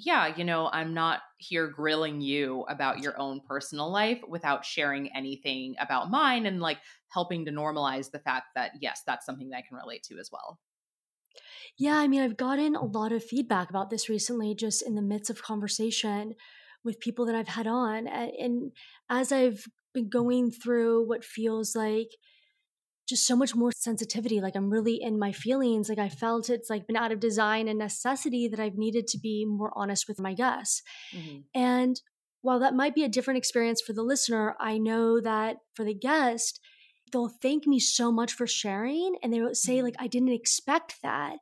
yeah, 0.00 0.34
you 0.36 0.44
know, 0.44 0.70
I'm 0.72 0.94
not 0.94 1.20
here 1.38 1.66
grilling 1.68 2.20
you 2.20 2.64
about 2.68 3.00
your 3.00 3.18
own 3.18 3.40
personal 3.40 3.90
life 3.90 4.20
without 4.28 4.64
sharing 4.64 5.14
anything 5.14 5.74
about 5.80 6.10
mine 6.10 6.46
and 6.46 6.60
like 6.60 6.78
helping 7.08 7.44
to 7.44 7.50
normalize 7.50 8.10
the 8.10 8.20
fact 8.20 8.46
that, 8.54 8.72
yes, 8.80 9.02
that's 9.06 9.26
something 9.26 9.50
that 9.50 9.58
I 9.58 9.62
can 9.62 9.76
relate 9.76 10.04
to 10.04 10.18
as 10.18 10.30
well. 10.32 10.60
Yeah, 11.78 11.96
I 11.96 12.08
mean, 12.08 12.22
I've 12.22 12.36
gotten 12.36 12.74
a 12.74 12.84
lot 12.84 13.12
of 13.12 13.24
feedback 13.24 13.70
about 13.70 13.90
this 13.90 14.08
recently, 14.08 14.54
just 14.54 14.82
in 14.86 14.94
the 14.94 15.02
midst 15.02 15.30
of 15.30 15.42
conversation 15.42 16.34
with 16.84 17.00
people 17.00 17.26
that 17.26 17.34
I've 17.34 17.48
had 17.48 17.66
on. 17.66 18.06
And 18.06 18.72
as 19.10 19.32
I've 19.32 19.64
been 19.94 20.08
going 20.08 20.50
through 20.50 21.06
what 21.06 21.24
feels 21.24 21.74
like 21.74 22.10
just 23.08 23.26
so 23.26 23.34
much 23.34 23.54
more 23.54 23.72
sensitivity, 23.72 24.40
like 24.40 24.54
I'm 24.54 24.70
really 24.70 25.00
in 25.00 25.18
my 25.18 25.32
feelings, 25.32 25.88
like 25.88 25.98
I 25.98 26.08
felt 26.08 26.50
it's 26.50 26.68
like 26.68 26.86
been 26.86 26.96
out 26.96 27.10
of 27.10 27.20
design 27.20 27.66
and 27.66 27.78
necessity 27.78 28.48
that 28.48 28.60
I've 28.60 28.76
needed 28.76 29.06
to 29.08 29.18
be 29.18 29.46
more 29.46 29.72
honest 29.74 30.06
with 30.06 30.20
my 30.20 30.34
guests. 30.34 30.82
Mm-hmm. 31.16 31.38
And 31.54 32.00
while 32.42 32.60
that 32.60 32.74
might 32.74 32.94
be 32.94 33.04
a 33.04 33.08
different 33.08 33.38
experience 33.38 33.80
for 33.80 33.92
the 33.92 34.02
listener, 34.02 34.54
I 34.60 34.78
know 34.78 35.20
that 35.20 35.56
for 35.74 35.84
the 35.84 35.94
guest, 35.94 36.60
they'll 37.10 37.28
thank 37.28 37.66
me 37.66 37.78
so 37.78 38.10
much 38.12 38.32
for 38.32 38.46
sharing 38.46 39.16
and 39.22 39.32
they 39.32 39.40
will 39.40 39.54
say 39.54 39.82
like 39.82 39.94
mm-hmm. 39.94 40.04
i 40.04 40.08
didn't 40.08 40.32
expect 40.32 40.96
that 41.02 41.36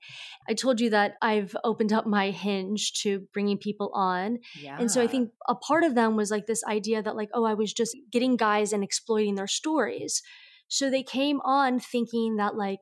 i 0.48 0.54
told 0.54 0.80
you 0.80 0.90
that 0.90 1.14
i've 1.22 1.56
opened 1.64 1.92
up 1.92 2.06
my 2.06 2.30
hinge 2.30 2.92
to 2.92 3.20
bringing 3.32 3.58
people 3.58 3.90
on 3.94 4.38
yeah. 4.60 4.76
and 4.78 4.90
so 4.90 5.02
i 5.02 5.06
think 5.06 5.30
a 5.48 5.54
part 5.54 5.84
of 5.84 5.94
them 5.94 6.16
was 6.16 6.30
like 6.30 6.46
this 6.46 6.64
idea 6.64 7.02
that 7.02 7.16
like 7.16 7.30
oh 7.34 7.44
i 7.44 7.54
was 7.54 7.72
just 7.72 7.96
getting 8.10 8.36
guys 8.36 8.72
and 8.72 8.82
exploiting 8.82 9.34
their 9.34 9.46
stories 9.46 10.22
so 10.68 10.90
they 10.90 11.02
came 11.02 11.40
on 11.40 11.78
thinking 11.78 12.36
that 12.36 12.56
like 12.56 12.78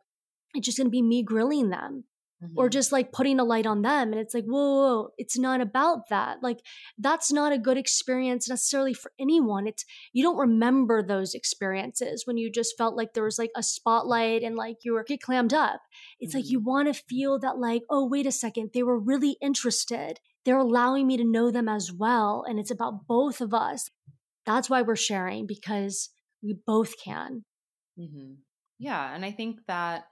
it's 0.55 0.67
just 0.67 0.79
going 0.79 0.87
to 0.87 0.91
be 0.91 1.03
me 1.03 1.23
grilling 1.23 1.71
them 1.71 2.05
mm-hmm. 2.45 2.59
or 2.59 2.69
just 2.69 2.93
like 2.93 3.13
putting 3.13 3.41
a 3.41 3.45
light 3.45 3.67
on 3.67 3.83
them. 3.83 4.13
And 4.13 4.21
it's 4.21 4.35
like, 4.35 4.45
whoa, 4.45 4.53
whoa, 4.53 5.03
whoa, 5.03 5.09
it's 5.19 5.39
not 5.39 5.61
about 5.61 6.09
that. 6.11 6.39
Like, 6.43 6.61
that's 6.99 7.33
not 7.33 7.53
a 7.53 7.59
good 7.59 7.77
experience 7.77 8.49
necessarily 8.49 8.95
for 8.95 9.13
anyone. 9.19 9.67
It's, 9.67 9.85
you 10.13 10.23
don't 10.23 10.37
remember 10.37 11.03
those 11.03 11.35
experiences 11.35 12.25
when 12.27 12.37
you 12.37 12.51
just 12.51 12.77
felt 12.77 12.97
like 12.97 13.15
there 13.15 13.25
was 13.25 13.39
like 13.39 13.51
a 13.57 13.63
spotlight 13.63 14.43
and 14.43 14.57
like 14.57 14.77
you 14.85 14.95
were 14.95 15.05
get 15.05 15.21
clammed 15.21 15.55
up. 15.55 15.81
It's 16.21 16.35
mm-hmm. 16.35 16.39
like 16.39 16.51
you 16.51 16.61
want 16.61 16.95
to 16.95 17.03
feel 17.09 17.39
that, 17.41 17.59
like, 17.59 17.83
oh, 17.91 18.07
wait 18.07 18.27
a 18.27 18.33
second, 18.33 18.71
they 18.73 18.83
were 18.83 18.99
really 18.99 19.37
interested. 19.41 20.21
They're 20.45 20.59
allowing 20.59 21.07
me 21.07 21.17
to 21.17 21.25
know 21.25 21.51
them 21.51 21.69
as 21.69 21.91
well. 21.93 22.45
And 22.47 22.59
it's 22.59 22.71
about 22.71 23.07
both 23.07 23.41
of 23.41 23.55
us. 23.55 23.91
That's 24.47 24.69
why 24.69 24.83
we're 24.83 24.97
sharing 24.97 25.47
because 25.47 26.11
we 26.43 26.55
both 26.67 26.95
can. 27.03 27.45
Mm-hmm. 27.99 28.35
Yeah. 28.79 29.15
And 29.15 29.25
I 29.25 29.31
think 29.31 29.61
that 29.69 30.05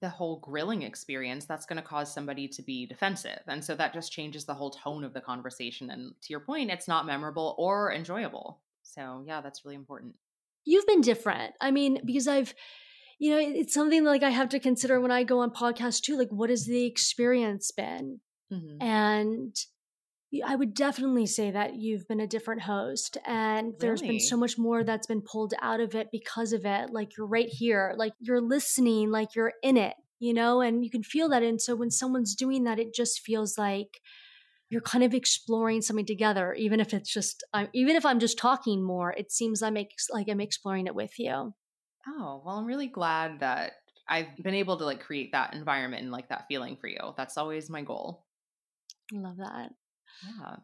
the 0.00 0.08
whole 0.08 0.38
grilling 0.38 0.82
experience, 0.82 1.44
that's 1.44 1.66
going 1.66 1.76
to 1.76 1.86
cause 1.86 2.12
somebody 2.12 2.46
to 2.48 2.62
be 2.62 2.86
defensive. 2.86 3.40
And 3.48 3.64
so 3.64 3.74
that 3.74 3.92
just 3.92 4.12
changes 4.12 4.44
the 4.44 4.54
whole 4.54 4.70
tone 4.70 5.02
of 5.02 5.12
the 5.12 5.20
conversation. 5.20 5.90
And 5.90 6.14
to 6.22 6.30
your 6.30 6.40
point, 6.40 6.70
it's 6.70 6.86
not 6.86 7.06
memorable 7.06 7.54
or 7.58 7.92
enjoyable. 7.92 8.60
So, 8.82 9.24
yeah, 9.26 9.40
that's 9.40 9.64
really 9.64 9.76
important. 9.76 10.14
You've 10.64 10.86
been 10.86 11.00
different. 11.00 11.54
I 11.60 11.70
mean, 11.70 12.00
because 12.04 12.28
I've, 12.28 12.54
you 13.18 13.30
know, 13.30 13.38
it's 13.38 13.74
something 13.74 14.04
like 14.04 14.22
I 14.22 14.30
have 14.30 14.50
to 14.50 14.60
consider 14.60 15.00
when 15.00 15.10
I 15.10 15.24
go 15.24 15.40
on 15.40 15.50
podcasts 15.50 16.00
too. 16.00 16.16
Like, 16.16 16.30
what 16.30 16.50
has 16.50 16.66
the 16.66 16.84
experience 16.84 17.70
been? 17.72 18.20
Mm-hmm. 18.52 18.82
And 18.82 19.56
I 20.46 20.54
would 20.54 20.74
definitely 20.74 21.26
say 21.26 21.50
that 21.50 21.74
you've 21.76 22.06
been 22.06 22.20
a 22.20 22.26
different 22.26 22.62
host, 22.62 23.16
and 23.26 23.66
really? 23.66 23.76
there's 23.80 24.02
been 24.02 24.20
so 24.20 24.36
much 24.36 24.56
more 24.58 24.84
that's 24.84 25.06
been 25.06 25.22
pulled 25.22 25.54
out 25.60 25.80
of 25.80 25.94
it 25.94 26.08
because 26.12 26.52
of 26.52 26.64
it. 26.64 26.90
Like, 26.90 27.16
you're 27.16 27.26
right 27.26 27.48
here, 27.48 27.94
like, 27.96 28.12
you're 28.20 28.40
listening, 28.40 29.10
like, 29.10 29.34
you're 29.34 29.52
in 29.62 29.76
it, 29.76 29.94
you 30.20 30.32
know, 30.32 30.60
and 30.60 30.84
you 30.84 30.90
can 30.90 31.02
feel 31.02 31.28
that. 31.30 31.42
And 31.42 31.60
so, 31.60 31.74
when 31.74 31.90
someone's 31.90 32.34
doing 32.34 32.64
that, 32.64 32.78
it 32.78 32.94
just 32.94 33.20
feels 33.20 33.58
like, 33.58 34.00
you're 34.68 34.80
kind 34.80 35.02
of 35.02 35.14
exploring 35.14 35.82
something 35.82 36.06
together 36.06 36.54
even 36.54 36.78
if 36.78 36.94
it's 36.94 37.12
just 37.12 37.42
even 37.74 37.96
if 37.96 38.06
i'm 38.06 38.20
just 38.20 38.38
talking 38.38 38.84
more 38.84 39.12
it 39.18 39.32
seems 39.32 39.64
I 39.64 39.70
like, 39.70 39.90
like 40.12 40.28
i'm 40.28 40.40
exploring 40.40 40.86
it 40.86 40.94
with 40.94 41.18
you 41.18 41.52
Oh, 42.06 42.42
well, 42.44 42.56
I'm 42.56 42.66
really 42.66 42.88
glad 42.88 43.40
that 43.40 43.72
I've 44.08 44.36
been 44.42 44.54
able 44.54 44.78
to 44.78 44.84
like 44.84 45.00
create 45.00 45.32
that 45.32 45.54
environment 45.54 46.02
and 46.02 46.12
like 46.12 46.28
that 46.28 46.46
feeling 46.48 46.76
for 46.76 46.88
you. 46.88 47.14
That's 47.16 47.36
always 47.36 47.70
my 47.70 47.82
goal. 47.82 48.24
Love 49.12 49.36
that. 49.38 49.72
Yeah. 50.22 50.56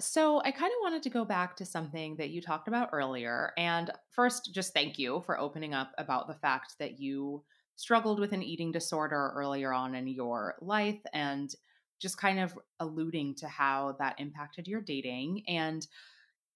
So 0.00 0.40
I 0.42 0.50
kind 0.52 0.72
of 0.72 0.78
wanted 0.82 1.02
to 1.04 1.10
go 1.10 1.24
back 1.24 1.56
to 1.56 1.66
something 1.66 2.16
that 2.16 2.30
you 2.30 2.40
talked 2.40 2.66
about 2.66 2.90
earlier. 2.92 3.52
And 3.56 3.90
first, 4.10 4.52
just 4.54 4.72
thank 4.72 4.98
you 4.98 5.22
for 5.26 5.38
opening 5.38 5.74
up 5.74 5.92
about 5.98 6.28
the 6.28 6.34
fact 6.34 6.76
that 6.78 6.98
you 6.98 7.44
struggled 7.76 8.18
with 8.18 8.32
an 8.32 8.42
eating 8.42 8.72
disorder 8.72 9.32
earlier 9.34 9.72
on 9.72 9.94
in 9.94 10.06
your 10.08 10.56
life 10.60 11.00
and 11.12 11.54
just 12.00 12.18
kind 12.18 12.40
of 12.40 12.58
alluding 12.80 13.34
to 13.36 13.48
how 13.48 13.92
that 13.98 14.18
impacted 14.18 14.66
your 14.66 14.80
dating. 14.80 15.44
And 15.46 15.86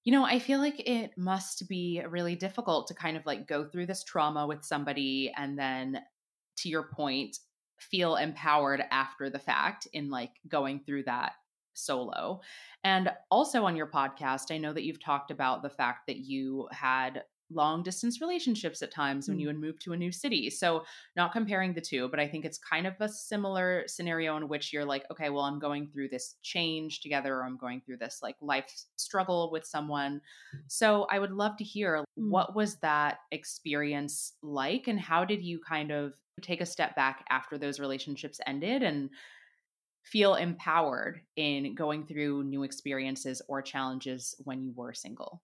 you 0.04 0.12
know, 0.12 0.24
I 0.24 0.38
feel 0.38 0.60
like 0.60 0.80
it 0.88 1.18
must 1.18 1.68
be 1.68 2.02
really 2.08 2.36
difficult 2.36 2.86
to 2.88 2.94
kind 2.94 3.16
of 3.16 3.26
like 3.26 3.48
go 3.48 3.64
through 3.64 3.86
this 3.86 4.04
trauma 4.04 4.46
with 4.46 4.64
somebody 4.64 5.32
and 5.36 5.58
then, 5.58 6.00
to 6.58 6.68
your 6.68 6.84
point, 6.84 7.38
feel 7.78 8.16
empowered 8.16 8.82
after 8.90 9.28
the 9.28 9.38
fact 9.38 9.86
in 9.92 10.08
like 10.10 10.30
going 10.48 10.80
through 10.80 11.02
that 11.04 11.32
solo. 11.76 12.40
And 12.84 13.10
also 13.30 13.64
on 13.64 13.76
your 13.76 13.88
podcast, 13.88 14.52
I 14.52 14.58
know 14.58 14.72
that 14.72 14.84
you've 14.84 15.02
talked 15.02 15.30
about 15.30 15.62
the 15.62 15.70
fact 15.70 16.06
that 16.06 16.18
you 16.18 16.68
had 16.72 17.22
long 17.50 17.82
distance 17.82 18.20
relationships 18.20 18.82
at 18.82 18.92
times 18.92 19.28
when 19.28 19.36
mm. 19.36 19.40
you 19.40 19.46
would 19.46 19.60
move 19.60 19.78
to 19.80 19.92
a 19.92 19.96
new 19.96 20.10
city. 20.10 20.50
So, 20.50 20.84
not 21.14 21.32
comparing 21.32 21.74
the 21.74 21.80
two, 21.80 22.08
but 22.08 22.20
I 22.20 22.26
think 22.26 22.44
it's 22.44 22.58
kind 22.58 22.86
of 22.86 22.94
a 23.00 23.08
similar 23.08 23.84
scenario 23.86 24.36
in 24.36 24.48
which 24.48 24.72
you're 24.72 24.84
like, 24.84 25.04
okay, 25.10 25.30
well, 25.30 25.44
I'm 25.44 25.58
going 25.58 25.88
through 25.88 26.08
this 26.08 26.36
change 26.42 27.00
together, 27.00 27.36
or 27.36 27.44
I'm 27.44 27.56
going 27.56 27.80
through 27.80 27.98
this 27.98 28.18
like 28.22 28.36
life 28.40 28.72
struggle 28.96 29.50
with 29.52 29.64
someone. 29.64 30.20
So, 30.68 31.06
I 31.10 31.18
would 31.18 31.32
love 31.32 31.56
to 31.58 31.64
hear 31.64 31.98
mm. 31.98 32.04
what 32.30 32.54
was 32.54 32.76
that 32.76 33.18
experience 33.30 34.32
like, 34.42 34.88
and 34.88 34.98
how 34.98 35.24
did 35.24 35.42
you 35.42 35.60
kind 35.60 35.90
of 35.90 36.14
take 36.42 36.60
a 36.60 36.66
step 36.66 36.94
back 36.96 37.24
after 37.30 37.56
those 37.56 37.80
relationships 37.80 38.40
ended 38.46 38.82
and 38.82 39.08
feel 40.10 40.34
empowered 40.34 41.20
in 41.36 41.74
going 41.74 42.06
through 42.06 42.44
new 42.44 42.62
experiences 42.62 43.42
or 43.48 43.60
challenges 43.60 44.34
when 44.44 44.62
you 44.62 44.72
were 44.74 44.94
single? 44.94 45.42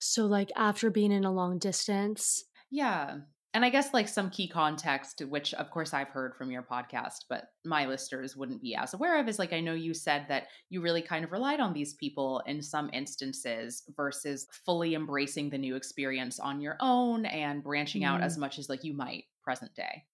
So, 0.00 0.26
like, 0.26 0.50
after 0.56 0.90
being 0.90 1.12
in 1.12 1.24
a 1.24 1.32
long 1.32 1.58
distance? 1.58 2.44
Yeah. 2.70 3.18
And 3.54 3.64
I 3.64 3.70
guess, 3.70 3.94
like, 3.94 4.08
some 4.08 4.30
key 4.30 4.46
context, 4.46 5.22
which 5.26 5.54
of 5.54 5.70
course 5.70 5.94
I've 5.94 6.10
heard 6.10 6.36
from 6.36 6.50
your 6.50 6.62
podcast, 6.62 7.24
but 7.30 7.44
my 7.64 7.86
listeners 7.86 8.36
wouldn't 8.36 8.60
be 8.60 8.76
as 8.76 8.94
aware 8.94 9.18
of, 9.18 9.26
is 9.26 9.38
like, 9.38 9.52
I 9.52 9.60
know 9.60 9.72
you 9.72 9.94
said 9.94 10.26
that 10.28 10.48
you 10.68 10.82
really 10.82 11.02
kind 11.02 11.24
of 11.24 11.32
relied 11.32 11.58
on 11.58 11.72
these 11.72 11.94
people 11.94 12.42
in 12.46 12.60
some 12.60 12.90
instances 12.92 13.84
versus 13.96 14.46
fully 14.66 14.94
embracing 14.94 15.50
the 15.50 15.58
new 15.58 15.76
experience 15.76 16.38
on 16.38 16.60
your 16.60 16.76
own 16.80 17.24
and 17.24 17.64
branching 17.64 18.02
mm. 18.02 18.06
out 18.06 18.20
as 18.20 18.36
mm. 18.36 18.40
much 18.40 18.58
as, 18.58 18.68
like, 18.68 18.84
you 18.84 18.94
might 18.94 19.24
present 19.42 19.74
day. 19.74 20.04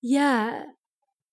Yeah. 0.00 0.62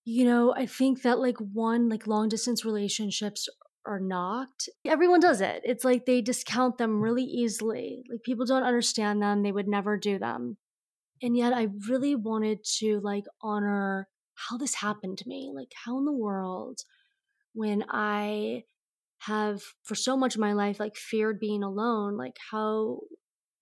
You 0.06 0.24
know, 0.24 0.54
I 0.54 0.66
think 0.66 1.02
that, 1.02 1.18
like, 1.18 1.36
one, 1.38 1.88
like, 1.88 2.06
long 2.06 2.28
distance 2.28 2.64
relationships 2.64 3.48
are 3.84 4.00
knocked. 4.00 4.68
Everyone 4.86 5.20
does 5.20 5.40
it. 5.40 5.62
It's 5.64 5.84
like 5.84 6.06
they 6.06 6.20
discount 6.22 6.78
them 6.78 7.00
really 7.02 7.24
easily. 7.24 8.02
Like 8.10 8.22
people 8.24 8.44
don't 8.46 8.64
understand 8.64 9.22
them, 9.22 9.42
they 9.42 9.52
would 9.52 9.68
never 9.68 9.96
do 9.96 10.18
them. 10.18 10.56
And 11.22 11.36
yet 11.36 11.52
I 11.52 11.68
really 11.88 12.14
wanted 12.16 12.64
to 12.78 13.00
like 13.00 13.24
honor 13.42 14.08
how 14.34 14.58
this 14.58 14.76
happened 14.76 15.18
to 15.18 15.28
me. 15.28 15.52
Like 15.54 15.72
how 15.84 15.98
in 15.98 16.04
the 16.06 16.12
world 16.12 16.80
when 17.54 17.84
I 17.90 18.64
have 19.20 19.62
for 19.84 19.94
so 19.94 20.16
much 20.16 20.34
of 20.36 20.40
my 20.40 20.52
life 20.52 20.80
like 20.80 20.96
feared 20.96 21.40
being 21.40 21.62
alone, 21.62 22.16
like 22.16 22.36
how 22.50 23.00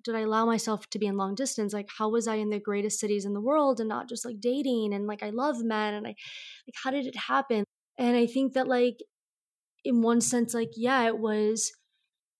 did 0.04 0.14
I 0.14 0.20
allow 0.20 0.44
myself 0.46 0.88
to 0.90 0.98
be 0.98 1.06
in 1.06 1.16
long 1.16 1.34
distance? 1.34 1.72
Like, 1.72 1.88
how 1.98 2.08
was 2.08 2.28
I 2.28 2.36
in 2.36 2.50
the 2.50 2.60
greatest 2.60 3.00
cities 3.00 3.24
in 3.24 3.32
the 3.32 3.40
world 3.40 3.80
and 3.80 3.88
not 3.88 4.08
just 4.08 4.24
like 4.24 4.40
dating? 4.40 4.92
And 4.92 5.06
like, 5.06 5.22
I 5.22 5.30
love 5.30 5.62
men 5.62 5.94
and 5.94 6.06
I, 6.06 6.10
like, 6.10 6.74
how 6.82 6.90
did 6.90 7.06
it 7.06 7.16
happen? 7.16 7.64
And 7.98 8.16
I 8.16 8.26
think 8.26 8.52
that 8.54 8.68
like 8.68 8.98
in 9.84 10.02
one 10.02 10.20
sense, 10.20 10.54
like, 10.54 10.70
yeah, 10.76 11.06
it 11.06 11.18
was 11.18 11.72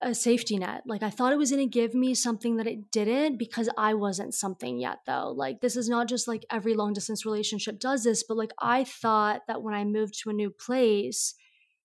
a 0.01 0.15
safety 0.15 0.59
net. 0.59 0.83
Like, 0.87 1.03
I 1.03 1.11
thought 1.11 1.33
it 1.33 1.39
was 1.39 1.51
going 1.51 1.63
to 1.63 1.71
give 1.71 1.95
me 1.95 2.15
something 2.15 2.57
that 2.57 2.67
it 2.67 2.91
didn't 2.91 3.39
because 3.39 3.69
I 3.77 3.95
wasn't 3.95 4.35
something 4.35 4.79
yet, 4.79 4.99
though. 5.07 5.33
Like, 5.35 5.61
this 5.61 5.77
is 5.77 5.89
not 5.89 6.09
just 6.09 6.29
like 6.29 6.45
every 6.51 6.75
long 6.75 6.93
distance 6.93 7.25
relationship 7.25 7.79
does 7.79 8.05
this, 8.05 8.25
but 8.27 8.37
like, 8.37 8.53
I 8.61 8.85
thought 8.85 9.43
that 9.49 9.63
when 9.63 9.75
I 9.75 9.85
moved 9.85 10.15
to 10.23 10.31
a 10.31 10.35
new 10.35 10.51
place 10.51 11.35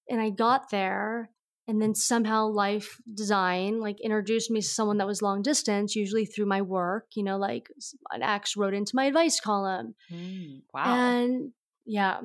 and 0.09 0.19
I 0.19 0.32
got 0.32 0.69
there, 0.69 1.30
and 1.70 1.82
then 1.82 1.93
somehow 1.95 2.47
life 2.47 2.97
design 3.13 3.80
like 3.80 4.01
introduced 4.01 4.51
me 4.51 4.59
to 4.59 4.67
someone 4.67 4.97
that 4.97 5.07
was 5.07 5.22
long 5.22 5.41
distance 5.41 5.95
usually 5.95 6.26
through 6.26 6.45
my 6.45 6.61
work 6.61 7.05
you 7.15 7.24
know 7.24 7.38
like 7.38 7.70
an 8.11 8.24
ex 8.24 8.57
wrote 8.57 8.74
into 8.74 8.95
my 8.95 9.05
advice 9.05 9.39
column 9.39 9.93
mm, 10.11 10.61
wow 10.74 10.95
and 10.95 11.51
yeah 11.86 12.20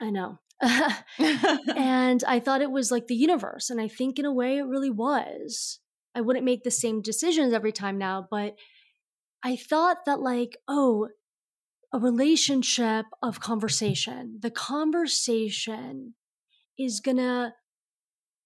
i 0.00 0.10
know 0.10 0.38
and 1.76 2.24
I 2.24 2.40
thought 2.40 2.62
it 2.62 2.70
was 2.70 2.90
like 2.90 3.06
the 3.06 3.14
universe. 3.14 3.70
And 3.70 3.80
I 3.80 3.88
think 3.88 4.18
in 4.18 4.24
a 4.24 4.32
way 4.32 4.58
it 4.58 4.66
really 4.66 4.90
was. 4.90 5.80
I 6.14 6.22
wouldn't 6.22 6.44
make 6.44 6.64
the 6.64 6.70
same 6.70 7.02
decisions 7.02 7.52
every 7.52 7.72
time 7.72 7.98
now, 7.98 8.26
but 8.30 8.54
I 9.44 9.56
thought 9.56 10.06
that, 10.06 10.20
like, 10.20 10.56
oh, 10.66 11.08
a 11.92 11.98
relationship 11.98 13.06
of 13.22 13.40
conversation, 13.40 14.38
the 14.40 14.50
conversation 14.50 16.14
is 16.78 17.00
gonna 17.00 17.54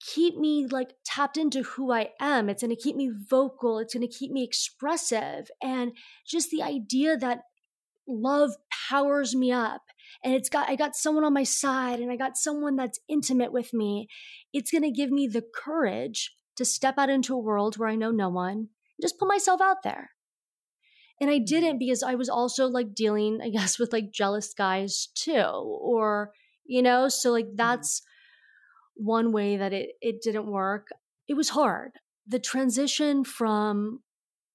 keep 0.00 0.36
me 0.36 0.66
like 0.66 0.94
tapped 1.04 1.36
into 1.36 1.62
who 1.62 1.92
I 1.92 2.10
am. 2.20 2.48
It's 2.48 2.62
going 2.62 2.74
to 2.74 2.82
keep 2.82 2.96
me 2.96 3.10
vocal. 3.28 3.78
It's 3.78 3.94
going 3.94 4.06
to 4.06 4.12
keep 4.12 4.32
me 4.32 4.42
expressive. 4.42 5.50
And 5.62 5.92
just 6.26 6.50
the 6.50 6.62
idea 6.62 7.16
that 7.18 7.42
love 8.08 8.50
powers 8.88 9.36
me 9.36 9.52
up 9.52 9.82
and 10.24 10.34
it's 10.34 10.48
got 10.48 10.68
I 10.68 10.74
got 10.74 10.96
someone 10.96 11.24
on 11.24 11.32
my 11.32 11.44
side 11.44 12.00
and 12.00 12.10
I 12.10 12.16
got 12.16 12.36
someone 12.36 12.76
that's 12.76 12.98
intimate 13.08 13.52
with 13.52 13.72
me, 13.72 14.08
it's 14.52 14.70
going 14.70 14.82
to 14.82 14.90
give 14.90 15.10
me 15.10 15.26
the 15.28 15.44
courage 15.54 16.32
to 16.56 16.64
step 16.64 16.98
out 16.98 17.10
into 17.10 17.34
a 17.34 17.38
world 17.38 17.76
where 17.76 17.88
I 17.88 17.94
know 17.94 18.10
no 18.10 18.28
one 18.28 18.56
and 18.56 18.68
just 19.00 19.18
put 19.18 19.28
myself 19.28 19.60
out 19.60 19.82
there. 19.84 20.10
And 21.20 21.30
I 21.30 21.38
didn't 21.38 21.78
because 21.78 22.02
I 22.02 22.14
was 22.14 22.30
also 22.30 22.66
like 22.66 22.94
dealing, 22.94 23.40
I 23.42 23.50
guess, 23.50 23.78
with 23.78 23.92
like 23.92 24.10
jealous 24.10 24.54
guys 24.54 25.08
too, 25.14 25.32
or, 25.32 26.32
you 26.64 26.82
know, 26.82 27.08
so 27.08 27.30
like 27.30 27.44
mm-hmm. 27.44 27.56
that's 27.56 28.02
one 29.00 29.32
way 29.32 29.56
that 29.56 29.72
it, 29.72 29.90
it 30.00 30.22
didn't 30.22 30.46
work. 30.46 30.88
It 31.26 31.34
was 31.34 31.50
hard. 31.50 31.92
The 32.26 32.38
transition 32.38 33.24
from 33.24 34.00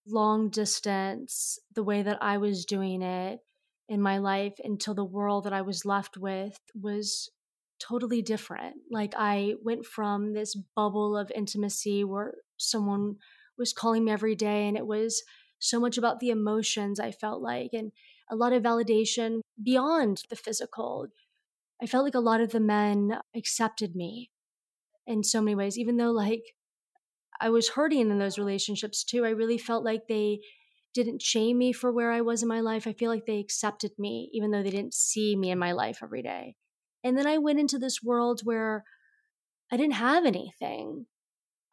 long 0.07 0.49
distance, 0.49 1.57
the 1.73 1.83
way 1.83 2.03
that 2.03 2.21
I 2.21 2.37
was 2.37 2.65
doing 2.65 3.01
it, 3.01 3.39
in 3.87 4.01
my 4.01 4.17
life 4.17 4.53
until 4.63 4.93
the 4.93 5.05
world 5.05 5.43
that 5.43 5.53
I 5.53 5.61
was 5.61 5.85
left 5.85 6.17
with 6.17 6.57
was 6.73 7.29
totally 7.79 8.21
different. 8.21 8.75
Like 8.89 9.13
I 9.17 9.55
went 9.63 9.85
from 9.85 10.33
this 10.33 10.55
bubble 10.75 11.17
of 11.17 11.31
intimacy 11.35 12.03
where 12.03 12.33
someone 12.57 13.15
was 13.57 13.73
calling 13.73 14.05
me 14.05 14.11
every 14.11 14.35
day 14.35 14.67
and 14.67 14.77
it 14.77 14.87
was 14.87 15.23
so 15.59 15.79
much 15.79 15.97
about 15.97 16.19
the 16.19 16.29
emotions 16.29 16.99
I 16.99 17.11
felt 17.11 17.41
like 17.41 17.71
and 17.73 17.91
a 18.29 18.35
lot 18.35 18.53
of 18.53 18.63
validation 18.63 19.41
beyond 19.61 20.23
the 20.29 20.35
physical. 20.35 21.07
I 21.81 21.85
felt 21.85 22.05
like 22.05 22.15
a 22.15 22.19
lot 22.19 22.41
of 22.41 22.51
the 22.51 22.59
men 22.59 23.19
accepted 23.35 23.95
me 23.95 24.31
in 25.07 25.23
so 25.23 25.41
many 25.41 25.55
ways, 25.55 25.77
even 25.77 25.97
though 25.97 26.11
like 26.11 26.43
I 27.39 27.49
was 27.49 27.69
hurting 27.69 28.11
in 28.11 28.19
those 28.19 28.37
relationships 28.37 29.03
too. 29.03 29.25
I 29.25 29.29
really 29.29 29.57
felt 29.57 29.83
like 29.83 30.07
they 30.07 30.39
didn't 30.93 31.21
shame 31.21 31.57
me 31.57 31.73
for 31.73 31.91
where 31.91 32.11
I 32.11 32.21
was 32.21 32.41
in 32.41 32.47
my 32.47 32.61
life. 32.61 32.87
I 32.87 32.93
feel 32.93 33.11
like 33.11 33.25
they 33.25 33.39
accepted 33.39 33.91
me, 33.97 34.29
even 34.33 34.51
though 34.51 34.63
they 34.63 34.69
didn't 34.69 34.93
see 34.93 35.35
me 35.35 35.51
in 35.51 35.59
my 35.59 35.73
life 35.73 35.99
every 36.01 36.21
day. 36.21 36.55
And 37.03 37.17
then 37.17 37.27
I 37.27 37.37
went 37.37 37.59
into 37.59 37.77
this 37.77 38.01
world 38.01 38.41
where 38.43 38.85
I 39.71 39.77
didn't 39.77 39.95
have 39.95 40.25
anything. 40.25 41.05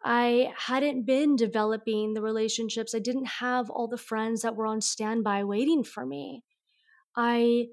I 0.04 0.52
hadn't 0.56 1.06
been 1.06 1.36
developing 1.36 2.14
the 2.14 2.22
relationships. 2.22 2.94
I 2.94 2.98
didn't 2.98 3.26
have 3.26 3.70
all 3.70 3.86
the 3.86 3.96
friends 3.96 4.42
that 4.42 4.56
were 4.56 4.66
on 4.66 4.80
standby 4.80 5.44
waiting 5.44 5.84
for 5.84 6.04
me. 6.04 6.42
I 7.16 7.66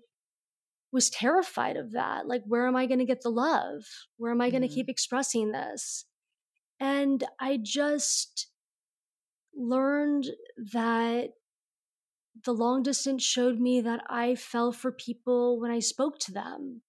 was 0.91 1.09
terrified 1.09 1.77
of 1.77 1.91
that. 1.91 2.27
Like, 2.27 2.43
where 2.45 2.67
am 2.67 2.75
I 2.75 2.85
going 2.85 2.99
to 2.99 3.05
get 3.05 3.21
the 3.21 3.29
love? 3.29 3.83
Where 4.17 4.31
am 4.31 4.41
I 4.41 4.49
going 4.49 4.61
to 4.61 4.67
mm-hmm. 4.67 4.75
keep 4.75 4.89
expressing 4.89 5.51
this? 5.51 6.05
And 6.79 7.23
I 7.39 7.59
just 7.61 8.47
learned 9.55 10.27
that 10.73 11.29
the 12.45 12.53
long 12.53 12.83
distance 12.83 13.23
showed 13.23 13.59
me 13.59 13.81
that 13.81 14.01
I 14.09 14.35
fell 14.35 14.71
for 14.71 14.91
people 14.91 15.59
when 15.59 15.71
I 15.71 15.79
spoke 15.79 16.19
to 16.19 16.31
them. 16.31 16.81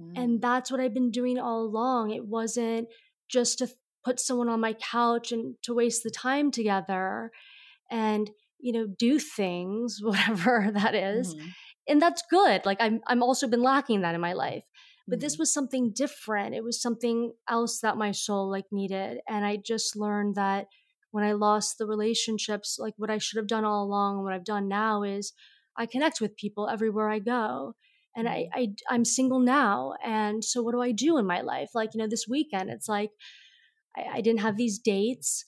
Mm. 0.00 0.12
And 0.16 0.42
that's 0.42 0.70
what 0.70 0.80
I've 0.80 0.94
been 0.94 1.10
doing 1.10 1.38
all 1.38 1.62
along. 1.62 2.10
It 2.10 2.26
wasn't 2.26 2.88
just 3.28 3.58
to 3.58 3.68
put 4.04 4.20
someone 4.20 4.48
on 4.48 4.60
my 4.60 4.74
couch 4.74 5.32
and 5.32 5.56
to 5.62 5.74
waste 5.74 6.02
the 6.02 6.10
time 6.10 6.50
together 6.50 7.30
and, 7.90 8.30
you 8.58 8.72
know, 8.72 8.86
do 8.86 9.18
things, 9.18 9.98
whatever 10.02 10.70
that 10.72 10.94
is. 10.94 11.34
Mm. 11.34 11.48
And 11.88 12.00
that's 12.00 12.22
good. 12.30 12.64
Like 12.64 12.78
I'm 12.80 13.00
I'm 13.06 13.22
also 13.22 13.46
been 13.48 13.62
lacking 13.62 14.02
that 14.02 14.14
in 14.14 14.20
my 14.20 14.32
life. 14.32 14.64
But 15.06 15.20
this 15.20 15.34
mm-hmm. 15.34 15.42
was 15.42 15.52
something 15.52 15.92
different. 15.94 16.54
It 16.54 16.64
was 16.64 16.80
something 16.80 17.34
else 17.48 17.80
that 17.80 17.98
my 17.98 18.12
soul 18.12 18.50
like 18.50 18.64
needed. 18.72 19.18
And 19.28 19.44
I 19.44 19.56
just 19.56 19.96
learned 19.96 20.34
that 20.36 20.66
when 21.10 21.24
I 21.24 21.32
lost 21.32 21.78
the 21.78 21.86
relationships, 21.86 22.78
like 22.78 22.94
what 22.96 23.10
I 23.10 23.18
should 23.18 23.36
have 23.36 23.46
done 23.46 23.64
all 23.64 23.84
along 23.84 24.16
and 24.16 24.24
what 24.24 24.32
I've 24.32 24.44
done 24.44 24.66
now 24.66 25.02
is 25.02 25.32
I 25.76 25.86
connect 25.86 26.20
with 26.20 26.36
people 26.36 26.68
everywhere 26.68 27.10
I 27.10 27.18
go. 27.18 27.74
And 28.16 28.28
I, 28.28 28.48
mm-hmm. 28.56 28.60
I 28.60 28.94
I'm 28.94 29.04
single 29.04 29.40
now. 29.40 29.94
And 30.04 30.42
so 30.42 30.62
what 30.62 30.72
do 30.72 30.80
I 30.80 30.92
do 30.92 31.18
in 31.18 31.26
my 31.26 31.42
life? 31.42 31.70
Like, 31.74 31.90
you 31.94 31.98
know, 31.98 32.08
this 32.08 32.26
weekend, 32.28 32.70
it's 32.70 32.88
like 32.88 33.10
I, 33.96 34.18
I 34.18 34.20
didn't 34.22 34.40
have 34.40 34.56
these 34.56 34.78
dates. 34.78 35.44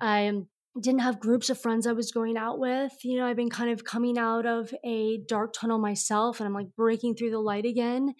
I 0.00 0.32
didn't 0.80 1.00
have 1.00 1.20
groups 1.20 1.50
of 1.50 1.60
friends 1.60 1.86
I 1.86 1.92
was 1.92 2.12
going 2.12 2.36
out 2.36 2.58
with. 2.58 2.92
You 3.04 3.18
know, 3.18 3.26
I've 3.26 3.36
been 3.36 3.50
kind 3.50 3.70
of 3.70 3.84
coming 3.84 4.18
out 4.18 4.46
of 4.46 4.72
a 4.84 5.18
dark 5.28 5.52
tunnel 5.52 5.78
myself 5.78 6.40
and 6.40 6.46
I'm 6.46 6.54
like 6.54 6.74
breaking 6.76 7.14
through 7.14 7.30
the 7.30 7.38
light 7.38 7.66
again. 7.66 8.14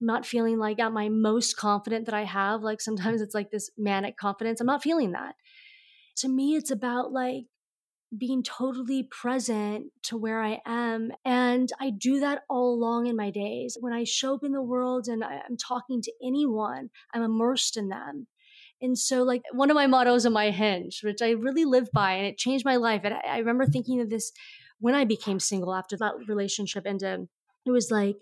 I'm 0.00 0.06
not 0.06 0.24
feeling 0.24 0.58
like 0.58 0.78
at 0.78 0.92
my 0.92 1.10
most 1.10 1.56
confident 1.56 2.06
that 2.06 2.14
I 2.14 2.24
have. 2.24 2.62
Like 2.62 2.80
sometimes 2.80 3.20
it's 3.20 3.34
like 3.34 3.50
this 3.50 3.70
manic 3.76 4.16
confidence. 4.16 4.60
I'm 4.60 4.66
not 4.66 4.82
feeling 4.82 5.12
that 5.12 5.34
to 6.20 6.28
me, 6.28 6.54
it's 6.54 6.70
about 6.70 7.12
like 7.12 7.44
being 8.16 8.42
totally 8.42 9.04
present 9.04 9.86
to 10.02 10.16
where 10.16 10.42
I 10.42 10.60
am. 10.66 11.12
And 11.24 11.70
I 11.80 11.90
do 11.90 12.20
that 12.20 12.42
all 12.48 12.74
along 12.74 13.06
in 13.06 13.16
my 13.16 13.30
days. 13.30 13.76
When 13.80 13.92
I 13.92 14.04
show 14.04 14.34
up 14.34 14.44
in 14.44 14.52
the 14.52 14.62
world 14.62 15.06
and 15.08 15.24
I'm 15.24 15.56
talking 15.56 16.02
to 16.02 16.12
anyone, 16.22 16.90
I'm 17.14 17.22
immersed 17.22 17.76
in 17.76 17.88
them. 17.88 18.26
And 18.82 18.98
so, 18.98 19.22
like, 19.22 19.42
one 19.52 19.70
of 19.70 19.74
my 19.74 19.86
mottos 19.86 20.24
on 20.24 20.32
my 20.32 20.50
hinge, 20.50 21.00
which 21.02 21.20
I 21.22 21.30
really 21.30 21.64
live 21.64 21.90
by, 21.92 22.12
and 22.12 22.26
it 22.26 22.38
changed 22.38 22.64
my 22.64 22.76
life. 22.76 23.02
And 23.04 23.14
I, 23.14 23.38
remember 23.38 23.66
thinking 23.66 24.00
of 24.00 24.10
this 24.10 24.32
when 24.78 24.94
I 24.94 25.04
became 25.04 25.38
single 25.38 25.74
after 25.74 25.96
that 25.98 26.14
relationship 26.26 26.84
ended. 26.86 27.28
It 27.66 27.70
was 27.70 27.90
like, 27.90 28.16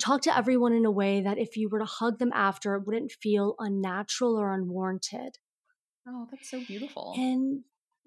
talk 0.00 0.22
to 0.22 0.36
everyone 0.36 0.72
in 0.72 0.86
a 0.86 0.90
way 0.90 1.20
that 1.20 1.38
if 1.38 1.56
you 1.56 1.68
were 1.68 1.78
to 1.78 1.84
hug 1.84 2.18
them 2.18 2.32
after, 2.34 2.74
it 2.74 2.86
wouldn't 2.86 3.12
feel 3.12 3.54
unnatural 3.58 4.36
or 4.36 4.52
unwarranted. 4.52 5.36
Oh, 6.08 6.26
that's 6.30 6.50
so 6.50 6.64
beautiful. 6.64 7.14
And 7.16 7.64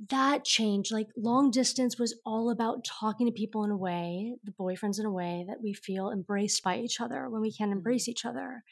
that 0.09 0.43
changed. 0.43 0.91
Like 0.91 1.07
long 1.15 1.51
distance 1.51 1.97
was 1.99 2.19
all 2.25 2.49
about 2.49 2.83
talking 2.83 3.27
to 3.27 3.31
people 3.31 3.63
in 3.63 3.71
a 3.71 3.77
way, 3.77 4.33
the 4.43 4.51
boyfriends 4.51 4.99
in 4.99 5.05
a 5.05 5.11
way 5.11 5.45
that 5.47 5.61
we 5.61 5.73
feel 5.73 6.09
embraced 6.09 6.63
by 6.63 6.79
each 6.79 6.99
other 6.99 7.29
when 7.29 7.41
we 7.41 7.53
can 7.53 7.69
mm-hmm. 7.69 7.77
embrace 7.77 8.07
each 8.07 8.25
other. 8.25 8.63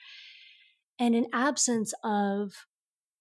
And 0.99 1.15
in 1.15 1.27
absence 1.33 1.93
of 2.03 2.53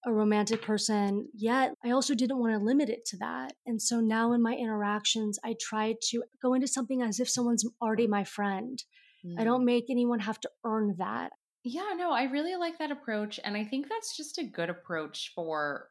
a 0.06 0.12
romantic 0.12 0.62
person 0.62 1.28
yet, 1.34 1.74
I 1.84 1.90
also 1.90 2.14
didn't 2.14 2.38
want 2.38 2.52
to 2.54 2.64
limit 2.64 2.88
it 2.88 3.04
to 3.06 3.16
that. 3.18 3.52
And 3.66 3.80
so 3.80 4.00
now 4.00 4.32
in 4.32 4.42
my 4.42 4.54
interactions, 4.54 5.38
I 5.44 5.56
try 5.60 5.94
to 6.10 6.22
go 6.42 6.54
into 6.54 6.66
something 6.66 7.02
as 7.02 7.20
if 7.20 7.28
someone's 7.28 7.64
already 7.82 8.06
my 8.06 8.24
friend. 8.24 8.82
Mm. 9.24 9.40
I 9.40 9.44
don't 9.44 9.64
make 9.64 9.86
anyone 9.90 10.20
have 10.20 10.40
to 10.40 10.50
earn 10.64 10.94
that. 10.98 11.32
Yeah, 11.62 11.92
no, 11.96 12.12
I 12.12 12.24
really 12.24 12.56
like 12.56 12.78
that 12.78 12.90
approach. 12.90 13.38
And 13.44 13.56
I 13.56 13.64
think 13.64 13.88
that's 13.88 14.16
just 14.16 14.38
a 14.38 14.44
good 14.44 14.70
approach 14.70 15.32
for 15.34 15.88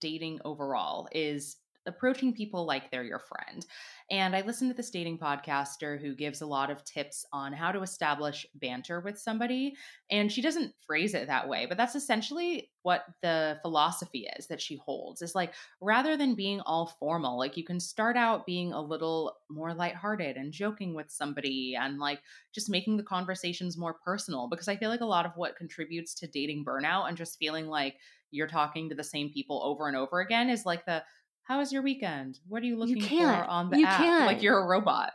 dating 0.00 0.40
overall 0.44 1.08
is 1.12 1.56
approaching 1.86 2.32
people 2.32 2.66
like 2.66 2.90
they're 2.90 3.04
your 3.04 3.20
friend. 3.20 3.64
And 4.10 4.36
I 4.36 4.42
listened 4.42 4.70
to 4.70 4.76
this 4.76 4.90
dating 4.90 5.18
podcaster 5.18 6.00
who 6.00 6.14
gives 6.14 6.42
a 6.42 6.46
lot 6.46 6.70
of 6.70 6.84
tips 6.84 7.24
on 7.32 7.52
how 7.52 7.72
to 7.72 7.82
establish 7.82 8.46
banter 8.54 9.00
with 9.00 9.18
somebody. 9.18 9.74
And 10.10 10.30
she 10.30 10.42
doesn't 10.42 10.74
phrase 10.86 11.14
it 11.14 11.28
that 11.28 11.48
way, 11.48 11.66
but 11.66 11.78
that's 11.78 11.94
essentially 11.94 12.70
what 12.82 13.04
the 13.22 13.58
philosophy 13.62 14.28
is 14.36 14.48
that 14.48 14.60
she 14.60 14.76
holds 14.76 15.22
is 15.22 15.34
like 15.34 15.54
rather 15.80 16.16
than 16.16 16.34
being 16.34 16.60
all 16.62 16.94
formal, 16.98 17.38
like 17.38 17.56
you 17.56 17.64
can 17.64 17.80
start 17.80 18.16
out 18.16 18.44
being 18.44 18.72
a 18.72 18.80
little 18.82 19.36
more 19.48 19.72
lighthearted 19.72 20.36
and 20.36 20.52
joking 20.52 20.94
with 20.94 21.10
somebody 21.10 21.76
and 21.80 21.98
like 21.98 22.20
just 22.52 22.68
making 22.68 22.96
the 22.96 23.02
conversations 23.02 23.78
more 23.78 23.94
personal. 24.04 24.48
Because 24.48 24.68
I 24.68 24.76
feel 24.76 24.90
like 24.90 25.00
a 25.00 25.06
lot 25.06 25.26
of 25.26 25.32
what 25.36 25.56
contributes 25.56 26.14
to 26.16 26.26
dating 26.26 26.64
burnout 26.64 27.08
and 27.08 27.16
just 27.16 27.38
feeling 27.38 27.68
like 27.68 27.96
you're 28.32 28.48
talking 28.48 28.88
to 28.88 28.94
the 28.94 29.04
same 29.04 29.30
people 29.30 29.62
over 29.62 29.86
and 29.86 29.96
over 29.96 30.20
again 30.20 30.50
is 30.50 30.66
like 30.66 30.84
the 30.86 31.02
how 31.44 31.58
was 31.58 31.72
your 31.72 31.82
weekend? 31.82 32.38
What 32.48 32.62
are 32.62 32.66
you 32.66 32.76
looking 32.76 32.98
you 32.98 33.06
for 33.06 33.26
on 33.26 33.70
the 33.70 33.78
you 33.78 33.86
app? 33.86 33.98
Can't. 33.98 34.26
Like 34.26 34.42
you're 34.42 34.58
a 34.58 34.66
robot. 34.66 35.12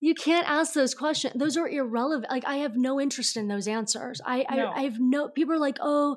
you 0.00 0.14
can't 0.18 0.48
ask 0.48 0.72
those 0.72 0.94
questions. 0.94 1.34
Those 1.36 1.56
are 1.56 1.68
irrelevant. 1.68 2.30
Like 2.30 2.44
I 2.46 2.56
have 2.56 2.76
no 2.76 3.00
interest 3.00 3.36
in 3.36 3.48
those 3.48 3.68
answers. 3.68 4.20
I 4.24 4.44
no. 4.54 4.66
I, 4.66 4.78
I 4.78 4.82
have 4.82 4.98
no 4.98 5.28
people 5.28 5.54
are 5.54 5.58
like, 5.58 5.78
oh, 5.80 6.16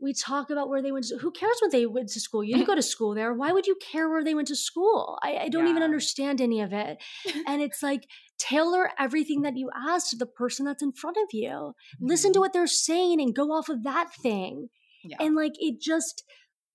we 0.00 0.14
talk 0.14 0.50
about 0.50 0.68
where 0.68 0.82
they 0.82 0.92
went 0.92 1.04
to 1.06 1.18
who 1.18 1.30
cares 1.30 1.58
what 1.60 1.72
they 1.72 1.86
went 1.86 2.08
to 2.08 2.20
school 2.20 2.42
you 2.42 2.54
didn't 2.54 2.66
go 2.66 2.74
to 2.74 2.82
school 2.94 3.14
there 3.14 3.32
why 3.34 3.52
would 3.52 3.66
you 3.66 3.76
care 3.76 4.08
where 4.08 4.24
they 4.24 4.34
went 4.34 4.48
to 4.48 4.56
school 4.56 5.18
i, 5.22 5.36
I 5.36 5.48
don't 5.48 5.64
yeah. 5.64 5.70
even 5.70 5.82
understand 5.82 6.40
any 6.40 6.60
of 6.60 6.72
it 6.72 6.98
and 7.46 7.62
it's 7.62 7.82
like 7.82 8.06
tailor 8.38 8.90
everything 8.98 9.42
that 9.42 9.56
you 9.56 9.70
ask 9.76 10.10
to 10.10 10.16
the 10.16 10.26
person 10.26 10.64
that's 10.64 10.82
in 10.82 10.92
front 10.92 11.16
of 11.18 11.28
you 11.32 11.50
mm-hmm. 11.50 12.06
listen 12.06 12.32
to 12.32 12.38
mm-hmm. 12.38 12.40
what 12.40 12.52
they're 12.52 12.66
saying 12.66 13.20
and 13.20 13.34
go 13.34 13.52
off 13.52 13.68
of 13.68 13.84
that 13.84 14.08
thing 14.22 14.68
yeah. 15.04 15.16
and 15.20 15.34
like 15.34 15.52
it 15.58 15.80
just 15.80 16.24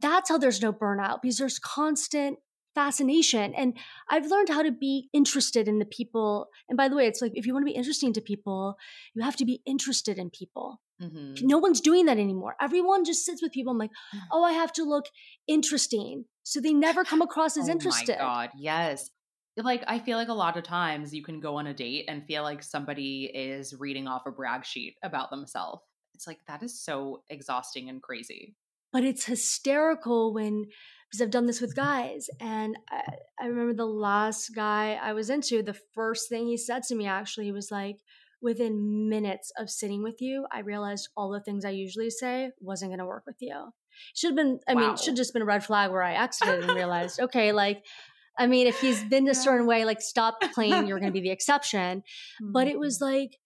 that's 0.01 0.29
how 0.29 0.37
there's 0.37 0.61
no 0.61 0.73
burnout 0.73 1.21
because 1.21 1.37
there's 1.37 1.59
constant 1.59 2.39
fascination. 2.75 3.53
And 3.55 3.77
I've 4.09 4.27
learned 4.27 4.49
how 4.49 4.61
to 4.61 4.71
be 4.71 5.09
interested 5.13 5.67
in 5.67 5.79
the 5.79 5.85
people. 5.85 6.49
And 6.69 6.77
by 6.77 6.89
the 6.89 6.95
way, 6.95 7.07
it's 7.07 7.21
like 7.21 7.31
if 7.33 7.47
you 7.47 7.53
want 7.53 7.63
to 7.65 7.71
be 7.71 7.77
interesting 7.77 8.13
to 8.13 8.21
people, 8.21 8.75
you 9.15 9.23
have 9.23 9.37
to 9.37 9.45
be 9.45 9.61
interested 9.65 10.19
in 10.19 10.29
people. 10.29 10.81
Mm-hmm. 11.01 11.47
No 11.47 11.57
one's 11.57 11.81
doing 11.81 12.05
that 12.05 12.17
anymore. 12.17 12.55
Everyone 12.61 13.03
just 13.03 13.25
sits 13.25 13.41
with 13.41 13.51
people. 13.51 13.71
I'm 13.71 13.77
like, 13.77 13.91
mm. 14.13 14.19
oh, 14.31 14.43
I 14.43 14.51
have 14.51 14.71
to 14.73 14.83
look 14.83 15.05
interesting. 15.47 16.25
So 16.43 16.61
they 16.61 16.73
never 16.73 17.03
come 17.03 17.21
across 17.21 17.57
as 17.57 17.67
oh 17.67 17.71
interested. 17.71 18.17
Oh 18.19 18.23
my 18.23 18.45
God. 18.45 18.49
Yes. 18.57 19.09
Like, 19.57 19.83
I 19.87 19.99
feel 19.99 20.17
like 20.17 20.27
a 20.27 20.33
lot 20.33 20.57
of 20.57 20.63
times 20.63 21.13
you 21.13 21.23
can 21.23 21.39
go 21.39 21.55
on 21.55 21.67
a 21.67 21.73
date 21.73 22.05
and 22.09 22.25
feel 22.25 22.43
like 22.43 22.61
somebody 22.61 23.31
is 23.33 23.73
reading 23.77 24.07
off 24.07 24.23
a 24.25 24.31
brag 24.31 24.65
sheet 24.65 24.95
about 25.01 25.31
themselves. 25.31 25.81
It's 26.13 26.27
like, 26.27 26.39
that 26.47 26.61
is 26.61 26.81
so 26.81 27.23
exhausting 27.29 27.89
and 27.89 28.01
crazy 28.01 28.55
but 28.95 29.03
it's 29.03 29.25
hysterical 29.25 30.33
when 30.33 30.67
because 31.05 31.21
I've 31.21 31.29
done 31.29 31.47
this 31.47 31.59
with 31.59 31.75
guys. 31.75 32.29
And 32.39 32.77
I, 32.89 33.01
I, 33.37 33.47
remember 33.47 33.73
the 33.73 33.85
last 33.85 34.55
guy 34.55 34.93
I 34.93 35.11
was 35.11 35.29
into, 35.29 35.61
the 35.61 35.77
first 35.93 36.29
thing 36.29 36.47
he 36.47 36.55
said 36.55 36.83
to 36.83 36.95
me 36.95 37.05
actually, 37.05 37.51
was 37.51 37.69
like, 37.71 37.97
within 38.41 39.09
minutes 39.09 39.51
of 39.57 39.69
sitting 39.69 40.01
with 40.01 40.21
you, 40.21 40.45
I 40.49 40.59
realized 40.59 41.09
all 41.17 41.29
the 41.29 41.41
things 41.41 41.65
I 41.65 41.71
usually 41.71 42.09
say 42.09 42.51
wasn't 42.61 42.91
going 42.91 42.99
to 42.99 43.05
work 43.05 43.23
with 43.27 43.35
you. 43.41 43.73
Should 44.13 44.29
have 44.29 44.37
been, 44.37 44.61
I 44.65 44.75
wow. 44.75 44.79
mean, 44.87 44.95
should 44.95 45.17
just 45.17 45.33
been 45.33 45.41
a 45.41 45.45
red 45.45 45.65
flag 45.65 45.91
where 45.91 46.01
I 46.01 46.13
exited 46.13 46.63
and 46.63 46.73
realized, 46.73 47.19
okay, 47.19 47.51
like, 47.51 47.83
I 48.39 48.47
mean, 48.47 48.65
if 48.65 48.79
he's 48.79 49.03
been 49.03 49.27
a 49.27 49.35
certain 49.35 49.67
way, 49.67 49.83
like, 49.83 49.99
stop 49.99 50.39
playing, 50.53 50.87
you're 50.87 50.99
going 50.99 51.11
to 51.11 51.19
be 51.19 51.21
the 51.21 51.31
exception. 51.31 52.03
But 52.41 52.67
it 52.67 52.79
was 52.79 53.01
mm-hmm. 53.01 53.13
like, 53.13 53.39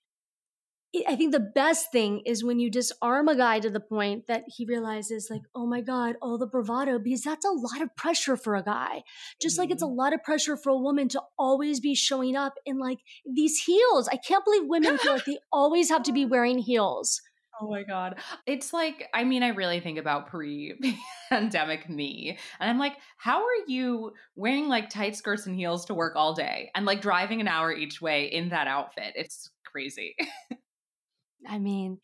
I 1.07 1.15
think 1.15 1.33
the 1.33 1.39
best 1.39 1.91
thing 1.91 2.23
is 2.25 2.43
when 2.43 2.59
you 2.59 2.71
disarm 2.71 3.27
a 3.27 3.35
guy 3.35 3.59
to 3.59 3.69
the 3.69 3.79
point 3.79 4.25
that 4.27 4.45
he 4.47 4.65
realizes, 4.65 5.27
like, 5.29 5.43
oh 5.53 5.67
my 5.67 5.81
God, 5.81 6.15
all 6.19 6.39
the 6.39 6.47
bravado, 6.47 6.97
because 6.97 7.21
that's 7.21 7.45
a 7.45 7.51
lot 7.51 7.81
of 7.81 7.95
pressure 7.95 8.35
for 8.35 8.55
a 8.55 8.63
guy. 8.63 9.03
Just 9.39 9.55
mm-hmm. 9.55 9.61
like 9.61 9.71
it's 9.71 9.83
a 9.83 9.85
mm-hmm. 9.85 9.95
lot 9.95 10.13
of 10.13 10.23
pressure 10.23 10.57
for 10.57 10.71
a 10.71 10.77
woman 10.77 11.07
to 11.09 11.21
always 11.37 11.79
be 11.79 11.93
showing 11.93 12.35
up 12.35 12.55
in 12.65 12.79
like 12.79 12.97
these 13.31 13.59
heels. 13.59 14.09
I 14.11 14.17
can't 14.17 14.43
believe 14.43 14.63
women 14.65 14.97
feel 14.97 15.13
like 15.13 15.25
they 15.25 15.37
always 15.51 15.89
have 15.89 16.03
to 16.03 16.11
be 16.11 16.25
wearing 16.25 16.57
heels. 16.57 17.21
Oh 17.61 17.69
my 17.69 17.83
God. 17.83 18.15
It's 18.47 18.73
like, 18.73 19.09
I 19.13 19.25
mean, 19.25 19.43
I 19.43 19.49
really 19.49 19.81
think 19.81 19.99
about 19.99 20.27
pre 20.27 20.73
pandemic 21.29 21.87
me. 21.87 22.37
And 22.59 22.69
I'm 22.69 22.79
like, 22.79 22.93
how 23.17 23.41
are 23.41 23.67
you 23.67 24.13
wearing 24.35 24.69
like 24.69 24.89
tight 24.89 25.15
skirts 25.15 25.45
and 25.45 25.55
heels 25.55 25.85
to 25.85 25.93
work 25.93 26.15
all 26.15 26.33
day 26.33 26.71
and 26.73 26.85
like 26.85 27.01
driving 27.01 27.41
an 27.41 27.47
hour 27.47 27.71
each 27.71 28.01
way 28.01 28.25
in 28.25 28.49
that 28.49 28.67
outfit? 28.67 29.13
It's 29.15 29.51
crazy. 29.71 30.15
I 31.47 31.59
mean, 31.59 31.99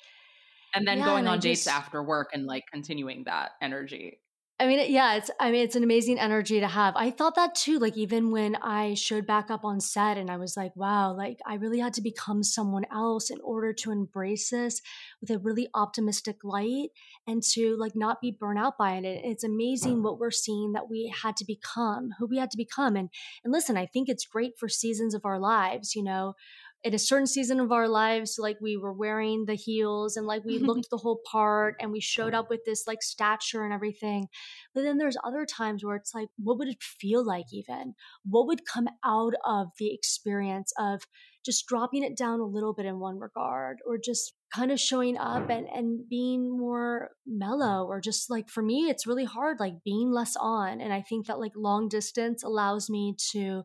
and 0.74 0.88
then 0.88 1.00
yeah, 1.00 1.06
going 1.06 1.20
and 1.20 1.30
on 1.30 1.40
dates 1.40 1.68
after 1.68 2.04
work 2.04 2.30
and 2.34 2.46
like 2.46 2.64
continuing 2.72 3.24
that 3.26 3.52
energy. 3.62 4.20
I 4.58 4.68
mean, 4.68 4.90
yeah, 4.90 5.16
it's, 5.16 5.30
I 5.38 5.52
mean, 5.52 5.66
it's 5.66 5.76
an 5.76 5.84
amazing 5.84 6.18
energy 6.18 6.62
to 6.62 6.68
have. 6.68 6.94
I 6.96 7.12
thought 7.12 7.36
that 7.36 7.56
too. 7.56 7.78
Like, 7.78 7.98
even 7.98 8.32
when 8.32 8.56
I 8.56 8.94
showed 8.94 9.28
back 9.28 9.52
up 9.52 9.66
on 9.66 9.82
set 9.82 10.18
and 10.18 10.32
I 10.32 10.38
was 10.38 10.56
like, 10.56 10.74
wow, 10.78 11.14
like, 11.14 11.40
I 11.46 11.56
really 11.56 11.80
had 11.80 11.94
to 11.96 12.02
become 12.02 12.42
someone 12.42 12.86
else 12.90 13.30
in 13.30 13.40
order 13.44 13.74
to 13.74 13.92
embrace 13.92 14.52
this 14.52 14.82
with 15.20 15.30
a 15.30 15.40
really 15.40 15.68
optimistic 15.74 16.38
light 16.42 16.92
and 17.28 17.44
to 17.52 17.76
like 17.78 17.98
not 17.98 18.22
be 18.22 18.32
burnt 18.40 18.58
out 18.58 18.78
by 18.78 18.94
it. 18.94 19.04
It's 19.26 19.44
amazing 19.44 20.04
what 20.04 20.20
we're 20.20 20.32
seeing 20.32 20.72
that 20.72 20.90
we 20.90 21.14
had 21.22 21.36
to 21.36 21.46
become, 21.46 22.12
who 22.18 22.26
we 22.26 22.38
had 22.38 22.52
to 22.52 22.58
become. 22.58 22.96
And, 22.96 23.10
and 23.44 23.52
listen, 23.52 23.76
I 23.76 23.88
think 23.88 24.08
it's 24.08 24.26
great 24.26 24.54
for 24.58 24.70
seasons 24.70 25.14
of 25.14 25.26
our 25.26 25.38
lives, 25.38 25.96
you 25.96 26.04
know, 26.04 26.36
in 26.84 26.94
a 26.94 27.00
certain 27.00 27.26
season 27.26 27.60
of 27.60 27.72
our 27.72 27.88
lives 27.88 28.38
like 28.38 28.58
we 28.62 28.78
were 28.78 28.94
wearing 28.94 29.46
the 29.46 29.56
heels 29.56 30.16
and 30.18 30.28
like 30.28 30.46
we 30.46 30.60
looked 30.60 30.90
the 30.92 30.98
whole 30.98 31.20
part 31.30 31.76
and 31.80 31.92
we 31.92 32.00
showed 32.00 32.34
up 32.34 32.50
with 32.50 32.64
this 32.66 32.86
like 32.86 33.02
stature 33.02 33.64
and 33.64 33.74
everything. 33.74 34.28
But 34.74 34.84
then 34.84 34.98
there's 34.98 35.18
other 35.24 35.46
times 35.46 35.84
where 35.84 35.96
it's 35.96 36.14
like 36.14 36.30
what 36.38 36.58
would 36.60 36.68
it 36.68 36.84
feel 36.84 37.26
like 37.26 37.48
even? 37.52 37.96
What 38.24 38.48
would 38.48 38.66
come 38.66 38.88
out 39.04 39.34
of 39.44 39.70
the 39.80 39.94
experience 39.94 40.72
of 40.78 41.02
just 41.44 41.68
dropping 41.68 42.04
it 42.04 42.18
down 42.18 42.40
a 42.40 42.46
little 42.46 42.74
bit 42.74 42.88
in 42.88 43.00
one 43.00 43.20
regard 43.20 43.78
or 43.86 44.00
just 44.00 44.34
kind 44.54 44.72
of 44.72 44.80
showing 44.80 45.16
up 45.18 45.50
and, 45.50 45.68
and 45.68 46.10
being 46.10 46.58
more 46.58 47.12
mellow 47.28 47.86
or 47.86 48.02
just 48.02 48.32
like 48.32 48.50
for 48.50 48.64
me 48.64 48.90
it's 48.90 49.06
really 49.06 49.26
hard 49.26 49.60
like 49.60 49.84
being 49.84 50.12
less 50.12 50.36
on. 50.40 50.82
And 50.82 50.94
i 50.94 51.02
think 51.02 51.28
that 51.28 51.40
like 51.40 51.54
long 51.56 51.88
distance 51.88 52.44
allows 52.44 52.90
me 52.90 53.16
to 53.32 53.64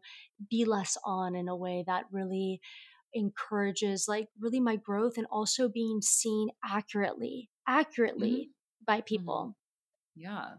be 0.48 0.64
less 0.64 0.96
on 1.04 1.34
in 1.34 1.48
a 1.48 1.56
way 1.56 1.84
that 1.86 2.04
really 2.10 2.60
encourages 3.14 4.06
like 4.08 4.28
really 4.38 4.60
my 4.60 4.76
growth 4.76 5.16
and 5.16 5.26
also 5.30 5.68
being 5.68 6.00
seen 6.02 6.48
accurately 6.64 7.50
accurately 7.66 8.30
mm-hmm. 8.30 8.84
by 8.86 8.98
mm-hmm. 8.98 9.06
people 9.06 9.56
yeah 10.14 10.50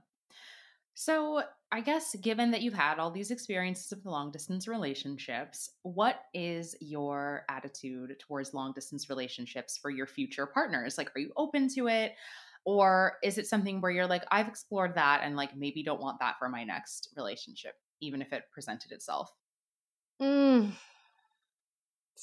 so 0.93 1.41
I 1.71 1.81
guess 1.81 2.15
given 2.21 2.51
that 2.51 2.61
you've 2.61 2.73
had 2.73 2.99
all 2.99 3.11
these 3.11 3.31
experiences 3.31 3.91
of 3.91 4.03
the 4.03 4.11
long 4.11 4.29
distance 4.29 4.67
relationships, 4.67 5.69
what 5.83 6.19
is 6.33 6.75
your 6.81 7.45
attitude 7.49 8.15
towards 8.19 8.53
long 8.53 8.73
distance 8.73 9.09
relationships 9.09 9.79
for 9.81 9.89
your 9.89 10.05
future 10.05 10.45
partners? 10.45 10.97
Like, 10.97 11.09
are 11.15 11.19
you 11.19 11.31
open 11.37 11.69
to 11.75 11.87
it? 11.87 12.13
Or 12.65 13.13
is 13.23 13.37
it 13.37 13.47
something 13.47 13.81
where 13.81 13.89
you're 13.89 14.05
like, 14.05 14.25
I've 14.31 14.47
explored 14.47 14.95
that 14.95 15.21
and 15.23 15.35
like 15.35 15.55
maybe 15.55 15.81
don't 15.81 16.01
want 16.01 16.19
that 16.19 16.35
for 16.37 16.49
my 16.49 16.63
next 16.63 17.09
relationship, 17.15 17.73
even 18.01 18.21
if 18.21 18.33
it 18.33 18.43
presented 18.51 18.91
itself? 18.91 19.31
Mm. 20.21 20.73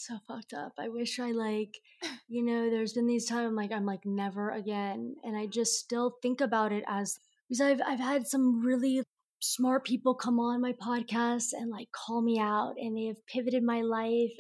So 0.01 0.17
fucked 0.29 0.55
up. 0.55 0.75
I 0.79 0.89
wish 0.91 1.19
I 1.19 1.33
like, 1.33 1.77
you 2.29 2.45
know, 2.45 2.71
there's 2.71 2.93
been 2.93 3.09
these 3.09 3.27
times 3.27 3.49
I'm 3.49 3.57
like, 3.57 3.73
I'm 3.73 3.85
like, 3.85 4.07
never 4.07 4.51
again. 4.51 5.17
And 5.25 5.37
I 5.37 5.47
just 5.47 5.73
still 5.73 6.15
think 6.23 6.41
about 6.41 6.71
it 6.71 6.85
as 6.87 7.19
because 7.49 7.61
I've 7.61 7.81
I've 7.85 7.99
had 7.99 8.29
some 8.29 8.65
really 8.65 9.03
smart 9.41 9.85
people 9.85 10.15
come 10.15 10.39
on 10.39 10.61
my 10.61 10.73
podcast 10.73 11.47
and 11.53 11.69
like 11.69 11.89
call 11.91 12.23
me 12.23 12.39
out 12.39 12.75
and 12.79 12.97
they 12.97 13.07
have 13.07 13.27
pivoted 13.27 13.65
my 13.65 13.81
life. 13.81 14.31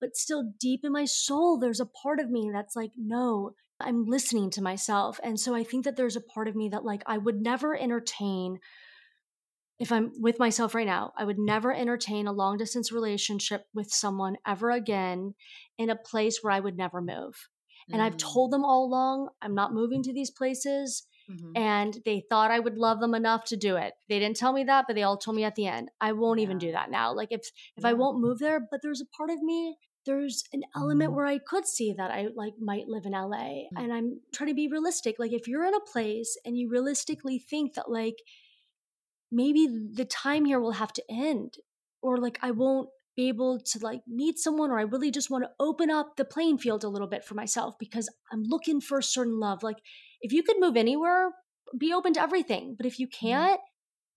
But 0.00 0.16
still, 0.16 0.52
deep 0.60 0.82
in 0.84 0.92
my 0.92 1.04
soul, 1.04 1.58
there's 1.58 1.80
a 1.80 1.86
part 1.86 2.20
of 2.20 2.30
me 2.30 2.50
that's 2.52 2.76
like, 2.76 2.92
no, 2.96 3.54
I'm 3.80 4.04
listening 4.04 4.50
to 4.50 4.62
myself. 4.62 5.18
And 5.24 5.40
so 5.40 5.52
I 5.52 5.64
think 5.64 5.84
that 5.84 5.96
there's 5.96 6.14
a 6.14 6.20
part 6.20 6.46
of 6.46 6.54
me 6.54 6.68
that 6.68 6.84
like 6.84 7.02
I 7.06 7.18
would 7.18 7.42
never 7.42 7.76
entertain. 7.76 8.60
If 9.78 9.92
I'm 9.92 10.10
with 10.18 10.38
myself 10.38 10.74
right 10.74 10.86
now, 10.86 11.12
I 11.16 11.24
would 11.24 11.38
never 11.38 11.72
entertain 11.72 12.26
a 12.26 12.32
long 12.32 12.56
distance 12.56 12.90
relationship 12.90 13.64
with 13.74 13.90
someone 13.90 14.36
ever 14.46 14.70
again 14.70 15.34
in 15.78 15.90
a 15.90 15.96
place 15.96 16.40
where 16.42 16.52
I 16.52 16.60
would 16.60 16.76
never 16.76 17.00
move. 17.00 17.48
And 17.90 18.02
I've 18.02 18.16
mm. 18.16 18.32
told 18.32 18.52
them 18.52 18.64
all 18.64 18.84
along, 18.84 19.30
I'm 19.40 19.54
not 19.54 19.72
moving 19.72 20.02
to 20.02 20.12
these 20.12 20.30
places. 20.30 21.06
Mm-hmm. 21.30 21.52
And 21.56 21.98
they 22.04 22.22
thought 22.28 22.50
I 22.50 22.58
would 22.58 22.76
love 22.76 23.00
them 23.00 23.14
enough 23.14 23.44
to 23.46 23.56
do 23.56 23.76
it. 23.76 23.94
They 24.08 24.18
didn't 24.18 24.36
tell 24.36 24.52
me 24.52 24.64
that, 24.64 24.84
but 24.86 24.94
they 24.94 25.02
all 25.02 25.16
told 25.16 25.36
me 25.36 25.44
at 25.44 25.54
the 25.54 25.66
end. 25.66 25.90
I 26.00 26.12
won't 26.12 26.40
yeah. 26.40 26.44
even 26.44 26.58
do 26.58 26.72
that 26.72 26.90
now. 26.90 27.14
Like 27.14 27.28
if 27.30 27.50
if 27.76 27.84
yeah. 27.84 27.88
I 27.88 27.92
won't 27.92 28.20
move 28.20 28.38
there, 28.38 28.60
but 28.70 28.80
there's 28.82 29.02
a 29.02 29.16
part 29.16 29.30
of 29.30 29.42
me 29.42 29.76
there's 30.08 30.44
an 30.54 30.62
element 30.74 31.10
mm-hmm. 31.10 31.16
where 31.16 31.26
I 31.26 31.38
could 31.38 31.66
see 31.66 31.92
that 31.96 32.10
I 32.10 32.28
like 32.34 32.54
might 32.58 32.88
live 32.88 33.04
in 33.04 33.12
LA 33.12 33.28
mm-hmm. 33.28 33.76
and 33.76 33.92
I'm 33.92 34.20
trying 34.34 34.48
to 34.48 34.54
be 34.54 34.68
realistic. 34.68 35.16
Like 35.18 35.32
if 35.32 35.46
you're 35.46 35.66
in 35.66 35.74
a 35.74 35.92
place 35.92 36.36
and 36.44 36.56
you 36.56 36.70
realistically 36.70 37.38
think 37.38 37.74
that 37.74 37.90
like 37.90 38.16
maybe 39.30 39.68
the 39.92 40.04
time 40.04 40.44
here 40.44 40.60
will 40.60 40.72
have 40.72 40.92
to 40.94 41.02
end 41.10 41.54
or 42.02 42.18
like 42.18 42.38
I 42.42 42.50
won't 42.50 42.88
be 43.16 43.28
able 43.28 43.58
to 43.58 43.78
like 43.80 44.00
meet 44.06 44.38
someone 44.38 44.70
or 44.70 44.78
I 44.78 44.82
really 44.82 45.10
just 45.10 45.30
want 45.30 45.44
to 45.44 45.50
open 45.58 45.90
up 45.90 46.16
the 46.16 46.24
playing 46.24 46.58
field 46.58 46.84
a 46.84 46.88
little 46.88 47.08
bit 47.08 47.24
for 47.24 47.34
myself 47.34 47.74
because 47.78 48.08
I'm 48.32 48.44
looking 48.44 48.80
for 48.80 48.98
a 48.98 49.02
certain 49.02 49.40
love. 49.40 49.62
Like 49.62 49.78
if 50.20 50.32
you 50.32 50.42
could 50.42 50.60
move 50.60 50.76
anywhere, 50.76 51.32
be 51.76 51.92
open 51.92 52.12
to 52.14 52.22
everything. 52.22 52.74
But 52.76 52.86
if 52.86 52.98
you 52.98 53.08
mm-hmm. 53.08 53.26
can't, 53.26 53.60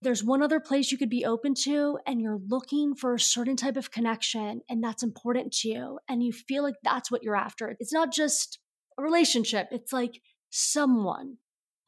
there's 0.02 0.24
one 0.24 0.42
other 0.42 0.60
place 0.60 0.90
you 0.90 0.98
could 0.98 1.10
be 1.10 1.24
open 1.24 1.54
to 1.62 1.98
and 2.06 2.20
you're 2.20 2.40
looking 2.48 2.94
for 2.94 3.14
a 3.14 3.20
certain 3.20 3.56
type 3.56 3.76
of 3.76 3.90
connection 3.90 4.60
and 4.68 4.82
that's 4.82 5.02
important 5.02 5.52
to 5.52 5.68
you 5.68 5.98
and 6.08 6.22
you 6.22 6.32
feel 6.32 6.62
like 6.62 6.74
that's 6.82 7.10
what 7.10 7.22
you're 7.22 7.36
after. 7.36 7.76
It's 7.78 7.92
not 7.92 8.12
just 8.12 8.58
a 8.98 9.02
relationship, 9.02 9.68
it's 9.70 9.92
like 9.92 10.20
someone. 10.50 11.38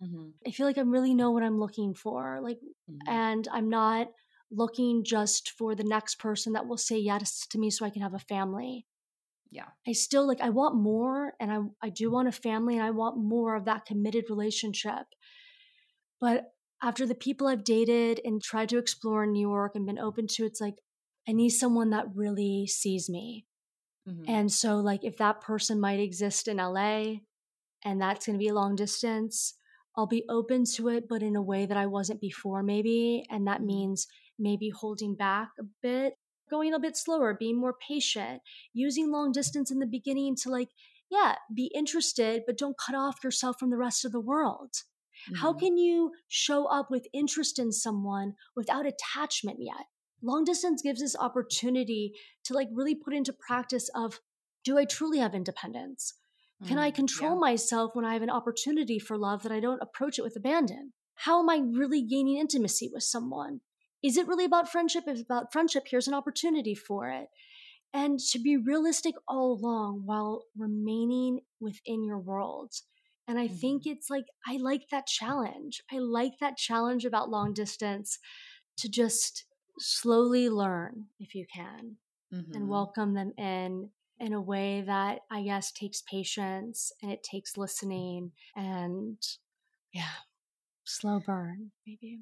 Mm-hmm. 0.04 0.28
I 0.46 0.50
feel 0.50 0.66
like 0.66 0.78
I 0.78 0.82
really 0.82 1.14
know 1.14 1.30
what 1.30 1.42
I'm 1.42 1.58
looking 1.58 1.94
for. 1.94 2.40
Like 2.42 2.58
mm-hmm. 2.90 3.08
and 3.08 3.48
I'm 3.52 3.68
not 3.68 4.08
looking 4.50 5.04
just 5.04 5.52
for 5.58 5.74
the 5.74 5.84
next 5.84 6.16
person 6.18 6.52
that 6.52 6.66
will 6.66 6.76
say 6.76 6.98
yes 6.98 7.46
to 7.50 7.58
me 7.58 7.70
so 7.70 7.84
I 7.84 7.90
can 7.90 8.02
have 8.02 8.14
a 8.14 8.18
family 8.18 8.86
yeah 9.54 9.68
i 9.86 9.92
still 9.92 10.26
like 10.26 10.40
i 10.40 10.50
want 10.50 10.74
more 10.74 11.32
and 11.40 11.50
i 11.50 11.58
i 11.86 11.88
do 11.88 12.10
want 12.10 12.28
a 12.28 12.32
family 12.32 12.74
and 12.76 12.84
i 12.84 12.90
want 12.90 13.16
more 13.16 13.54
of 13.54 13.64
that 13.64 13.86
committed 13.86 14.24
relationship 14.28 15.06
but 16.20 16.46
after 16.82 17.06
the 17.06 17.14
people 17.14 17.46
i've 17.46 17.64
dated 17.64 18.20
and 18.24 18.42
tried 18.42 18.68
to 18.68 18.78
explore 18.78 19.24
in 19.24 19.32
new 19.32 19.48
york 19.48 19.72
and 19.74 19.86
been 19.86 19.98
open 19.98 20.26
to 20.26 20.44
it's 20.44 20.60
like 20.60 20.74
i 21.28 21.32
need 21.32 21.50
someone 21.50 21.90
that 21.90 22.06
really 22.14 22.66
sees 22.66 23.08
me 23.08 23.46
mm-hmm. 24.08 24.24
and 24.28 24.50
so 24.50 24.76
like 24.76 25.04
if 25.04 25.16
that 25.18 25.40
person 25.40 25.80
might 25.80 26.00
exist 26.00 26.48
in 26.48 26.56
la 26.56 27.14
and 27.84 28.00
that's 28.00 28.26
going 28.26 28.36
to 28.36 28.42
be 28.42 28.48
a 28.48 28.54
long 28.54 28.74
distance 28.74 29.54
i'll 29.96 30.06
be 30.06 30.24
open 30.28 30.64
to 30.64 30.88
it 30.88 31.04
but 31.08 31.22
in 31.22 31.36
a 31.36 31.42
way 31.42 31.66
that 31.66 31.76
i 31.76 31.86
wasn't 31.86 32.20
before 32.20 32.62
maybe 32.62 33.24
and 33.30 33.46
that 33.46 33.58
mm-hmm. 33.58 33.66
means 33.66 34.06
maybe 34.38 34.70
holding 34.70 35.14
back 35.14 35.50
a 35.58 35.64
bit 35.82 36.14
going 36.50 36.74
a 36.74 36.78
bit 36.78 36.96
slower, 36.96 37.34
being 37.38 37.58
more 37.58 37.74
patient, 37.86 38.40
using 38.72 39.10
long 39.10 39.32
distance 39.32 39.70
in 39.70 39.78
the 39.78 39.86
beginning 39.86 40.36
to 40.36 40.50
like, 40.50 40.68
yeah, 41.10 41.34
be 41.54 41.70
interested, 41.74 42.42
but 42.46 42.58
don't 42.58 42.78
cut 42.78 42.94
off 42.94 43.22
yourself 43.22 43.56
from 43.58 43.70
the 43.70 43.76
rest 43.76 44.04
of 44.04 44.12
the 44.12 44.20
world. 44.20 44.70
Mm-hmm. 44.72 45.36
How 45.36 45.52
can 45.52 45.76
you 45.76 46.12
show 46.28 46.66
up 46.66 46.90
with 46.90 47.06
interest 47.12 47.58
in 47.58 47.72
someone 47.72 48.34
without 48.56 48.86
attachment 48.86 49.58
yet? 49.60 49.86
Long 50.22 50.44
distance 50.44 50.82
gives 50.82 51.02
us 51.02 51.16
opportunity 51.18 52.12
to 52.44 52.54
like 52.54 52.68
really 52.72 52.94
put 52.94 53.14
into 53.14 53.32
practice 53.32 53.90
of 53.94 54.20
do 54.64 54.78
I 54.78 54.86
truly 54.86 55.18
have 55.18 55.34
independence? 55.34 56.14
Can 56.66 56.78
I 56.78 56.90
mm, 56.90 56.94
control 56.94 57.34
yeah. 57.34 57.50
myself 57.50 57.90
when 57.94 58.04
I 58.04 58.12
have 58.12 58.22
an 58.22 58.30
opportunity 58.30 58.98
for 58.98 59.18
love 59.18 59.42
that 59.42 59.52
I 59.52 59.60
don't 59.60 59.82
approach 59.82 60.18
it 60.18 60.22
with 60.22 60.36
abandon? 60.36 60.92
How 61.16 61.40
am 61.40 61.50
I 61.50 61.62
really 61.76 62.02
gaining 62.02 62.38
intimacy 62.38 62.90
with 62.92 63.02
someone? 63.02 63.60
Is 64.02 64.16
it 64.16 64.26
really 64.26 64.44
about 64.44 64.70
friendship? 64.70 65.04
If 65.06 65.14
it's 65.18 65.22
about 65.22 65.52
friendship, 65.52 65.84
here's 65.86 66.08
an 66.08 66.14
opportunity 66.14 66.74
for 66.74 67.08
it. 67.08 67.28
And 67.92 68.18
to 68.30 68.38
be 68.38 68.56
realistic 68.56 69.14
all 69.28 69.52
along 69.52 70.02
while 70.04 70.44
remaining 70.56 71.40
within 71.60 72.04
your 72.04 72.18
world. 72.18 72.72
And 73.26 73.38
I 73.38 73.46
mm-hmm. 73.46 73.56
think 73.56 73.82
it's 73.86 74.10
like, 74.10 74.24
I 74.46 74.58
like 74.58 74.88
that 74.90 75.06
challenge. 75.06 75.80
I 75.92 75.98
like 75.98 76.32
that 76.40 76.56
challenge 76.56 77.04
about 77.04 77.30
long 77.30 77.54
distance 77.54 78.18
to 78.78 78.88
just 78.88 79.44
slowly 79.78 80.48
learn 80.48 81.06
if 81.18 81.34
you 81.34 81.46
can 81.52 81.96
mm-hmm. 82.32 82.52
and 82.54 82.68
welcome 82.68 83.14
them 83.14 83.32
in 83.38 83.90
in 84.24 84.32
a 84.32 84.40
way 84.40 84.82
that 84.86 85.20
I 85.30 85.42
guess 85.42 85.70
takes 85.70 86.02
patience 86.02 86.90
and 87.02 87.12
it 87.12 87.22
takes 87.22 87.58
listening 87.58 88.32
and 88.56 89.18
yeah, 89.92 90.08
slow 90.84 91.20
burn, 91.20 91.70
maybe. 91.86 92.20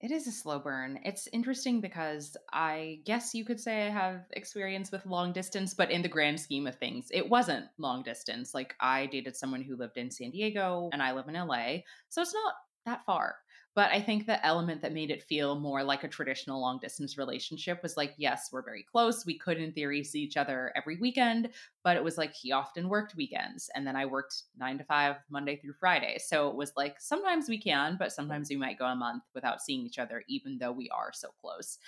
It 0.00 0.10
is 0.10 0.26
a 0.26 0.32
slow 0.32 0.58
burn. 0.58 0.98
It's 1.04 1.28
interesting 1.32 1.80
because 1.80 2.36
I 2.52 2.98
guess 3.06 3.34
you 3.34 3.44
could 3.44 3.60
say 3.60 3.86
I 3.86 3.90
have 3.90 4.26
experience 4.32 4.92
with 4.92 5.06
long 5.06 5.32
distance, 5.32 5.72
but 5.72 5.90
in 5.90 6.02
the 6.02 6.08
grand 6.08 6.38
scheme 6.38 6.66
of 6.66 6.74
things, 6.74 7.06
it 7.12 7.26
wasn't 7.26 7.66
long 7.78 8.02
distance. 8.02 8.52
Like 8.52 8.74
I 8.80 9.06
dated 9.06 9.36
someone 9.36 9.62
who 9.62 9.76
lived 9.76 9.96
in 9.96 10.10
San 10.10 10.32
Diego 10.32 10.90
and 10.92 11.02
I 11.02 11.12
live 11.12 11.28
in 11.28 11.34
LA. 11.34 11.78
So 12.08 12.20
it's 12.20 12.34
not 12.34 12.54
that 12.84 13.06
far. 13.06 13.36
But 13.74 13.90
I 13.90 14.02
think 14.02 14.26
the 14.26 14.44
element 14.44 14.82
that 14.82 14.92
made 14.92 15.10
it 15.10 15.22
feel 15.22 15.58
more 15.58 15.82
like 15.82 16.04
a 16.04 16.08
traditional 16.08 16.60
long 16.60 16.78
distance 16.78 17.16
relationship 17.16 17.82
was 17.82 17.96
like, 17.96 18.12
yes, 18.18 18.50
we're 18.52 18.62
very 18.62 18.82
close. 18.82 19.24
We 19.24 19.38
could, 19.38 19.58
in 19.58 19.72
theory, 19.72 20.04
see 20.04 20.20
each 20.20 20.36
other 20.36 20.72
every 20.76 20.98
weekend, 20.98 21.48
but 21.82 21.96
it 21.96 22.04
was 22.04 22.18
like 22.18 22.34
he 22.34 22.52
often 22.52 22.90
worked 22.90 23.16
weekends. 23.16 23.70
And 23.74 23.86
then 23.86 23.96
I 23.96 24.04
worked 24.04 24.42
nine 24.58 24.76
to 24.76 24.84
five, 24.84 25.16
Monday 25.30 25.56
through 25.56 25.72
Friday. 25.72 26.18
So 26.18 26.50
it 26.50 26.56
was 26.56 26.72
like 26.76 27.00
sometimes 27.00 27.48
we 27.48 27.58
can, 27.58 27.96
but 27.98 28.12
sometimes 28.12 28.50
we 28.50 28.56
might 28.56 28.78
go 28.78 28.86
a 28.86 28.94
month 28.94 29.22
without 29.34 29.62
seeing 29.62 29.86
each 29.86 29.98
other, 29.98 30.22
even 30.28 30.58
though 30.58 30.72
we 30.72 30.90
are 30.90 31.12
so 31.14 31.30
close. 31.40 31.78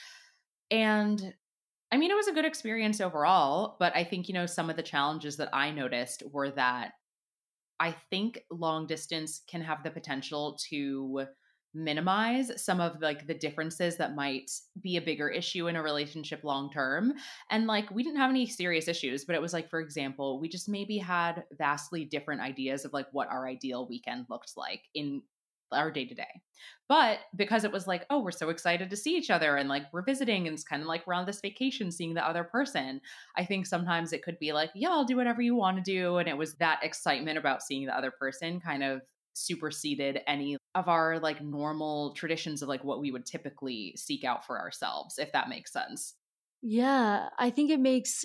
And 0.70 1.35
I 1.93 1.98
mean, 1.98 2.11
it 2.11 2.16
was 2.16 2.28
a 2.28 2.32
good 2.32 2.47
experience 2.47 3.01
overall, 3.01 3.77
but 3.78 3.94
I 3.94 4.05
think, 4.05 4.27
you 4.27 4.35
know, 4.35 4.47
some 4.47 4.70
of 4.70 4.77
the 4.77 4.82
challenges 4.82 5.36
that 5.36 5.51
I 5.52 5.70
noticed 5.70 6.23
were 6.32 6.51
that 6.52 6.93
I 7.78 7.93
think 7.93 8.44
long 8.51 8.86
distance 8.86 9.43
can 9.47 9.61
have 9.61 9.82
the 9.82 9.90
potential 9.90 10.59
to 10.70 11.27
minimize 11.75 12.51
some 12.63 12.81
of 12.81 13.01
like 13.01 13.27
the 13.27 13.35
differences 13.35 13.97
that 13.97 14.15
might 14.15 14.51
be 14.81 14.97
a 14.97 15.03
bigger 15.03 15.29
issue 15.29 15.69
in 15.69 15.77
a 15.77 15.83
relationship 15.83 16.45
long 16.45 16.71
term 16.71 17.13
and 17.51 17.67
like 17.67 17.91
we 17.91 18.03
didn't 18.03 18.19
have 18.19 18.31
any 18.31 18.47
serious 18.47 18.89
issues 18.89 19.25
but 19.25 19.35
it 19.35 19.43
was 19.43 19.53
like 19.53 19.69
for 19.69 19.81
example 19.81 20.41
we 20.41 20.49
just 20.49 20.69
maybe 20.69 20.99
had 20.99 21.45
vastly 21.59 22.05
different 22.05 22.41
ideas 22.41 22.85
of 22.85 22.93
like 22.93 23.07
what 23.13 23.29
our 23.29 23.47
ideal 23.49 23.87
weekend 23.89 24.27
looked 24.31 24.53
like 24.57 24.83
in 24.95 25.23
our 25.75 25.91
day 25.91 26.07
to 26.07 26.15
day. 26.15 26.43
But 26.89 27.19
because 27.37 27.65
it 27.65 27.73
was 27.73 27.87
like, 27.87 28.05
oh, 28.11 28.21
we're 28.21 28.31
so 28.31 28.51
excited 28.51 28.91
to 28.91 28.97
see 28.97 29.17
each 29.17 29.31
other 29.31 29.57
and 29.57 29.69
like 29.69 29.85
we're 29.93 30.03
visiting 30.03 30.47
and 30.47 30.55
it's 30.55 30.65
kind 30.65 30.83
of 30.83 30.89
like 30.89 31.07
we're 31.07 31.15
on 31.15 31.27
this 31.27 31.41
vacation 31.41 31.91
seeing 31.91 32.15
the 32.15 32.27
other 32.27 32.45
person, 32.45 33.01
I 33.37 33.45
think 33.45 33.67
sometimes 33.67 34.13
it 34.13 34.23
could 34.23 34.39
be 34.39 34.53
like, 34.53 34.71
yeah, 34.75 34.91
I'll 34.91 35.05
do 35.05 35.17
whatever 35.17 35.43
you 35.43 35.55
want 35.55 35.77
to 35.77 35.83
do. 35.83 36.19
And 36.19 36.29
it 36.29 36.37
was 36.37 36.55
that 36.57 36.81
excitement 36.83 37.39
about 37.39 37.63
seeing 37.63 37.87
the 37.87 37.97
other 37.97 38.11
person 38.11 38.61
kind 38.61 38.83
of 38.83 39.01
superseded 39.35 40.20
any 40.27 40.56
of 40.74 40.89
our 40.89 41.19
like 41.19 41.43
normal 41.43 42.15
traditions 42.15 42.62
of 42.62 42.69
like 42.69 42.85
what 42.85 43.01
we 43.01 43.11
would 43.11 43.27
typically 43.27 43.94
seek 43.97 44.24
out 44.24 44.44
for 44.47 44.59
ourselves, 44.59 45.19
if 45.19 45.32
that 45.32 45.48
makes 45.48 45.73
sense. 45.73 46.15
Yeah, 46.62 47.28
I 47.39 47.51
think 47.51 47.70
it 47.70 47.81
makes 47.81 48.24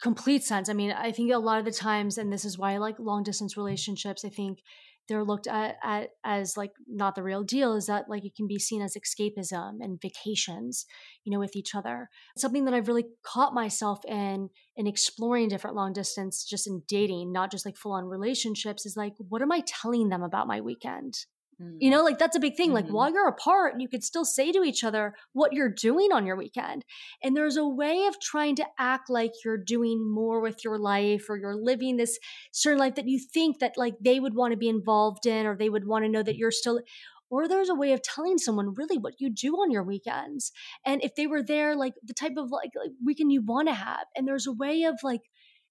complete 0.00 0.42
sense. 0.44 0.68
I 0.68 0.72
mean, 0.72 0.92
I 0.92 1.12
think 1.12 1.32
a 1.32 1.38
lot 1.38 1.58
of 1.58 1.64
the 1.64 1.70
times, 1.72 2.18
and 2.18 2.32
this 2.32 2.44
is 2.44 2.58
why 2.58 2.72
I 2.74 2.78
like 2.78 2.98
long 2.98 3.22
distance 3.22 3.56
relationships, 3.56 4.24
I 4.24 4.28
think 4.28 4.62
they're 5.08 5.24
looked 5.24 5.46
at, 5.46 5.76
at 5.82 6.10
as 6.24 6.56
like 6.56 6.72
not 6.86 7.14
the 7.14 7.22
real 7.22 7.42
deal 7.42 7.74
is 7.74 7.86
that 7.86 8.08
like 8.08 8.24
it 8.24 8.34
can 8.34 8.46
be 8.46 8.58
seen 8.58 8.82
as 8.82 8.96
escapism 8.96 9.78
and 9.80 10.00
vacations 10.00 10.86
you 11.24 11.32
know 11.32 11.38
with 11.38 11.56
each 11.56 11.74
other. 11.74 12.08
Something 12.36 12.64
that 12.64 12.74
i've 12.74 12.88
really 12.88 13.06
caught 13.24 13.54
myself 13.54 14.04
in 14.06 14.50
in 14.76 14.86
exploring 14.86 15.48
different 15.48 15.76
long 15.76 15.92
distance 15.92 16.44
just 16.44 16.66
in 16.66 16.82
dating 16.88 17.32
not 17.32 17.50
just 17.50 17.64
like 17.64 17.76
full 17.76 17.92
on 17.92 18.04
relationships 18.04 18.86
is 18.86 18.96
like 18.96 19.14
what 19.28 19.42
am 19.42 19.52
i 19.52 19.62
telling 19.66 20.08
them 20.08 20.22
about 20.22 20.46
my 20.46 20.60
weekend 20.60 21.26
Mm. 21.60 21.76
You 21.80 21.90
know, 21.90 22.02
like 22.02 22.18
that's 22.18 22.36
a 22.36 22.40
big 22.40 22.56
thing. 22.56 22.68
Mm-hmm. 22.68 22.74
Like 22.74 22.88
while 22.88 23.10
you're 23.10 23.28
apart, 23.28 23.74
you 23.78 23.88
could 23.88 24.04
still 24.04 24.24
say 24.24 24.52
to 24.52 24.62
each 24.62 24.84
other 24.84 25.14
what 25.32 25.52
you're 25.52 25.72
doing 25.72 26.12
on 26.12 26.26
your 26.26 26.36
weekend. 26.36 26.84
And 27.22 27.36
there's 27.36 27.56
a 27.56 27.66
way 27.66 28.06
of 28.06 28.20
trying 28.20 28.56
to 28.56 28.66
act 28.78 29.08
like 29.08 29.32
you're 29.44 29.56
doing 29.56 30.10
more 30.10 30.40
with 30.40 30.64
your 30.64 30.78
life 30.78 31.28
or 31.28 31.36
you're 31.36 31.56
living 31.56 31.96
this 31.96 32.18
certain 32.52 32.78
life 32.78 32.94
that 32.96 33.08
you 33.08 33.18
think 33.18 33.58
that 33.60 33.74
like 33.76 33.94
they 34.04 34.20
would 34.20 34.34
want 34.34 34.52
to 34.52 34.58
be 34.58 34.68
involved 34.68 35.26
in 35.26 35.46
or 35.46 35.56
they 35.56 35.70
would 35.70 35.86
want 35.86 36.04
to 36.04 36.10
know 36.10 36.22
that 36.22 36.36
you're 36.36 36.50
still 36.50 36.80
or 37.28 37.48
there's 37.48 37.68
a 37.68 37.74
way 37.74 37.92
of 37.92 38.02
telling 38.02 38.38
someone 38.38 38.74
really 38.74 38.98
what 38.98 39.14
you 39.18 39.28
do 39.28 39.54
on 39.54 39.70
your 39.70 39.82
weekends 39.82 40.52
and 40.84 41.02
if 41.02 41.14
they 41.16 41.26
were 41.26 41.42
there 41.42 41.74
like 41.74 41.94
the 42.04 42.14
type 42.14 42.34
of 42.36 42.50
like, 42.50 42.70
like 42.76 42.92
weekend 43.04 43.32
you 43.32 43.42
want 43.42 43.66
to 43.66 43.74
have 43.74 44.04
and 44.14 44.28
there's 44.28 44.46
a 44.46 44.52
way 44.52 44.84
of 44.84 44.94
like 45.02 45.22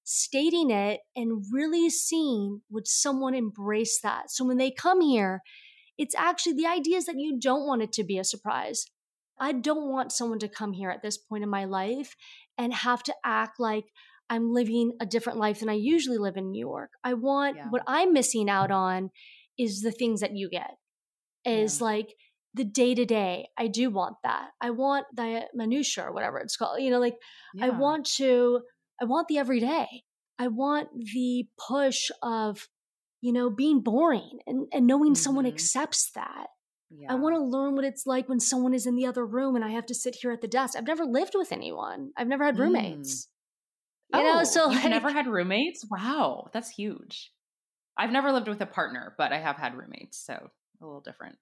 stating 0.03 0.69
it 0.69 0.99
and 1.15 1.45
really 1.51 1.89
seeing 1.89 2.61
would 2.69 2.87
someone 2.87 3.33
embrace 3.33 3.99
that 4.03 4.29
so 4.29 4.43
when 4.43 4.57
they 4.57 4.69
come 4.69 4.99
here 4.99 5.41
it's 5.97 6.15
actually 6.15 6.53
the 6.53 6.67
idea 6.67 6.97
is 6.97 7.05
that 7.05 7.19
you 7.19 7.39
don't 7.39 7.65
want 7.65 7.81
it 7.81 7.91
to 7.93 8.03
be 8.03 8.17
a 8.17 8.23
surprise. 8.23 8.85
I 9.39 9.51
don't 9.51 9.89
want 9.91 10.11
someone 10.11 10.39
to 10.39 10.47
come 10.47 10.73
here 10.73 10.89
at 10.89 11.01
this 11.01 11.17
point 11.17 11.43
in 11.43 11.49
my 11.49 11.65
life 11.65 12.15
and 12.57 12.73
have 12.73 13.03
to 13.03 13.15
act 13.23 13.59
like 13.59 13.85
I'm 14.29 14.53
living 14.53 14.93
a 14.99 15.05
different 15.05 15.39
life 15.39 15.59
than 15.59 15.69
I 15.69 15.73
usually 15.73 16.17
live 16.17 16.37
in 16.37 16.51
New 16.51 16.65
York. 16.65 16.91
I 17.03 17.13
want 17.13 17.57
yeah. 17.57 17.67
what 17.69 17.83
I'm 17.85 18.13
missing 18.13 18.49
out 18.49 18.71
on 18.71 19.11
is 19.57 19.81
the 19.81 19.91
things 19.91 20.21
that 20.21 20.35
you 20.35 20.49
get. 20.49 20.71
Is 21.45 21.79
yeah. 21.79 21.85
like 21.85 22.15
the 22.55 22.63
day 22.63 22.95
to 22.95 23.05
day. 23.05 23.49
I 23.57 23.67
do 23.67 23.91
want 23.91 24.15
that. 24.23 24.49
I 24.59 24.71
want 24.71 25.05
the 25.13 25.43
minutia 25.53 26.05
or 26.05 26.13
whatever 26.13 26.39
it's 26.39 26.57
called. 26.57 26.81
You 26.81 26.89
know, 26.89 26.99
like 26.99 27.17
yeah. 27.53 27.67
I 27.67 27.69
want 27.69 28.07
to 28.17 28.61
I 28.99 29.05
want 29.05 29.27
the 29.27 29.37
everyday. 29.37 29.87
I 30.39 30.47
want 30.47 30.89
the 31.13 31.45
push 31.69 32.09
of 32.23 32.67
you 33.25 33.33
know, 33.33 33.49
being 33.49 33.81
boring 33.81 34.37
and, 34.45 34.67
and 34.71 34.85
knowing 34.85 35.13
mm-hmm. 35.13 35.15
someone 35.15 35.47
accepts 35.47 36.11
that. 36.11 36.45
Yeah. 36.91 37.11
I 37.11 37.15
want 37.15 37.35
to 37.35 37.41
learn 37.41 37.75
what 37.75 37.83
it's 37.83 38.05
like 38.05 38.29
when 38.29 38.39
someone 38.39 38.75
is 38.75 38.85
in 38.85 38.95
the 38.95 39.07
other 39.07 39.25
room 39.25 39.55
and 39.55 39.65
I 39.65 39.71
have 39.71 39.87
to 39.87 39.95
sit 39.95 40.13
here 40.21 40.31
at 40.31 40.41
the 40.41 40.47
desk. 40.47 40.77
I've 40.77 40.85
never 40.85 41.05
lived 41.05 41.33
with 41.33 41.51
anyone. 41.51 42.11
I've 42.15 42.27
never 42.27 42.45
had 42.45 42.59
roommates. 42.59 43.27
Mm. 44.13 44.19
You 44.19 44.27
oh, 44.27 44.33
know, 44.35 44.43
so 44.43 44.67
like, 44.67 44.87
never 44.87 45.11
had 45.11 45.25
roommates? 45.25 45.83
Wow, 45.89 46.51
that's 46.53 46.69
huge. 46.69 47.31
I've 47.97 48.11
never 48.11 48.31
lived 48.31 48.47
with 48.47 48.61
a 48.61 48.67
partner, 48.67 49.15
but 49.17 49.33
I 49.33 49.39
have 49.39 49.55
had 49.55 49.75
roommates, 49.75 50.23
so 50.23 50.33
a 50.33 50.85
little 50.85 51.01
different. 51.01 51.37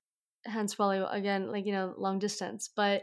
Hence, 0.46 0.76
probably 0.76 1.04
again, 1.12 1.52
like 1.52 1.66
you 1.66 1.74
know, 1.74 1.94
long 1.98 2.20
distance. 2.20 2.70
But 2.74 3.02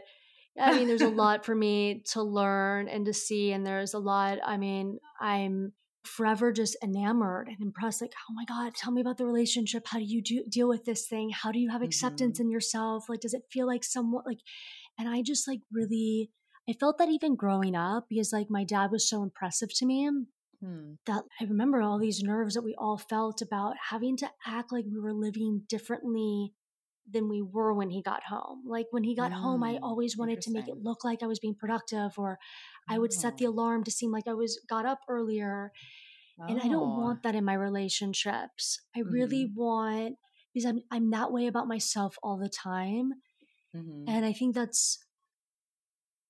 I 0.59 0.73
mean, 0.73 0.87
there's 0.87 1.01
a 1.01 1.09
lot 1.23 1.45
for 1.45 1.53
me 1.53 2.01
to 2.13 2.23
learn 2.23 2.87
and 2.87 3.05
to 3.05 3.13
see, 3.13 3.51
and 3.51 3.63
there's 3.63 3.93
a 3.93 3.99
lot. 3.99 4.39
I 4.43 4.57
mean, 4.57 4.97
I'm 5.19 5.73
forever 6.03 6.51
just 6.51 6.75
enamored 6.83 7.47
and 7.47 7.61
impressed 7.61 8.01
like 8.01 8.13
oh 8.29 8.33
my 8.33 8.45
god 8.45 8.73
tell 8.73 8.91
me 8.91 9.01
about 9.01 9.17
the 9.17 9.25
relationship 9.25 9.87
how 9.87 9.99
do 9.99 10.05
you 10.05 10.21
do, 10.21 10.43
deal 10.49 10.67
with 10.67 10.85
this 10.85 11.07
thing 11.07 11.29
how 11.29 11.51
do 11.51 11.59
you 11.59 11.69
have 11.69 11.81
acceptance 11.81 12.39
mm-hmm. 12.39 12.47
in 12.47 12.51
yourself 12.51 13.07
like 13.07 13.19
does 13.19 13.33
it 13.33 13.43
feel 13.51 13.67
like 13.67 13.83
someone 13.83 14.23
like 14.25 14.39
and 14.97 15.07
i 15.07 15.21
just 15.21 15.47
like 15.47 15.59
really 15.71 16.31
i 16.67 16.73
felt 16.73 16.97
that 16.97 17.09
even 17.09 17.35
growing 17.35 17.75
up 17.75 18.05
because 18.09 18.33
like 18.33 18.47
my 18.49 18.63
dad 18.63 18.89
was 18.91 19.07
so 19.07 19.21
impressive 19.21 19.69
to 19.73 19.85
me 19.85 20.09
hmm. 20.63 20.93
that 21.05 21.23
i 21.39 21.43
remember 21.43 21.81
all 21.81 21.99
these 21.99 22.23
nerves 22.23 22.55
that 22.55 22.63
we 22.63 22.75
all 22.77 22.97
felt 22.97 23.41
about 23.41 23.75
having 23.89 24.17
to 24.17 24.29
act 24.45 24.71
like 24.71 24.85
we 24.91 24.99
were 24.99 25.13
living 25.13 25.61
differently 25.69 26.51
than 27.11 27.29
we 27.29 27.41
were 27.41 27.73
when 27.73 27.89
he 27.89 28.01
got 28.01 28.23
home. 28.23 28.63
Like 28.67 28.87
when 28.91 29.03
he 29.03 29.15
got 29.15 29.31
mm, 29.31 29.35
home, 29.35 29.63
I 29.63 29.73
mm, 29.73 29.79
always 29.81 30.17
wanted 30.17 30.41
to 30.41 30.51
make 30.51 30.67
it 30.67 30.77
look 30.77 31.03
like 31.03 31.23
I 31.23 31.27
was 31.27 31.39
being 31.39 31.55
productive 31.55 32.17
or 32.17 32.37
I 32.89 32.99
would 32.99 33.13
set 33.13 33.37
the 33.37 33.47
oh. 33.47 33.51
alarm 33.51 33.83
to 33.85 33.91
seem 33.91 34.11
like 34.11 34.27
I 34.27 34.33
was 34.33 34.59
got 34.69 34.85
up 34.85 34.99
earlier. 35.09 35.71
Oh. 36.39 36.45
And 36.47 36.59
I 36.59 36.67
don't 36.67 36.93
oh. 36.93 36.99
want 36.99 37.23
that 37.23 37.35
in 37.35 37.45
my 37.45 37.53
relationships. 37.53 38.79
I 38.95 38.99
mm-hmm. 38.99 39.11
really 39.11 39.51
want 39.55 40.15
because 40.53 40.65
I'm 40.65 40.81
I'm 40.91 41.11
that 41.11 41.31
way 41.31 41.47
about 41.47 41.67
myself 41.67 42.17
all 42.23 42.37
the 42.37 42.49
time. 42.49 43.13
Mm-hmm. 43.75 44.09
And 44.09 44.25
I 44.25 44.33
think 44.33 44.55
that's 44.55 44.99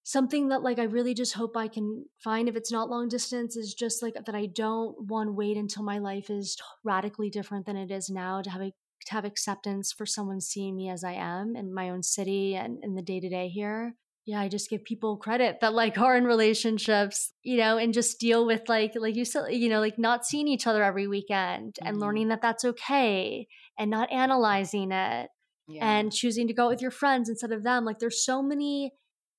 something 0.04 0.50
that 0.50 0.64
like 0.64 0.80
I 0.80 0.84
really 0.84 1.14
just 1.14 1.34
hope 1.34 1.56
I 1.56 1.68
can 1.68 2.06
find 2.24 2.50
if 2.50 2.56
it's 2.56 2.72
not 2.72 2.90
long 2.90 3.08
distance 3.08 3.56
is 3.56 3.74
just 3.74 4.02
like 4.02 4.16
that 4.26 4.36
I 4.36 4.48
don't 4.48 4.96
want 5.08 5.28
to 5.28 5.34
wait 5.34 5.58
until 5.58 5.84
my 5.84 6.00
life 6.00 6.30
is 6.30 6.58
radically 6.84 7.30
different 7.30 7.66
than 7.66 7.78
it 7.78 7.92
is 7.92 8.10
now 8.10 8.42
to 8.42 8.50
have 8.50 8.62
a 8.62 8.74
to 9.06 9.14
have 9.14 9.26
acceptance 9.26 9.92
for 9.92 10.06
someone 10.06 10.42
seeing 10.42 10.76
me 10.76 10.90
as 10.90 11.04
I 11.04 11.14
am 11.14 11.56
in 11.56 11.74
my 11.74 11.90
own 11.90 12.04
city 12.04 12.56
and 12.56 12.80
in 12.84 12.96
the 12.96 13.02
day 13.02 13.20
to 13.20 13.30
day 13.30 13.50
here 13.50 13.96
yeah, 14.26 14.40
I 14.40 14.50
just 14.50 14.70
give 14.70 14.84
people 14.84 15.18
credit 15.18 15.58
that 15.62 15.74
like 15.74 15.98
are 16.00 16.16
in 16.16 16.26
relationships, 16.26 17.34
you 17.44 17.58
know, 17.58 17.78
and 17.78 17.94
just 17.94 18.20
deal 18.20 18.46
with 18.46 18.62
like, 18.68 18.94
like 18.96 19.16
you 19.16 19.26
said, 19.26 19.50
you 19.50 19.70
know, 19.70 19.80
like 19.80 19.98
not 19.98 20.26
seeing 20.26 20.48
each 20.48 20.68
other 20.68 20.84
every 20.84 21.08
weekend 21.08 21.76
mm-hmm. 21.76 21.88
and 21.88 22.00
learning 22.00 22.30
that 22.30 22.42
that's 22.42 22.66
okay 22.66 23.48
and 23.78 23.90
not 23.90 24.12
analyzing 24.12 24.92
it 24.92 25.30
yeah. 25.68 25.98
and 25.98 26.12
choosing 26.12 26.48
to 26.48 26.54
go 26.54 26.68
with 26.68 26.82
your 26.82 26.92
friends 26.92 27.30
instead 27.30 27.52
of 27.52 27.64
them. 27.64 27.84
Like 27.84 28.00
there's 28.00 28.24
so 28.24 28.44
many 28.44 28.92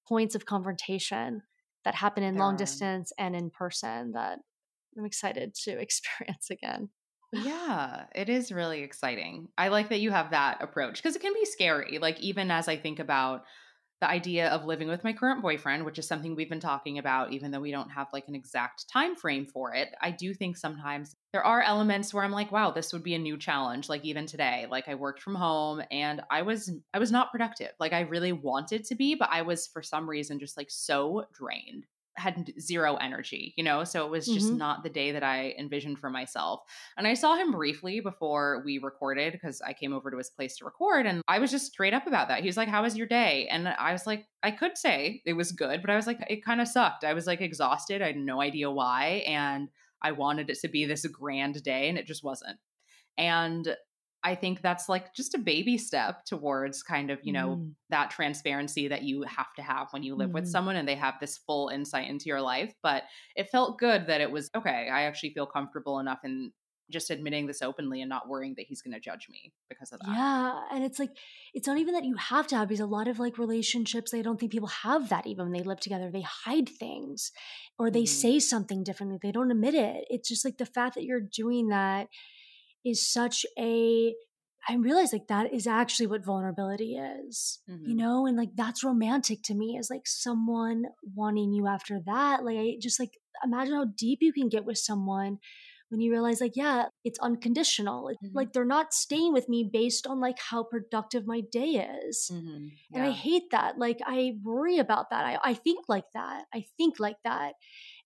points 0.09 0.35
of 0.35 0.47
confrontation 0.47 1.43
that 1.85 1.95
happen 1.95 2.23
in 2.23 2.37
long 2.37 2.57
distance 2.57 3.13
and 3.19 3.35
in 3.35 3.51
person 3.51 4.13
that 4.13 4.39
I'm 4.99 5.05
excited 5.05 5.55
to 5.65 5.71
experience 5.81 6.49
again. 6.51 6.91
Yeah, 7.33 8.05
it 8.15 8.29
is 8.29 8.53
really 8.53 8.83
exciting. 8.83 9.49
I 9.57 9.69
like 9.69 9.89
that 9.89 10.01
you 10.01 10.11
have 10.11 10.31
that 10.31 10.63
approach 10.63 10.97
because 11.03 11.17
it 11.17 11.23
can 11.23 11.33
be 11.33 11.47
scary. 11.47 11.99
Like, 11.99 12.21
even 12.21 12.51
as 12.51 12.69
I 12.69 12.77
think 12.77 12.99
about 12.99 13.45
the 14.01 14.11
idea 14.11 14.51
of 14.51 14.67
living 14.67 14.89
with 14.89 15.05
my 15.05 15.15
current 15.15 15.43
boyfriend 15.43 15.85
which 15.85 15.99
is 15.99 16.07
something 16.09 16.37
we've 16.37 16.51
been 16.51 16.61
talking 16.61 16.99
about 16.99 17.33
even 17.33 17.53
though 17.53 17.61
we 17.61 17.71
don't 17.71 17.91
have 17.91 18.09
like 18.13 18.29
an 18.29 18.35
exact 18.35 18.89
time 18.93 19.17
frame 19.17 19.47
for 19.47 19.75
it 19.75 19.95
i 20.03 20.11
do 20.11 20.35
think 20.35 20.57
sometimes 20.59 21.17
there 21.33 21.45
are 21.47 21.63
elements 21.63 22.13
where 22.13 22.25
i'm 22.25 22.33
like 22.33 22.53
wow 22.53 22.71
this 22.71 22.93
would 22.93 23.05
be 23.05 23.15
a 23.15 23.19
new 23.19 23.39
challenge 23.39 23.89
like 23.89 24.05
even 24.05 24.27
today 24.27 24.67
like 24.71 24.89
i 24.89 24.95
worked 24.97 25.23
from 25.23 25.37
home 25.37 25.83
and 25.91 26.21
i 26.31 26.43
was 26.43 26.71
i 26.93 26.99
was 26.99 27.13
not 27.13 27.31
productive 27.33 27.71
like 27.81 27.95
i 27.95 28.01
really 28.01 28.33
wanted 28.33 28.85
to 28.85 28.95
be 28.97 29.15
but 29.15 29.31
i 29.33 29.43
was 29.43 29.69
for 29.69 29.83
some 29.83 30.11
reason 30.11 30.39
just 30.41 30.59
like 30.59 30.71
so 30.71 31.25
drained 31.33 31.87
had 32.17 32.53
zero 32.61 32.97
energy, 32.97 33.55
you 33.57 33.65
know? 33.65 33.85
So 33.85 34.05
it 34.05 34.11
was 34.11 34.27
just 34.27 34.49
mm-hmm. 34.49 34.59
not 34.59 34.83
the 34.83 34.91
day 34.91 35.13
that 35.13 35.23
I 35.23 35.55
envisioned 35.59 35.99
for 35.99 36.11
myself. 36.11 36.61
And 36.97 37.07
I 37.07 37.15
saw 37.15 37.37
him 37.37 37.53
briefly 37.53 38.01
before 38.01 38.63
we 38.65 38.79
recorded 38.79 39.33
because 39.33 39.61
I 39.63 39.73
came 39.73 39.93
over 39.93 40.11
to 40.11 40.19
his 40.19 40.31
place 40.31 40.57
to 40.59 40.65
record 40.65 41.07
and 41.07 41.23
I 41.29 41.39
was 41.39 41.51
just 41.51 41.73
straight 41.73 41.95
up 41.95 42.07
about 42.07 42.29
that. 42.29 42.41
He 42.41 42.47
was 42.47 42.57
like, 42.57 42.69
How 42.69 42.83
was 42.83 42.97
your 42.97 43.07
day? 43.07 43.49
And 43.51 43.69
I 43.69 43.93
was 43.93 44.07
like, 44.07 44.27
I 44.43 44.51
could 44.51 44.77
say 44.77 45.23
it 45.25 45.35
was 45.35 45.53
good, 45.53 45.81
but 45.81 45.91
I 45.91 45.97
was 45.97 46.07
like, 46.07 46.19
it 46.29 46.45
kind 46.45 46.61
of 46.61 46.69
sucked. 46.69 47.05
I 47.05 47.15
was 47.15 47.27
like 47.27 47.41
exhausted. 47.41 48.03
I 48.03 48.09
had 48.09 48.17
no 48.17 48.41
idea 48.41 48.71
why. 48.71 49.25
And 49.27 49.69
I 50.03 50.13
wanted 50.13 50.51
it 50.51 50.59
to 50.61 50.69
be 50.69 50.85
this 50.85 51.07
grand 51.07 51.63
day 51.63 51.89
and 51.89 51.97
it 51.97 52.07
just 52.07 52.25
wasn't. 52.25 52.59
And 53.17 53.77
I 54.25 54.37
think 54.37 54.63
that's 54.63 54.89
like 54.89 55.13
just 55.15 55.35
a 55.35 55.39
baby 55.39 55.77
step 55.77 56.25
towards 56.25 56.83
kind 56.83 57.11
of, 57.11 57.19
you 57.23 57.33
know, 57.33 57.57
mm. 57.61 57.73
that 57.91 58.11
transparency 58.11 58.89
that 58.89 59.03
you 59.03 59.23
have 59.23 59.53
to 59.57 59.63
have 59.63 59.89
when 59.91 60.03
you 60.03 60.15
live 60.15 60.31
mm. 60.31 60.35
with 60.35 60.47
someone 60.47 60.77
and 60.77 60.87
they 60.87 60.95
have 60.95 61.15
this 61.21 61.39
full 61.39 61.69
insight 61.69 62.09
into 62.09 62.27
your 62.27 62.41
life. 62.41 62.73
But 62.83 63.03
it 63.35 63.51
felt 63.51 63.79
good 63.79 64.07
that 64.07 64.21
it 64.21 64.31
was 64.31 64.49
okay. 64.55 64.89
I 64.93 65.03
actually 65.03 65.31
feel 65.31 65.47
comfortable 65.47 65.99
enough 65.99 66.21
in 66.25 66.53
just 66.91 67.11
admitting 67.11 67.47
this 67.47 67.63
openly 67.63 68.03
and 68.03 68.09
not 68.09 68.29
worrying 68.29 68.55
that 68.57 68.67
he's 68.67 68.83
going 68.83 68.93
to 68.93 69.01
judge 69.01 69.27
me 69.31 69.53
because 69.69 69.93
of 69.93 70.01
that. 70.01 70.11
Yeah. 70.11 70.61
And 70.73 70.85
it's 70.85 70.99
like, 70.99 71.11
it's 71.55 71.67
not 71.67 71.79
even 71.79 71.95
that 71.95 72.05
you 72.05 72.17
have 72.17 72.47
to 72.49 72.57
have, 72.57 72.69
because 72.69 72.81
a 72.81 72.87
lot 72.87 73.09
of 73.09 73.19
like 73.19 73.39
relationships, 73.39 74.13
I 74.13 74.21
don't 74.21 74.39
think 74.39 74.53
people 74.53 74.69
have 74.69 75.09
that 75.09 75.27
even 75.27 75.47
when 75.47 75.53
they 75.53 75.67
live 75.67 75.81
together. 75.81 76.11
They 76.13 76.23
hide 76.23 76.69
things 76.69 77.33
or 77.79 77.91
they 77.91 78.03
mm. 78.03 78.09
say 78.09 78.39
something 78.39 78.85
differently. 78.85 79.19
They 79.23 79.33
don't 79.33 79.51
admit 79.51 79.75
it. 79.75 80.05
It's 80.11 80.29
just 80.29 80.45
like 80.45 80.59
the 80.59 80.67
fact 80.67 80.95
that 80.97 81.05
you're 81.05 81.21
doing 81.21 81.69
that 81.69 82.09
is 82.85 83.11
such 83.11 83.45
a 83.59 84.15
I 84.69 84.77
realize 84.77 85.13
like 85.13 85.27
that 85.27 85.53
is 85.53 85.67
actually 85.67 86.07
what 86.07 86.25
vulnerability 86.25 86.95
is, 86.95 87.59
mm-hmm. 87.69 87.85
you 87.85 87.97
know, 87.97 88.27
and 88.27 88.37
like 88.37 88.51
that's 88.55 88.85
romantic 88.85 89.43
to 89.45 89.55
me 89.55 89.77
is 89.77 89.91
like 89.91 90.07
someone 90.07 90.85
wanting 91.17 91.53
you 91.53 91.67
after 91.67 92.01
that. 92.07 92.45
Like, 92.45 92.59
I 92.59 92.77
just 92.81 93.01
like 93.01 93.11
imagine 93.43 93.75
how 93.75 93.87
deep 93.97 94.21
you 94.23 94.33
can 94.33 94.49
get 94.49 94.65
with 94.65 94.79
someone 94.79 95.39
when 95.93 96.01
you 96.01 96.11
realize 96.11 96.41
like 96.41 96.57
yeah 96.57 96.87
it's 97.05 97.19
unconditional 97.19 98.05
mm-hmm. 98.05 98.35
like 98.35 98.55
they're 98.55 98.65
not 98.65 98.95
staying 98.95 99.35
with 99.35 99.47
me 99.47 99.69
based 99.71 100.07
on 100.07 100.21
like 100.21 100.39
how 100.39 100.63
productive 100.63 101.27
my 101.27 101.43
day 101.53 101.87
is 102.07 102.31
mm-hmm. 102.33 102.69
yeah. 102.91 102.99
and 102.99 103.07
i 103.07 103.11
hate 103.11 103.43
that 103.51 103.77
like 103.77 103.99
i 104.07 104.33
worry 104.43 104.79
about 104.79 105.11
that 105.11 105.27
I, 105.27 105.39
I 105.45 105.55
think 105.55 105.85
like 105.89 106.07
that 106.15 106.45
i 106.55 106.65
think 106.79 106.99
like 106.99 107.19
that 107.25 107.53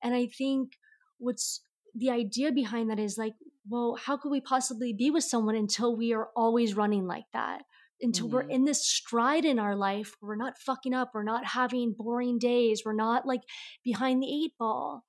and 0.03 0.17
i 0.17 0.27
think 0.27 0.73
what's 1.19 1.63
the 1.95 2.11
idea 2.11 2.51
behind 2.51 2.91
that 2.91 2.99
is 2.99 3.17
like 3.17 3.35
well 3.69 3.97
how 4.03 4.17
could 4.17 4.31
we 4.31 4.41
possibly 4.41 4.93
be 4.93 5.11
with 5.11 5.25
someone 5.25 5.55
until 5.55 5.97
we 5.97 6.13
are 6.13 6.29
always 6.37 6.75
running 6.75 7.07
like 7.07 7.27
that 7.33 7.63
until 8.01 8.27
mm-hmm. 8.27 8.37
we're 8.37 8.43
in 8.43 8.65
this 8.65 8.87
stride 8.87 9.45
in 9.45 9.59
our 9.59 9.77
life 9.77 10.15
we're 10.21 10.37
not 10.37 10.59
fucking 10.59 10.95
up 10.95 11.11
we're 11.15 11.23
not 11.23 11.45
having 11.45 11.95
boring 11.97 12.39
days 12.39 12.83
we're 12.85 12.93
not 12.93 13.27
like 13.27 13.43
behind 13.85 14.23
the 14.23 14.29
eight 14.29 14.53
ball 14.59 15.05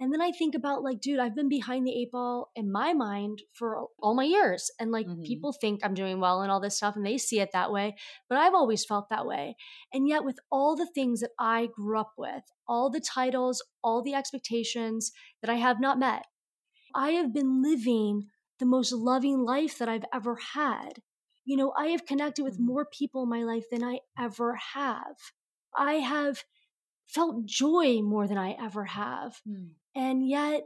and 0.00 0.14
then 0.14 0.22
I 0.22 0.32
think 0.32 0.54
about 0.54 0.82
like, 0.82 1.02
dude, 1.02 1.20
I've 1.20 1.36
been 1.36 1.50
behind 1.50 1.86
the 1.86 1.92
eight 1.92 2.10
ball 2.10 2.50
in 2.56 2.72
my 2.72 2.94
mind 2.94 3.42
for 3.52 3.84
all 3.98 4.14
my 4.14 4.24
years. 4.24 4.70
And 4.80 4.90
like 4.90 5.06
mm-hmm. 5.06 5.22
people 5.22 5.52
think 5.52 5.84
I'm 5.84 5.92
doing 5.92 6.20
well 6.20 6.40
and 6.40 6.50
all 6.50 6.58
this 6.58 6.78
stuff 6.78 6.96
and 6.96 7.04
they 7.04 7.18
see 7.18 7.38
it 7.38 7.50
that 7.52 7.70
way. 7.70 7.96
But 8.26 8.38
I've 8.38 8.54
always 8.54 8.82
felt 8.82 9.10
that 9.10 9.26
way. 9.26 9.56
And 9.92 10.08
yet, 10.08 10.24
with 10.24 10.38
all 10.50 10.74
the 10.74 10.88
things 10.94 11.20
that 11.20 11.32
I 11.38 11.68
grew 11.76 12.00
up 12.00 12.12
with, 12.16 12.42
all 12.66 12.88
the 12.88 13.00
titles, 13.00 13.62
all 13.84 14.02
the 14.02 14.14
expectations 14.14 15.12
that 15.42 15.50
I 15.50 15.56
have 15.56 15.80
not 15.80 15.98
met, 15.98 16.24
I 16.94 17.12
have 17.12 17.32
been 17.32 17.62
living 17.62 18.26
the 18.58 18.66
most 18.66 18.92
loving 18.92 19.44
life 19.44 19.78
that 19.78 19.88
I've 19.88 20.04
ever 20.12 20.36
had. 20.54 21.00
You 21.44 21.56
know, 21.56 21.72
I 21.76 21.88
have 21.88 22.06
connected 22.06 22.44
with 22.44 22.54
mm-hmm. 22.54 22.66
more 22.66 22.84
people 22.84 23.22
in 23.22 23.28
my 23.28 23.42
life 23.42 23.64
than 23.70 23.82
I 23.82 24.00
ever 24.18 24.56
have. 24.74 25.16
I 25.76 25.94
have 25.94 26.44
felt 27.06 27.46
joy 27.46 28.02
more 28.02 28.28
than 28.28 28.38
I 28.38 28.56
ever 28.60 28.84
have. 28.84 29.40
Mm. 29.48 29.70
And 29.94 30.28
yet, 30.28 30.62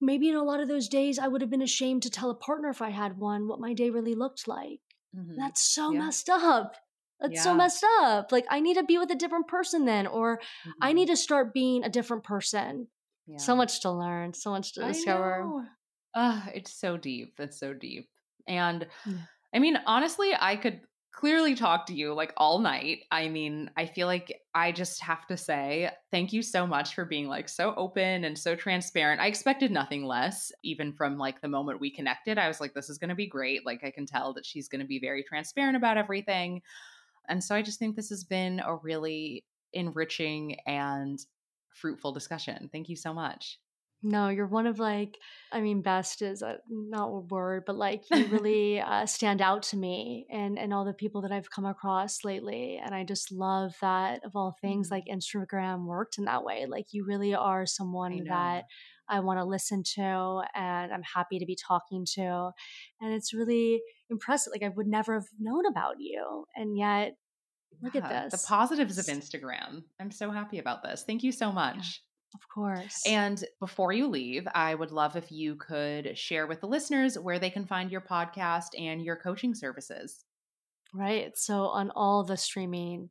maybe 0.00 0.28
in 0.28 0.34
a 0.34 0.42
lot 0.42 0.60
of 0.60 0.68
those 0.68 0.88
days, 0.88 1.18
I 1.18 1.28
would 1.28 1.40
have 1.40 1.50
been 1.50 1.62
ashamed 1.62 2.02
to 2.02 2.10
tell 2.10 2.30
a 2.30 2.34
partner 2.34 2.68
if 2.70 2.82
I 2.82 2.90
had 2.90 3.18
one 3.18 3.46
what 3.46 3.60
my 3.60 3.74
day 3.74 3.90
really 3.90 4.14
looked 4.14 4.48
like. 4.48 4.80
Mm-hmm. 5.16 5.36
That's 5.36 5.60
so 5.60 5.92
yeah. 5.92 5.98
messed 6.00 6.28
up. 6.28 6.74
That's 7.20 7.34
yeah. 7.34 7.42
so 7.42 7.54
messed 7.54 7.84
up. 8.00 8.32
Like, 8.32 8.46
I 8.48 8.60
need 8.60 8.74
to 8.74 8.84
be 8.84 8.98
with 8.98 9.10
a 9.10 9.16
different 9.16 9.48
person 9.48 9.84
then, 9.84 10.06
or 10.06 10.38
mm-hmm. 10.38 10.70
I 10.80 10.92
need 10.92 11.06
to 11.08 11.16
start 11.16 11.54
being 11.54 11.84
a 11.84 11.88
different 11.88 12.24
person. 12.24 12.88
Yeah. 13.28 13.36
So 13.36 13.54
much 13.54 13.82
to 13.82 13.90
learn, 13.90 14.32
so 14.32 14.50
much 14.50 14.72
to 14.74 14.86
discover. 14.86 15.66
Uh, 16.14 16.42
it's 16.54 16.72
so 16.72 16.96
deep. 16.96 17.34
It's 17.38 17.60
so 17.60 17.74
deep. 17.74 18.08
And 18.46 18.86
I 19.54 19.58
mean, 19.58 19.78
honestly, 19.86 20.32
I 20.38 20.56
could 20.56 20.80
clearly 21.12 21.56
talk 21.56 21.84
to 21.86 21.94
you 21.94 22.14
like 22.14 22.32
all 22.36 22.60
night. 22.60 23.00
I 23.10 23.28
mean, 23.28 23.70
I 23.76 23.86
feel 23.86 24.06
like 24.06 24.40
I 24.54 24.70
just 24.70 25.02
have 25.02 25.26
to 25.26 25.36
say 25.36 25.90
thank 26.12 26.32
you 26.32 26.42
so 26.42 26.66
much 26.66 26.94
for 26.94 27.04
being 27.04 27.26
like 27.26 27.48
so 27.48 27.74
open 27.76 28.24
and 28.24 28.38
so 28.38 28.54
transparent. 28.54 29.20
I 29.20 29.26
expected 29.26 29.70
nothing 29.72 30.04
less, 30.04 30.52
even 30.62 30.92
from 30.92 31.18
like 31.18 31.40
the 31.40 31.48
moment 31.48 31.80
we 31.80 31.90
connected. 31.90 32.38
I 32.38 32.46
was 32.46 32.60
like, 32.60 32.72
this 32.72 32.88
is 32.88 32.98
going 32.98 33.08
to 33.08 33.16
be 33.16 33.26
great. 33.26 33.66
Like, 33.66 33.82
I 33.82 33.90
can 33.90 34.06
tell 34.06 34.32
that 34.34 34.46
she's 34.46 34.68
going 34.68 34.80
to 34.80 34.86
be 34.86 35.00
very 35.00 35.24
transparent 35.24 35.76
about 35.76 35.98
everything. 35.98 36.62
And 37.28 37.42
so 37.42 37.54
I 37.54 37.62
just 37.62 37.78
think 37.78 37.96
this 37.96 38.10
has 38.10 38.24
been 38.24 38.60
a 38.60 38.76
really 38.76 39.44
enriching 39.72 40.56
and 40.66 41.18
fruitful 41.74 42.12
discussion. 42.12 42.68
Thank 42.72 42.88
you 42.88 42.96
so 42.96 43.12
much. 43.12 43.58
No, 44.02 44.28
you're 44.28 44.46
one 44.46 44.68
of 44.68 44.78
like, 44.78 45.18
I 45.50 45.60
mean, 45.60 45.82
best 45.82 46.22
is 46.22 46.40
a, 46.40 46.58
not 46.70 47.08
a 47.08 47.18
word, 47.18 47.64
but 47.66 47.74
like 47.74 48.04
you 48.10 48.26
really 48.30 48.80
uh, 48.80 49.06
stand 49.06 49.42
out 49.42 49.64
to 49.64 49.76
me 49.76 50.26
and 50.30 50.56
and 50.56 50.72
all 50.72 50.84
the 50.84 50.92
people 50.92 51.22
that 51.22 51.32
I've 51.32 51.50
come 51.50 51.64
across 51.64 52.24
lately, 52.24 52.80
and 52.82 52.94
I 52.94 53.02
just 53.02 53.32
love 53.32 53.74
that 53.80 54.24
of 54.24 54.36
all 54.36 54.56
things, 54.60 54.90
like 54.90 55.06
mm-hmm. 55.06 55.18
Instagram 55.18 55.86
worked 55.86 56.16
in 56.18 56.26
that 56.26 56.44
way. 56.44 56.66
Like 56.66 56.86
you 56.92 57.04
really 57.04 57.34
are 57.34 57.66
someone 57.66 58.12
I 58.12 58.22
that 58.28 58.64
I 59.08 59.20
want 59.20 59.40
to 59.40 59.44
listen 59.44 59.82
to, 59.96 60.42
and 60.54 60.92
I'm 60.92 61.02
happy 61.02 61.40
to 61.40 61.46
be 61.46 61.56
talking 61.56 62.06
to, 62.14 62.52
and 63.00 63.12
it's 63.12 63.34
really 63.34 63.80
impressive. 64.10 64.52
Like 64.52 64.62
I 64.62 64.72
would 64.76 64.86
never 64.86 65.14
have 65.14 65.28
known 65.40 65.66
about 65.66 65.96
you, 65.98 66.44
and 66.54 66.78
yet 66.78 67.16
look 67.82 67.94
yeah, 67.94 68.08
at 68.08 68.30
this. 68.30 68.42
The 68.42 68.46
positives 68.46 68.98
of 68.98 69.06
Instagram. 69.06 69.84
I'm 70.00 70.10
so 70.10 70.30
happy 70.30 70.58
about 70.58 70.82
this. 70.82 71.04
Thank 71.06 71.22
you 71.22 71.32
so 71.32 71.52
much. 71.52 71.76
Yeah. 71.76 72.04
Of 72.34 72.48
course. 72.48 73.02
And 73.06 73.42
before 73.58 73.92
you 73.92 74.06
leave, 74.06 74.46
I 74.54 74.74
would 74.74 74.92
love 74.92 75.16
if 75.16 75.32
you 75.32 75.56
could 75.56 76.18
share 76.18 76.46
with 76.46 76.60
the 76.60 76.66
listeners 76.66 77.18
where 77.18 77.38
they 77.38 77.48
can 77.50 77.64
find 77.64 77.90
your 77.90 78.02
podcast 78.02 78.78
and 78.78 79.02
your 79.02 79.16
coaching 79.16 79.54
services. 79.54 80.24
Right. 80.92 81.36
So, 81.36 81.64
on 81.66 81.90
all 81.90 82.24
the 82.24 82.36
streaming 82.36 83.10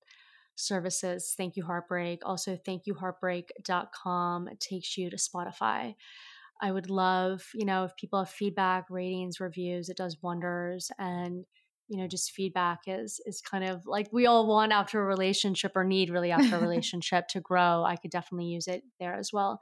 services, 0.55 1.33
Thank 1.35 1.55
You 1.55 1.63
Heartbreak, 1.65 2.21
also 2.25 2.57
thankyouheartbreak.com 2.67 4.49
takes 4.59 4.97
you 4.97 5.09
to 5.09 5.17
Spotify. 5.17 5.95
I 6.61 6.71
would 6.71 6.89
love, 6.89 7.43
you 7.53 7.65
know, 7.65 7.83
if 7.83 7.95
people 7.95 8.19
have 8.19 8.29
feedback, 8.29 8.85
ratings, 8.89 9.39
reviews, 9.39 9.89
it 9.89 9.97
does 9.97 10.17
wonders. 10.21 10.89
And 10.97 11.45
you 11.87 11.97
know 11.97 12.07
just 12.07 12.31
feedback 12.31 12.79
is 12.87 13.21
is 13.25 13.41
kind 13.41 13.63
of 13.63 13.85
like 13.85 14.07
we 14.11 14.25
all 14.25 14.47
want 14.47 14.71
after 14.71 14.99
a 15.01 15.05
relationship 15.05 15.73
or 15.75 15.83
need 15.83 16.09
really 16.09 16.31
after 16.31 16.57
a 16.57 16.61
relationship 16.67 17.27
to 17.29 17.39
grow 17.39 17.83
i 17.83 17.95
could 17.95 18.09
definitely 18.11 18.47
use 18.47 18.67
it 18.67 18.83
there 18.99 19.15
as 19.15 19.31
well. 19.33 19.59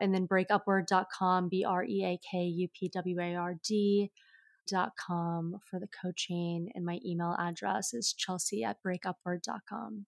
And 0.00 0.12
then 0.12 0.26
breakupward.com 0.26 1.50
b-r-e-a-k-u-p-w-a-r-d 1.50 4.10
dot 4.66 4.92
com 4.98 5.58
for 5.70 5.78
the 5.78 5.88
coaching 6.02 6.70
and 6.74 6.86
my 6.86 6.98
email 7.06 7.36
address 7.38 7.94
is 7.94 8.12
chelsea 8.14 8.64
at 8.64 8.78
breakupward.com 8.84 10.06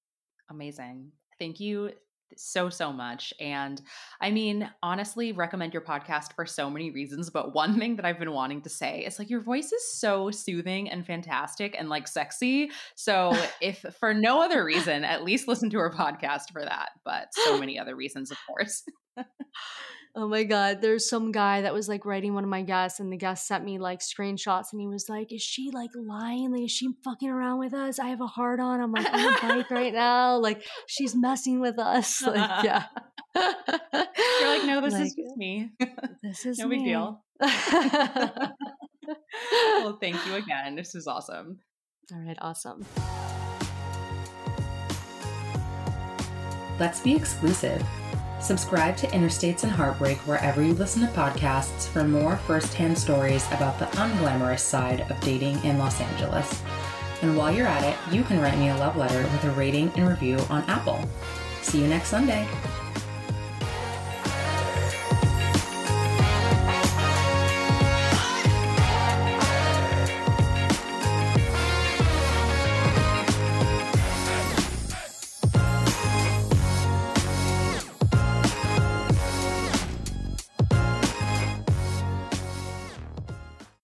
amazing. 0.51 1.13
Thank 1.39 1.61
you 1.61 1.93
so 2.37 2.69
so 2.69 2.93
much 2.93 3.33
and 3.41 3.83
i 4.21 4.31
mean 4.31 4.69
honestly 4.83 5.33
recommend 5.33 5.73
your 5.73 5.83
podcast 5.83 6.33
for 6.35 6.45
so 6.45 6.69
many 6.69 6.91
reasons 6.91 7.31
but 7.31 7.55
one 7.55 7.79
thing 7.79 7.97
that 7.97 8.05
i've 8.05 8.19
been 8.19 8.33
wanting 8.33 8.61
to 8.61 8.69
say 8.69 9.05
is 9.05 9.19
like 9.19 9.31
your 9.31 9.41
voice 9.41 9.73
is 9.73 9.93
so 9.93 10.31
soothing 10.31 10.91
and 10.91 11.07
fantastic 11.07 11.75
and 11.79 11.89
like 11.89 12.09
sexy 12.09 12.71
so 12.95 13.33
if 13.61 13.85
for 13.99 14.13
no 14.13 14.43
other 14.43 14.65
reason 14.65 15.05
at 15.05 15.25
least 15.25 15.49
listen 15.49 15.71
to 15.71 15.79
her 15.79 15.91
podcast 15.91 16.51
for 16.53 16.63
that 16.63 16.91
but 17.05 17.29
so 17.33 17.59
many 17.59 17.79
other 17.79 17.95
reasons 17.95 18.31
of 18.31 18.39
course 18.47 18.83
Oh 20.19 20.27
my 20.27 20.45
god, 20.45 20.81
there's 20.81 21.11
some 21.11 21.31
guy 21.31 21.61
that 21.61 21.75
was 21.75 21.91
like 21.91 22.07
writing 22.07 22.33
one 22.33 22.43
of 22.43 22.49
my 22.49 22.63
guests, 22.63 23.01
and 23.01 23.13
the 23.13 23.19
guest 23.19 23.47
sent 23.47 23.67
me 23.67 23.79
like 23.79 24.01
screenshots, 24.01 24.73
and 24.73 24.81
he 24.81 24.87
was 24.87 25.11
like, 25.11 25.31
"Is 25.31 25.43
she 25.43 25.71
like 25.71 25.91
lying? 25.95 26.53
Like, 26.53 26.63
is 26.63 26.71
she 26.71 26.89
fucking 27.05 27.29
around 27.29 27.59
with 27.59 27.75
us? 27.75 27.99
I 27.99 28.07
have 28.07 28.23
a 28.23 28.27
heart 28.27 28.59
on. 28.59 28.81
I'm 28.81 28.93
like 28.93 29.13
on 29.13 29.35
a 29.35 29.39
bike 29.43 29.71
right 29.71 29.93
now. 29.93 30.39
Like, 30.39 30.65
she's 30.87 31.15
messing 31.15 31.61
with 31.61 31.79
us. 31.79 32.23
Like, 32.27 32.35
yeah." 32.65 32.85
You're 33.37 34.49
like, 34.49 34.65
no, 34.65 34.81
this 34.85 34.95
like, 34.95 35.03
is 35.05 35.15
just 35.15 35.37
me. 35.37 35.71
This 36.23 36.47
is 36.47 36.59
no 36.59 36.69
me. 36.69 36.77
big 36.77 36.87
deal. 36.87 37.23
well, 39.53 39.99
thank 40.01 40.27
you 40.27 40.35
again. 40.37 40.77
This 40.77 40.95
is 40.95 41.07
awesome. 41.07 41.59
All 42.11 42.21
right, 42.21 42.39
awesome. 42.41 42.87
Let's 46.79 47.01
be 47.01 47.15
exclusive. 47.15 47.85
Subscribe 48.41 48.97
to 48.99 49.07
Interstates 49.09 49.63
and 49.63 49.73
Heartbreak 49.73 50.19
wherever 50.19 50.63
you 50.63 50.75
listen 50.75 51.03
to 51.03 51.09
podcasts 51.09 51.89
for 51.89 52.05
more 52.05 52.37
firsthand 52.37 52.97
stories 52.97 53.47
about 53.49 53.79
the 53.79 53.87
unglamorous 53.97 54.61
side 54.61 55.11
of 55.11 55.21
dating 55.21 55.63
in 55.65 55.79
Los 55.79 56.01
Angeles. 56.01 56.63
And 57.23 57.37
while 57.37 57.51
you're 57.51 57.67
at 57.67 57.83
it, 57.83 58.15
you 58.15 58.23
can 58.25 58.41
write 58.41 58.59
me 58.59 58.69
a 58.69 58.77
love 58.77 58.97
letter 58.97 59.23
with 59.23 59.45
a 59.45 59.51
rating 59.53 59.91
and 59.97 60.09
review 60.09 60.39
on 60.51 60.63
Apple. 60.65 61.01
See 61.63 61.81
you 61.81 61.89
next 61.89 62.09
Sunday. 62.09 62.47